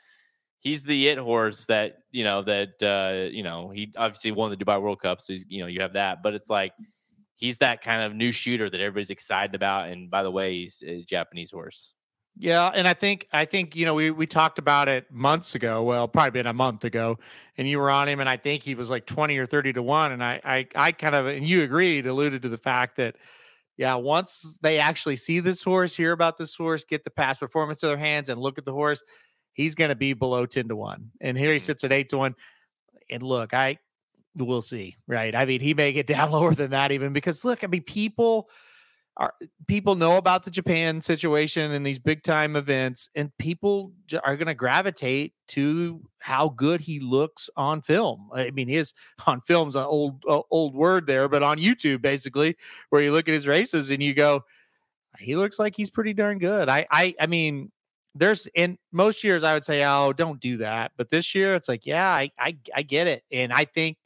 he's 0.59 0.83
the 0.83 1.07
it 1.07 1.17
horse 1.17 1.67
that 1.67 1.99
you 2.11 2.23
know 2.23 2.41
that 2.41 2.81
uh 2.81 3.29
you 3.31 3.43
know 3.43 3.69
he 3.69 3.93
obviously 3.95 4.31
won 4.31 4.49
the 4.49 4.57
Dubai 4.57 4.81
World 4.81 4.99
Cup 4.99 5.21
so 5.21 5.31
he's 5.31 5.45
you 5.47 5.61
know 5.61 5.67
you 5.67 5.81
have 5.81 5.93
that 5.93 6.23
but 6.23 6.33
it's 6.33 6.49
like 6.49 6.73
he's 7.35 7.59
that 7.59 7.81
kind 7.83 8.01
of 8.01 8.15
new 8.15 8.31
shooter 8.31 8.69
that 8.69 8.81
everybody's 8.81 9.11
excited 9.11 9.53
about 9.53 9.89
and 9.89 10.09
by 10.09 10.23
the 10.23 10.31
way 10.31 10.53
he's 10.53 10.83
a 10.85 11.01
Japanese 11.01 11.51
horse 11.51 11.93
Yeah, 12.37 12.67
and 12.75 12.85
I 12.87 12.93
think 12.93 13.27
I 13.31 13.45
think 13.45 13.75
you 13.77 13.85
know 13.85 13.93
we 13.93 14.11
we 14.11 14.27
talked 14.27 14.59
about 14.59 14.89
it 14.89 15.09
months 15.09 15.55
ago. 15.55 15.83
Well, 15.83 16.07
probably 16.07 16.31
been 16.31 16.47
a 16.47 16.53
month 16.53 16.83
ago, 16.83 17.17
and 17.57 17.67
you 17.67 17.79
were 17.79 17.89
on 17.89 18.09
him, 18.09 18.19
and 18.19 18.27
I 18.29 18.35
think 18.35 18.61
he 18.61 18.75
was 18.75 18.89
like 18.89 19.05
twenty 19.05 19.37
or 19.37 19.45
thirty 19.45 19.71
to 19.71 19.81
one. 19.81 20.11
And 20.11 20.21
I 20.23 20.41
I 20.43 20.67
I 20.75 20.91
kind 20.91 21.15
of 21.15 21.27
and 21.27 21.47
you 21.47 21.63
agreed, 21.63 22.05
alluded 22.07 22.41
to 22.41 22.49
the 22.49 22.57
fact 22.57 22.97
that 22.97 23.15
yeah, 23.77 23.95
once 23.95 24.57
they 24.61 24.79
actually 24.79 25.15
see 25.17 25.39
this 25.39 25.63
horse, 25.63 25.95
hear 25.95 26.11
about 26.11 26.37
this 26.37 26.55
horse, 26.55 26.83
get 26.83 27.03
the 27.05 27.11
past 27.11 27.39
performance 27.39 27.83
in 27.83 27.89
their 27.89 27.97
hands, 27.97 28.29
and 28.29 28.39
look 28.41 28.57
at 28.57 28.65
the 28.65 28.73
horse, 28.73 29.01
he's 29.53 29.75
going 29.75 29.89
to 29.89 29.95
be 29.95 30.13
below 30.13 30.45
ten 30.45 30.67
to 30.67 30.75
one. 30.75 31.11
And 31.21 31.37
here 31.37 31.53
he 31.53 31.59
Mhm. 31.59 31.61
sits 31.61 31.83
at 31.85 31.93
eight 31.93 32.09
to 32.09 32.17
one. 32.17 32.35
And 33.09 33.23
look, 33.23 33.53
I 33.53 33.77
we'll 34.35 34.61
see, 34.63 34.97
right? 35.07 35.35
I 35.35 35.45
mean, 35.45 35.61
he 35.61 35.73
may 35.73 35.93
get 35.93 36.07
down 36.07 36.31
lower 36.33 36.53
than 36.55 36.71
that 36.71 36.91
even 36.91 37.13
because 37.13 37.45
look, 37.45 37.63
I 37.63 37.67
mean, 37.67 37.83
people 37.83 38.49
are 39.17 39.33
people 39.67 39.95
know 39.95 40.17
about 40.17 40.43
the 40.43 40.51
Japan 40.51 41.01
situation 41.01 41.71
and 41.71 41.85
these 41.85 41.99
big 41.99 42.23
time 42.23 42.55
events, 42.55 43.09
and 43.15 43.35
people 43.37 43.93
are 44.23 44.35
going 44.35 44.47
to 44.47 44.53
gravitate 44.53 45.33
to 45.49 46.01
how 46.19 46.49
good 46.49 46.81
he 46.81 46.99
looks 46.99 47.49
on 47.55 47.81
film. 47.81 48.29
I 48.33 48.51
mean, 48.51 48.67
his 48.67 48.93
on 49.27 49.41
film's 49.41 49.75
an 49.75 49.83
old 49.83 50.23
old 50.27 50.75
word 50.75 51.07
there, 51.07 51.29
but 51.29 51.43
on 51.43 51.57
YouTube, 51.57 52.01
basically, 52.01 52.57
where 52.89 53.01
you 53.01 53.11
look 53.11 53.27
at 53.27 53.33
his 53.33 53.47
races 53.47 53.91
and 53.91 54.03
you 54.03 54.13
go, 54.13 54.43
he 55.19 55.35
looks 55.35 55.59
like 55.59 55.75
he's 55.75 55.89
pretty 55.89 56.13
darn 56.13 56.39
good. 56.39 56.69
I 56.69 56.85
I 56.91 57.15
I 57.19 57.27
mean. 57.27 57.71
There's 58.17 58.47
in 58.55 58.77
most 58.93 59.25
years 59.25 59.43
I 59.43 59.53
would 59.53 59.65
say, 59.65 59.83
oh, 59.83 60.13
don't 60.13 60.39
do 60.39 60.55
that. 60.59 60.93
But 60.95 61.09
this 61.09 61.35
year 61.35 61.53
it's 61.53 61.67
like, 61.67 61.85
yeah, 61.85 62.07
I 62.07 62.31
I, 62.39 62.55
I 62.73 62.81
get 62.83 63.07
it. 63.07 63.23
And 63.29 63.51
I 63.51 63.65
think 63.65 63.97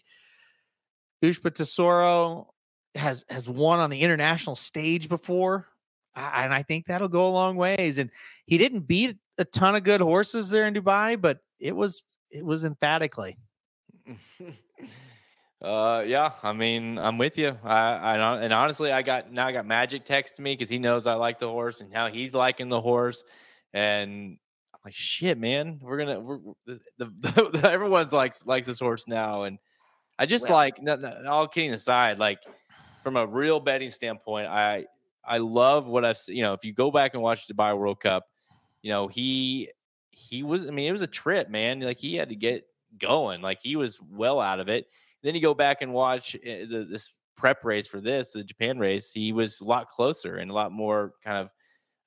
Ushba 1.23 1.53
Tesoro 1.53 2.47
has 2.95 3.25
has 3.29 3.47
won 3.47 3.79
on 3.79 3.89
the 3.89 4.01
international 4.01 4.55
stage 4.55 5.09
before, 5.09 5.67
a- 6.15 6.19
and 6.37 6.53
I 6.53 6.63
think 6.63 6.85
that'll 6.87 7.07
go 7.07 7.27
a 7.27 7.31
long 7.31 7.55
ways. 7.55 7.97
And 7.97 8.09
he 8.45 8.57
didn't 8.57 8.81
beat 8.81 9.17
a 9.37 9.45
ton 9.45 9.75
of 9.75 9.83
good 9.83 10.01
horses 10.01 10.49
there 10.49 10.67
in 10.67 10.73
Dubai, 10.73 11.19
but 11.19 11.39
it 11.59 11.75
was 11.75 12.03
it 12.31 12.45
was 12.45 12.63
emphatically. 12.63 13.37
uh 15.61 16.03
yeah 16.07 16.31
I 16.41 16.53
mean 16.53 16.97
I'm 16.97 17.17
with 17.17 17.37
you 17.37 17.57
I 17.63 17.91
I 18.15 18.37
and 18.43 18.53
honestly 18.53 18.93
I 18.93 19.01
got 19.01 19.29
now 19.31 19.45
I 19.45 19.51
got 19.51 19.65
Magic 19.65 20.05
texting 20.05 20.39
me 20.39 20.53
because 20.53 20.69
he 20.69 20.79
knows 20.79 21.05
I 21.05 21.15
like 21.15 21.37
the 21.39 21.49
horse 21.49 21.81
and 21.81 21.93
how 21.93 22.07
he's 22.07 22.33
liking 22.33 22.69
the 22.69 22.79
horse 22.79 23.23
and 23.73 24.37
I'm 24.73 24.79
like 24.85 24.95
shit 24.95 25.37
man 25.37 25.79
we're 25.81 25.97
gonna 25.97 26.19
we're, 26.21 26.37
we're- 26.37 26.79
the, 26.97 27.05
the, 27.19 27.49
the 27.59 27.69
everyone's 27.71 28.13
likes 28.13 28.45
likes 28.45 28.67
this 28.67 28.79
horse 28.79 29.03
now 29.05 29.43
and 29.43 29.59
I 30.17 30.25
just 30.25 30.47
Well- 30.47 30.57
like 30.57 30.81
no, 30.81 30.95
no, 30.95 31.23
all 31.29 31.47
kidding 31.47 31.73
aside, 31.73 32.19
like 32.19 32.39
from 33.03 33.17
a 33.17 33.25
real 33.25 33.59
betting 33.59 33.91
standpoint, 33.91 34.47
I 34.47 34.85
I 35.23 35.37
love 35.37 35.87
what 35.87 36.05
I've 36.05 36.17
seen. 36.17 36.37
You 36.37 36.43
know, 36.43 36.53
if 36.53 36.63
you 36.63 36.73
go 36.73 36.91
back 36.91 37.13
and 37.13 37.23
watch 37.23 37.47
Dubai 37.47 37.77
World 37.77 37.99
Cup, 37.99 38.25
you 38.81 38.91
know 38.91 39.07
he 39.07 39.69
he 40.11 40.43
was. 40.43 40.67
I 40.67 40.71
mean, 40.71 40.87
it 40.87 40.91
was 40.91 41.01
a 41.01 41.07
trip, 41.07 41.49
man. 41.49 41.79
Like 41.79 41.99
he 41.99 42.15
had 42.15 42.29
to 42.29 42.35
get 42.35 42.65
going. 42.97 43.41
Like 43.41 43.59
he 43.61 43.75
was 43.75 43.99
well 44.01 44.39
out 44.39 44.59
of 44.59 44.69
it. 44.69 44.87
Then 45.21 45.35
you 45.35 45.41
go 45.41 45.53
back 45.53 45.81
and 45.81 45.93
watch 45.93 46.35
uh, 46.35 46.65
the, 46.69 46.87
this 46.89 47.15
prep 47.35 47.63
race 47.63 47.87
for 47.87 48.01
this, 48.01 48.31
the 48.33 48.43
Japan 48.43 48.79
race. 48.79 49.11
He 49.11 49.33
was 49.33 49.61
a 49.61 49.65
lot 49.65 49.89
closer 49.89 50.37
and 50.37 50.49
a 50.49 50.53
lot 50.53 50.71
more 50.71 51.13
kind 51.23 51.37
of 51.37 51.51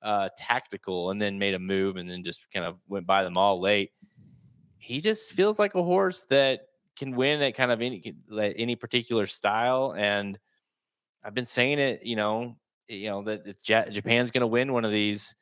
uh, 0.01 0.29
tactical, 0.37 1.11
and 1.11 1.21
then 1.21 1.39
made 1.39 1.53
a 1.53 1.59
move, 1.59 1.95
and 1.97 2.09
then 2.09 2.23
just 2.23 2.45
kind 2.51 2.65
of 2.65 2.77
went 2.87 3.05
by 3.05 3.23
them 3.23 3.37
all 3.37 3.59
late. 3.59 3.91
He 4.77 4.99
just 4.99 5.31
feels 5.31 5.59
like 5.59 5.75
a 5.75 5.83
horse 5.83 6.25
that 6.29 6.67
can 6.97 7.15
win 7.15 7.41
at 7.41 7.55
kind 7.55 7.71
of 7.71 7.81
any 7.81 8.13
any 8.37 8.75
particular 8.75 9.27
style 9.27 9.95
and 9.97 10.37
i've 11.23 11.33
been 11.33 11.45
saying 11.45 11.79
it 11.79 12.01
you 12.03 12.15
know 12.15 12.55
you 12.87 13.09
know 13.09 13.23
that 13.23 13.61
japan's 13.61 14.31
going 14.31 14.41
to 14.41 14.47
win 14.47 14.73
one 14.73 14.85
of 14.85 14.91
these 14.91 15.35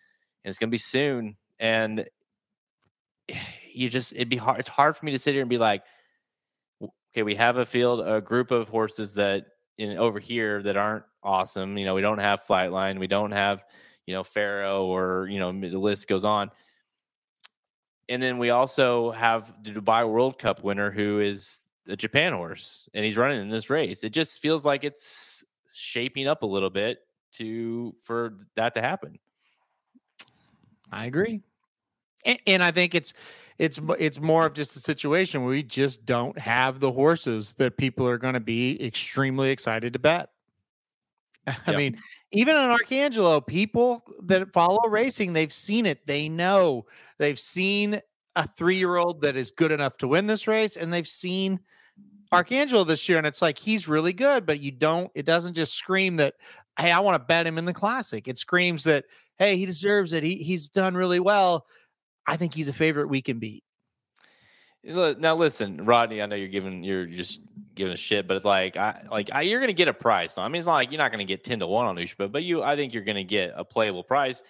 and 0.44 0.50
it's 0.50 0.58
going 0.58 0.70
to 0.70 0.72
be 0.72 0.78
soon 0.78 1.36
and 1.60 2.06
you 3.74 3.90
just 3.90 4.14
it'd 4.14 4.30
be 4.30 4.38
hard 4.38 4.60
it's 4.60 4.68
hard 4.68 4.98
for 4.98 5.06
me 5.06 5.12
to 5.12 5.20
sit 5.20 5.34
here 5.34 5.42
and 5.42 5.50
be 5.50 5.58
like 5.58 5.84
okay 6.84 7.24
we 7.24 7.36
have 7.36 7.58
a 7.58 7.66
field 7.66 8.06
a 8.06 8.20
group 8.20 8.52
of 8.52 8.68
horses 8.68 9.16
that 9.16 9.46
in 9.78 9.98
over 9.98 10.20
here 10.20 10.62
that 10.62 10.76
aren't 10.76 11.06
awesome 11.24 11.78
you 11.78 11.86
know 11.86 11.96
we 11.96 12.02
don't 12.02 12.18
have 12.18 12.44
flightline 12.46 13.00
we 13.00 13.08
don't 13.08 13.32
have 13.32 13.64
you 14.06 14.14
know 14.14 14.24
pharaoh 14.24 14.86
or 14.86 15.28
you 15.30 15.40
know 15.40 15.52
the 15.52 15.78
list 15.78 16.08
goes 16.08 16.26
on 16.26 16.52
and 18.12 18.22
then 18.22 18.38
we 18.38 18.50
also 18.50 19.12
have 19.12 19.54
the 19.64 19.72
Dubai 19.72 20.08
World 20.08 20.38
Cup 20.38 20.66
winner 20.66 20.92
who 20.92 21.22
is 21.22 21.70
a 21.88 21.96
Japan 21.96 22.34
horse 22.34 22.90
and 22.94 23.06
he's 23.06 23.16
running 23.16 23.40
in 23.40 23.50
this 23.50 23.70
race. 23.70 24.04
It 24.04 24.10
just 24.10 24.42
feels 24.42 24.66
like 24.66 24.84
it's 24.84 25.46
shaping 25.82 26.28
up 26.28 26.44
a 26.44 26.46
little 26.46 26.70
bit 26.70 27.00
to 27.34 27.96
for 28.02 28.36
that 28.56 28.74
to 28.76 28.82
happen. 28.82 29.18
I 30.92 31.06
agree, 31.06 31.42
and, 32.26 32.40
and 32.46 32.64
I 32.64 32.72
think 32.72 32.96
it's 32.96 33.14
it's 33.58 33.80
it's 34.00 34.20
more 34.20 34.46
of 34.46 34.54
just 34.54 34.76
a 34.76 34.80
situation 34.80 35.42
where 35.42 35.52
we 35.52 35.64
just 35.64 36.06
don't 36.06 36.38
have 36.38 36.80
the 36.80 36.92
horses 36.92 37.54
that 37.54 37.78
people 37.78 38.08
are 38.08 38.18
going 38.18 38.34
to 38.34 38.40
be 38.40 38.82
extremely 38.84 39.52
excited 39.52 39.94
to 39.94 40.00
bet. 40.00 40.30
I 41.48 41.56
Yep. 41.68 41.78
mean, 41.78 41.98
even 42.32 42.56
on 42.56 42.78
Arcangelo, 42.78 43.46
people 43.46 44.04
that 44.24 44.52
follow 44.54 44.88
racing, 44.90 45.34
they've 45.34 45.52
seen 45.54 45.86
it. 45.86 46.06
They 46.06 46.30
know 46.30 46.86
they've 47.18 47.40
seen 47.40 48.02
a 48.36 48.48
three 48.48 48.78
year 48.78 48.96
old 48.98 49.22
that 49.22 49.36
is 49.36 49.52
good 49.52 49.72
enough 49.72 49.98
to 49.98 50.08
win 50.08 50.28
this 50.28 50.48
race, 50.48 50.78
and 50.78 50.94
they've 50.94 51.08
seen 51.08 51.60
Arcangelo 52.34 52.86
this 52.88 53.08
year, 53.10 53.18
and 53.18 53.28
it's 53.28 53.42
like 53.42 53.58
he's 53.58 53.88
really 53.88 54.14
good, 54.14 54.46
but 54.46 54.60
you 54.60 54.72
don't. 54.72 55.12
It 55.16 55.26
doesn't 55.26 55.54
just 55.54 55.74
scream 55.74 56.16
that, 56.18 56.36
hey, 56.80 56.92
I 56.92 57.00
want 57.00 57.16
to 57.16 57.26
bet 57.26 57.46
him 57.46 57.58
in 57.58 57.66
the 57.66 57.74
classic. 57.74 58.28
It 58.28 58.38
screams 58.38 58.86
that, 58.86 59.06
hey, 59.38 59.58
he 59.58 59.66
deserves 59.66 60.14
it. 60.14 60.24
He 60.24 60.38
he's 60.38 60.70
done 60.70 60.96
really 60.96 61.20
well. 61.20 61.66
I 62.26 62.38
think 62.38 62.54
he's 62.54 62.70
a 62.70 62.74
favorite 62.74 63.08
we 63.08 63.22
can 63.22 63.40
beat. 63.40 63.64
Now 64.84 65.36
listen, 65.36 65.86
Rodney. 65.86 66.22
I 66.22 66.26
know 66.26 66.36
you're 66.36 66.48
giving 66.48 66.84
you're 66.84 67.06
just 67.06 67.42
giving 67.76 67.94
a 67.94 67.98
shit, 67.98 68.28
but 68.28 68.38
it's 68.38 68.46
like 68.46 68.78
I 68.78 69.04
like 69.12 69.30
I, 69.32 69.42
you're 69.42 69.60
to 69.68 69.74
get 69.74 69.88
a 69.88 69.94
price. 69.94 70.38
I 70.38 70.48
mean, 70.48 70.60
it's 70.60 70.66
not 70.66 70.74
like 70.74 70.92
you're 70.92 70.98
not 70.98 71.12
to 71.12 71.24
get 71.26 71.44
ten 71.44 71.60
to 71.60 71.68
one 71.68 71.86
on 71.86 71.98
Ushba, 71.98 72.32
but 72.32 72.44
you 72.44 72.64
I 72.64 72.76
think 72.76 72.94
you're 72.94 73.04
to 73.18 73.24
get 73.24 73.54
a 73.56 73.64
playable 73.64 74.04
price 74.04 74.42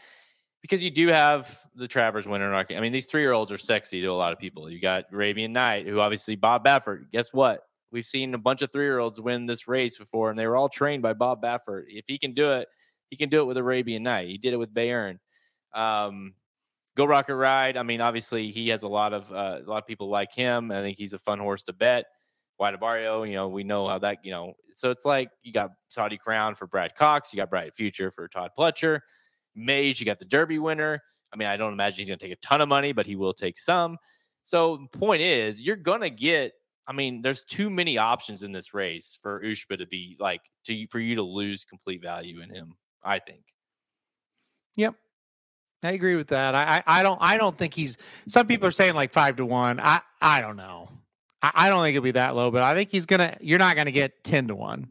because 0.61 0.81
you 0.81 0.89
do 0.91 1.07
have 1.07 1.59
the 1.75 1.87
Travers 1.87 2.27
winner. 2.27 2.53
I 2.53 2.79
mean, 2.79 2.93
these 2.93 3.07
three 3.07 3.21
year 3.21 3.33
olds 3.33 3.51
are 3.51 3.57
sexy 3.57 3.99
to 4.01 4.07
a 4.07 4.13
lot 4.13 4.31
of 4.31 4.39
people. 4.39 4.69
You 4.69 4.79
got 4.79 5.05
Arabian 5.11 5.51
Knight, 5.51 5.87
who 5.87 5.99
obviously 5.99 6.35
Bob 6.35 6.63
Baffert. 6.63 7.11
Guess 7.11 7.33
what? 7.33 7.67
We've 7.91 8.05
seen 8.05 8.33
a 8.33 8.37
bunch 8.37 8.61
of 8.61 8.71
three 8.71 8.85
year 8.85 8.99
olds 8.99 9.19
win 9.19 9.45
this 9.45 9.67
race 9.67 9.97
before, 9.97 10.29
and 10.29 10.39
they 10.39 10.47
were 10.47 10.55
all 10.55 10.69
trained 10.69 11.03
by 11.03 11.13
Bob 11.13 11.41
Baffert. 11.41 11.83
If 11.87 12.05
he 12.07 12.17
can 12.17 12.33
do 12.33 12.51
it, 12.51 12.67
he 13.09 13.17
can 13.17 13.29
do 13.29 13.41
it 13.41 13.45
with 13.45 13.57
Arabian 13.57 14.03
Knight. 14.03 14.29
He 14.29 14.37
did 14.37 14.53
it 14.53 14.57
with 14.57 14.73
Bayern. 14.73 15.17
Um, 15.73 16.33
Geaux 16.95 17.05
Rocket 17.05 17.35
Ride. 17.35 17.77
I 17.77 17.83
mean, 17.83 18.01
obviously 18.01 18.51
he 18.51 18.69
has 18.69 18.83
a 18.83 18.87
lot 18.87 19.13
of 19.13 19.31
uh, 19.31 19.59
a 19.65 19.69
lot 19.69 19.83
of 19.83 19.87
people 19.87 20.09
like 20.09 20.33
him. 20.33 20.71
I 20.71 20.81
think 20.81 20.97
he's 20.97 21.13
a 21.13 21.19
fun 21.19 21.39
horse 21.39 21.63
to 21.63 21.73
bet. 21.73 22.05
White 22.57 22.79
Abarrio, 22.79 23.27
you 23.27 23.33
know, 23.33 23.47
we 23.47 23.63
know 23.63 23.87
how 23.87 23.97
that, 23.97 24.19
you 24.23 24.29
know, 24.29 24.53
so 24.75 24.91
it's 24.91 25.03
like 25.03 25.31
you 25.41 25.51
got 25.51 25.71
Saudi 25.87 26.15
Crown 26.15 26.53
for 26.53 26.67
Brad 26.67 26.93
Cox, 26.93 27.33
you 27.33 27.37
got 27.37 27.49
Bright 27.49 27.73
Future 27.73 28.11
for 28.11 28.27
Todd 28.27 28.51
Pletcher, 28.55 28.99
Mage, 29.55 29.99
you 29.99 30.05
got 30.05 30.19
the 30.19 30.25
Derby 30.25 30.59
winner. 30.59 31.01
I 31.33 31.37
mean, 31.37 31.47
I 31.47 31.57
don't 31.57 31.73
imagine 31.73 31.97
he's 31.97 32.07
going 32.07 32.19
to 32.19 32.23
take 32.23 32.37
a 32.37 32.39
ton 32.39 32.61
of 32.61 32.69
money, 32.69 32.91
but 32.91 33.07
he 33.07 33.15
will 33.15 33.33
take 33.33 33.57
some. 33.57 33.97
So 34.43 34.85
point 34.91 35.23
is, 35.23 35.59
you're 35.59 35.75
going 35.75 36.01
to 36.01 36.11
get. 36.11 36.51
I 36.91 36.93
mean, 36.93 37.21
there's 37.21 37.45
too 37.45 37.69
many 37.69 37.97
options 37.97 38.43
in 38.43 38.51
this 38.51 38.73
race 38.73 39.17
for 39.21 39.39
Ushba 39.39 39.77
to 39.77 39.85
be 39.85 40.17
like 40.19 40.41
to 40.65 40.87
for 40.87 40.99
you 40.99 41.15
to 41.15 41.23
lose 41.23 41.63
complete 41.63 42.01
value 42.01 42.41
in 42.41 42.49
him. 42.49 42.75
I 43.01 43.19
think. 43.19 43.43
Yep, 44.75 44.95
I 45.85 45.91
agree 45.93 46.17
with 46.17 46.27
that. 46.27 46.53
I, 46.53 46.83
I, 46.85 46.99
I 46.99 47.03
don't 47.03 47.17
I 47.21 47.37
don't 47.37 47.57
think 47.57 47.73
he's. 47.73 47.97
Some 48.27 48.45
people 48.45 48.67
are 48.67 48.71
saying 48.71 48.93
like 48.93 49.13
five 49.13 49.37
to 49.37 49.45
one. 49.45 49.79
I 49.79 50.01
I 50.21 50.41
don't 50.41 50.57
know. 50.57 50.89
I, 51.41 51.51
I 51.53 51.69
don't 51.69 51.81
think 51.81 51.95
it'll 51.95 52.03
be 52.03 52.11
that 52.11 52.35
low, 52.35 52.51
but 52.51 52.61
I 52.61 52.73
think 52.73 52.91
he's 52.91 53.05
gonna. 53.05 53.37
You're 53.39 53.57
not 53.57 53.77
gonna 53.77 53.91
get 53.91 54.25
ten 54.25 54.49
to 54.49 54.55
one. 54.55 54.89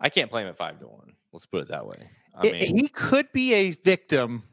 I 0.00 0.08
can't 0.08 0.30
play 0.30 0.40
him 0.40 0.48
at 0.48 0.56
five 0.56 0.80
to 0.80 0.86
one. 0.86 1.12
Let's 1.30 1.44
put 1.44 1.60
it 1.60 1.68
that 1.68 1.86
way. 1.86 2.08
I 2.34 2.50
mean, 2.50 2.78
he 2.78 2.88
could 2.88 3.30
be 3.32 3.52
a 3.52 3.70
victim 3.72 4.44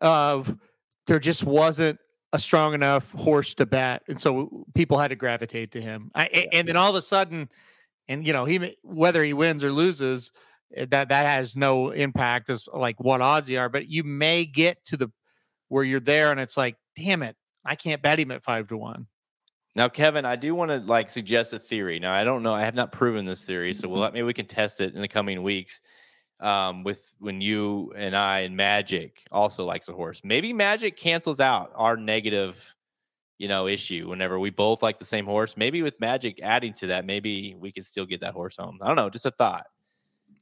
of 0.00 0.58
there 1.06 1.20
just 1.20 1.44
wasn't 1.44 2.00
a 2.34 2.38
strong 2.38 2.74
enough 2.74 3.10
horse 3.12 3.54
to 3.54 3.64
bet, 3.64 4.02
and 4.08 4.20
so 4.20 4.66
people 4.74 4.98
had 4.98 5.08
to 5.08 5.16
gravitate 5.16 5.72
to 5.72 5.80
him. 5.80 6.10
I, 6.14 6.28
yeah. 6.30 6.42
And 6.52 6.68
then 6.68 6.76
all 6.76 6.90
of 6.90 6.96
a 6.96 7.02
sudden, 7.02 7.48
and 8.08 8.26
you 8.26 8.34
know, 8.34 8.44
he 8.44 8.76
whether 8.82 9.24
he 9.24 9.32
wins 9.32 9.64
or 9.64 9.72
loses, 9.72 10.30
Eh, 10.76 10.86
that 10.90 11.08
that 11.08 11.26
has 11.26 11.56
no 11.56 11.90
impact 11.90 12.50
as 12.50 12.68
like 12.72 13.00
what 13.00 13.20
odds 13.20 13.48
he 13.48 13.56
are, 13.56 13.68
but 13.68 13.88
you 13.88 14.04
may 14.04 14.44
get 14.44 14.84
to 14.86 14.96
the 14.96 15.10
where 15.68 15.84
you're 15.84 16.00
there 16.00 16.30
and 16.30 16.40
it's 16.40 16.56
like, 16.56 16.76
damn 16.96 17.22
it, 17.22 17.36
I 17.64 17.74
can't 17.74 18.02
bet 18.02 18.18
him 18.18 18.30
at 18.30 18.44
five 18.44 18.68
to 18.68 18.76
one. 18.76 19.06
Now, 19.76 19.88
Kevin, 19.88 20.24
I 20.24 20.36
do 20.36 20.54
want 20.54 20.70
to 20.70 20.78
like 20.78 21.08
suggest 21.08 21.52
a 21.52 21.58
theory. 21.58 21.98
Now, 21.98 22.14
I 22.14 22.22
don't 22.22 22.42
know, 22.42 22.54
I 22.54 22.64
have 22.64 22.74
not 22.74 22.92
proven 22.92 23.24
this 23.24 23.44
theory, 23.44 23.74
so 23.74 23.88
we'll 23.88 24.02
mm-hmm. 24.02 24.14
maybe 24.14 24.24
we 24.24 24.34
can 24.34 24.46
test 24.46 24.80
it 24.80 24.94
in 24.94 25.00
the 25.00 25.08
coming 25.08 25.42
weeks. 25.42 25.80
Um, 26.40 26.82
with 26.82 27.14
when 27.20 27.40
you 27.40 27.92
and 27.96 28.14
I 28.16 28.40
and 28.40 28.56
Magic 28.56 29.22
also 29.30 29.64
likes 29.64 29.88
a 29.88 29.92
horse. 29.92 30.20
Maybe 30.24 30.52
Magic 30.52 30.96
cancels 30.96 31.40
out 31.40 31.72
our 31.74 31.96
negative, 31.96 32.74
you 33.38 33.48
know, 33.48 33.68
issue 33.68 34.08
whenever 34.08 34.38
we 34.38 34.50
both 34.50 34.82
like 34.82 34.98
the 34.98 35.04
same 35.04 35.24
horse. 35.24 35.56
Maybe 35.56 35.80
with 35.82 35.98
Magic 36.00 36.40
adding 36.42 36.74
to 36.74 36.88
that, 36.88 37.06
maybe 37.06 37.54
we 37.58 37.70
can 37.70 37.84
still 37.84 38.04
get 38.04 38.20
that 38.20 38.34
horse 38.34 38.56
home. 38.56 38.78
I 38.82 38.88
don't 38.88 38.96
know, 38.96 39.08
just 39.08 39.26
a 39.26 39.30
thought. 39.30 39.66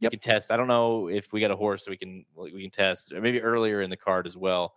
Yep. 0.01 0.13
We 0.13 0.19
can 0.19 0.33
test. 0.33 0.51
I 0.51 0.57
don't 0.57 0.67
know 0.67 1.09
if 1.09 1.33
we 1.33 1.41
got 1.41 1.53
a 1.53 1.57
horse 1.57 1.87
we 1.87 1.97
can 1.97 2.25
we 2.35 2.63
can 2.63 2.71
test, 2.71 3.13
or 3.13 3.21
maybe 3.21 3.41
earlier 3.41 3.83
in 3.83 3.91
the 3.91 3.97
card 3.97 4.27
as 4.27 4.37
well. 4.37 4.75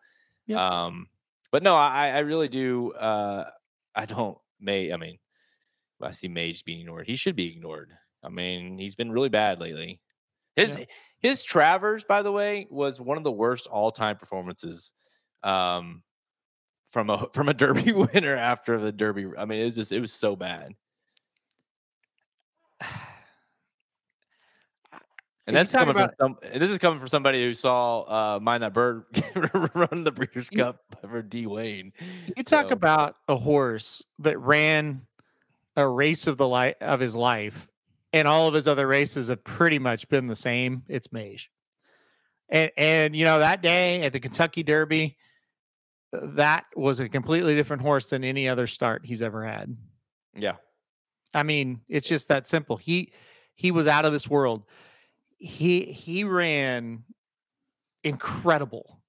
Yep. 0.47 0.59
Um, 0.59 1.07
but 1.51 1.63
no, 1.63 1.75
I 1.75 2.09
I 2.09 2.19
really 2.19 2.49
do. 2.49 2.91
Uh, 2.91 3.49
I 3.95 4.05
don't. 4.05 4.37
May 4.59 4.91
I 4.91 4.97
mean, 4.97 5.17
I 6.01 6.11
see 6.11 6.27
Mage 6.27 6.65
being 6.65 6.81
ignored. 6.81 7.07
He 7.07 7.15
should 7.15 7.35
be 7.35 7.47
ignored. 7.47 7.91
I 8.23 8.29
mean, 8.29 8.77
he's 8.77 8.95
been 8.95 9.11
really 9.11 9.29
bad 9.29 9.59
lately. 9.59 9.99
His 10.55 10.77
yeah. 10.77 10.85
his 11.19 11.43
Travers, 11.43 12.03
by 12.03 12.21
the 12.21 12.31
way, 12.31 12.67
was 12.69 12.99
one 12.99 13.17
of 13.17 13.23
the 13.23 13.31
worst 13.31 13.67
all 13.67 13.91
time 13.91 14.17
performances. 14.17 14.93
Um, 15.43 16.03
from 16.95 17.09
a 17.09 17.27
from 17.33 17.49
a 17.49 17.53
Derby 17.53 17.91
winner 18.13 18.35
after 18.35 18.79
the 18.79 18.91
Derby. 18.91 19.27
I 19.37 19.45
mean, 19.45 19.61
it 19.61 19.65
was 19.65 19.75
just 19.75 19.91
it 19.91 19.99
was 19.99 20.13
so 20.13 20.35
bad. 20.35 20.73
And 25.47 25.55
that's 25.55 25.73
coming 25.73 25.89
about, 25.91 26.15
from 26.17 26.37
some. 26.41 26.59
this 26.59 26.71
is 26.71 26.79
coming 26.79 26.97
from 26.97 27.07
somebody 27.07 27.43
who 27.43 27.53
saw 27.53 27.99
uh, 28.01 28.39
Mine 28.39 28.61
That 28.61 28.73
Bird 28.73 29.03
run 29.75 30.03
the 30.03 30.11
Breeders' 30.11 30.49
you, 30.51 30.57
Cup 30.57 30.79
for 31.07 31.21
D 31.21 31.45
Wayne. 31.45 31.93
You 32.35 32.43
so. 32.47 32.61
talk 32.61 32.71
about 32.71 33.17
a 33.27 33.35
horse 33.35 34.03
that 34.19 34.39
ran 34.39 35.05
a 35.75 35.87
race 35.87 36.25
of 36.25 36.37
the 36.37 36.47
life 36.47 36.73
of 36.81 36.99
his 36.99 37.15
life, 37.15 37.69
and 38.15 38.27
all 38.27 38.47
of 38.47 38.53
his 38.53 38.67
other 38.67 38.87
races 38.87 39.27
have 39.27 39.43
pretty 39.43 39.77
much 39.77 40.09
been 40.09 40.27
the 40.27 40.35
same. 40.35 40.83
It's 40.87 41.11
Mage, 41.11 41.51
and 42.49 42.71
and 42.77 43.15
you 43.15 43.25
know 43.25 43.39
that 43.39 43.61
day 43.61 44.01
at 44.01 44.13
the 44.13 44.19
Kentucky 44.19 44.63
Derby, 44.63 45.17
that 46.11 46.65
was 46.75 46.99
a 46.99 47.09
completely 47.09 47.55
different 47.55 47.83
horse 47.83 48.09
than 48.09 48.23
any 48.23 48.49
other 48.49 48.65
start 48.65 49.05
he's 49.05 49.21
ever 49.21 49.45
had. 49.45 49.77
Yeah, 50.35 50.55
I 51.35 51.43
mean 51.43 51.81
it's 51.87 52.07
just 52.07 52.29
that 52.29 52.47
simple. 52.47 52.77
He 52.77 53.13
he 53.53 53.71
was 53.71 53.87
out 53.87 54.05
of 54.05 54.11
this 54.11 54.27
world 54.27 54.65
he 55.37 55.83
he 55.85 56.23
ran 56.23 57.03
incredible. 58.03 58.99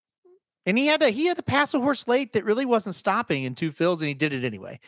And 0.64 0.76
he 0.76 0.86
had 0.86 1.00
to 1.00 1.10
he 1.10 1.26
had 1.26 1.36
to 1.36 1.42
pass 1.42 1.74
a 1.74 1.80
horse 1.80 2.08
late 2.08 2.32
that 2.32 2.44
really 2.44 2.64
wasn't 2.64 2.94
stopping 2.94 3.44
in 3.44 3.54
Two 3.54 3.70
Phil's, 3.70 4.02
and 4.02 4.08
he 4.08 4.14
did 4.14 4.34
it 4.34 4.44
anyway. 4.44 4.80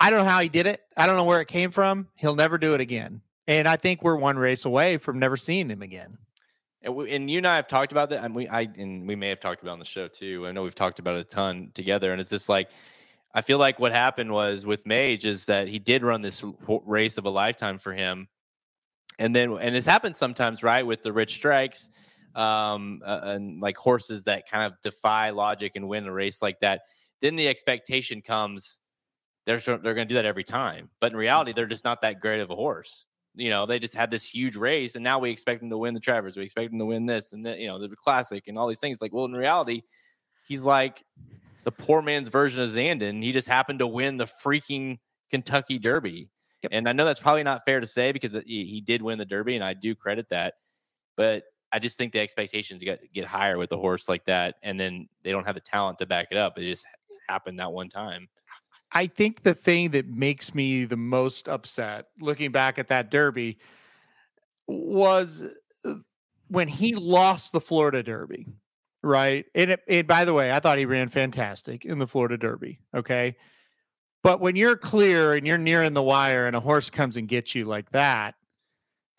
I, 0.00 0.10
don't 0.10 0.20
know 0.20 0.30
how 0.30 0.40
he 0.40 0.48
did 0.48 0.66
it. 0.66 0.82
I 0.96 1.06
don't 1.06 1.16
know 1.16 1.24
where 1.24 1.40
it 1.40 1.48
came 1.48 1.70
from. 1.70 2.08
He'll 2.14 2.34
never 2.34 2.58
do 2.58 2.74
it 2.74 2.80
again. 2.80 3.20
And 3.46 3.68
I 3.68 3.76
think 3.76 4.02
we're 4.02 4.16
one 4.16 4.36
race 4.36 4.64
away 4.64 4.96
from 4.96 5.18
never 5.18 5.36
seeing 5.36 5.70
him 5.70 5.82
again. 5.82 6.18
And, 6.82 6.94
we, 6.94 7.14
and 7.14 7.30
you 7.30 7.38
and 7.38 7.46
I 7.46 7.56
have 7.56 7.68
talked 7.68 7.92
about 7.92 8.10
that, 8.10 8.24
and 8.24 8.34
we 8.34 8.48
I 8.48 8.62
and 8.76 9.08
we 9.08 9.16
may 9.16 9.28
have 9.28 9.40
talked 9.40 9.62
about 9.62 9.72
on 9.72 9.78
the 9.78 9.84
show 9.84 10.08
too. 10.08 10.46
I 10.46 10.52
know 10.52 10.62
we've 10.62 10.74
talked 10.74 10.98
about 10.98 11.16
it 11.16 11.20
a 11.20 11.24
ton 11.24 11.70
together, 11.74 12.12
and 12.12 12.20
it's 12.20 12.30
just 12.30 12.48
like 12.48 12.68
I 13.34 13.40
feel 13.40 13.58
like 13.58 13.78
what 13.78 13.92
happened 13.92 14.30
was 14.30 14.66
with 14.66 14.86
Mage 14.86 15.26
is 15.26 15.46
that 15.46 15.68
he 15.68 15.78
did 15.78 16.02
run 16.02 16.22
this 16.22 16.44
race 16.68 17.18
of 17.18 17.24
a 17.24 17.30
lifetime 17.30 17.78
for 17.78 17.92
him, 17.92 18.28
and 19.18 19.34
then 19.34 19.56
and 19.58 19.74
it's 19.74 19.86
happened 19.86 20.16
sometimes 20.16 20.62
right 20.62 20.86
with 20.86 21.02
the 21.02 21.12
rich 21.12 21.34
strikes 21.34 21.88
um 22.34 23.00
uh, 23.04 23.20
and 23.22 23.60
like 23.60 23.76
horses 23.76 24.24
that 24.24 24.48
kind 24.48 24.70
of 24.70 24.78
defy 24.82 25.30
logic 25.30 25.72
and 25.74 25.88
win 25.88 26.06
a 26.06 26.12
race 26.12 26.42
like 26.42 26.60
that 26.60 26.82
then 27.22 27.34
the 27.34 27.48
expectation 27.48 28.20
comes 28.20 28.78
they're 29.46 29.58
they're 29.58 29.94
going 29.94 29.96
to 29.96 30.04
do 30.06 30.14
that 30.14 30.24
every 30.24 30.44
time 30.44 30.90
but 31.00 31.12
in 31.12 31.18
reality 31.18 31.52
they're 31.52 31.66
just 31.66 31.84
not 31.84 32.00
that 32.02 32.20
great 32.20 32.40
of 32.40 32.50
a 32.50 32.54
horse 32.54 33.04
you 33.34 33.50
know 33.50 33.66
they 33.66 33.78
just 33.78 33.94
had 33.94 34.10
this 34.10 34.26
huge 34.26 34.56
race 34.56 34.94
and 34.94 35.04
now 35.04 35.18
we 35.18 35.30
expect 35.30 35.60
them 35.60 35.70
to 35.70 35.78
win 35.78 35.94
the 35.94 36.00
travers 36.00 36.36
we 36.36 36.42
expect 36.42 36.70
them 36.70 36.78
to 36.78 36.86
win 36.86 37.06
this 37.06 37.32
and 37.32 37.44
then 37.44 37.58
you 37.58 37.66
know 37.66 37.78
the 37.78 37.88
classic 37.96 38.44
and 38.48 38.58
all 38.58 38.66
these 38.66 38.80
things 38.80 39.00
like 39.00 39.12
well 39.12 39.24
in 39.24 39.32
reality 39.32 39.82
he's 40.46 40.62
like 40.62 41.02
the 41.64 41.72
poor 41.72 42.02
man's 42.02 42.28
version 42.28 42.62
of 42.62 42.70
zandon 42.70 43.22
he 43.22 43.32
just 43.32 43.48
happened 43.48 43.78
to 43.78 43.86
win 43.86 44.16
the 44.16 44.26
freaking 44.44 44.98
kentucky 45.30 45.78
derby 45.78 46.28
Yep. 46.62 46.72
And 46.72 46.88
I 46.88 46.92
know 46.92 47.04
that's 47.04 47.20
probably 47.20 47.42
not 47.42 47.64
fair 47.64 47.80
to 47.80 47.86
say 47.86 48.12
because 48.12 48.32
he, 48.32 48.64
he 48.64 48.80
did 48.80 49.02
win 49.02 49.18
the 49.18 49.24
Derby, 49.24 49.54
and 49.54 49.64
I 49.64 49.74
do 49.74 49.94
credit 49.94 50.28
that. 50.30 50.54
But 51.16 51.44
I 51.72 51.78
just 51.78 51.98
think 51.98 52.12
the 52.12 52.20
expectations 52.20 52.82
get 52.82 53.00
get 53.12 53.26
higher 53.26 53.58
with 53.58 53.72
a 53.72 53.76
horse 53.76 54.08
like 54.08 54.24
that, 54.26 54.56
and 54.62 54.78
then 54.78 55.08
they 55.22 55.32
don't 55.32 55.46
have 55.46 55.54
the 55.54 55.60
talent 55.60 55.98
to 55.98 56.06
back 56.06 56.28
it 56.30 56.38
up. 56.38 56.58
It 56.58 56.68
just 56.68 56.86
happened 57.28 57.58
that 57.58 57.72
one 57.72 57.88
time. 57.88 58.28
I 58.92 59.06
think 59.06 59.42
the 59.42 59.54
thing 59.54 59.90
that 59.90 60.08
makes 60.08 60.54
me 60.54 60.84
the 60.84 60.96
most 60.96 61.48
upset 61.48 62.06
looking 62.20 62.52
back 62.52 62.78
at 62.78 62.88
that 62.88 63.10
Derby 63.10 63.58
was 64.66 65.42
uh, 65.84 65.94
when 66.48 66.68
he 66.68 66.94
lost 66.94 67.52
the 67.52 67.60
Florida 67.60 68.02
Derby, 68.02 68.46
right? 69.02 69.44
And, 69.54 69.72
it, 69.72 69.80
and 69.88 70.06
by 70.06 70.24
the 70.24 70.34
way, 70.34 70.52
I 70.52 70.60
thought 70.60 70.78
he 70.78 70.86
ran 70.86 71.08
fantastic 71.08 71.84
in 71.84 71.98
the 71.98 72.06
Florida 72.06 72.36
Derby. 72.36 72.80
Okay. 72.94 73.36
But 74.22 74.40
when 74.40 74.56
you're 74.56 74.76
clear 74.76 75.34
and 75.34 75.46
you're 75.46 75.58
nearing 75.58 75.94
the 75.94 76.02
wire 76.02 76.46
and 76.46 76.56
a 76.56 76.60
horse 76.60 76.90
comes 76.90 77.16
and 77.16 77.28
gets 77.28 77.54
you 77.54 77.64
like 77.64 77.90
that, 77.90 78.34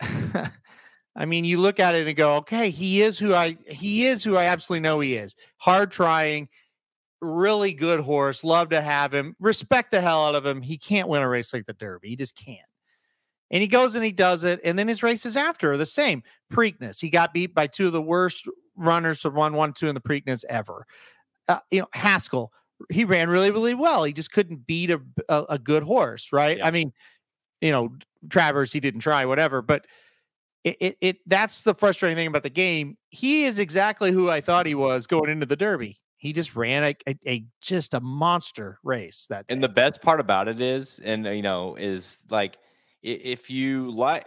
I 0.00 1.24
mean, 1.26 1.44
you 1.44 1.58
look 1.58 1.80
at 1.80 1.94
it 1.94 2.06
and 2.06 2.16
go, 2.16 2.36
okay, 2.36 2.70
he 2.70 3.02
is 3.02 3.18
who 3.18 3.34
I 3.34 3.56
he 3.66 4.06
is 4.06 4.22
who 4.22 4.36
I 4.36 4.44
absolutely 4.44 4.80
know 4.80 5.00
he 5.00 5.16
is. 5.16 5.34
Hard 5.56 5.90
trying, 5.90 6.48
really 7.20 7.72
good 7.72 8.00
horse. 8.00 8.44
Love 8.44 8.70
to 8.70 8.80
have 8.80 9.12
him. 9.12 9.36
Respect 9.40 9.90
the 9.90 10.00
hell 10.00 10.26
out 10.26 10.34
of 10.34 10.46
him. 10.46 10.62
He 10.62 10.78
can't 10.78 11.08
win 11.08 11.22
a 11.22 11.28
race 11.28 11.52
like 11.52 11.66
the 11.66 11.72
Derby. 11.72 12.08
He 12.10 12.16
just 12.16 12.36
can't. 12.36 12.58
And 13.50 13.62
he 13.62 13.68
goes 13.68 13.94
and 13.94 14.04
he 14.04 14.12
does 14.12 14.44
it. 14.44 14.60
And 14.62 14.78
then 14.78 14.88
his 14.88 15.02
races 15.02 15.36
after 15.36 15.72
are 15.72 15.76
the 15.76 15.86
same. 15.86 16.22
Preakness. 16.52 17.00
He 17.00 17.08
got 17.08 17.32
beat 17.32 17.54
by 17.54 17.66
two 17.66 17.86
of 17.86 17.92
the 17.92 18.02
worst 18.02 18.46
runners 18.76 19.24
of 19.24 19.34
one, 19.34 19.54
one, 19.54 19.72
two 19.72 19.88
in 19.88 19.94
the 19.94 20.00
Preakness 20.00 20.44
ever. 20.48 20.84
Uh, 21.48 21.60
you 21.70 21.80
know, 21.80 21.88
Haskell 21.94 22.52
he 22.90 23.04
ran 23.04 23.28
really, 23.28 23.50
really 23.50 23.74
well. 23.74 24.04
He 24.04 24.12
just 24.12 24.32
couldn't 24.32 24.66
beat 24.66 24.90
a 24.90 25.00
a, 25.28 25.44
a 25.50 25.58
good 25.58 25.82
horse, 25.82 26.32
right? 26.32 26.58
Yeah. 26.58 26.66
I 26.66 26.70
mean, 26.70 26.92
you 27.60 27.72
know, 27.72 27.90
Travers, 28.30 28.72
he 28.72 28.80
didn't 28.80 29.00
try, 29.00 29.24
whatever, 29.24 29.62
but 29.62 29.86
it, 30.64 30.76
it, 30.80 30.96
it 31.00 31.16
that's 31.26 31.62
the 31.62 31.74
frustrating 31.74 32.16
thing 32.16 32.26
about 32.26 32.42
the 32.42 32.50
game. 32.50 32.96
He 33.10 33.44
is 33.44 33.58
exactly 33.58 34.12
who 34.12 34.30
I 34.30 34.40
thought 34.40 34.66
he 34.66 34.74
was 34.74 35.06
going 35.06 35.30
into 35.30 35.46
the 35.46 35.56
Derby. 35.56 36.00
He 36.18 36.32
just 36.32 36.54
ran 36.56 36.82
a, 36.84 36.96
a, 37.08 37.18
a 37.26 37.44
just 37.62 37.94
a 37.94 38.00
monster 38.00 38.78
race 38.82 39.26
that 39.30 39.46
And 39.48 39.60
day. 39.60 39.66
the 39.66 39.72
best 39.72 40.02
part 40.02 40.20
about 40.20 40.48
it 40.48 40.60
is, 40.60 40.98
and 40.98 41.26
uh, 41.26 41.30
you 41.30 41.42
know, 41.42 41.76
is 41.76 42.22
like 42.28 42.58
if 43.02 43.48
you 43.50 43.90
like, 43.92 44.26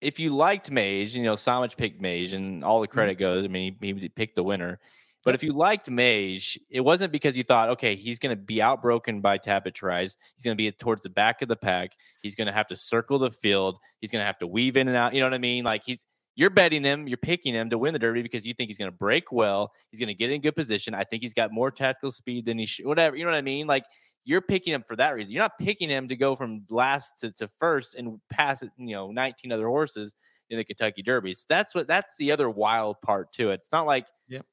if 0.00 0.18
you 0.18 0.30
liked 0.34 0.70
Mage, 0.70 1.16
you 1.16 1.24
know, 1.24 1.34
Samich 1.34 1.76
picked 1.76 2.00
Mage, 2.00 2.32
and 2.32 2.64
all 2.64 2.80
the 2.80 2.86
credit 2.88 3.16
goes. 3.16 3.44
I 3.44 3.48
mean, 3.48 3.76
he, 3.80 3.92
he 3.92 4.08
picked 4.08 4.36
the 4.36 4.44
winner. 4.44 4.78
But 5.24 5.34
if 5.34 5.42
you 5.42 5.52
liked 5.54 5.88
Mage, 5.88 6.58
it 6.70 6.82
wasn't 6.82 7.10
because 7.10 7.34
you 7.36 7.44
thought, 7.44 7.70
okay, 7.70 7.96
he's 7.96 8.18
going 8.18 8.36
to 8.36 8.40
be 8.40 8.60
outbroken 8.60 9.22
by 9.22 9.38
tries. 9.38 10.16
He's 10.36 10.44
going 10.44 10.54
to 10.54 10.62
be 10.62 10.70
towards 10.70 11.02
the 11.02 11.08
back 11.08 11.40
of 11.40 11.48
the 11.48 11.56
pack. 11.56 11.92
He's 12.20 12.34
going 12.34 12.46
to 12.46 12.52
have 12.52 12.66
to 12.68 12.76
circle 12.76 13.18
the 13.18 13.30
field. 13.30 13.78
He's 14.00 14.10
going 14.10 14.20
to 14.20 14.26
have 14.26 14.38
to 14.40 14.46
weave 14.46 14.76
in 14.76 14.86
and 14.86 14.96
out. 14.96 15.14
You 15.14 15.20
know 15.20 15.26
what 15.26 15.34
I 15.34 15.38
mean? 15.38 15.64
Like 15.64 15.82
he's 15.84 16.04
you're 16.36 16.50
betting 16.50 16.82
him, 16.82 17.06
you're 17.06 17.16
picking 17.16 17.54
him 17.54 17.70
to 17.70 17.78
win 17.78 17.92
the 17.92 17.98
Derby 17.98 18.22
because 18.22 18.44
you 18.44 18.54
think 18.54 18.68
he's 18.68 18.78
going 18.78 18.90
to 18.90 18.96
break 18.96 19.30
well. 19.30 19.72
He's 19.90 20.00
going 20.00 20.08
to 20.08 20.14
get 20.14 20.30
in 20.30 20.40
good 20.40 20.56
position. 20.56 20.94
I 20.94 21.04
think 21.04 21.22
he's 21.22 21.34
got 21.34 21.52
more 21.52 21.70
tactical 21.70 22.10
speed 22.10 22.44
than 22.46 22.58
he 22.58 22.66
should. 22.66 22.86
Whatever. 22.86 23.16
You 23.16 23.24
know 23.24 23.30
what 23.30 23.36
I 23.36 23.42
mean? 23.42 23.66
Like 23.66 23.84
you're 24.24 24.40
picking 24.40 24.72
him 24.72 24.82
for 24.86 24.96
that 24.96 25.14
reason. 25.14 25.32
You're 25.32 25.44
not 25.44 25.58
picking 25.58 25.88
him 25.88 26.08
to 26.08 26.16
go 26.16 26.34
from 26.34 26.64
last 26.70 27.20
to, 27.20 27.30
to 27.32 27.48
first 27.58 27.94
and 27.94 28.20
pass 28.30 28.62
it, 28.62 28.70
you 28.76 28.94
know, 28.94 29.10
19 29.12 29.52
other 29.52 29.68
horses 29.68 30.14
in 30.50 30.58
the 30.58 30.64
Kentucky 30.64 31.02
Derby. 31.02 31.34
So 31.34 31.44
that's 31.48 31.74
what 31.74 31.86
that's 31.86 32.16
the 32.16 32.32
other 32.32 32.50
wild 32.50 33.00
part 33.00 33.32
to 33.34 33.50
it. 33.50 33.54
It's 33.54 33.72
not 33.72 33.86
like 33.86 34.06
Yep. 34.28 34.44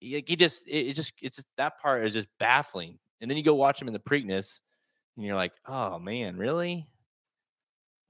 he, 0.00 0.24
he 0.26 0.36
just 0.36 0.66
it, 0.66 0.86
it 0.88 0.92
just 0.94 1.12
it's 1.20 1.36
just, 1.36 1.48
that 1.58 1.78
part 1.80 2.04
is 2.04 2.12
just 2.12 2.28
baffling. 2.38 2.98
And 3.20 3.30
then 3.30 3.36
you 3.36 3.44
go 3.44 3.54
watch 3.54 3.80
him 3.80 3.86
in 3.86 3.94
the 3.94 4.00
Preakness, 4.00 4.60
and 5.16 5.24
you're 5.24 5.36
like, 5.36 5.52
oh 5.66 5.98
man, 5.98 6.36
really? 6.36 6.86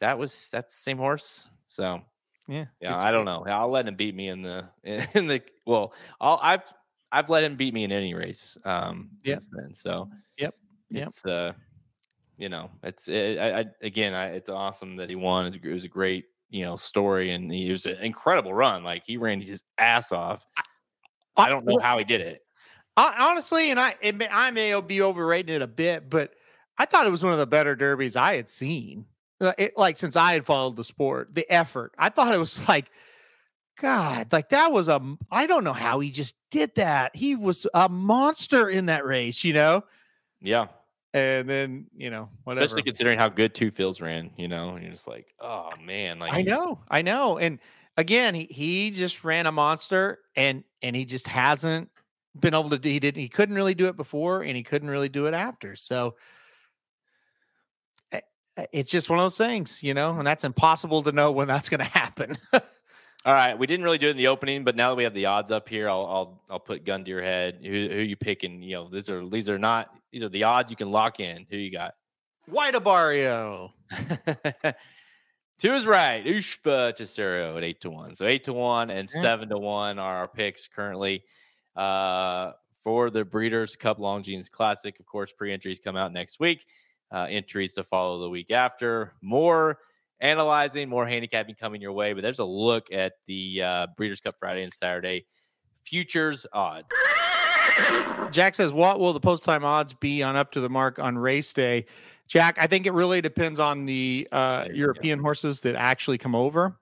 That 0.00 0.18
was 0.18 0.48
that's 0.50 0.74
the 0.74 0.82
same 0.82 0.98
horse. 0.98 1.48
So 1.66 2.02
yeah, 2.48 2.66
yeah, 2.80 2.96
I 2.98 3.10
don't 3.12 3.24
know. 3.24 3.44
I'll 3.46 3.70
let 3.70 3.86
him 3.86 3.96
beat 3.96 4.14
me 4.14 4.28
in 4.28 4.42
the 4.42 4.68
in 4.84 5.26
the 5.26 5.42
well. 5.66 5.94
I'll 6.20 6.38
I've 6.42 6.72
I've 7.10 7.30
let 7.30 7.44
him 7.44 7.56
beat 7.56 7.74
me 7.74 7.84
in 7.84 7.92
any 7.92 8.14
race 8.14 8.56
um 8.64 9.10
Yep. 9.24 9.42
since 9.42 9.48
then. 9.52 9.74
So 9.74 10.08
Yep. 10.38 10.54
Yep. 10.90 11.08
it's 11.08 11.24
uh 11.24 11.52
you 12.38 12.48
know 12.48 12.70
it's 12.82 13.08
it, 13.08 13.38
I, 13.38 13.60
I 13.60 13.64
again 13.82 14.14
I, 14.14 14.28
it's 14.34 14.48
awesome 14.50 14.96
that 14.96 15.08
he 15.10 15.16
won. 15.16 15.46
It 15.46 15.64
was 15.64 15.84
a 15.84 15.88
great 15.88 16.26
you 16.50 16.64
know 16.64 16.76
story 16.76 17.30
and 17.32 17.52
he 17.52 17.70
was 17.70 17.86
an 17.86 17.98
incredible 17.98 18.54
run. 18.54 18.84
Like 18.84 19.04
he 19.06 19.16
ran 19.16 19.40
his 19.40 19.62
ass 19.78 20.12
off. 20.12 20.46
I 21.36 21.48
don't 21.50 21.64
know 21.64 21.78
how 21.78 21.98
he 21.98 22.04
did 22.04 22.20
it. 22.20 22.42
Hon- 22.96 23.14
honestly, 23.18 23.70
and 23.70 23.80
I 23.80 23.96
it 24.00 24.16
may, 24.16 24.28
I 24.28 24.50
may 24.50 24.78
be 24.80 25.02
overrating 25.02 25.54
it 25.54 25.62
a 25.62 25.66
bit, 25.66 26.10
but 26.10 26.34
I 26.78 26.86
thought 26.86 27.06
it 27.06 27.10
was 27.10 27.22
one 27.24 27.32
of 27.32 27.38
the 27.38 27.46
better 27.46 27.74
derbies 27.76 28.16
I 28.16 28.34
had 28.36 28.50
seen. 28.50 29.06
Uh, 29.42 29.52
It, 29.58 29.76
like 29.76 29.98
since 29.98 30.16
I 30.16 30.32
had 30.34 30.46
followed 30.46 30.76
the 30.76 30.84
sport, 30.84 31.34
the 31.34 31.50
effort. 31.52 31.92
I 31.98 32.08
thought 32.08 32.34
it 32.34 32.38
was 32.38 32.66
like, 32.68 32.90
God, 33.80 34.32
like 34.32 34.50
that 34.50 34.70
was 34.72 34.88
a. 34.88 35.00
I 35.30 35.46
don't 35.46 35.64
know 35.64 35.72
how 35.72 36.00
he 36.00 36.10
just 36.10 36.34
did 36.50 36.74
that. 36.76 37.16
He 37.16 37.34
was 37.34 37.66
a 37.74 37.88
monster 37.88 38.68
in 38.68 38.86
that 38.86 39.04
race, 39.04 39.44
you 39.44 39.54
know. 39.54 39.84
Yeah, 40.40 40.66
And 41.14 41.48
then 41.48 41.86
you 41.96 42.10
know 42.10 42.28
whatever. 42.44 42.64
especially 42.64 42.82
considering 42.82 43.18
how 43.18 43.28
good 43.28 43.54
Two 43.54 43.70
Phil's 43.70 44.00
ran. 44.00 44.30
You 44.36 44.48
know, 44.48 44.70
and 44.70 44.82
you're 44.82 44.92
just 44.92 45.08
like, 45.08 45.26
oh 45.40 45.70
man, 45.84 46.18
like 46.18 46.32
I 46.34 46.42
know, 46.42 46.80
I 46.88 47.02
know. 47.02 47.38
And 47.38 47.58
again, 47.96 48.34
he 48.34 48.44
he 48.50 48.90
just 48.90 49.24
ran 49.24 49.46
a 49.46 49.52
monster, 49.52 50.18
and 50.36 50.64
and 50.82 50.94
he 50.94 51.04
just 51.04 51.26
hasn't 51.26 51.90
been 52.38 52.54
able 52.54 52.70
to. 52.70 52.78
He 52.88 53.00
didn't. 53.00 53.20
He 53.22 53.28
couldn't 53.28 53.54
really 53.54 53.74
do 53.74 53.86
it 53.86 53.96
before, 53.96 54.42
and 54.42 54.56
he 54.56 54.62
couldn't 54.62 54.90
really 54.90 55.08
do 55.08 55.26
it 55.26 55.34
after. 55.34 55.76
So 55.76 56.16
it's 58.72 58.90
just 58.90 59.08
one 59.08 59.18
of 59.18 59.24
those 59.24 59.38
things, 59.38 59.82
you 59.82 59.94
know, 59.94 60.18
and 60.18 60.26
that's 60.26 60.44
impossible 60.44 61.02
to 61.04 61.12
know 61.12 61.32
when 61.32 61.48
that's 61.48 61.68
going 61.68 61.80
to 61.80 61.84
happen. 61.86 62.36
All 63.24 63.32
right, 63.32 63.56
we 63.56 63.66
didn't 63.68 63.84
really 63.84 63.98
do 63.98 64.08
it 64.08 64.12
in 64.12 64.16
the 64.16 64.26
opening, 64.26 64.64
but 64.64 64.74
now 64.74 64.90
that 64.90 64.96
we 64.96 65.04
have 65.04 65.14
the 65.14 65.26
odds 65.26 65.52
up 65.52 65.68
here, 65.68 65.88
I'll 65.88 66.06
I'll 66.06 66.42
I'll 66.50 66.58
put 66.60 66.84
gun 66.84 67.04
to 67.04 67.10
your 67.10 67.22
head. 67.22 67.60
Who 67.62 67.70
who 67.70 68.00
you 68.00 68.16
picking? 68.16 68.60
You 68.62 68.74
know, 68.74 68.88
these 68.90 69.08
are 69.08 69.28
these 69.28 69.48
are 69.48 69.58
not 69.60 69.90
these 70.10 70.24
are 70.24 70.28
the 70.28 70.42
odds 70.42 70.70
you 70.70 70.76
can 70.76 70.90
lock 70.90 71.20
in. 71.20 71.46
Who 71.48 71.56
you 71.56 71.70
got? 71.70 71.94
White 72.46 72.74
Abarrio. 72.74 73.70
Two 75.60 75.72
is 75.74 75.86
right. 75.86 76.24
Ushba 76.24 76.96
Tesoro 76.96 77.56
at 77.56 77.62
eight 77.62 77.80
to 77.82 77.90
one. 77.90 78.16
So 78.16 78.26
eight 78.26 78.42
to 78.44 78.52
one 78.52 78.90
and 78.90 79.08
Yeah. 79.14 79.20
seven 79.22 79.48
to 79.50 79.58
one 79.58 80.00
are 80.00 80.16
our 80.16 80.28
picks 80.28 80.66
currently. 80.66 81.22
Uh, 81.76 82.52
for 82.82 83.10
the 83.10 83.24
Breeders' 83.24 83.76
Cup 83.76 83.98
Longines 83.98 84.50
Classic, 84.50 84.98
of 84.98 85.06
course, 85.06 85.30
pre-entries 85.32 85.78
come 85.78 85.96
out 85.96 86.12
next 86.12 86.40
week. 86.40 86.66
Uh, 87.12 87.26
entries 87.28 87.74
to 87.74 87.84
follow 87.84 88.20
the 88.20 88.30
week 88.30 88.50
after. 88.50 89.12
More 89.20 89.78
analyzing, 90.20 90.88
more 90.88 91.06
handicapping 91.06 91.54
coming 91.54 91.82
your 91.82 91.92
way. 91.92 92.14
But 92.14 92.22
there's 92.22 92.38
a 92.38 92.44
look 92.44 92.90
at 92.90 93.14
the 93.26 93.62
uh, 93.62 93.86
Breeders' 93.98 94.20
Cup 94.20 94.36
Friday 94.38 94.62
and 94.62 94.72
Saturday 94.72 95.26
futures 95.84 96.46
odds. 96.54 96.88
Jack 98.30 98.54
says, 98.54 98.72
"What 98.72 98.98
will 98.98 99.12
the 99.12 99.20
post 99.20 99.44
time 99.44 99.64
odds 99.64 99.92
be 99.92 100.22
on 100.22 100.36
up 100.36 100.52
to 100.52 100.60
the 100.60 100.70
mark 100.70 100.98
on 100.98 101.18
race 101.18 101.52
day?" 101.52 101.84
Jack, 102.28 102.56
I 102.58 102.66
think 102.66 102.86
it 102.86 102.92
really 102.92 103.20
depends 103.20 103.60
on 103.60 103.84
the 103.84 104.26
uh, 104.32 104.64
you 104.66 104.72
go. 104.72 104.78
European 104.78 105.18
horses 105.18 105.60
that 105.60 105.74
actually 105.74 106.16
come 106.16 106.34
over. 106.34 106.78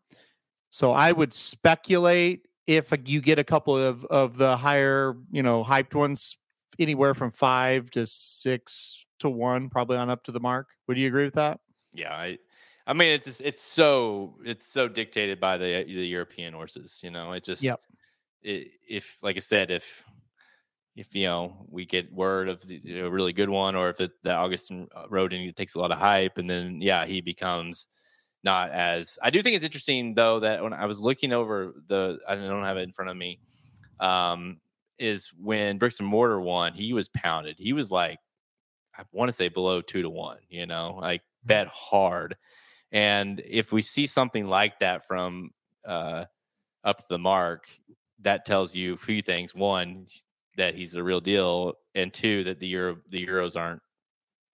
So 0.70 0.92
I 0.92 1.10
would 1.10 1.34
speculate 1.34 2.46
if 2.68 2.92
you 3.04 3.20
get 3.20 3.40
a 3.40 3.44
couple 3.44 3.76
of 3.76 4.04
of 4.04 4.36
the 4.36 4.56
higher, 4.56 5.16
you 5.32 5.42
know, 5.42 5.64
hyped 5.64 5.94
ones, 5.94 6.36
anywhere 6.78 7.14
from 7.14 7.32
five 7.32 7.90
to 7.90 8.06
six 8.06 9.04
to 9.20 9.30
one, 9.30 9.68
probably 9.70 9.96
on 9.96 10.10
up 10.10 10.24
to 10.24 10.32
the 10.32 10.40
mark. 10.40 10.68
Would 10.86 10.98
you 10.98 11.06
agree 11.06 11.24
with 11.24 11.34
that? 11.34 11.60
Yeah, 11.92 12.12
I, 12.12 12.38
I 12.86 12.92
mean, 12.92 13.12
it's 13.12 13.26
just, 13.26 13.40
it's 13.40 13.62
so 13.62 14.34
it's 14.44 14.66
so 14.66 14.88
dictated 14.88 15.40
by 15.40 15.56
the 15.56 15.84
the 15.84 16.06
European 16.06 16.54
horses. 16.54 17.00
You 17.02 17.10
know, 17.10 17.32
it 17.32 17.44
just 17.44 17.62
Yep. 17.62 17.80
It, 18.42 18.68
if 18.88 19.18
like 19.22 19.36
I 19.36 19.40
said, 19.40 19.70
if 19.70 20.02
if 20.96 21.14
you 21.14 21.24
know 21.24 21.66
we 21.68 21.86
get 21.86 22.12
word 22.12 22.48
of 22.48 22.66
the, 22.66 22.80
you 22.82 22.98
know, 22.98 23.06
a 23.06 23.10
really 23.10 23.32
good 23.32 23.48
one, 23.48 23.74
or 23.74 23.90
if 23.90 24.00
it, 24.00 24.12
the 24.22 24.32
Augustin 24.32 24.88
uh, 24.94 25.04
Rodin 25.08 25.52
takes 25.54 25.74
a 25.74 25.78
lot 25.78 25.92
of 25.92 25.98
hype, 25.98 26.38
and 26.38 26.48
then 26.48 26.80
yeah, 26.80 27.04
he 27.06 27.20
becomes 27.20 27.86
not 28.42 28.70
as. 28.70 29.18
I 29.22 29.30
do 29.30 29.42
think 29.42 29.56
it's 29.56 29.64
interesting 29.64 30.14
though 30.14 30.40
that 30.40 30.62
when 30.62 30.72
I 30.72 30.86
was 30.86 31.00
looking 31.00 31.32
over 31.32 31.74
the, 31.86 32.18
I 32.26 32.34
don't 32.34 32.64
have 32.64 32.76
it 32.76 32.82
in 32.82 32.92
front 32.92 33.10
of 33.10 33.16
me, 33.16 33.40
um, 34.00 34.60
is 34.98 35.30
when 35.38 35.78
Bricks 35.78 36.00
and 36.00 36.08
Mortar 36.08 36.40
won, 36.40 36.72
he 36.72 36.92
was 36.92 37.08
pounded. 37.08 37.56
He 37.58 37.72
was 37.72 37.90
like, 37.90 38.18
I 39.00 39.04
want 39.12 39.28
to 39.28 39.32
say 39.32 39.48
below 39.48 39.80
two 39.80 40.02
to 40.02 40.10
one. 40.10 40.38
You 40.48 40.66
know, 40.66 40.98
like 41.00 41.22
bet 41.44 41.68
hard. 41.68 42.36
And 42.92 43.40
if 43.46 43.72
we 43.72 43.82
see 43.82 44.06
something 44.06 44.46
like 44.46 44.78
that 44.80 45.06
from 45.06 45.50
uh, 45.86 46.24
up 46.84 46.98
to 46.98 47.06
the 47.08 47.18
mark, 47.18 47.68
that 48.20 48.44
tells 48.44 48.74
you 48.74 48.94
a 48.94 48.98
few 48.98 49.22
things. 49.22 49.54
One, 49.54 50.06
that 50.56 50.74
he's 50.74 50.94
a 50.94 51.02
real 51.02 51.20
deal, 51.20 51.74
and 51.94 52.12
two, 52.12 52.44
that 52.44 52.60
the 52.60 52.66
Euro 52.68 52.96
the 53.08 53.26
Euros 53.26 53.56
aren't, 53.56 53.80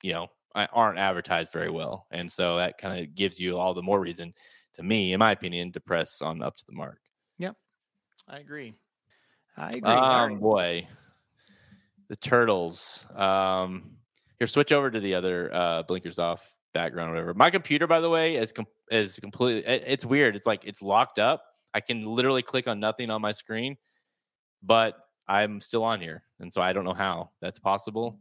you 0.03 0.13
know, 0.13 0.29
aren't 0.55 0.99
advertised 0.99 1.53
very 1.53 1.71
well, 1.71 2.07
and 2.11 2.31
so 2.31 2.57
that 2.59 2.79
kind 2.79 3.01
of 3.01 3.15
gives 3.15 3.39
you 3.39 3.59
all 3.59 3.75
the 3.75 3.83
more 3.83 4.01
reason, 4.01 4.33
to 4.75 4.83
me, 4.83 5.13
in 5.13 5.19
my 5.19 5.33
opinion, 5.33 5.73
to 5.73 5.81
press 5.81 6.23
on 6.23 6.43
up 6.43 6.57
to 6.57 6.65
the 6.67 6.75
mark. 6.75 7.01
Yep. 7.39 7.57
I 8.29 8.39
agree. 8.39 8.75
I 9.57 9.69
agree. 9.69 9.91
Um, 9.91 10.33
right. 10.33 10.41
boy, 10.41 10.89
the 12.09 12.17
turtles. 12.17 13.07
Um, 13.15 13.96
here, 14.39 14.47
switch 14.47 14.73
over 14.73 14.91
to 14.91 15.01
the 15.01 15.15
other 15.15 15.51
uh, 15.55 15.83
blinkers 15.83 16.19
off 16.19 16.53
background, 16.75 17.11
whatever. 17.11 17.33
My 17.35 17.51
computer, 17.51 17.87
by 17.87 18.01
the 18.01 18.11
way, 18.11 18.37
is 18.37 18.53
com- 18.53 18.67
is 18.91 19.19
completely. 19.19 19.65
it- 19.67 19.85
it's 19.87 20.05
weird. 20.05 20.37
It's 20.37 20.47
like 20.47 20.63
it's 20.65 20.83
locked 20.83 21.19
up. 21.19 21.43
I 21.75 21.81
can 21.81 22.05
literally 22.07 22.43
click 22.43 22.67
on 22.69 22.81
nothing 22.81 23.11
on 23.11 23.21
my 23.21 23.33
screen, 23.33 23.77
but 24.63 24.97
I'm 25.29 25.61
still 25.61 25.85
on 25.85 26.01
here, 26.01 26.23
and 26.41 26.53
so 26.53 26.61
I 26.61 26.73
don't 26.73 26.85
know 26.85 26.95
how 26.95 27.31
that's 27.41 27.59
possible. 27.59 28.19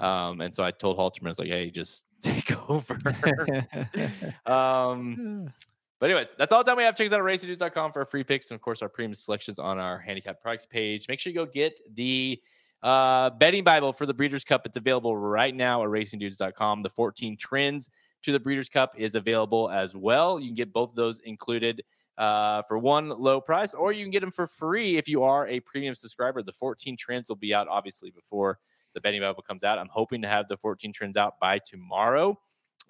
Um, 0.00 0.40
and 0.40 0.54
so 0.54 0.62
I 0.62 0.70
told 0.70 0.96
Halterman, 0.98 1.26
I 1.26 1.28
was 1.30 1.38
like, 1.38 1.48
"Hey, 1.48 1.70
just 1.70 2.04
take 2.22 2.52
over." 2.70 2.94
um, 4.46 5.52
but 6.00 6.10
anyways, 6.10 6.34
that's 6.38 6.52
all 6.52 6.62
the 6.62 6.70
time 6.70 6.76
we 6.76 6.82
have. 6.84 6.96
Check 6.96 7.06
us 7.06 7.12
out 7.12 7.20
at 7.20 7.24
racingnews.com 7.24 7.92
for 7.92 8.04
free 8.04 8.24
picks 8.24 8.50
and 8.50 8.56
of 8.56 8.60
course 8.62 8.82
our 8.82 8.88
premium 8.88 9.14
selections 9.14 9.58
on 9.58 9.78
our 9.78 9.98
handicap 9.98 10.40
products 10.40 10.66
page. 10.66 11.06
Make 11.08 11.20
sure 11.20 11.30
you 11.32 11.36
go 11.38 11.46
get 11.46 11.80
the 11.94 12.40
uh, 12.84 13.30
betting 13.30 13.64
Bible 13.64 13.94
for 13.94 14.04
the 14.04 14.12
Breeders' 14.12 14.44
Cup. 14.44 14.66
It's 14.66 14.76
available 14.76 15.16
right 15.16 15.54
now 15.54 15.82
at 15.82 15.88
racingdudes.com. 15.88 16.82
The 16.82 16.90
14 16.90 17.36
trends 17.38 17.88
to 18.22 18.30
the 18.30 18.38
Breeders' 18.38 18.68
Cup 18.68 18.92
is 18.96 19.14
available 19.14 19.70
as 19.70 19.96
well. 19.96 20.38
You 20.38 20.48
can 20.48 20.54
get 20.54 20.72
both 20.72 20.90
of 20.90 20.96
those 20.96 21.20
included 21.20 21.82
uh, 22.18 22.62
for 22.68 22.78
one 22.78 23.08
low 23.08 23.40
price, 23.40 23.72
or 23.72 23.92
you 23.92 24.04
can 24.04 24.10
get 24.10 24.20
them 24.20 24.30
for 24.30 24.46
free 24.46 24.98
if 24.98 25.08
you 25.08 25.22
are 25.22 25.48
a 25.48 25.60
premium 25.60 25.94
subscriber. 25.94 26.42
The 26.42 26.52
14 26.52 26.94
trends 26.96 27.30
will 27.30 27.36
be 27.36 27.54
out 27.54 27.68
obviously 27.68 28.10
before 28.10 28.58
the 28.92 29.00
betting 29.00 29.22
Bible 29.22 29.42
comes 29.42 29.64
out. 29.64 29.78
I'm 29.78 29.88
hoping 29.90 30.20
to 30.20 30.28
have 30.28 30.46
the 30.48 30.56
14 30.58 30.92
trends 30.92 31.16
out 31.16 31.40
by 31.40 31.58
tomorrow. 31.58 32.38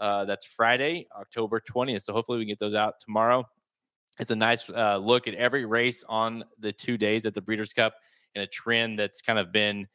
Uh, 0.00 0.24
that's 0.24 0.44
Friday, 0.44 1.06
October 1.16 1.60
20th. 1.60 2.02
So 2.02 2.12
hopefully 2.12 2.38
we 2.38 2.44
can 2.44 2.50
get 2.50 2.58
those 2.58 2.74
out 2.74 2.98
tomorrow. 2.98 3.48
It's 4.18 4.32
a 4.32 4.36
nice 4.36 4.68
uh, 4.68 4.98
look 4.98 5.28
at 5.28 5.34
every 5.34 5.64
race 5.64 6.04
on 6.08 6.44
the 6.58 6.72
two 6.72 6.98
days 6.98 7.26
at 7.26 7.34
the 7.34 7.40
Breeders' 7.40 7.72
Cup 7.72 7.94
and 8.34 8.44
a 8.44 8.46
trend 8.46 8.98
that's 8.98 9.22
kind 9.22 9.38
of 9.38 9.52
been 9.52 9.86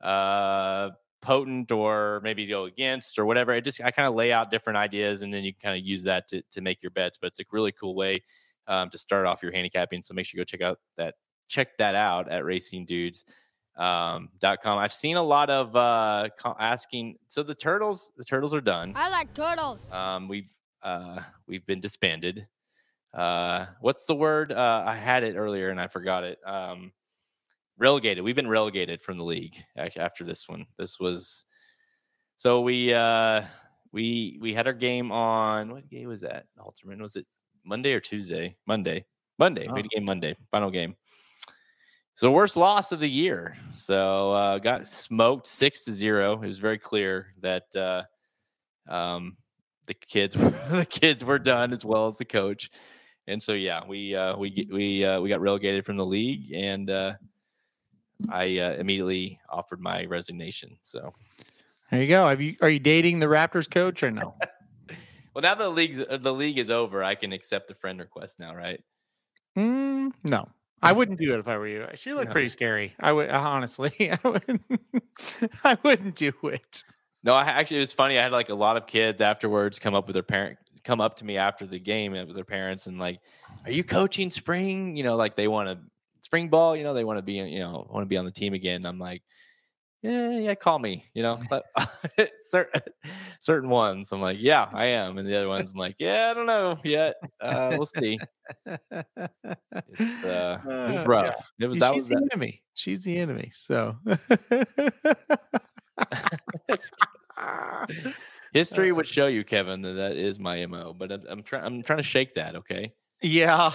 uh, 0.00 0.90
potent 1.22 1.72
or 1.72 2.20
maybe 2.22 2.46
go 2.46 2.64
against 2.64 3.18
or 3.18 3.26
whatever. 3.26 3.52
I 3.52 3.60
just 3.60 3.80
I 3.80 3.90
kind 3.90 4.08
of 4.08 4.14
lay 4.14 4.32
out 4.32 4.50
different 4.50 4.76
ideas 4.76 5.22
and 5.22 5.32
then 5.32 5.44
you 5.44 5.52
kind 5.54 5.78
of 5.78 5.84
use 5.84 6.02
that 6.04 6.28
to 6.28 6.42
to 6.50 6.60
make 6.60 6.82
your 6.82 6.90
bets. 6.90 7.18
But 7.20 7.28
it's 7.28 7.40
a 7.40 7.44
really 7.50 7.72
cool 7.72 7.94
way 7.94 8.22
um, 8.66 8.90
to 8.90 8.98
start 8.98 9.26
off 9.26 9.42
your 9.42 9.52
handicapping. 9.52 10.02
So 10.02 10.14
make 10.14 10.26
sure 10.26 10.38
you 10.38 10.44
go 10.44 10.44
check 10.44 10.62
out 10.62 10.78
that 10.96 11.14
check 11.48 11.76
that 11.78 11.94
out 11.94 12.28
at 12.28 12.44
Racing 12.44 12.86
Dudes. 12.86 13.24
Um, 13.76 14.30
dot 14.38 14.62
com. 14.62 14.78
I've 14.78 14.92
seen 14.92 15.16
a 15.16 15.22
lot 15.22 15.50
of 15.50 15.76
uh 15.76 16.30
asking. 16.58 17.16
So 17.28 17.42
the 17.42 17.54
turtles, 17.54 18.10
the 18.16 18.24
turtles 18.24 18.54
are 18.54 18.62
done. 18.62 18.94
I 18.96 19.10
like 19.10 19.34
turtles. 19.34 19.92
Um, 19.92 20.28
we've 20.28 20.50
uh 20.82 21.20
we've 21.46 21.66
been 21.66 21.80
disbanded. 21.80 22.46
Uh, 23.12 23.66
what's 23.80 24.06
the 24.06 24.14
word? 24.14 24.50
Uh, 24.50 24.82
I 24.86 24.96
had 24.96 25.24
it 25.24 25.36
earlier 25.36 25.68
and 25.68 25.78
I 25.78 25.88
forgot 25.88 26.24
it. 26.24 26.38
Um, 26.46 26.90
relegated. 27.78 28.24
We've 28.24 28.36
been 28.36 28.48
relegated 28.48 29.02
from 29.02 29.18
the 29.18 29.24
league 29.24 29.56
after 29.76 30.24
this 30.24 30.48
one. 30.48 30.66
This 30.78 30.98
was 30.98 31.44
so 32.36 32.60
we 32.60 32.92
uh 32.92 33.42
we 33.92 34.38
we 34.40 34.54
had 34.54 34.66
our 34.66 34.72
game 34.72 35.10
on 35.12 35.70
what 35.72 35.88
game 35.88 36.08
was 36.08 36.20
that? 36.22 36.46
Alterman 36.58 37.00
was 37.00 37.16
it 37.16 37.26
Monday 37.64 37.92
or 37.92 38.00
Tuesday? 38.00 38.56
Monday. 38.66 39.04
Monday. 39.38 39.66
Oh. 39.68 39.74
We 39.74 39.80
had 39.80 39.86
a 39.86 39.96
game 39.96 40.04
Monday. 40.04 40.36
Final 40.50 40.70
game. 40.70 40.96
So 42.14 42.30
worst 42.30 42.56
loss 42.56 42.92
of 42.92 43.00
the 43.00 43.08
year. 43.08 43.56
So 43.74 44.32
uh, 44.32 44.58
got 44.58 44.88
smoked 44.88 45.46
six 45.46 45.84
to 45.84 45.92
zero. 45.92 46.40
It 46.42 46.46
was 46.46 46.58
very 46.58 46.78
clear 46.78 47.34
that 47.42 47.64
uh, 47.76 48.04
um, 48.90 49.36
the 49.86 49.94
kids 49.94 50.34
the 50.70 50.86
kids 50.88 51.24
were 51.24 51.38
done 51.38 51.72
as 51.72 51.84
well 51.84 52.06
as 52.06 52.16
the 52.16 52.24
coach. 52.24 52.70
And 53.26 53.42
so 53.42 53.52
yeah, 53.52 53.82
we 53.86 54.14
uh, 54.14 54.36
we 54.36 54.68
we 54.72 55.04
uh, 55.04 55.20
we 55.20 55.28
got 55.28 55.40
relegated 55.40 55.84
from 55.84 55.96
the 55.96 56.06
league, 56.06 56.52
and 56.52 56.88
uh, 56.88 57.14
I 58.28 58.58
uh, 58.58 58.72
immediately 58.74 59.40
offered 59.48 59.80
my 59.80 60.04
resignation. 60.06 60.76
So 60.82 61.12
there 61.90 62.02
you 62.02 62.08
go. 62.08 62.26
Have 62.28 62.40
you 62.40 62.56
are 62.62 62.68
you 62.68 62.78
dating 62.78 63.18
the 63.18 63.26
Raptors 63.26 63.70
coach 63.70 64.02
or 64.02 64.10
no? 64.10 64.34
well, 65.34 65.42
now 65.42 65.54
that 65.54 65.58
the 65.58 65.68
league's 65.68 65.98
the 65.98 66.32
league 66.32 66.58
is 66.58 66.70
over, 66.70 67.04
I 67.04 67.14
can 67.14 67.32
accept 67.32 67.68
the 67.68 67.74
friend 67.74 68.00
request 68.00 68.40
now, 68.40 68.54
right? 68.54 68.82
Mm, 69.56 70.12
no. 70.24 70.48
I 70.82 70.92
wouldn't 70.92 71.18
do 71.18 71.34
it 71.34 71.40
if 71.40 71.48
I 71.48 71.56
were 71.56 71.66
you. 71.66 71.86
She 71.94 72.12
looked 72.12 72.26
no. 72.26 72.32
pretty 72.32 72.50
scary. 72.50 72.94
I 73.00 73.12
would 73.12 73.30
honestly. 73.30 73.92
I 74.12 74.18
wouldn't. 74.28 74.62
I 75.64 75.78
wouldn't 75.82 76.16
do 76.16 76.32
it. 76.44 76.84
No, 77.24 77.34
I 77.34 77.44
actually 77.44 77.78
it 77.78 77.80
was 77.80 77.92
funny. 77.92 78.18
I 78.18 78.22
had 78.22 78.32
like 78.32 78.50
a 78.50 78.54
lot 78.54 78.76
of 78.76 78.86
kids 78.86 79.20
afterwards 79.20 79.78
come 79.78 79.94
up 79.94 80.06
with 80.06 80.14
their 80.14 80.22
parent 80.22 80.58
come 80.84 81.00
up 81.00 81.16
to 81.16 81.24
me 81.24 81.36
after 81.36 81.66
the 81.66 81.80
game 81.80 82.12
with 82.12 82.34
their 82.34 82.44
parents 82.44 82.86
and 82.86 82.98
like, 82.98 83.20
"Are 83.64 83.72
you 83.72 83.82
coaching 83.82 84.30
spring?" 84.30 84.96
You 84.96 85.02
know, 85.02 85.16
like 85.16 85.34
they 85.34 85.48
want 85.48 85.68
to 85.68 85.78
spring 86.26 86.48
ball. 86.48 86.76
You 86.76 86.84
know, 86.84 86.92
they 86.92 87.04
want 87.04 87.16
to 87.18 87.22
be 87.22 87.34
you 87.34 87.60
know 87.60 87.86
want 87.88 88.02
to 88.02 88.08
be 88.08 88.18
on 88.18 88.26
the 88.26 88.30
team 88.30 88.52
again. 88.52 88.84
I'm 88.84 88.98
like, 88.98 89.22
yeah, 90.02 90.38
yeah, 90.38 90.54
call 90.54 90.78
me. 90.78 91.06
You 91.14 91.22
know, 91.22 91.40
but 91.48 91.64
certain 92.40 92.82
certain 93.40 93.70
ones, 93.70 94.12
I'm 94.12 94.20
like, 94.20 94.36
yeah, 94.40 94.68
I 94.72 94.86
am, 94.86 95.18
and 95.18 95.26
the 95.26 95.36
other 95.36 95.48
ones, 95.48 95.72
I'm 95.72 95.78
like, 95.78 95.96
yeah, 95.98 96.30
I 96.30 96.34
don't 96.34 96.46
know 96.46 96.78
yet. 96.84 97.16
Uh, 97.40 97.74
we'll 97.76 97.86
see. 97.86 98.18
It's 98.66 100.24
uh, 100.24 100.58
it 100.62 100.66
was 100.66 100.74
uh, 100.98 101.04
rough. 101.06 101.52
Yeah. 101.58 101.64
It 101.64 101.68
was 101.68 101.78
that 101.78 101.94
She's 101.94 102.02
was 102.02 102.10
the 102.10 102.16
that. 102.16 102.28
enemy. 102.32 102.62
She's 102.74 103.04
the 103.04 103.18
enemy. 103.18 103.50
So. 103.54 103.96
History 108.52 108.92
would 108.92 109.06
show 109.06 109.26
you, 109.26 109.44
Kevin, 109.44 109.82
that 109.82 109.92
that 109.94 110.16
is 110.16 110.38
my 110.38 110.64
mo. 110.66 110.94
But 110.96 111.12
I'm, 111.12 111.22
I'm 111.28 111.42
trying. 111.42 111.64
I'm 111.64 111.82
trying 111.82 111.98
to 111.98 112.02
shake 112.02 112.34
that. 112.34 112.56
Okay. 112.56 112.92
Yeah, 113.22 113.72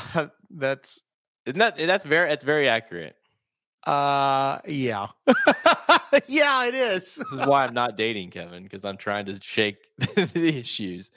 that's. 0.50 1.02
Isn't 1.46 1.60
that 1.60 1.78
that's 1.78 2.06
very 2.06 2.30
that's 2.30 2.44
very 2.44 2.70
accurate. 2.70 3.16
Uh, 3.86 4.60
yeah. 4.68 5.08
yeah, 6.28 6.66
it 6.66 6.76
is. 6.76 7.16
this 7.16 7.32
is 7.32 7.48
why 7.48 7.66
I'm 7.66 7.74
not 7.74 7.98
dating 7.98 8.30
Kevin 8.30 8.64
because 8.64 8.86
I'm 8.86 8.98
trying 8.98 9.26
to 9.26 9.40
shake 9.42 9.78
the 9.98 10.60
issues. 10.60 11.10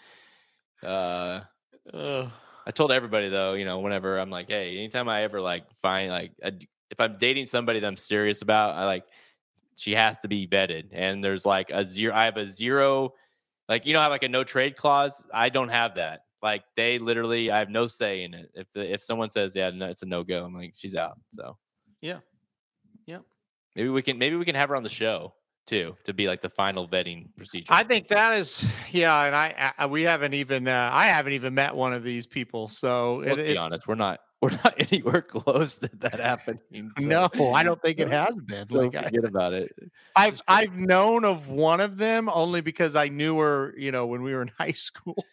Uh, 0.83 1.41
uh, 1.93 2.29
I 2.67 2.71
told 2.71 2.91
everybody 2.91 3.29
though, 3.29 3.55
you 3.55 3.65
know, 3.65 3.81
whenever 3.81 4.19
I'm 4.19 4.31
like, 4.31 4.49
hey, 4.49 4.79
anytime 4.79 5.09
I 5.09 5.23
ever 5.25 5.41
like 5.41 5.65
find 5.83 6.11
like 6.11 6.33
a, 6.43 6.53
if 6.91 7.01
I'm 7.01 7.17
dating 7.19 7.47
somebody 7.47 7.81
that 7.81 7.87
I'm 7.87 7.97
serious 7.97 8.43
about, 8.43 8.77
I 8.77 8.87
like 8.87 9.05
she 9.77 9.93
has 9.93 10.19
to 10.21 10.29
be 10.29 10.47
vetted, 10.47 10.89
and 10.93 11.23
there's 11.23 11.45
like 11.45 11.71
a 11.71 11.85
zero. 11.85 12.15
I 12.15 12.25
have 12.25 12.37
a 12.37 12.47
zero, 12.47 13.15
like 13.69 13.85
you 13.85 13.93
know, 13.93 14.01
have 14.01 14.11
like 14.11 14.23
a 14.23 14.29
no 14.29 14.45
trade 14.45 14.77
clause. 14.77 15.25
I 15.33 15.49
don't 15.49 15.69
have 15.69 15.97
that. 15.97 16.24
Like 16.45 16.63
they 16.77 16.99
literally, 16.99 17.51
I 17.51 17.59
have 17.59 17.71
no 17.71 17.87
say 17.87 18.23
in 18.23 18.35
it. 18.35 18.51
If 18.55 18.71
the, 18.75 18.93
if 18.93 19.03
someone 19.03 19.31
says 19.31 19.55
yeah, 19.55 19.71
no, 19.71 19.87
it's 19.87 20.03
a 20.03 20.07
no 20.07 20.23
go, 20.23 20.45
I'm 20.45 20.55
like 20.55 20.75
she's 20.77 20.95
out. 20.95 21.19
So 21.31 21.57
yeah, 22.03 22.19
yeah. 23.07 23.21
Maybe 23.75 23.89
we 23.89 24.03
can 24.03 24.19
maybe 24.19 24.37
we 24.37 24.45
can 24.45 24.55
have 24.55 24.69
her 24.69 24.77
on 24.77 24.83
the 24.83 24.91
show 24.91 25.33
too 25.67 25.97
to 26.05 26.13
be 26.13 26.29
like 26.29 26.43
the 26.43 26.51
final 26.51 26.87
vetting 26.87 27.35
procedure. 27.35 27.73
I 27.73 27.83
think 27.83 28.09
that 28.09 28.37
is 28.37 28.71
yeah, 28.91 29.25
and 29.25 29.35
I, 29.35 29.73
I 29.79 29.87
we 29.87 30.03
haven't 30.03 30.35
even 30.35 30.69
uh, 30.69 30.91
I 30.93 31.07
haven't 31.07 31.33
even 31.33 31.55
met 31.55 31.75
one 31.75 31.95
of 31.95 32.05
these 32.05 32.27
people. 32.27 32.69
So 32.69 33.23
let's 33.25 33.39
it, 33.39 33.47
be 33.47 33.57
honest, 33.57 33.89
we're 33.89 33.95
not 33.95 34.21
we're 34.43 34.51
not 34.51 34.75
anywhere 34.77 35.23
close 35.23 35.79
to 35.79 35.91
that 36.01 36.21
happening. 36.21 36.61
So. 36.99 37.05
No, 37.05 37.55
I 37.55 37.63
don't 37.63 37.81
think 37.81 37.99
it 38.01 38.09
has 38.11 38.37
been. 38.37 38.69
So 38.69 38.81
like, 38.81 38.93
forget 38.93 39.25
I, 39.25 39.29
about 39.29 39.55
it. 39.55 39.73
I've 40.15 40.43
I've 40.47 40.77
known 40.77 41.25
of 41.25 41.49
one 41.49 41.81
of 41.81 41.97
them 41.97 42.29
only 42.29 42.61
because 42.61 42.95
I 42.97 43.09
knew 43.09 43.39
her, 43.39 43.75
you 43.79 43.93
know, 43.93 44.05
when 44.05 44.23
we 44.23 44.35
were 44.35 44.43
in 44.43 44.51
high 44.59 44.73
school. 44.73 45.25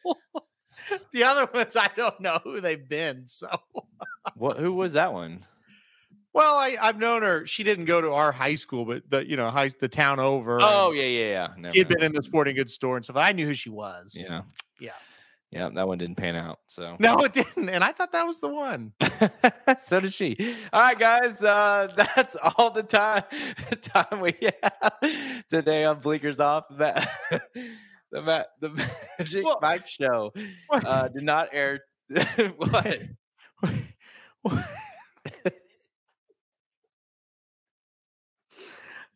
the 1.12 1.24
other 1.24 1.48
ones 1.54 1.76
I 1.76 1.90
don't 1.96 2.20
know 2.20 2.40
who 2.44 2.62
they've 2.62 2.88
been. 2.88 3.24
So 3.28 3.48
what 4.36 4.58
who 4.58 4.74
was 4.74 4.94
that 4.94 5.14
one? 5.14 5.46
Well, 6.34 6.56
I, 6.56 6.78
I've 6.82 6.98
known 6.98 7.24
her. 7.24 7.46
She 7.46 7.64
didn't 7.64 7.86
go 7.86 8.00
to 8.00 8.14
our 8.14 8.32
high 8.32 8.56
school, 8.56 8.86
but 8.86 9.04
the 9.10 9.28
you 9.28 9.36
know 9.36 9.50
high 9.50 9.70
the 9.80 9.90
town 9.90 10.20
over. 10.20 10.60
Oh 10.62 10.92
yeah, 10.92 11.04
yeah, 11.04 11.30
yeah. 11.30 11.48
Never 11.58 11.76
She'd 11.76 11.88
been 11.88 12.04
in 12.04 12.14
the 12.14 12.24
sporting 12.24 12.56
goods 12.56 12.74
store 12.74 12.96
and 12.96 13.04
stuff. 13.04 13.18
I 13.18 13.34
knew 13.34 13.46
who 13.46 13.54
she 13.54 13.70
was. 13.70 14.16
Yeah, 14.18 14.44
yeah, 14.80 14.92
yeah. 15.52 15.70
That 15.74 15.88
one 15.88 15.98
didn't 15.98 16.16
pan 16.16 16.38
out. 16.38 16.60
So 16.68 16.96
no, 17.00 17.18
it 17.18 17.34
didn't, 17.34 17.70
and 17.70 17.84
I 17.84 17.92
thought 17.92 18.14
that 18.14 18.26
was 18.26 18.40
the 18.40 18.48
one. 18.48 18.94
so 19.80 20.00
did 20.00 20.14
she. 20.14 20.56
All 20.72 20.82
right, 20.82 20.98
guys. 20.98 21.44
Uh, 21.44 21.90
that's 21.96 22.38
all 22.56 22.72
the 22.72 22.84
time 22.84 23.24
time 23.82 24.22
we 24.22 24.34
have 24.64 25.44
today 25.50 25.84
on 25.84 26.00
Blinkers 26.00 26.40
Off. 26.40 26.66
The 28.12 28.22
Matt, 28.22 28.48
the 28.60 28.70
Magic 29.20 29.46
Mike 29.62 29.88
Show 29.88 30.34
uh, 30.70 31.08
did 31.08 31.24
not 31.24 31.50
air. 31.52 31.80
what? 32.58 33.02
what? 34.42 34.66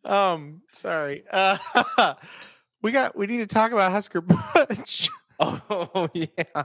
Um, 0.03 0.61
sorry. 0.71 1.23
Uh, 1.29 2.13
we 2.81 2.91
got 2.91 3.17
we 3.17 3.27
need 3.27 3.39
to 3.39 3.47
talk 3.47 3.71
about 3.71 3.91
Husker 3.91 4.21
Butch. 4.21 5.09
oh 5.39 6.07
yeah, 6.13 6.63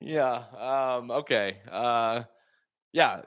yeah. 0.00 0.44
Um, 0.56 1.10
okay. 1.10 1.58
Uh, 1.70 2.24
yeah. 2.92 3.22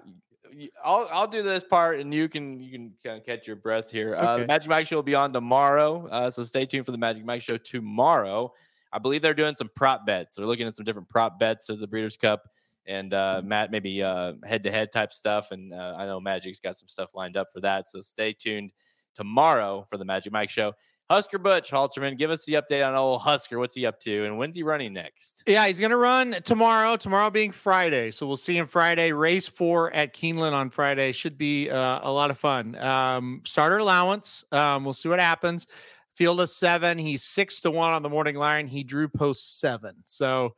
I'll 0.83 1.07
I'll 1.11 1.27
do 1.27 1.43
this 1.43 1.63
part, 1.63 1.99
and 1.99 2.13
you 2.13 2.27
can 2.27 2.59
you 2.59 2.71
can 2.71 2.93
kind 3.03 3.17
of 3.17 3.25
catch 3.25 3.47
your 3.47 3.55
breath 3.55 3.91
here. 3.91 4.15
Uh, 4.15 4.37
the 4.39 4.47
Magic 4.47 4.69
Mike 4.69 4.87
Show 4.87 4.97
will 4.97 5.03
be 5.03 5.15
on 5.15 5.33
tomorrow, 5.33 6.07
uh, 6.07 6.29
so 6.29 6.43
stay 6.43 6.65
tuned 6.65 6.85
for 6.85 6.91
the 6.91 6.97
Magic 6.97 7.25
Mike 7.25 7.41
Show 7.41 7.57
tomorrow. 7.57 8.53
I 8.93 8.99
believe 8.99 9.21
they're 9.21 9.33
doing 9.33 9.55
some 9.55 9.69
prop 9.75 10.05
bets. 10.05 10.35
They're 10.35 10.45
looking 10.45 10.67
at 10.67 10.75
some 10.75 10.83
different 10.83 11.09
prop 11.09 11.39
bets 11.39 11.69
of 11.69 11.79
the 11.79 11.87
Breeders' 11.87 12.17
Cup 12.17 12.43
and 12.85 13.13
uh, 13.13 13.41
Matt 13.43 13.71
maybe 13.71 13.99
head 13.99 14.63
to 14.63 14.71
head 14.71 14.91
type 14.91 15.13
stuff. 15.13 15.51
And 15.51 15.73
uh, 15.73 15.95
I 15.97 16.05
know 16.05 16.19
Magic's 16.19 16.59
got 16.59 16.77
some 16.77 16.89
stuff 16.89 17.09
lined 17.13 17.37
up 17.37 17.47
for 17.53 17.61
that. 17.61 17.87
So 17.87 18.01
stay 18.01 18.33
tuned 18.33 18.71
tomorrow 19.15 19.85
for 19.89 19.97
the 19.97 20.05
Magic 20.05 20.33
Mike 20.33 20.49
Show. 20.49 20.73
Husker 21.09 21.39
Butch 21.39 21.71
Halterman, 21.71 22.17
give 22.17 22.31
us 22.31 22.45
the 22.45 22.53
update 22.53 22.87
on 22.87 22.95
old 22.95 23.21
Husker. 23.21 23.59
What's 23.59 23.75
he 23.75 23.85
up 23.85 23.99
to, 24.01 24.25
and 24.25 24.37
when's 24.37 24.55
he 24.55 24.63
running 24.63 24.93
next? 24.93 25.43
Yeah, 25.45 25.67
he's 25.67 25.79
going 25.79 25.91
to 25.91 25.97
run 25.97 26.37
tomorrow. 26.45 26.95
Tomorrow 26.95 27.29
being 27.31 27.51
Friday, 27.51 28.11
so 28.11 28.25
we'll 28.25 28.37
see 28.37 28.55
him 28.55 28.65
Friday. 28.65 29.11
Race 29.11 29.45
four 29.45 29.91
at 29.93 30.15
Keeneland 30.15 30.53
on 30.53 30.69
Friday 30.69 31.11
should 31.11 31.37
be 31.37 31.69
uh, 31.69 31.99
a 32.01 32.11
lot 32.11 32.31
of 32.31 32.37
fun. 32.37 32.75
Um, 32.75 33.41
starter 33.45 33.77
allowance. 33.77 34.45
Um, 34.53 34.85
we'll 34.85 34.93
see 34.93 35.09
what 35.09 35.19
happens. 35.19 35.67
Field 36.15 36.39
of 36.39 36.49
seven. 36.49 36.97
He's 36.97 37.23
six 37.23 37.59
to 37.61 37.71
one 37.71 37.93
on 37.93 38.03
the 38.03 38.09
morning 38.09 38.35
line. 38.35 38.67
He 38.67 38.83
drew 38.83 39.09
post 39.09 39.59
seven. 39.59 39.95
So, 40.05 40.55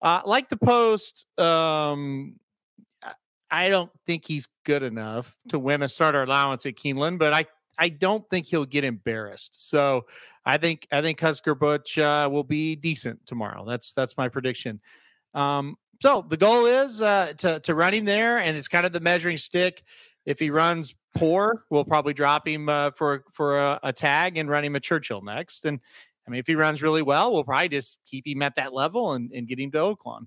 uh, 0.00 0.20
like 0.24 0.48
the 0.48 0.56
post, 0.56 1.26
um, 1.40 2.36
I 3.50 3.68
don't 3.68 3.90
think 4.06 4.26
he's 4.26 4.48
good 4.64 4.82
enough 4.82 5.36
to 5.48 5.58
win 5.58 5.82
a 5.82 5.88
starter 5.88 6.22
allowance 6.22 6.66
at 6.66 6.76
Keeneland, 6.76 7.18
but 7.18 7.32
I 7.32 7.46
I 7.78 7.88
don't 7.88 8.28
think 8.28 8.46
he'll 8.46 8.66
get 8.66 8.84
embarrassed. 8.84 9.68
So 9.68 10.06
I 10.44 10.56
think 10.56 10.86
I 10.90 11.00
think 11.02 11.20
Husker 11.20 11.54
Butch 11.54 11.98
uh, 11.98 12.28
will 12.30 12.44
be 12.44 12.76
decent 12.76 13.24
tomorrow. 13.26 13.64
That's 13.66 13.92
that's 13.92 14.16
my 14.16 14.28
prediction. 14.28 14.80
Um, 15.34 15.76
so 16.00 16.24
the 16.28 16.36
goal 16.36 16.66
is 16.66 17.02
uh, 17.02 17.34
to 17.38 17.60
to 17.60 17.74
run 17.74 17.94
him 17.94 18.04
there, 18.04 18.38
and 18.38 18.56
it's 18.56 18.68
kind 18.68 18.86
of 18.86 18.92
the 18.92 19.00
measuring 19.00 19.36
stick. 19.36 19.82
If 20.26 20.38
he 20.38 20.50
runs 20.50 20.94
poor, 21.16 21.64
we'll 21.70 21.84
probably 21.84 22.14
drop 22.14 22.46
him 22.46 22.68
uh, 22.68 22.90
for 22.92 23.24
for 23.32 23.58
a, 23.58 23.80
a, 23.82 23.92
tag 23.92 24.36
and 24.36 24.48
run 24.48 24.64
him 24.64 24.76
a 24.76 24.80
Churchill 24.80 25.22
next. 25.22 25.64
And 25.64 25.80
I 26.26 26.30
mean, 26.30 26.40
if 26.40 26.46
he 26.46 26.54
runs 26.54 26.82
really 26.82 27.02
well, 27.02 27.32
we'll 27.32 27.44
probably 27.44 27.70
just 27.70 27.96
keep 28.06 28.26
him 28.26 28.42
at 28.42 28.56
that 28.56 28.74
level 28.74 29.12
and, 29.12 29.30
and 29.32 29.48
get 29.48 29.58
him 29.58 29.70
to 29.72 29.78
Oaklawn. 29.78 30.26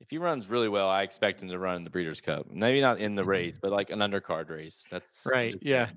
If 0.00 0.08
he 0.08 0.16
runs 0.16 0.48
really 0.48 0.70
well, 0.70 0.88
I 0.88 1.02
expect 1.02 1.42
him 1.42 1.50
to 1.50 1.58
run 1.58 1.84
the 1.84 1.90
Breeders' 1.90 2.22
Cup. 2.22 2.46
Maybe 2.50 2.80
not 2.80 3.00
in 3.00 3.14
the 3.14 3.24
race, 3.24 3.58
but 3.60 3.70
like 3.70 3.90
an 3.90 3.98
undercard 3.98 4.48
race. 4.48 4.86
That's 4.90 5.26
right. 5.30 5.54
Yeah. 5.60 5.90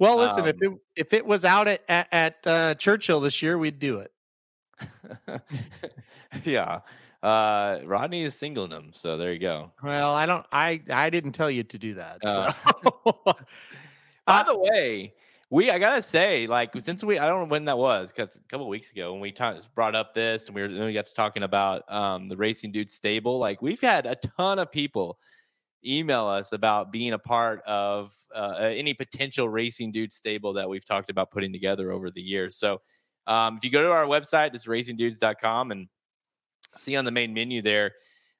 Well, 0.00 0.16
listen, 0.16 0.46
if 0.46 0.56
Um, 0.66 0.74
it 0.96 1.00
if 1.00 1.12
it 1.12 1.24
was 1.24 1.44
out 1.44 1.68
at 1.68 1.82
at, 1.88 2.08
at 2.10 2.46
uh, 2.46 2.74
Churchill 2.74 3.20
this 3.20 3.40
year, 3.42 3.56
we'd 3.58 3.78
do 3.78 4.00
it. 4.00 4.12
yeah. 6.44 6.80
Uh, 7.22 7.80
Rodney 7.84 8.22
is 8.22 8.34
singling 8.34 8.70
them, 8.70 8.90
so 8.94 9.16
there 9.18 9.32
you 9.32 9.38
go. 9.38 9.70
Well, 9.82 10.12
I 10.14 10.24
don't. 10.26 10.46
I 10.52 10.80
I 10.90 11.10
didn't 11.10 11.32
tell 11.32 11.50
you 11.50 11.62
to 11.64 11.78
do 11.78 11.94
that. 11.94 12.18
Uh, 12.24 12.52
so. 12.52 13.12
By 13.24 13.34
Uh, 14.26 14.42
the 14.44 14.58
way, 14.58 15.12
we 15.50 15.70
I 15.70 15.78
gotta 15.78 16.00
say, 16.00 16.46
like 16.46 16.72
since 16.80 17.04
we 17.04 17.18
I 17.18 17.26
don't 17.26 17.40
know 17.40 17.46
when 17.50 17.66
that 17.66 17.76
was 17.76 18.10
because 18.10 18.36
a 18.36 18.40
couple 18.48 18.66
weeks 18.68 18.90
ago 18.90 19.12
when 19.12 19.20
we 19.20 19.32
ta- 19.32 19.58
brought 19.74 19.94
up 19.94 20.14
this 20.14 20.46
and 20.46 20.54
we 20.54 20.62
were 20.62 20.86
we 20.86 20.92
got 20.94 21.06
to 21.06 21.14
talking 21.14 21.42
about 21.42 21.90
um 21.92 22.28
the 22.28 22.36
Racing 22.38 22.72
Dude 22.72 22.90
stable, 22.90 23.38
like 23.38 23.60
we've 23.60 23.80
had 23.80 24.06
a 24.06 24.14
ton 24.14 24.58
of 24.58 24.70
people 24.72 25.18
email 25.84 26.26
us 26.26 26.52
about 26.52 26.92
being 26.92 27.12
a 27.12 27.18
part 27.18 27.62
of 27.66 28.14
uh, 28.34 28.54
any 28.58 28.94
potential 28.94 29.48
Racing 29.48 29.92
Dude 29.92 30.12
stable 30.12 30.52
that 30.54 30.68
we've 30.68 30.84
talked 30.84 31.10
about 31.10 31.30
putting 31.30 31.52
together 31.52 31.92
over 31.92 32.10
the 32.10 32.20
years. 32.20 32.56
So 32.56 32.80
um, 33.26 33.56
if 33.56 33.64
you 33.64 33.70
go 33.70 33.82
to 33.82 33.90
our 33.90 34.04
website, 34.04 34.54
it's 34.54 34.66
racingdudes.com 34.66 35.70
and 35.70 35.88
see 36.76 36.96
on 36.96 37.04
the 37.04 37.10
main 37.10 37.32
menu 37.34 37.62
there 37.62 37.92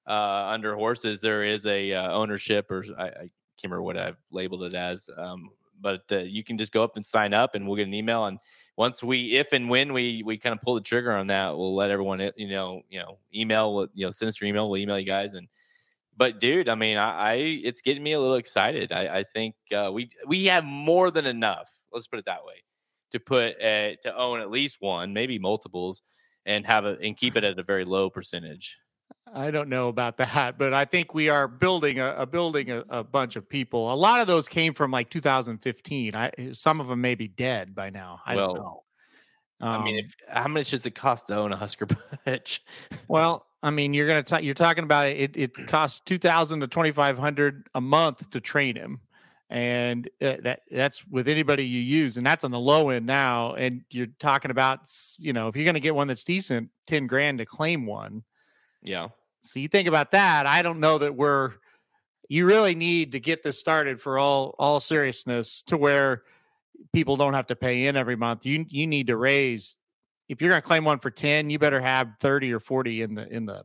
uh, 0.06 0.48
under 0.48 0.74
horses, 0.74 1.20
there 1.20 1.44
is 1.44 1.66
a 1.66 1.92
uh, 1.92 2.12
ownership 2.12 2.70
or 2.70 2.84
I, 2.98 3.04
I 3.04 3.10
can't 3.10 3.64
remember 3.64 3.82
what 3.82 3.96
I've 3.96 4.16
labeled 4.30 4.64
it 4.64 4.74
as. 4.74 5.08
Um, 5.16 5.50
but 5.80 6.02
uh, 6.12 6.18
you 6.18 6.44
can 6.44 6.58
just 6.58 6.72
go 6.72 6.82
up 6.82 6.96
and 6.96 7.04
sign 7.04 7.32
up 7.32 7.54
and 7.54 7.66
we'll 7.66 7.76
get 7.76 7.86
an 7.86 7.94
email. 7.94 8.26
And 8.26 8.38
once 8.76 9.02
we, 9.02 9.36
if 9.36 9.52
and 9.52 9.68
when 9.68 9.92
we, 9.92 10.22
we 10.24 10.36
kind 10.36 10.54
of 10.54 10.60
pull 10.60 10.74
the 10.74 10.80
trigger 10.80 11.12
on 11.12 11.28
that, 11.28 11.56
we'll 11.56 11.74
let 11.74 11.90
everyone, 11.90 12.20
you 12.36 12.48
know, 12.48 12.82
you 12.90 12.98
know, 12.98 13.18
email, 13.34 13.86
you 13.94 14.06
know, 14.06 14.10
send 14.10 14.28
us 14.28 14.40
your 14.40 14.48
email. 14.48 14.68
We'll 14.68 14.80
email 14.80 14.98
you 14.98 15.06
guys. 15.06 15.34
And, 15.34 15.48
but 16.20 16.38
dude, 16.38 16.68
I 16.68 16.74
mean, 16.74 16.98
I, 16.98 17.30
I 17.30 17.34
it's 17.34 17.80
getting 17.80 18.02
me 18.02 18.12
a 18.12 18.20
little 18.20 18.36
excited. 18.36 18.92
I, 18.92 19.20
I 19.20 19.22
think 19.22 19.54
uh, 19.74 19.90
we, 19.90 20.10
we 20.26 20.44
have 20.44 20.64
more 20.64 21.10
than 21.10 21.24
enough. 21.24 21.70
Let's 21.94 22.08
put 22.08 22.18
it 22.18 22.26
that 22.26 22.44
way 22.44 22.62
to 23.12 23.20
put, 23.20 23.58
uh, 23.58 23.96
to 24.02 24.14
own 24.14 24.42
at 24.42 24.50
least 24.50 24.76
one, 24.80 25.14
maybe 25.14 25.38
multiples 25.38 26.02
and 26.44 26.66
have 26.66 26.84
it 26.84 26.98
and 27.02 27.16
keep 27.16 27.36
it 27.36 27.44
at 27.44 27.58
a 27.58 27.62
very 27.62 27.86
low 27.86 28.10
percentage. 28.10 28.76
I 29.32 29.50
don't 29.50 29.70
know 29.70 29.88
about 29.88 30.18
that, 30.18 30.58
but 30.58 30.74
I 30.74 30.84
think 30.84 31.14
we 31.14 31.30
are 31.30 31.48
building 31.48 32.00
a, 32.00 32.14
a 32.18 32.26
building 32.26 32.70
a, 32.70 32.84
a 32.90 33.02
bunch 33.02 33.36
of 33.36 33.48
people. 33.48 33.90
A 33.90 33.96
lot 33.96 34.20
of 34.20 34.26
those 34.26 34.46
came 34.46 34.74
from 34.74 34.90
like 34.90 35.08
2015. 35.08 36.14
I 36.14 36.32
some 36.52 36.82
of 36.82 36.88
them 36.88 37.00
may 37.00 37.14
be 37.14 37.28
dead 37.28 37.74
by 37.74 37.88
now. 37.88 38.20
I 38.26 38.34
don't 38.34 38.58
Well, 38.58 38.84
know. 39.60 39.66
I 39.66 39.84
mean, 39.84 39.98
Um, 39.98 40.04
if, 40.06 40.14
how 40.28 40.48
much 40.48 40.70
does 40.70 40.86
it 40.86 40.94
cost 40.94 41.26
to 41.28 41.36
own 41.36 41.52
a 41.52 41.56
Husker 41.56 41.86
Butch? 42.24 42.62
well, 43.08 43.46
I 43.62 43.70
mean, 43.70 43.92
you're 43.94 44.06
gonna 44.06 44.22
talk. 44.22 44.42
You're 44.42 44.54
talking 44.54 44.84
about 44.84 45.06
it. 45.08 45.36
It, 45.36 45.36
it 45.58 45.66
costs 45.68 46.00
two 46.00 46.18
thousand 46.18 46.60
to 46.60 46.66
twenty 46.66 46.92
five 46.92 47.18
hundred 47.18 47.68
a 47.74 47.80
month 47.80 48.30
to 48.30 48.40
train 48.40 48.74
him, 48.76 49.00
and 49.50 50.08
uh, 50.22 50.36
that 50.42 50.60
that's 50.70 51.06
with 51.06 51.28
anybody 51.28 51.64
you 51.66 51.80
use, 51.80 52.16
and 52.16 52.26
that's 52.26 52.42
on 52.44 52.50
the 52.52 52.58
low 52.58 52.88
end 52.90 53.04
now. 53.06 53.54
And 53.54 53.82
you're 53.90 54.06
talking 54.18 54.50
about, 54.50 54.80
you 55.18 55.32
know, 55.34 55.48
if 55.48 55.56
you're 55.56 55.66
gonna 55.66 55.80
get 55.80 55.94
one 55.94 56.08
that's 56.08 56.24
decent, 56.24 56.70
ten 56.86 57.06
grand 57.06 57.38
to 57.38 57.46
claim 57.46 57.86
one. 57.86 58.22
yeah. 58.82 59.08
So 59.42 59.58
you 59.58 59.68
think 59.68 59.88
about 59.88 60.10
that. 60.10 60.44
I 60.46 60.60
don't 60.60 60.80
know 60.80 60.98
that 60.98 61.14
we're 61.14 61.52
you 62.28 62.44
really 62.46 62.74
need 62.74 63.12
to 63.12 63.20
get 63.20 63.42
this 63.42 63.58
started 63.58 64.00
for 64.00 64.18
all 64.18 64.54
all 64.58 64.80
seriousness 64.80 65.62
to 65.64 65.76
where 65.78 66.22
people 66.92 67.16
don't 67.16 67.34
have 67.34 67.46
to 67.48 67.56
pay 67.56 67.86
in 67.86 67.96
every 67.96 68.16
month. 68.16 68.46
You 68.46 68.64
you 68.68 68.86
need 68.86 69.08
to 69.08 69.16
raise 69.16 69.76
if 70.30 70.40
you're 70.40 70.50
going 70.50 70.62
to 70.62 70.66
claim 70.66 70.84
one 70.84 71.00
for 71.00 71.10
10, 71.10 71.50
you 71.50 71.58
better 71.58 71.80
have 71.80 72.12
30 72.20 72.52
or 72.52 72.60
40 72.60 73.02
in 73.02 73.14
the 73.14 73.28
in 73.28 73.46
the 73.46 73.64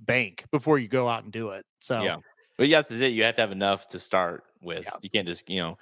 bank 0.00 0.44
before 0.50 0.78
you 0.78 0.88
go 0.88 1.08
out 1.08 1.22
and 1.22 1.32
do 1.32 1.50
it. 1.50 1.64
So 1.78 2.02
Yeah. 2.02 2.16
But 2.58 2.68
yes, 2.68 2.90
is 2.90 3.00
it. 3.00 3.12
You 3.12 3.24
have 3.24 3.36
to 3.36 3.40
have 3.40 3.52
enough 3.52 3.88
to 3.88 3.98
start 3.98 4.44
with. 4.60 4.84
Yeah. 4.84 4.90
You 5.00 5.10
can't 5.10 5.26
just, 5.26 5.48
you 5.48 5.60
know, 5.60 5.78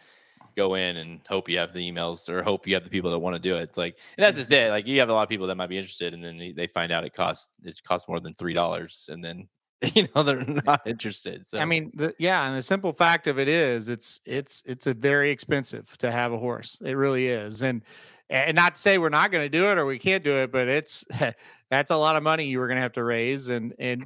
go 0.56 0.74
in 0.74 0.98
and 0.98 1.20
hope 1.28 1.48
you 1.48 1.58
have 1.58 1.72
the 1.72 1.80
emails 1.80 2.28
or 2.28 2.42
hope 2.42 2.66
you 2.66 2.74
have 2.74 2.84
the 2.84 2.90
people 2.90 3.10
that 3.10 3.18
want 3.18 3.34
to 3.34 3.40
do 3.40 3.56
it. 3.56 3.62
It's 3.62 3.78
like, 3.78 3.96
and 4.16 4.24
that's 4.24 4.36
just 4.36 4.50
mm-hmm. 4.50 4.66
it. 4.66 4.70
Like 4.70 4.86
you 4.86 5.00
have 5.00 5.08
a 5.08 5.12
lot 5.12 5.22
of 5.22 5.28
people 5.28 5.46
that 5.46 5.56
might 5.56 5.68
be 5.68 5.78
interested, 5.78 6.14
and 6.14 6.22
then 6.22 6.38
they, 6.38 6.52
they 6.52 6.66
find 6.66 6.92
out 6.92 7.04
it 7.04 7.14
costs 7.14 7.52
it 7.64 7.82
costs 7.82 8.08
more 8.08 8.20
than 8.20 8.34
three 8.34 8.54
dollars, 8.54 9.08
and 9.10 9.24
then 9.24 9.48
you 9.94 10.08
know 10.14 10.22
they're 10.22 10.44
not 10.66 10.86
interested. 10.86 11.46
So 11.46 11.58
I 11.58 11.64
mean, 11.64 11.90
the, 11.94 12.14
yeah, 12.18 12.46
and 12.46 12.56
the 12.56 12.62
simple 12.62 12.92
fact 12.92 13.26
of 13.26 13.38
it 13.38 13.48
is, 13.48 13.88
it's 13.88 14.20
it's 14.26 14.62
it's 14.66 14.86
a 14.86 14.92
very 14.92 15.30
expensive 15.30 15.96
to 15.98 16.10
have 16.10 16.32
a 16.32 16.38
horse. 16.38 16.78
It 16.84 16.96
really 16.96 17.28
is, 17.28 17.62
and 17.62 17.82
and 18.28 18.54
not 18.54 18.76
to 18.76 18.80
say 18.80 18.98
we're 18.98 19.08
not 19.08 19.32
going 19.32 19.44
to 19.44 19.48
do 19.48 19.70
it 19.70 19.78
or 19.78 19.86
we 19.86 19.98
can't 19.98 20.22
do 20.22 20.32
it, 20.32 20.52
but 20.52 20.68
it's 20.68 21.04
that's 21.70 21.90
a 21.90 21.96
lot 21.96 22.16
of 22.16 22.22
money 22.22 22.44
you 22.44 22.58
were 22.58 22.66
going 22.66 22.76
to 22.76 22.82
have 22.82 22.92
to 22.92 23.04
raise, 23.04 23.48
and 23.48 23.74
and 23.78 24.04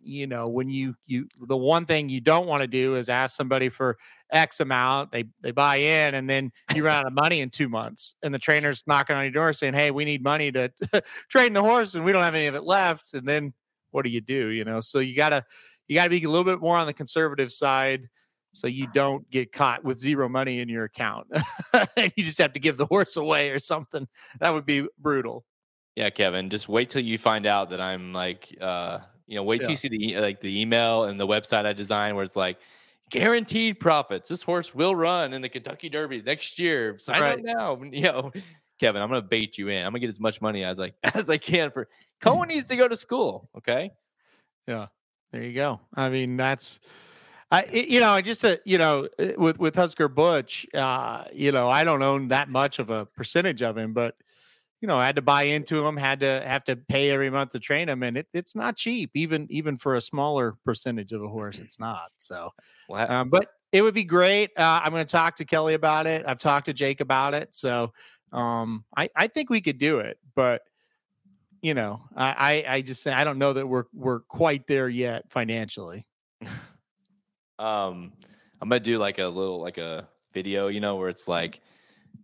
you 0.00 0.28
know 0.28 0.46
when 0.46 0.68
you 0.68 0.94
you 1.06 1.26
the 1.48 1.56
one 1.56 1.86
thing 1.86 2.08
you 2.08 2.20
don't 2.20 2.46
want 2.46 2.60
to 2.60 2.68
do 2.68 2.94
is 2.94 3.08
ask 3.08 3.36
somebody 3.36 3.68
for 3.68 3.98
X 4.30 4.60
amount, 4.60 5.10
they 5.10 5.24
they 5.40 5.50
buy 5.50 5.76
in, 5.76 6.14
and 6.14 6.30
then 6.30 6.52
you 6.72 6.84
run 6.84 6.98
out 6.98 7.06
of 7.06 7.12
money 7.12 7.40
in 7.40 7.50
two 7.50 7.68
months, 7.68 8.14
and 8.22 8.32
the 8.32 8.38
trainer's 8.38 8.84
knocking 8.86 9.16
on 9.16 9.24
your 9.24 9.32
door 9.32 9.52
saying, 9.52 9.74
"Hey, 9.74 9.90
we 9.90 10.04
need 10.04 10.22
money 10.22 10.52
to 10.52 10.72
train 11.28 11.52
the 11.52 11.62
horse, 11.62 11.96
and 11.96 12.04
we 12.04 12.12
don't 12.12 12.22
have 12.22 12.36
any 12.36 12.46
of 12.46 12.54
it 12.54 12.62
left," 12.62 13.12
and 13.14 13.26
then 13.26 13.52
what 13.96 14.04
do 14.04 14.10
you 14.10 14.20
do? 14.20 14.48
You 14.48 14.64
know, 14.64 14.78
so 14.78 15.00
you 15.00 15.16
gotta 15.16 15.44
you 15.88 15.96
got 15.96 16.04
to 16.04 16.10
be 16.10 16.22
a 16.22 16.28
little 16.28 16.44
bit 16.44 16.60
more 16.60 16.76
on 16.76 16.86
the 16.86 16.92
conservative 16.92 17.52
side 17.52 18.08
so 18.52 18.66
you 18.66 18.86
don't 18.92 19.28
get 19.30 19.52
caught 19.52 19.84
with 19.84 19.98
zero 19.98 20.28
money 20.28 20.60
in 20.60 20.68
your 20.68 20.84
account 20.84 21.26
and 21.96 22.12
you 22.16 22.24
just 22.24 22.38
have 22.38 22.52
to 22.52 22.60
give 22.60 22.76
the 22.76 22.86
horse 22.86 23.16
away 23.16 23.50
or 23.50 23.58
something 23.58 24.08
that 24.40 24.50
would 24.50 24.66
be 24.66 24.86
brutal 24.98 25.44
yeah, 25.96 26.10
Kevin, 26.10 26.50
just 26.50 26.68
wait 26.68 26.90
till 26.90 27.02
you 27.02 27.16
find 27.16 27.46
out 27.46 27.70
that 27.70 27.80
I'm 27.80 28.12
like, 28.12 28.54
uh, 28.60 28.98
you 29.26 29.34
know, 29.34 29.42
wait 29.42 29.62
till 29.62 29.68
Yeah. 29.68 29.70
you 29.70 29.76
see 29.76 29.88
the 29.88 30.20
like 30.20 30.40
the 30.40 30.60
email 30.60 31.04
and 31.04 31.18
the 31.18 31.26
website 31.26 31.64
I 31.64 31.72
designed 31.72 32.14
where 32.14 32.24
it's 32.24 32.36
like 32.36 32.58
guaranteed 33.10 33.80
profits. 33.80 34.28
This 34.28 34.42
horse 34.42 34.74
will 34.74 34.94
run 34.94 35.32
in 35.32 35.40
the 35.40 35.48
Kentucky 35.48 35.88
Derby 35.88 36.20
next 36.20 36.58
year. 36.58 36.98
Sign 36.98 37.22
up 37.22 37.40
now. 37.42 37.80
You 37.82 38.02
know, 38.02 38.32
Kevin, 38.78 39.02
I'm 39.02 39.08
gonna 39.08 39.22
bait 39.22 39.58
you 39.58 39.68
in. 39.68 39.84
I'm 39.84 39.90
gonna 39.92 40.00
get 40.00 40.08
as 40.08 40.20
much 40.20 40.40
money 40.40 40.64
as 40.64 40.78
I 40.80 40.92
as 41.14 41.30
I 41.30 41.38
can 41.38 41.70
for 41.70 41.88
Cohen 42.20 42.48
needs 42.48 42.66
to 42.66 42.76
go 42.76 42.88
to 42.88 42.96
school. 42.96 43.48
Okay. 43.56 43.90
Yeah. 44.66 44.86
There 45.32 45.42
you 45.42 45.54
go 45.54 45.80
i 45.94 46.08
mean 46.08 46.36
that's 46.36 46.78
I, 47.50 47.62
it- 47.62 47.88
you 47.88 48.00
know, 48.00 48.10
I 48.10 48.22
just 48.22 48.40
to, 48.40 48.60
you 48.64 48.78
know, 48.78 49.08
uh, 49.18 49.28
with 49.36 49.58
with 49.58 49.76
Husker 49.76 50.08
Butch, 50.08 50.66
uh, 50.74 51.24
you 51.32 51.52
know, 51.52 51.68
I 51.68 51.84
don't 51.84 52.02
own 52.02 52.28
that 52.28 52.48
much 52.48 52.78
of 52.78 52.90
a 52.90 53.06
percentage 53.06 53.62
of 53.62 53.78
him, 53.78 53.92
but 53.92 54.16
you 54.80 54.88
know, 54.88 54.98
I 54.98 55.06
had 55.06 55.16
to 55.16 55.22
buy 55.22 55.44
into 55.44 55.84
him, 55.84 55.96
had 55.96 56.20
to 56.20 56.42
have 56.44 56.64
to 56.64 56.76
pay 56.76 57.10
every 57.10 57.30
month 57.30 57.50
to 57.50 57.60
train 57.60 57.88
him, 57.88 58.02
and 58.02 58.16
it, 58.18 58.26
it's 58.34 58.54
not 58.54 58.76
cheap, 58.76 59.10
even 59.14 59.46
even 59.48 59.76
for 59.76 59.94
a 59.94 60.00
smaller 60.00 60.56
percentage 60.64 61.12
of 61.12 61.22
a 61.22 61.28
horse, 61.28 61.58
it's 61.58 61.78
not. 61.78 62.10
So, 62.18 62.50
um, 62.90 63.30
but 63.30 63.48
it 63.72 63.82
would 63.82 63.94
be 63.94 64.04
great. 64.04 64.50
Uh, 64.56 64.80
I'm 64.82 64.90
going 64.92 65.04
to 65.06 65.10
talk 65.10 65.36
to 65.36 65.44
Kelly 65.44 65.74
about 65.74 66.06
it. 66.06 66.24
I've 66.26 66.38
talked 66.38 66.66
to 66.66 66.72
Jake 66.72 67.00
about 67.00 67.34
it. 67.34 67.54
So 67.54 67.92
um, 68.32 68.84
I, 68.96 69.08
I 69.14 69.26
think 69.28 69.50
we 69.50 69.60
could 69.60 69.78
do 69.78 69.98
it, 70.00 70.18
but 70.34 70.62
you 71.62 71.74
know, 71.74 72.02
I, 72.14 72.64
I, 72.68 72.74
I 72.74 72.80
just 72.82 73.02
say 73.02 73.12
I 73.12 73.24
don't 73.24 73.38
know 73.38 73.52
that 73.52 73.66
we're 73.66 73.84
we're 73.92 74.20
quite 74.20 74.66
there 74.66 74.88
yet 74.88 75.30
financially. 75.30 76.06
um, 77.58 78.12
I'm 78.60 78.68
gonna 78.68 78.80
do 78.80 78.98
like 78.98 79.18
a 79.18 79.26
little 79.26 79.60
like 79.60 79.78
a 79.78 80.08
video, 80.32 80.68
you 80.68 80.80
know, 80.80 80.96
where 80.96 81.08
it's 81.08 81.28
like, 81.28 81.60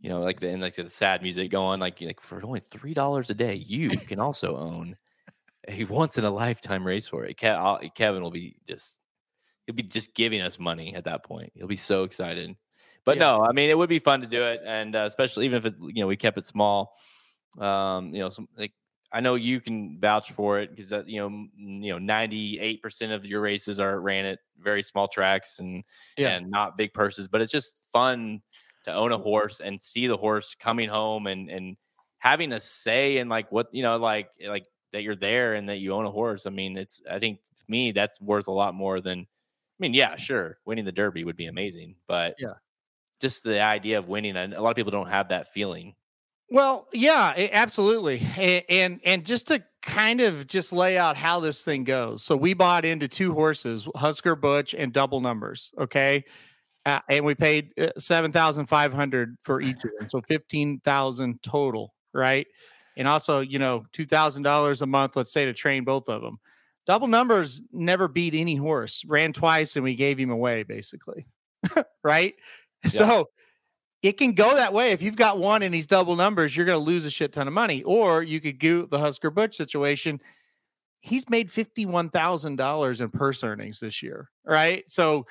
you 0.00 0.10
know, 0.10 0.20
like 0.20 0.40
the 0.40 0.48
and 0.48 0.62
like 0.62 0.76
the 0.76 0.88
sad 0.90 1.22
music 1.22 1.50
going, 1.50 1.80
like 1.80 2.00
like 2.00 2.20
for 2.20 2.44
only 2.44 2.60
three 2.60 2.94
dollars 2.94 3.30
a 3.30 3.34
day, 3.34 3.54
you 3.54 3.90
can 3.90 4.20
also 4.20 4.56
own 4.56 4.96
a 5.68 5.84
once 5.84 6.18
in 6.18 6.24
a 6.24 6.30
lifetime 6.30 6.86
race 6.86 7.08
for 7.08 7.24
it. 7.24 7.36
Ke- 7.36 7.94
Kevin 7.94 8.22
will 8.22 8.30
be 8.30 8.56
just 8.66 8.98
he'll 9.66 9.74
be 9.76 9.82
just 9.82 10.14
giving 10.14 10.40
us 10.40 10.58
money 10.58 10.94
at 10.94 11.04
that 11.04 11.24
point. 11.24 11.52
He'll 11.54 11.66
be 11.66 11.76
so 11.76 12.04
excited. 12.04 12.54
But 13.04 13.18
Yeah. 13.18 13.18
no, 13.18 13.42
I 13.44 13.52
mean 13.52 13.70
it 13.70 13.76
would 13.78 13.88
be 13.88 13.98
fun 13.98 14.20
to 14.20 14.26
do 14.26 14.44
it, 14.44 14.60
and 14.64 14.94
uh, 14.94 15.00
especially 15.06 15.44
even 15.46 15.58
if 15.58 15.66
it, 15.66 15.74
you 15.80 16.02
know 16.02 16.06
we 16.06 16.16
kept 16.16 16.38
it 16.38 16.44
small. 16.44 16.94
Um, 17.58 18.14
you 18.14 18.20
know, 18.20 18.30
some 18.30 18.48
like 18.56 18.72
I 19.12 19.20
know 19.20 19.34
you 19.36 19.60
can 19.60 20.00
vouch 20.00 20.32
for 20.32 20.60
it 20.60 20.70
because 20.70 20.90
that 20.90 21.08
you 21.08 21.20
know 21.20 21.28
you 21.56 21.92
know 21.92 21.98
ninety 21.98 22.60
eight 22.60 22.82
percent 22.82 23.12
of 23.12 23.26
your 23.26 23.40
races 23.40 23.78
are 23.80 24.00
ran 24.00 24.24
at 24.26 24.40
very 24.58 24.82
small 24.82 25.08
tracks 25.08 25.58
and 25.58 25.84
Yeah. 26.16 26.36
and 26.36 26.50
not 26.50 26.76
big 26.78 26.94
purses, 26.94 27.28
but 27.28 27.40
it's 27.40 27.52
just 27.52 27.78
fun 27.92 28.42
to 28.84 28.92
own 28.94 29.12
a 29.12 29.18
horse 29.18 29.60
and 29.60 29.82
see 29.82 30.06
the 30.06 30.16
horse 30.16 30.54
coming 30.54 30.88
home 30.88 31.26
and 31.26 31.50
and 31.50 31.76
having 32.18 32.52
a 32.52 32.60
say 32.60 33.18
in 33.18 33.28
like 33.28 33.50
what 33.52 33.68
you 33.72 33.82
know 33.82 33.96
like 33.98 34.30
like 34.46 34.66
that 34.92 35.02
you're 35.02 35.16
there 35.16 35.54
and 35.54 35.68
that 35.68 35.78
you 35.78 35.92
own 35.92 36.06
a 36.06 36.10
horse. 36.10 36.46
I 36.46 36.50
mean, 36.50 36.76
it's 36.76 37.00
I 37.10 37.18
think 37.18 37.42
to 37.44 37.50
me 37.68 37.92
that's 37.92 38.20
worth 38.20 38.46
a 38.48 38.52
lot 38.52 38.74
more 38.74 39.00
than 39.00 39.20
I 39.20 39.26
mean, 39.80 39.94
yeah, 39.94 40.16
sure, 40.16 40.58
winning 40.66 40.84
the 40.84 40.92
Derby 40.92 41.24
would 41.24 41.36
be 41.36 41.46
amazing, 41.46 41.96
but 42.06 42.36
Yeah. 42.38 42.54
Just 43.22 43.44
the 43.44 43.62
idea 43.62 43.98
of 43.98 44.08
winning, 44.08 44.36
and 44.36 44.52
a 44.52 44.60
lot 44.60 44.70
of 44.70 44.76
people 44.76 44.92
don't 44.92 45.08
have 45.08 45.30
that 45.30 45.54
feeling. 45.54 45.94
Well, 46.50 46.88
yeah, 46.92 47.32
absolutely. 47.52 48.20
A- 48.36 48.64
And 48.68 49.00
and 49.04 49.24
just 49.24 49.48
to 49.48 49.64
kind 49.82 50.20
of 50.20 50.46
just 50.46 50.72
lay 50.72 50.98
out 50.98 51.16
how 51.16 51.40
this 51.40 51.62
thing 51.62 51.84
goes. 51.84 52.22
So 52.22 52.36
we 52.36 52.54
bought 52.54 52.84
into 52.84 53.08
two 53.08 53.32
horses, 53.32 53.88
Husker 53.96 54.36
Butch 54.36 54.74
and 54.74 54.92
double 54.92 55.20
numbers, 55.20 55.72
okay? 55.78 56.24
Uh, 56.86 57.00
and 57.08 57.24
we 57.24 57.34
paid 57.34 57.72
uh, 57.80 57.90
7,500 57.98 59.36
for 59.42 59.60
each 59.60 59.84
of 59.84 59.90
them. 59.98 60.10
So 60.10 60.20
15,000 60.22 61.42
total, 61.42 61.94
right? 62.14 62.46
And 62.96 63.08
also, 63.08 63.40
you 63.40 63.58
know, 63.58 63.84
$2,000 63.92 64.82
a 64.82 64.86
month 64.86 65.16
let's 65.16 65.32
say 65.32 65.44
to 65.46 65.52
train 65.54 65.84
both 65.84 66.08
of 66.08 66.22
them. 66.22 66.38
Double 66.86 67.06
numbers 67.08 67.62
never 67.72 68.08
beat 68.08 68.34
any 68.34 68.56
horse. 68.56 69.04
Ran 69.06 69.32
twice 69.32 69.76
and 69.76 69.84
we 69.84 69.94
gave 69.94 70.18
him 70.18 70.30
away 70.30 70.64
basically. 70.64 71.26
right? 72.04 72.34
So 72.88 73.28
it 74.02 74.18
can 74.18 74.32
go 74.32 74.56
that 74.56 74.72
way. 74.72 74.90
If 74.90 75.00
you've 75.00 75.16
got 75.16 75.38
one 75.38 75.62
and 75.62 75.74
he's 75.74 75.86
double 75.86 76.16
numbers, 76.16 76.56
you're 76.56 76.66
going 76.66 76.78
to 76.78 76.84
lose 76.84 77.04
a 77.04 77.10
shit 77.10 77.32
ton 77.32 77.46
of 77.46 77.54
money. 77.54 77.82
Or 77.84 78.22
you 78.22 78.40
could 78.40 78.58
do 78.58 78.86
the 78.86 78.98
Husker 78.98 79.30
Butch 79.30 79.56
situation. 79.56 80.20
He's 81.00 81.28
made 81.30 81.48
$51,000 81.48 83.00
in 83.00 83.10
purse 83.10 83.44
earnings 83.44 83.80
this 83.80 84.02
year, 84.02 84.30
right? 84.44 84.84
So 84.88 85.26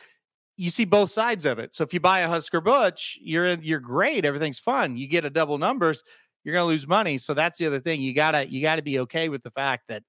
you 0.58 0.70
see 0.70 0.86
both 0.86 1.12
sides 1.12 1.46
of 1.46 1.60
it. 1.60 1.76
So 1.76 1.84
if 1.84 1.94
you 1.94 2.00
buy 2.00 2.20
a 2.20 2.28
Husker 2.28 2.62
Butch, 2.62 3.18
you're 3.22 3.48
in, 3.48 3.62
you're 3.64 3.80
great, 3.80 4.26
everything's 4.26 4.60
fun. 4.60 4.96
You 4.96 5.08
get 5.08 5.26
a 5.26 5.30
double 5.30 5.58
numbers, 5.58 6.04
you're 6.44 6.54
going 6.54 6.64
to 6.64 6.68
lose 6.68 6.88
money. 6.88 7.18
So 7.18 7.34
that's 7.34 7.58
the 7.58 7.66
other 7.68 7.80
thing. 7.80 8.02
You 8.02 8.14
got 8.14 8.32
to 8.32 8.50
you 8.50 8.62
got 8.62 8.76
to 8.76 8.82
be 8.82 9.00
okay 9.00 9.30
with 9.30 9.44
the 9.44 9.52
fact 9.52 9.88
that 9.88 10.04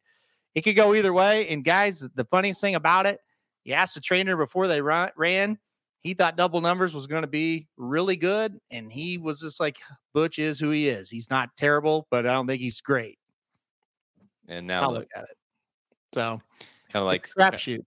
it 0.54 0.62
could 0.62 0.76
go 0.76 0.94
either 0.94 1.12
way. 1.12 1.48
And 1.48 1.64
guys, 1.64 2.00
the 2.00 2.24
funniest 2.24 2.60
thing 2.60 2.74
about 2.74 3.06
it, 3.06 3.20
you 3.64 3.74
asked 3.74 3.94
the 3.94 4.00
trainer 4.00 4.36
before 4.36 4.68
they 4.68 4.80
run, 4.80 5.10
ran, 5.16 5.58
he 6.02 6.14
thought 6.14 6.36
double 6.36 6.60
numbers 6.60 6.94
was 6.94 7.06
going 7.06 7.22
to 7.22 7.28
be 7.28 7.68
really 7.76 8.16
good. 8.16 8.58
And 8.70 8.92
he 8.92 9.18
was 9.18 9.40
just 9.40 9.60
like, 9.60 9.78
Butch 10.12 10.38
is 10.38 10.58
who 10.58 10.70
he 10.70 10.88
is. 10.88 11.08
He's 11.08 11.30
not 11.30 11.50
terrible, 11.56 12.08
but 12.10 12.26
I 12.26 12.32
don't 12.32 12.46
think 12.46 12.60
he's 12.60 12.80
great. 12.80 13.18
And 14.48 14.66
now 14.66 14.82
I'll 14.82 14.92
look, 14.92 15.08
at 15.14 15.22
it. 15.22 15.36
So 16.12 16.40
kind 16.92 17.02
of 17.02 17.06
like 17.06 17.22
it's 17.24 17.36
a 17.36 17.40
kind 17.40 17.84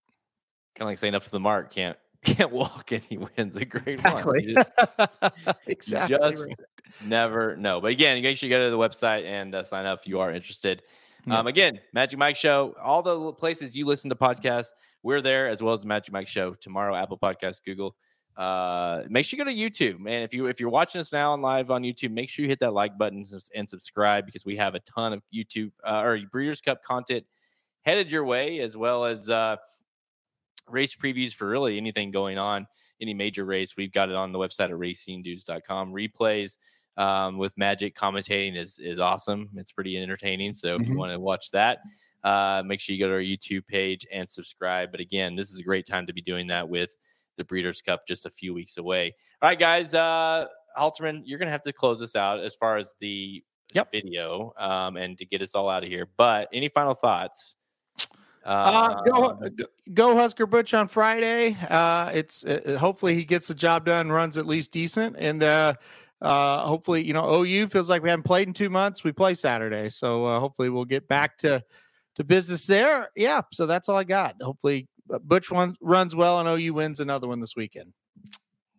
of 0.79 0.87
like 0.87 0.97
saying 0.97 1.13
up 1.13 1.25
to 1.25 1.31
the 1.31 1.39
mark 1.39 1.71
can't 1.71 1.97
can't 2.23 2.51
walk 2.51 2.91
and 2.91 3.03
he 3.03 3.17
wins 3.17 3.55
a 3.55 3.65
great 3.65 4.03
one. 4.03 4.17
Exactly. 4.17 4.45
You 4.45 4.55
just 4.55 5.57
exactly. 5.67 6.17
just 6.17 6.45
right. 6.47 6.59
never 7.05 7.55
know. 7.57 7.81
But 7.81 7.91
again, 7.91 8.21
make 8.23 8.37
sure 8.37 8.47
you 8.49 8.55
go 8.55 8.63
to 8.63 8.71
the 8.71 8.77
website 8.77 9.25
and 9.25 9.53
uh, 9.53 9.61
sign 9.61 9.85
up 9.85 9.99
if 9.99 10.07
you 10.07 10.19
are 10.21 10.31
interested. 10.31 10.81
Yeah. 11.27 11.39
Um, 11.39 11.47
again, 11.47 11.79
Magic 11.93 12.17
Mike 12.17 12.35
Show, 12.35 12.75
all 12.81 13.03
the 13.03 13.33
places 13.33 13.75
you 13.75 13.85
listen 13.85 14.09
to 14.09 14.15
podcasts, 14.15 14.69
we're 15.03 15.21
there 15.21 15.47
as 15.47 15.61
well 15.61 15.73
as 15.73 15.81
the 15.81 15.87
Magic 15.87 16.13
Mike 16.13 16.27
Show 16.27 16.53
tomorrow, 16.55 16.95
Apple 16.95 17.17
Podcasts, 17.17 17.61
Google. 17.63 17.95
Uh, 18.37 19.03
make 19.09 19.25
sure 19.25 19.37
you 19.37 19.45
go 19.45 19.49
to 19.49 19.55
YouTube, 19.57 19.99
man. 19.99 20.21
If 20.21 20.33
you 20.33 20.47
if 20.47 20.59
you're 20.59 20.69
watching 20.69 20.99
us 20.99 21.11
now 21.13 21.31
on 21.31 21.41
live 21.41 21.71
on 21.71 21.83
YouTube, 21.83 22.11
make 22.11 22.29
sure 22.29 22.43
you 22.43 22.49
hit 22.49 22.59
that 22.59 22.73
like 22.73 22.97
button 22.97 23.25
and 23.55 23.69
subscribe 23.69 24.25
because 24.25 24.43
we 24.45 24.57
have 24.57 24.75
a 24.75 24.79
ton 24.81 25.13
of 25.13 25.21
YouTube 25.33 25.71
uh, 25.83 26.01
or 26.03 26.19
Breeders' 26.31 26.59
Cup 26.61 26.83
content 26.83 27.25
headed 27.83 28.11
your 28.11 28.25
way, 28.25 28.59
as 28.59 28.75
well 28.75 29.05
as 29.05 29.29
uh, 29.29 29.55
race 30.67 30.95
previews 30.95 31.33
for 31.33 31.47
really 31.47 31.77
anything 31.77 32.11
going 32.11 32.37
on, 32.37 32.67
any 32.99 33.13
major 33.13 33.45
race. 33.45 33.77
We've 33.77 33.91
got 33.91 34.09
it 34.09 34.15
on 34.15 34.31
the 34.31 34.39
website 34.39 34.65
at 34.65 34.71
racingdudes.com. 34.71 35.93
Replays 35.93 36.57
um, 36.97 37.37
with 37.37 37.57
Magic 37.57 37.95
commentating 37.95 38.57
is 38.57 38.79
is 38.79 38.99
awesome. 38.99 39.49
It's 39.55 39.71
pretty 39.71 39.97
entertaining. 39.97 40.53
So 40.53 40.75
if 40.75 40.87
you 40.87 40.93
Mhm. 40.93 40.97
want 40.97 41.11
to 41.13 41.19
watch 41.19 41.51
that, 41.51 41.79
uh, 42.23 42.63
make 42.65 42.79
sure 42.79 42.93
you 42.95 42.99
go 42.99 43.07
to 43.07 43.13
our 43.13 43.19
YouTube 43.21 43.67
page 43.67 44.05
and 44.11 44.29
subscribe. 44.29 44.91
But 44.91 44.99
again, 44.99 45.35
this 45.35 45.51
is 45.51 45.57
a 45.57 45.63
great 45.63 45.85
time 45.85 46.07
to 46.07 46.13
be 46.13 46.21
doing 46.21 46.47
that 46.47 46.67
with 46.67 46.95
the 47.37 47.43
Breeders' 47.43 47.81
Cup 47.81 48.07
just 48.07 48.25
a 48.25 48.29
few 48.29 48.53
weeks 48.53 48.77
away. 48.77 49.15
All 49.41 49.49
right, 49.49 49.59
guys. 49.59 49.93
Uh, 49.93 50.47
Halterman, 50.77 51.21
you're 51.25 51.39
gonna 51.39 51.51
have 51.51 51.63
to 51.63 51.73
close 51.73 52.01
us 52.01 52.15
out 52.15 52.39
as 52.39 52.53
far 52.55 52.77
as 52.77 52.95
the 52.99 53.43
Yep. 53.73 53.91
video 53.91 54.53
um, 54.57 54.95
and 54.95 55.17
to 55.17 55.25
get 55.25 55.41
us 55.41 55.55
all 55.55 55.69
out 55.69 55.83
of 55.83 55.89
here. 55.89 56.07
But 56.17 56.47
any 56.53 56.69
final 56.69 56.93
thoughts? 56.93 57.55
Uh, 58.43 59.01
go, 59.03 59.23
Um, 59.23 59.39
go- 59.55 59.65
go 59.93 60.15
Husker 60.15 60.45
Butch 60.45 60.73
on 60.73 60.87
Friday. 60.87 61.57
Uh, 61.69 62.11
it's 62.13 62.45
uh, 62.45 62.77
hopefully 62.79 63.15
he 63.15 63.25
gets 63.25 63.47
the 63.47 63.55
job 63.55 63.85
done, 63.85 64.11
runs 64.11 64.37
at 64.37 64.45
least 64.45 64.71
decent, 64.71 65.15
and 65.17 65.41
uh, 65.41 65.73
uh, 66.21 66.65
hopefully 66.67 67.03
you 67.03 67.11
know 67.13 67.41
OU 67.41 67.67
feels 67.69 67.89
like 67.89 68.03
we 68.03 68.09
haven't 68.09 68.23
played 68.23 68.47
in 68.47 68.53
two 68.53 68.69
months. 68.69 69.03
We 69.03 69.11
play 69.11 69.33
Saturday, 69.33 69.89
so 69.89 70.25
uh, 70.25 70.39
hopefully 70.39 70.69
we'll 70.69 70.85
get 70.85 71.07
back 71.07 71.37
to 71.39 71.63
to 72.15 72.23
business 72.23 72.67
there. 72.67 73.09
Yeah, 73.15 73.41
so 73.51 73.65
that's 73.65 73.89
all 73.89 73.97
I 73.97 74.03
got. 74.03 74.35
Hopefully 74.41 74.87
uh, 74.94 74.94
Butch 75.23 75.51
one 75.51 75.75
runs 75.81 76.15
well 76.15 76.39
and 76.39 76.47
OU 76.49 76.73
wins 76.73 76.99
another 76.99 77.27
one 77.27 77.39
this 77.39 77.55
weekend. 77.55 77.93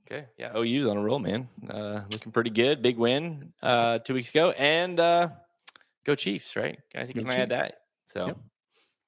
Okay. 0.07 0.27
Yeah. 0.39 0.57
OU's 0.57 0.87
on 0.87 0.97
a 0.97 1.03
roll, 1.03 1.19
man. 1.19 1.49
Uh, 1.69 2.03
looking 2.13 2.31
pretty 2.33 2.51
good. 2.51 2.81
Big 2.83 2.97
win 2.97 3.53
uh, 3.63 3.99
two 3.99 4.15
weeks 4.15 4.31
ago. 4.31 4.51
And 4.53 5.01
uh, 5.01 5.29
go 6.05 6.15
Chiefs, 6.15 6.55
right? 6.57 6.79
I 6.95 7.05
think 7.05 7.15
Go 7.17 7.23
can 7.23 7.31
I 7.31 7.35
add 7.37 7.49
that? 7.51 7.75
So 8.07 8.27
Yep. 8.27 8.39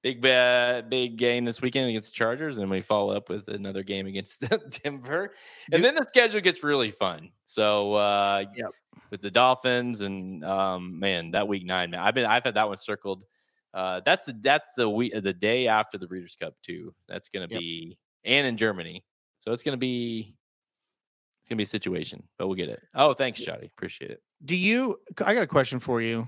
big, 0.03 0.27
uh, 0.27 0.83
big 0.89 1.17
game 1.17 1.45
this 1.45 1.63
weekend 1.63 1.89
against 1.89 2.09
the 2.11 2.15
Chargers. 2.17 2.59
And 2.59 2.69
we 2.71 2.81
follow 2.81 3.17
up 3.17 3.29
with 3.29 3.47
another 3.49 3.85
game 3.85 4.07
against 4.09 4.45
Denver. 4.83 5.35
And 5.73 5.85
then 5.85 5.95
the 5.95 6.05
schedule 6.05 6.41
gets 6.41 6.65
really 6.65 6.91
fun. 6.91 7.31
So, 7.47 7.95
uh, 7.95 8.45
Yep. 8.57 8.71
with 9.11 9.23
the 9.23 9.31
Dolphins 9.31 10.01
and 10.01 10.45
um, 10.45 10.99
man, 10.99 11.31
that 11.31 11.47
week 11.47 11.65
nine, 11.65 11.93
man, 11.93 12.01
I've 12.01 12.15
been, 12.15 12.27
I've 12.27 12.43
had 12.45 12.55
that 12.55 12.69
one 12.69 12.77
circled. 12.77 13.25
Uh, 13.75 14.01
that's 14.05 14.27
the, 14.27 14.37
that's 14.41 14.75
the 14.75 14.89
week, 14.89 15.13
the 15.23 15.33
day 15.33 15.67
after 15.69 15.99
the 15.99 16.07
Breeders' 16.07 16.37
Cup, 16.41 16.55
too. 16.63 16.95
That's 17.09 17.29
going 17.29 17.49
to 17.49 17.55
Yep. 17.55 17.61
be, 17.61 17.99
and 18.25 18.47
in 18.47 18.57
Germany. 18.57 19.05
So 19.41 19.53
it's 19.53 19.63
going 19.63 19.75
to 19.75 19.79
be, 19.79 20.35
it's 21.41 21.49
gonna 21.49 21.57
be 21.59 21.63
a 21.63 21.67
situation, 21.67 22.23
but 22.39 22.47
we'll 22.49 22.57
get 22.57 22.69
it. 22.69 22.81
Oh, 22.95 23.15
thanks, 23.15 23.41
Shotty. 23.41 23.67
Appreciate 23.71 24.11
it. 24.11 24.23
Do 24.45 24.55
you? 24.57 24.99
I 25.25 25.33
got 25.35 25.43
a 25.43 25.47
question 25.47 25.79
for 25.79 26.03
you. 26.03 26.27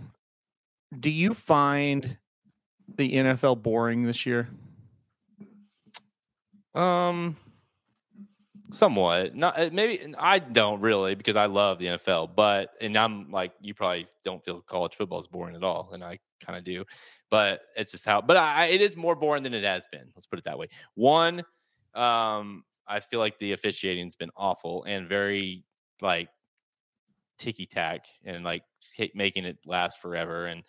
Do 0.99 1.11
you 1.11 1.35
find 1.35 2.17
the 2.97 3.13
NFL 3.13 3.63
boring 3.63 4.03
this 4.05 4.25
year? 4.25 4.49
Um, 6.75 7.37
somewhat. 8.73 9.35
Not 9.35 9.59
uh, 9.59 9.71
maybe. 9.73 10.15
I 10.19 10.39
don't 10.39 10.81
really 10.81 11.15
because 11.15 11.37
I 11.37 11.47
love 11.47 11.79
the 11.79 11.87
NFL, 11.87 12.35
but 12.35 12.71
and 12.81 12.97
I'm 12.97 13.31
like 13.31 13.53
you 13.61 13.75
probably 13.75 14.07
don't 14.25 14.45
feel 14.45 14.61
college 14.63 14.95
football 14.95 15.21
is 15.21 15.27
boring 15.27 15.57
at 15.57 15.65
all, 15.65 15.91
and 15.93 16.03
I 16.05 16.19
kind 16.45 16.59
of 16.59 16.65
do. 16.65 16.85
But 17.31 17.63
it's 17.77 17.91
just 17.91 18.05
how. 18.05 18.21
But 18.21 18.37
I, 18.37 18.67
it 18.67 18.81
is 18.81 18.97
more 18.97 19.15
boring 19.15 19.43
than 19.43 19.55
it 19.55 19.65
has 19.65 19.87
been. 19.91 20.11
Let's 20.15 20.27
put 20.27 20.39
it 20.39 20.45
that 20.45 20.59
way. 20.59 20.69
One, 20.95 21.45
um, 21.95 22.65
I 22.87 23.01
feel 23.01 23.21
like 23.21 23.39
the 23.39 23.53
officiating's 23.53 24.17
been 24.17 24.31
awful 24.37 24.85
and 24.85 25.09
very 25.09 25.65
like 26.01 26.29
ticky 27.39 27.67
tack 27.67 28.07
and 28.25 28.45
like 28.45 28.63
making 29.15 29.45
it 29.45 29.59
last 29.67 30.01
forever. 30.01 30.47
And 30.47 30.63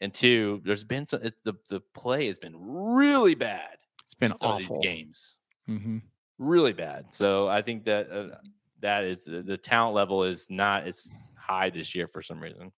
and 0.00 0.12
two, 0.12 0.60
there's 0.64 0.84
been 0.84 1.06
some. 1.06 1.20
It's 1.22 1.40
the 1.44 1.54
the 1.68 1.80
play 1.94 2.26
has 2.26 2.38
been 2.38 2.54
really 2.58 3.34
bad. 3.34 3.76
It's 4.04 4.14
been 4.14 4.32
in 4.32 4.36
some 4.36 4.50
of 4.50 4.62
awful. 4.62 4.76
these 4.76 4.84
games 4.84 5.36
Mm-hmm. 5.68 5.98
Really 6.38 6.72
bad. 6.72 7.06
So 7.12 7.48
I 7.48 7.62
think 7.62 7.84
that 7.84 8.10
uh, 8.10 8.36
that 8.80 9.04
is 9.04 9.24
the 9.24 9.56
talent 9.56 9.94
level 9.94 10.24
is 10.24 10.48
not 10.50 10.86
as 10.86 11.12
high 11.36 11.70
this 11.70 11.94
year 11.94 12.06
for 12.06 12.22
some 12.22 12.40
reason. 12.40 12.72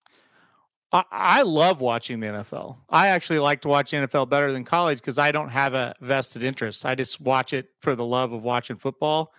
I, 0.93 1.05
I 1.11 1.43
love 1.43 1.81
watching 1.81 2.21
the 2.21 2.29
NFL. 2.29 2.79
I 2.89 3.09
actually 3.09 3.41
like 3.41 3.61
to 3.63 3.69
watch 3.69 3.93
NFL 3.93 4.31
better 4.31 4.53
than 4.53 4.65
college 4.65 4.99
because 4.99 5.19
I 5.19 5.33
don't 5.33 5.51
have 5.51 5.75
a 5.75 5.95
vested 6.01 6.43
interest. 6.43 6.87
I 6.87 6.95
just 6.95 7.21
watch 7.21 7.53
it 7.53 7.69
for 7.81 7.95
the 7.95 8.05
love 8.05 8.33
of 8.33 8.43
watching 8.43 8.77
football. 8.77 9.33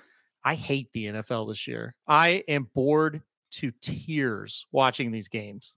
I 0.44 0.56
hate 0.56 0.92
the 0.94 1.06
NFL 1.06 1.50
this 1.50 1.68
year. 1.68 1.96
I 2.08 2.44
am 2.48 2.70
bored 2.74 3.22
to 3.52 3.72
tears 3.82 4.66
watching 4.72 5.12
these 5.12 5.28
games. 5.28 5.74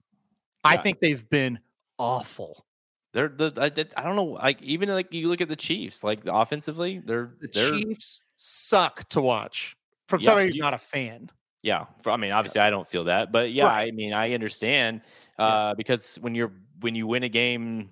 I 0.63 0.77
think 0.77 0.99
they've 0.99 1.27
been 1.29 1.59
awful. 1.99 2.65
They're 3.13 3.29
the 3.29 3.53
I, 3.57 3.65
I 3.99 4.03
don't 4.03 4.15
know 4.15 4.25
like 4.25 4.61
even 4.61 4.89
like 4.89 5.13
you 5.13 5.27
look 5.29 5.39
at 5.41 5.47
the 5.49 5.55
Chiefs 5.55 6.03
like 6.03 6.21
offensively 6.25 7.01
they're 7.05 7.31
The 7.39 7.47
they're 7.47 7.71
Chiefs 7.71 8.23
suck 8.35 9.07
to 9.09 9.21
watch 9.21 9.77
from 10.07 10.19
Yeah, 10.21 10.25
somebody 10.25 10.47
who's 10.47 10.55
you- 10.57 10.61
not 10.63 10.73
a 10.73 10.77
fan. 10.79 11.29
yeah. 11.61 11.85
for- 12.01 12.11
I 12.11 12.17
mean 12.17 12.31
obviously 12.31 12.61
I 12.61 12.69
don't 12.69 12.87
feel 12.87 13.03
that, 13.05 13.31
but 13.31 13.51
yeah, 13.51 13.65
Right. 13.67 13.87
I 13.87 13.91
mean 13.91 14.13
I 14.13 14.33
understand 14.33 15.01
Yeah. 15.39 15.45
uh 15.45 15.73
because 15.75 16.15
when 16.21 16.33
you're 16.35 16.51
when 16.81 16.95
you 16.95 17.07
win 17.07 17.23
a 17.23 17.29
game 17.29 17.91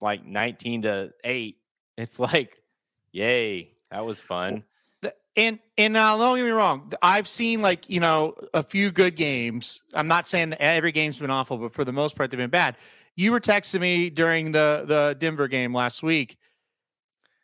like 0.00 0.24
19 0.26 0.82
to 0.82 1.12
8, 1.22 1.56
it's 1.98 2.18
like 2.30 2.60
yay, 3.12 3.70
that 3.90 4.04
was 4.04 4.20
fun. 4.20 4.64
And 5.38 5.58
and 5.76 5.92
now 5.92 6.16
don't 6.16 6.36
get 6.38 6.44
me 6.46 6.50
wrong 6.50 6.90
i've 7.02 7.28
seen 7.28 7.60
like 7.60 7.90
you 7.90 8.00
know 8.00 8.34
a 8.54 8.62
few 8.62 8.90
good 8.90 9.16
games 9.16 9.82
i'm 9.92 10.08
not 10.08 10.26
saying 10.26 10.48
that 10.48 10.62
every 10.62 10.92
game's 10.92 11.18
been 11.18 11.28
awful 11.30 11.58
but 11.58 11.74
for 11.74 11.84
the 11.84 11.92
most 11.92 12.16
part 12.16 12.30
they've 12.30 12.38
been 12.38 12.48
bad 12.48 12.74
you 13.16 13.32
were 13.32 13.40
texting 13.40 13.80
me 13.80 14.10
during 14.10 14.52
the 14.52 14.84
the 14.86 15.16
denver 15.18 15.48
game 15.48 15.74
last 15.74 16.02
week. 16.02 16.36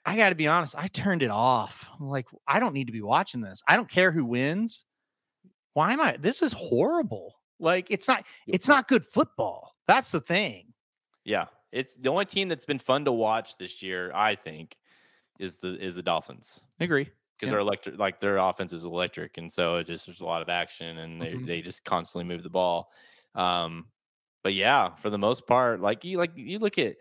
I 0.05 0.17
got 0.17 0.31
to 0.31 0.35
be 0.35 0.49
honest 0.49 0.75
i 0.77 0.89
turned 0.89 1.23
it 1.23 1.31
off. 1.31 1.89
I'm 1.99 2.09
like 2.09 2.27
i 2.47 2.61
don't 2.61 2.75
need 2.75 2.87
to 2.87 2.93
be 2.93 3.03
watching 3.03 3.41
this. 3.41 3.63
I 3.69 3.77
don't 3.77 3.89
care 3.89 4.13
who 4.13 4.25
wins. 4.25 4.85
Why 5.75 5.93
am 5.93 6.01
i 6.01 6.17
this 6.19 6.43
is 6.43 6.53
horrible. 6.53 7.35
Like 7.59 7.87
it's 7.91 8.09
not 8.09 8.25
it's 8.47 8.69
not 8.69 8.89
good 8.89 9.05
football. 9.05 9.75
That's 9.87 10.11
the 10.13 10.21
thing. 10.21 10.73
Yeah. 11.25 11.47
It's 11.73 11.97
the 11.97 12.11
only 12.11 12.27
team 12.27 12.49
that's 12.49 12.67
been 12.67 12.79
fun 12.79 13.05
to 13.07 13.13
watch 13.13 13.57
this 13.57 13.83
year, 13.83 14.13
I 14.15 14.35
think, 14.35 14.77
is 15.39 15.61
the 15.61 15.79
is 15.83 15.95
the 15.97 16.03
Dolphins. 16.03 16.63
I 16.81 16.85
agree. 16.85 17.05
Because 17.05 17.15
Yeah. 17.49 17.51
they're 17.53 17.61
electric 17.61 17.99
like 17.99 18.21
their 18.21 18.37
offense 18.39 18.73
is 18.73 18.85
electric 18.85 19.39
and 19.39 19.51
so 19.53 19.77
it 19.77 19.87
just 19.87 20.07
there's 20.07 20.21
a 20.21 20.27
lot 20.27 20.43
of 20.43 20.49
action 20.49 20.99
and 20.99 21.23
they, 21.23 21.33
Mhm. 21.33 21.47
they 21.47 21.61
just 21.63 21.85
constantly 21.85 22.25
move 22.29 22.43
the 22.43 22.51
ball. 22.51 22.91
Um 23.35 23.87
but 24.43 24.55
yeah 24.55 24.95
for 24.97 25.11
the 25.11 25.19
most 25.19 25.47
part 25.47 25.81
like 25.81 26.05
you 26.05 26.19
like 26.19 26.33
you 26.37 26.59
look 26.59 26.79
at 26.79 26.97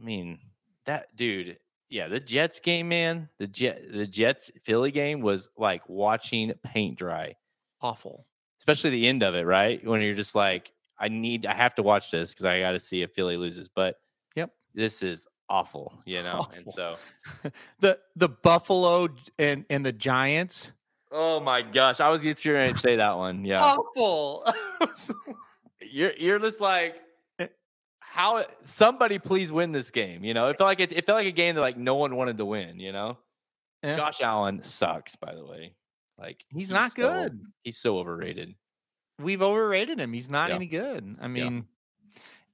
i 0.00 0.04
mean 0.04 0.38
that 0.84 1.14
dude 1.16 1.58
yeah 1.88 2.08
the 2.08 2.20
jets 2.20 2.58
game 2.60 2.88
man 2.88 3.28
the 3.38 3.46
jet 3.46 3.82
the 3.92 4.06
jets 4.06 4.50
philly 4.64 4.90
game 4.90 5.20
was 5.20 5.48
like 5.56 5.88
watching 5.88 6.52
paint 6.64 6.96
dry 6.98 7.34
awful 7.80 8.26
especially 8.60 8.90
the 8.90 9.06
end 9.08 9.22
of 9.22 9.34
it 9.34 9.44
right 9.46 9.84
when 9.86 10.00
you're 10.00 10.14
just 10.14 10.34
like 10.34 10.72
i 10.98 11.08
need 11.08 11.46
i 11.46 11.54
have 11.54 11.74
to 11.74 11.82
watch 11.82 12.10
this 12.10 12.30
because 12.30 12.44
i 12.44 12.60
got 12.60 12.72
to 12.72 12.80
see 12.80 13.02
if 13.02 13.12
philly 13.12 13.36
loses 13.36 13.68
but 13.68 13.96
Yep. 14.34 14.50
this 14.74 15.02
is 15.02 15.26
awful 15.48 15.92
you 16.04 16.22
know 16.24 16.46
and 16.56 16.68
so 16.70 16.96
the 17.80 17.98
the 18.16 18.28
buffalo 18.28 19.08
and 19.38 19.64
and 19.70 19.84
the 19.86 19.92
giants 19.92 20.72
Oh 21.12 21.38
my 21.38 21.62
gosh, 21.62 22.00
I 22.00 22.08
was 22.10 22.20
going 22.20 22.34
to 22.34 22.74
say 22.74 22.96
that 22.96 23.16
one. 23.16 23.44
Yeah, 23.44 23.62
Awful. 23.62 24.44
you're 25.80 26.12
you're 26.16 26.38
just 26.38 26.60
like, 26.60 27.00
eh. 27.38 27.46
how? 28.00 28.44
Somebody 28.62 29.18
please 29.18 29.50
win 29.52 29.72
this 29.72 29.90
game. 29.90 30.24
You 30.24 30.34
know, 30.34 30.48
it 30.48 30.58
felt 30.58 30.68
like 30.68 30.80
it, 30.80 30.92
it 30.92 31.06
felt 31.06 31.18
like 31.18 31.26
a 31.26 31.32
game 31.32 31.54
that 31.54 31.60
like 31.60 31.76
no 31.76 31.94
one 31.96 32.16
wanted 32.16 32.38
to 32.38 32.44
win. 32.44 32.78
You 32.80 32.92
know, 32.92 33.18
Yeah. 33.82 33.94
Josh 33.96 34.20
Allen 34.20 34.62
sucks. 34.62 35.16
By 35.16 35.34
the 35.34 35.44
way, 35.44 35.74
like 36.18 36.44
He's 36.48 36.70
not 36.70 36.92
so- 36.92 37.08
good. 37.12 37.40
He's 37.62 37.78
so 37.78 37.98
overrated. 37.98 38.54
We've 39.18 39.42
overrated 39.42 39.98
him. 39.98 40.12
He's 40.12 40.28
not 40.28 40.50
Yeah. 40.50 40.56
any 40.56 40.66
good. 40.66 41.16
I 41.20 41.22
Yeah. 41.24 41.28
mean, 41.28 41.66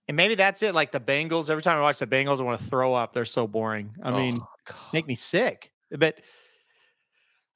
and 0.08 0.16
maybe 0.16 0.34
that's 0.34 0.62
it. 0.62 0.74
Like 0.74 0.92
the 0.92 1.00
Bengals, 1.00 1.50
every 1.50 1.62
time 1.62 1.76
I 1.78 1.80
watch 1.80 1.98
the 1.98 2.06
Bengals, 2.06 2.38
I 2.40 2.42
want 2.44 2.60
to 2.60 2.66
throw 2.66 2.94
up. 2.94 3.12
They're 3.12 3.24
so 3.24 3.46
boring. 3.46 3.94
I 4.02 4.10
oh, 4.10 4.16
mean, 4.16 4.38
Oh, 4.40 4.46
God. 4.64 4.92
make 4.92 5.06
me 5.06 5.14
sick. 5.14 5.72
But 5.90 6.20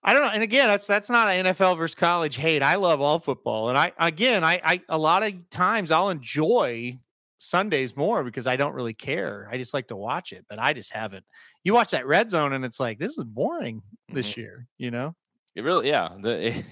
I 0.07 0.13
don't 0.15 0.23
know. 0.23 0.31
And 0.31 0.43
again, 0.43 0.69
that's 0.69 0.87
that's 0.87 1.11
not 1.11 1.29
an 1.29 1.47
NFL 1.47 1.77
versus 1.77 1.97
college 1.97 2.37
hate. 2.37 2.63
I 2.63 2.77
love 2.77 3.01
all 3.01 3.19
football, 3.19 3.69
and 3.69 3.77
I 3.77 3.93
again, 3.99 4.45
I 4.45 4.61
I 4.65 4.83
a 4.89 4.97
lot 4.97 5.23
of 5.25 5.51
times 5.51 5.91
I'll 5.91 6.11
enjoy 6.11 6.99
Sundays 7.39 7.97
more 7.97 8.23
because 8.25 8.47
I 8.47 8.55
don't 8.57 8.75
really 8.75 8.95
care. 8.95 9.49
I 9.51 9.59
just 9.59 9.75
like 9.75 9.89
to 9.89 9.97
watch 9.97 10.33
it, 10.33 10.47
but 10.49 10.59
I 10.61 10.73
just 10.73 10.93
haven't. 10.93 11.25
You 11.65 11.75
watch 11.75 11.91
that 11.91 12.07
red 12.07 12.31
zone, 12.31 12.53
and 12.53 12.65
it's 12.65 12.79
like 12.81 12.99
this 12.99 13.19
is 13.19 13.25
boring 13.25 13.83
this 14.09 14.33
Mhm. 14.33 14.37
year. 14.37 14.69
You 14.79 14.91
know? 14.93 15.15
It 15.57 15.63
really, 15.65 15.89
yeah. 15.89 16.11
The, 16.21 16.65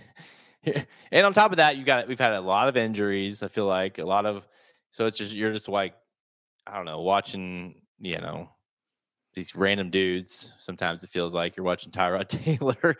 and 1.12 1.27
on 1.27 1.32
top 1.35 1.51
of 1.51 1.56
that, 1.59 1.77
you 1.77 1.85
got 1.85 2.06
we've 2.09 2.19
had 2.19 2.35
a 2.35 2.40
lot 2.40 2.69
of 2.69 2.77
injuries. 2.77 3.43
I 3.43 3.48
feel 3.48 3.66
like 3.66 3.98
a 3.98 4.05
lot 4.05 4.27
of, 4.27 4.47
so 4.93 5.06
it's 5.06 5.19
just 5.19 5.35
you're 5.35 5.52
just 5.52 5.69
like, 5.69 5.94
I 6.66 6.77
don't 6.77 6.85
know, 6.86 7.01
watching, 7.02 7.82
you 7.98 8.19
know, 8.19 8.48
these 9.35 9.55
random 9.56 9.90
dudes. 9.90 10.52
Sometimes 10.59 11.02
it 11.05 11.11
feels 11.11 11.35
like 11.35 11.56
you're 11.56 11.65
watching 11.66 11.90
Tyrod 11.93 12.28
Taylor. 12.28 12.97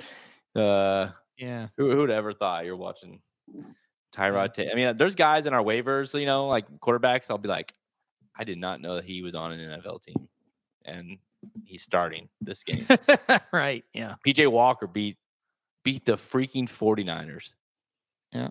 Uh, 0.55 1.09
Yeah. 1.36 1.69
who 1.77 1.90
who'd 1.90 2.11
ever 2.11 2.32
thought 2.32 2.65
you're 2.65 2.77
watching 2.77 3.20
Tyrod 4.15 4.55
Taylor? 4.55 4.70
I 4.73 4.74
mean, 4.74 4.97
there's 4.97 5.15
guys 5.15 5.47
in 5.47 5.52
our 5.55 5.62
waivers, 5.62 6.19
you 6.19 6.27
know, 6.27 6.47
like 6.47 6.66
quarterbacks. 6.81 7.31
I'll 7.31 7.39
be 7.39 7.48
like, 7.48 7.73
I 8.36 8.44
did 8.44 8.59
not 8.59 8.81
know 8.81 8.97
that 8.97 9.05
he 9.05 9.23
was 9.23 9.35
on 9.35 9.52
an 9.52 9.81
NFL 9.81 10.02
team, 10.02 10.28
and 10.85 11.19
he's 11.65 11.82
starting 11.82 12.28
this 12.40 12.65
game. 12.65 12.86
right. 13.52 13.85
Yeah. 13.93 14.15
PJ 14.27 14.51
Walker 14.51 14.86
beat 14.86 15.16
beat 15.85 16.05
the 16.06 16.15
freaking 16.16 16.69
49ers. 16.69 17.52
Yeah. 18.32 18.48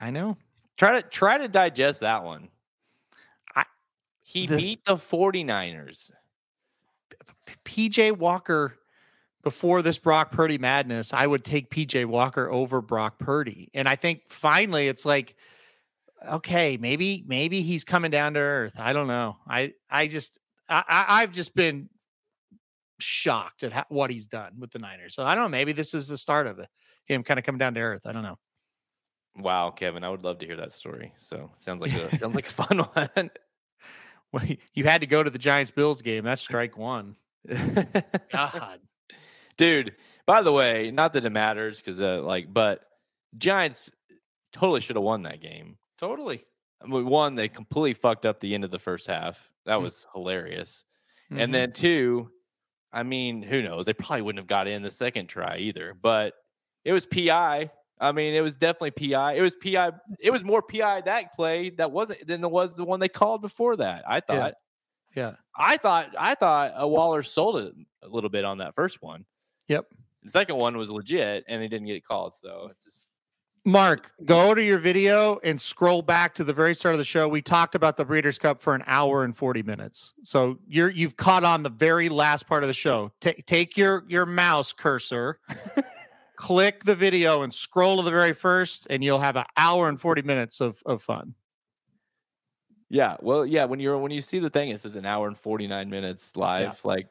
I 0.00 0.10
know. 0.10 0.36
Try 0.78 1.00
to 1.00 1.08
try 1.08 1.36
to 1.38 1.48
digest 1.48 2.00
that 2.00 2.24
one. 2.24 2.48
I- 3.54 3.64
he 4.22 4.46
the- 4.46 4.56
beat 4.56 4.84
the 4.84 4.96
49ers. 4.96 6.10
PJ 7.64 8.16
Walker 8.16 8.78
before 9.42 9.82
this 9.82 9.98
Brock 9.98 10.32
Purdy 10.32 10.58
madness, 10.58 11.14
I 11.14 11.26
would 11.26 11.44
take 11.44 11.70
PJ 11.70 12.06
Walker 12.06 12.50
over 12.50 12.80
Brock 12.80 13.18
Purdy. 13.18 13.70
And 13.74 13.88
I 13.88 13.96
think 13.96 14.22
finally 14.28 14.88
it's 14.88 15.06
like, 15.06 15.34
okay, 16.28 16.76
maybe, 16.76 17.24
maybe 17.26 17.62
he's 17.62 17.84
coming 17.84 18.10
down 18.10 18.34
to 18.34 18.40
earth. 18.40 18.74
I 18.78 18.92
don't 18.92 19.06
know. 19.06 19.38
I, 19.48 19.72
I 19.88 20.08
just, 20.08 20.38
I, 20.68 20.84
I've 21.08 21.32
just 21.32 21.54
been 21.54 21.88
shocked 22.98 23.62
at 23.62 23.72
how, 23.72 23.84
what 23.88 24.10
he's 24.10 24.26
done 24.26 24.52
with 24.58 24.70
the 24.70 24.78
Niners. 24.78 25.14
So 25.14 25.24
I 25.24 25.34
don't 25.34 25.44
know. 25.44 25.48
Maybe 25.48 25.72
this 25.72 25.94
is 25.94 26.08
the 26.08 26.18
start 26.18 26.46
of 26.46 26.58
it. 26.58 26.68
Him 27.06 27.22
kind 27.22 27.38
of 27.38 27.44
coming 27.44 27.58
down 27.58 27.74
to 27.74 27.80
earth. 27.80 28.06
I 28.06 28.12
don't 28.12 28.22
know. 28.22 28.38
Wow, 29.38 29.70
Kevin, 29.70 30.04
I 30.04 30.10
would 30.10 30.22
love 30.22 30.38
to 30.40 30.46
hear 30.46 30.56
that 30.56 30.72
story. 30.72 31.12
So 31.16 31.50
sounds 31.58 31.80
like 31.80 31.92
a 31.92 32.16
sounds 32.18 32.34
like 32.34 32.46
a 32.46 32.52
fun 32.52 32.78
one. 33.14 33.30
Well, 34.32 34.44
you 34.74 34.84
had 34.84 35.00
to 35.00 35.06
go 35.06 35.22
to 35.22 35.30
the 35.30 35.38
Giants 35.38 35.70
Bills 35.70 36.02
game. 36.02 36.24
That's 36.24 36.42
strike 36.42 36.76
one. 36.76 37.16
God. 37.48 38.80
Dude, 39.56 39.94
by 40.26 40.42
the 40.42 40.52
way, 40.52 40.90
not 40.90 41.12
that 41.12 41.24
it 41.24 41.30
matters 41.30 41.78
because 41.78 42.00
uh, 42.00 42.22
like, 42.22 42.52
but 42.52 42.82
Giants 43.36 43.90
totally 44.52 44.80
should 44.80 44.96
have 44.96 45.02
won 45.04 45.22
that 45.24 45.40
game. 45.42 45.76
Totally. 45.98 46.44
I 46.82 46.86
mean, 46.86 47.04
one, 47.06 47.34
they 47.34 47.48
completely 47.48 47.94
fucked 47.94 48.24
up 48.24 48.40
the 48.40 48.54
end 48.54 48.64
of 48.64 48.70
the 48.70 48.78
first 48.78 49.06
half. 49.06 49.38
That 49.66 49.78
Mm. 49.78 49.82
was 49.82 50.06
hilarious. 50.14 50.84
Mhm. 51.30 51.40
And 51.42 51.54
then 51.54 51.72
two, 51.72 52.30
I 52.92 53.02
mean, 53.02 53.42
who 53.42 53.62
knows? 53.62 53.84
They 53.86 53.92
probably 53.92 54.22
wouldn't 54.22 54.40
have 54.40 54.46
got 54.48 54.66
in 54.66 54.82
the 54.82 54.90
second 54.90 55.26
try 55.26 55.58
either. 55.58 55.94
But 56.00 56.34
it 56.84 56.92
was 56.92 57.04
PI. 57.06 57.70
I 58.00 58.12
mean, 58.12 58.32
it 58.34 58.40
was 58.40 58.56
definitely 58.56 58.92
PI. 58.92 59.34
It 59.34 59.42
was 59.42 59.54
PI. 59.56 59.92
It 60.20 60.30
was 60.30 60.42
more 60.42 60.62
PI 60.62 61.02
that 61.02 61.34
play 61.34 61.68
that 61.70 61.92
wasn't 61.92 62.26
than 62.26 62.42
it 62.42 62.50
was 62.50 62.74
the 62.76 62.84
one 62.84 62.98
they 62.98 63.08
called 63.10 63.42
before 63.42 63.76
that. 63.76 64.04
I 64.08 64.20
thought. 64.20 64.54
Yeah. 65.14 65.34
I 65.56 65.76
thought. 65.76 66.14
I 66.18 66.34
thought 66.34 66.72
a 66.76 66.86
Waller 66.86 67.22
sold 67.22 67.56
it 67.56 67.74
a 68.02 68.08
little 68.08 68.30
bit 68.30 68.44
on 68.44 68.58
that 68.58 68.74
first 68.74 69.02
one. 69.02 69.24
Yep. 69.68 69.86
The 70.22 70.30
second 70.30 70.56
one 70.56 70.76
was 70.76 70.90
legit, 70.90 71.44
and 71.48 71.62
they 71.62 71.68
didn't 71.68 71.86
get 71.86 71.96
it 71.96 72.04
called. 72.04 72.34
So 72.34 72.68
it's 72.70 72.84
just 72.84 73.10
Mark, 73.64 74.12
go 74.24 74.54
to 74.54 74.62
your 74.62 74.78
video 74.78 75.38
and 75.44 75.60
scroll 75.60 76.02
back 76.02 76.34
to 76.36 76.44
the 76.44 76.52
very 76.52 76.74
start 76.74 76.94
of 76.94 76.98
the 76.98 77.04
show. 77.04 77.28
We 77.28 77.42
talked 77.42 77.74
about 77.74 77.96
the 77.96 78.04
Breeders' 78.04 78.38
Cup 78.38 78.62
for 78.62 78.74
an 78.74 78.82
hour 78.86 79.24
and 79.24 79.36
40 79.36 79.62
minutes. 79.62 80.14
So 80.22 80.58
you're 80.66 80.90
you've 80.90 81.16
caught 81.16 81.44
on 81.44 81.62
the 81.62 81.70
very 81.70 82.08
last 82.08 82.46
part 82.46 82.62
of 82.62 82.68
the 82.68 82.74
show. 82.74 83.12
Ta 83.20 83.32
take 83.46 83.76
your 83.76 84.04
your 84.08 84.26
mouse 84.26 84.72
cursor, 84.72 85.38
click 86.36 86.84
the 86.84 86.94
video 86.94 87.42
and 87.42 87.52
scroll 87.52 87.98
to 87.98 88.02
the 88.02 88.10
very 88.10 88.32
first, 88.32 88.86
and 88.90 89.04
you'll 89.04 89.20
have 89.20 89.36
an 89.36 89.44
hour 89.56 89.88
and 89.88 90.00
40 90.00 90.22
minutes 90.22 90.60
of, 90.60 90.82
of 90.86 91.02
fun. 91.02 91.34
Yeah. 92.90 93.16
Well, 93.20 93.46
yeah. 93.46 93.64
When 93.64 93.80
you're 93.80 93.96
when 93.98 94.10
you 94.12 94.20
see 94.20 94.38
the 94.40 94.50
thing, 94.50 94.68
it 94.70 94.80
says 94.80 94.96
an 94.96 95.06
hour 95.06 95.26
and 95.28 95.38
forty 95.38 95.66
nine 95.66 95.88
minutes 95.88 96.36
live. 96.36 96.78
Like, 96.84 97.06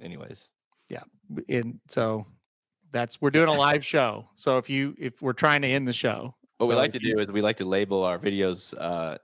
anyways. 0.00 0.48
Yeah. 0.88 1.02
And 1.48 1.80
so 1.88 2.26
that's 2.90 3.20
we're 3.20 3.30
doing 3.30 3.48
a 3.48 3.52
live 3.54 3.84
show. 3.84 4.28
So 4.34 4.58
if 4.58 4.68
you 4.70 4.94
if 4.98 5.20
we're 5.22 5.32
trying 5.32 5.62
to 5.62 5.68
end 5.68 5.88
the 5.88 5.92
show. 5.92 6.34
What 6.58 6.68
we 6.68 6.76
like 6.76 6.92
to 6.92 6.98
do 7.00 7.18
is 7.18 7.28
we 7.30 7.42
like 7.42 7.56
to 7.56 7.64
label 7.64 8.04
our 8.04 8.18
videos 8.18 8.74
uh 8.78 9.18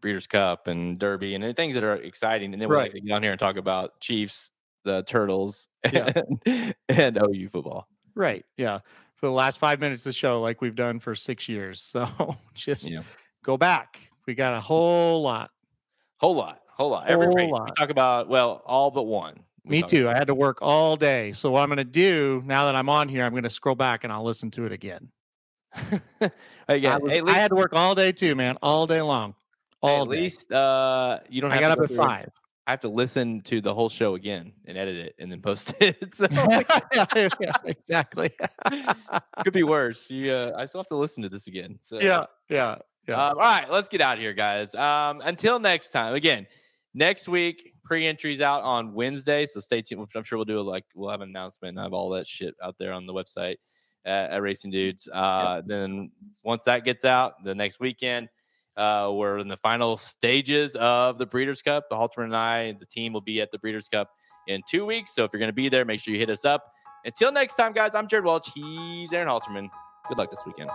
Breeders' 0.00 0.26
Cup 0.26 0.66
and 0.66 0.98
Derby 0.98 1.34
and 1.34 1.56
things 1.56 1.74
that 1.74 1.82
are 1.82 1.94
exciting. 1.96 2.52
And 2.52 2.60
then 2.60 2.68
we 2.68 2.76
like 2.76 2.92
to 2.92 3.00
get 3.00 3.12
on 3.12 3.22
here 3.22 3.32
and 3.32 3.40
talk 3.40 3.56
about 3.56 3.98
Chiefs, 4.00 4.50
the 4.84 5.02
Turtles, 5.04 5.68
Yeah. 5.92 6.12
and, 6.46 6.74
and 6.88 7.18
OU 7.22 7.48
football. 7.48 7.88
Right. 8.14 8.44
Yeah. 8.56 8.80
For 9.16 9.26
the 9.26 9.32
last 9.32 9.58
five 9.58 9.80
minutes 9.80 10.02
of 10.02 10.10
the 10.10 10.12
show, 10.12 10.40
like 10.42 10.60
we've 10.60 10.74
done 10.74 10.98
for 10.98 11.14
six 11.14 11.48
years. 11.48 11.80
So 11.96 12.36
just 12.54 12.90
Yeah. 12.90 13.02
go 13.42 13.56
back. 13.56 14.10
We 14.26 14.34
got 14.34 14.54
a 14.54 14.60
whole 14.60 15.22
lot. 15.22 15.50
Whole 16.18 16.34
lot. 16.34 16.60
Whole 16.68 16.90
lot. 16.90 17.06
Every 17.08 17.26
Whole 17.26 17.34
race. 17.34 17.50
We 17.52 17.72
talk 17.76 17.90
about, 17.90 18.28
well, 18.28 18.62
all 18.66 18.90
but 18.90 19.04
one. 19.04 19.40
Me 19.64 19.82
too. 19.82 20.08
I 20.08 20.14
had 20.14 20.28
to 20.28 20.34
work 20.34 20.58
all 20.62 20.96
day. 20.96 21.32
So 21.32 21.50
what 21.50 21.62
I'm 21.62 21.68
going 21.68 21.78
to 21.78 21.84
do 21.84 22.42
now 22.46 22.66
that 22.66 22.76
I'm 22.76 22.88
on 22.88 23.08
here, 23.08 23.24
I'm 23.24 23.32
going 23.32 23.42
to 23.42 23.50
scroll 23.50 23.74
back 23.74 24.04
and 24.04 24.12
I'll 24.12 24.24
listen 24.24 24.50
to 24.52 24.64
it 24.64 24.72
again. 24.72 25.08
about- 26.20 26.32
Again, 26.68 26.92
I, 26.92 26.98
was- 26.98 27.12
at 27.12 27.28
I 27.28 27.32
had 27.32 27.48
to 27.48 27.54
work 27.56 27.72
all 27.74 27.94
day 27.94 28.12
too, 28.12 28.34
man, 28.34 28.58
all 28.62 28.86
day 28.86 29.00
long. 29.02 29.34
All 29.82 30.02
at 30.02 30.10
day. 30.10 30.20
least 30.22 30.50
uh 30.52 31.18
you 31.28 31.40
don't 31.40 31.52
I 31.52 31.56
have 31.56 31.62
got 31.62 31.74
to 31.76 31.82
up 31.84 31.90
at 31.90 31.96
five. 31.96 32.30
I 32.66 32.72
have 32.72 32.80
to 32.80 32.88
listen 32.88 33.40
to 33.42 33.60
the 33.60 33.72
whole 33.72 33.88
show 33.88 34.16
again 34.16 34.52
and 34.64 34.76
edit 34.76 34.96
it 34.96 35.14
and 35.20 35.30
then 35.30 35.40
post 35.40 35.74
it. 35.80 36.14
So 36.14 36.26
yeah, 36.32 37.28
yeah, 37.40 37.52
exactly. 37.64 38.30
could 39.44 39.52
be 39.52 39.62
worse. 39.62 40.10
You, 40.10 40.32
uh, 40.32 40.52
I 40.56 40.66
still 40.66 40.80
have 40.80 40.88
to 40.88 40.96
listen 40.96 41.22
to 41.22 41.28
this 41.28 41.46
again. 41.46 41.78
So 41.82 42.00
yeah, 42.00 42.24
yeah, 42.48 42.76
yeah. 43.08 43.14
Um, 43.14 43.38
all 43.38 43.44
right, 43.44 43.70
let's 43.70 43.88
get 43.88 44.00
out 44.00 44.14
of 44.14 44.20
here, 44.20 44.32
guys. 44.32 44.74
Um, 44.74 45.20
until 45.24 45.58
next 45.58 45.90
time. 45.90 46.14
Again, 46.14 46.46
next 46.94 47.28
week 47.28 47.72
pre-entries 47.84 48.40
out 48.40 48.62
on 48.62 48.94
Wednesday, 48.94 49.46
so 49.46 49.60
stay 49.60 49.80
tuned. 49.82 50.06
I'm 50.14 50.24
sure 50.24 50.38
we'll 50.38 50.44
do 50.44 50.58
a, 50.58 50.60
like 50.60 50.84
we'll 50.94 51.10
have 51.10 51.20
an 51.20 51.28
announcement 51.28 51.76
and 51.76 51.84
have 51.84 51.92
all 51.92 52.10
that 52.10 52.26
shit 52.26 52.54
out 52.62 52.74
there 52.78 52.92
on 52.92 53.06
the 53.06 53.12
website 53.12 53.56
at, 54.04 54.30
at 54.32 54.42
Racing 54.42 54.70
Dudes. 54.72 55.08
Uh, 55.12 55.62
Then 55.64 56.10
once 56.42 56.64
that 56.64 56.84
gets 56.84 57.04
out, 57.04 57.44
the 57.44 57.54
next 57.54 57.80
weekend. 57.80 58.28
Uh, 58.76 59.10
we're 59.10 59.38
in 59.38 59.48
the 59.48 59.56
final 59.56 59.96
stages 59.96 60.76
of 60.76 61.16
the 61.16 61.24
Breeders' 61.24 61.62
Cup. 61.62 61.84
The 61.88 61.96
Halterman 61.96 62.24
and 62.24 62.36
I, 62.36 62.72
the 62.72 62.84
team, 62.84 63.14
will 63.14 63.22
be 63.22 63.40
at 63.40 63.50
the 63.50 63.58
Breeders' 63.58 63.88
Cup 63.88 64.10
in 64.48 64.60
two 64.68 64.84
weeks. 64.84 65.14
So 65.14 65.24
if 65.24 65.30
you're 65.32 65.40
going 65.40 65.48
to 65.48 65.54
be 65.54 65.70
there, 65.70 65.84
make 65.84 66.00
sure 66.00 66.12
you 66.12 66.20
hit 66.20 66.28
us 66.28 66.44
up. 66.44 66.62
Until 67.06 67.32
next 67.32 67.54
time, 67.54 67.72
guys, 67.72 67.94
I'm 67.94 68.06
Jared 68.06 68.26
Welch. 68.26 68.50
He's 68.54 69.12
Aaron 69.12 69.28
Halterman. 69.28 69.70
Good 70.08 70.18
luck 70.18 70.30
this 70.30 70.42
weekend. 70.44 70.70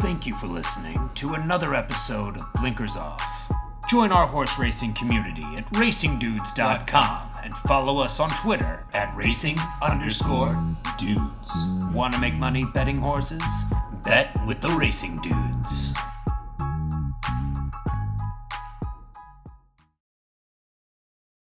Thank 0.00 0.26
you 0.26 0.34
for 0.34 0.46
listening 0.46 1.10
to 1.14 1.34
another 1.34 1.74
episode 1.74 2.36
of 2.36 2.52
Blinkers 2.54 2.96
Off. 2.96 3.50
Join 3.88 4.12
our 4.12 4.26
horse 4.26 4.58
racing 4.58 4.92
community 4.94 5.44
at 5.56 5.66
racingdudes.com 5.72 7.30
and 7.42 7.56
follow 7.56 8.02
us 8.02 8.20
on 8.20 8.30
Twitter 8.42 8.84
at 8.92 9.14
racing 9.16 9.56
underscore 9.82 10.54
dudes. 10.98 11.66
Want 11.92 12.14
to 12.14 12.20
make 12.20 12.34
money 12.34 12.64
betting 12.64 12.98
horses? 12.98 13.42
Bet 14.02 14.36
with 14.46 14.60
the 14.60 14.68
Racing 14.68 15.18
Dudes. 15.22 15.94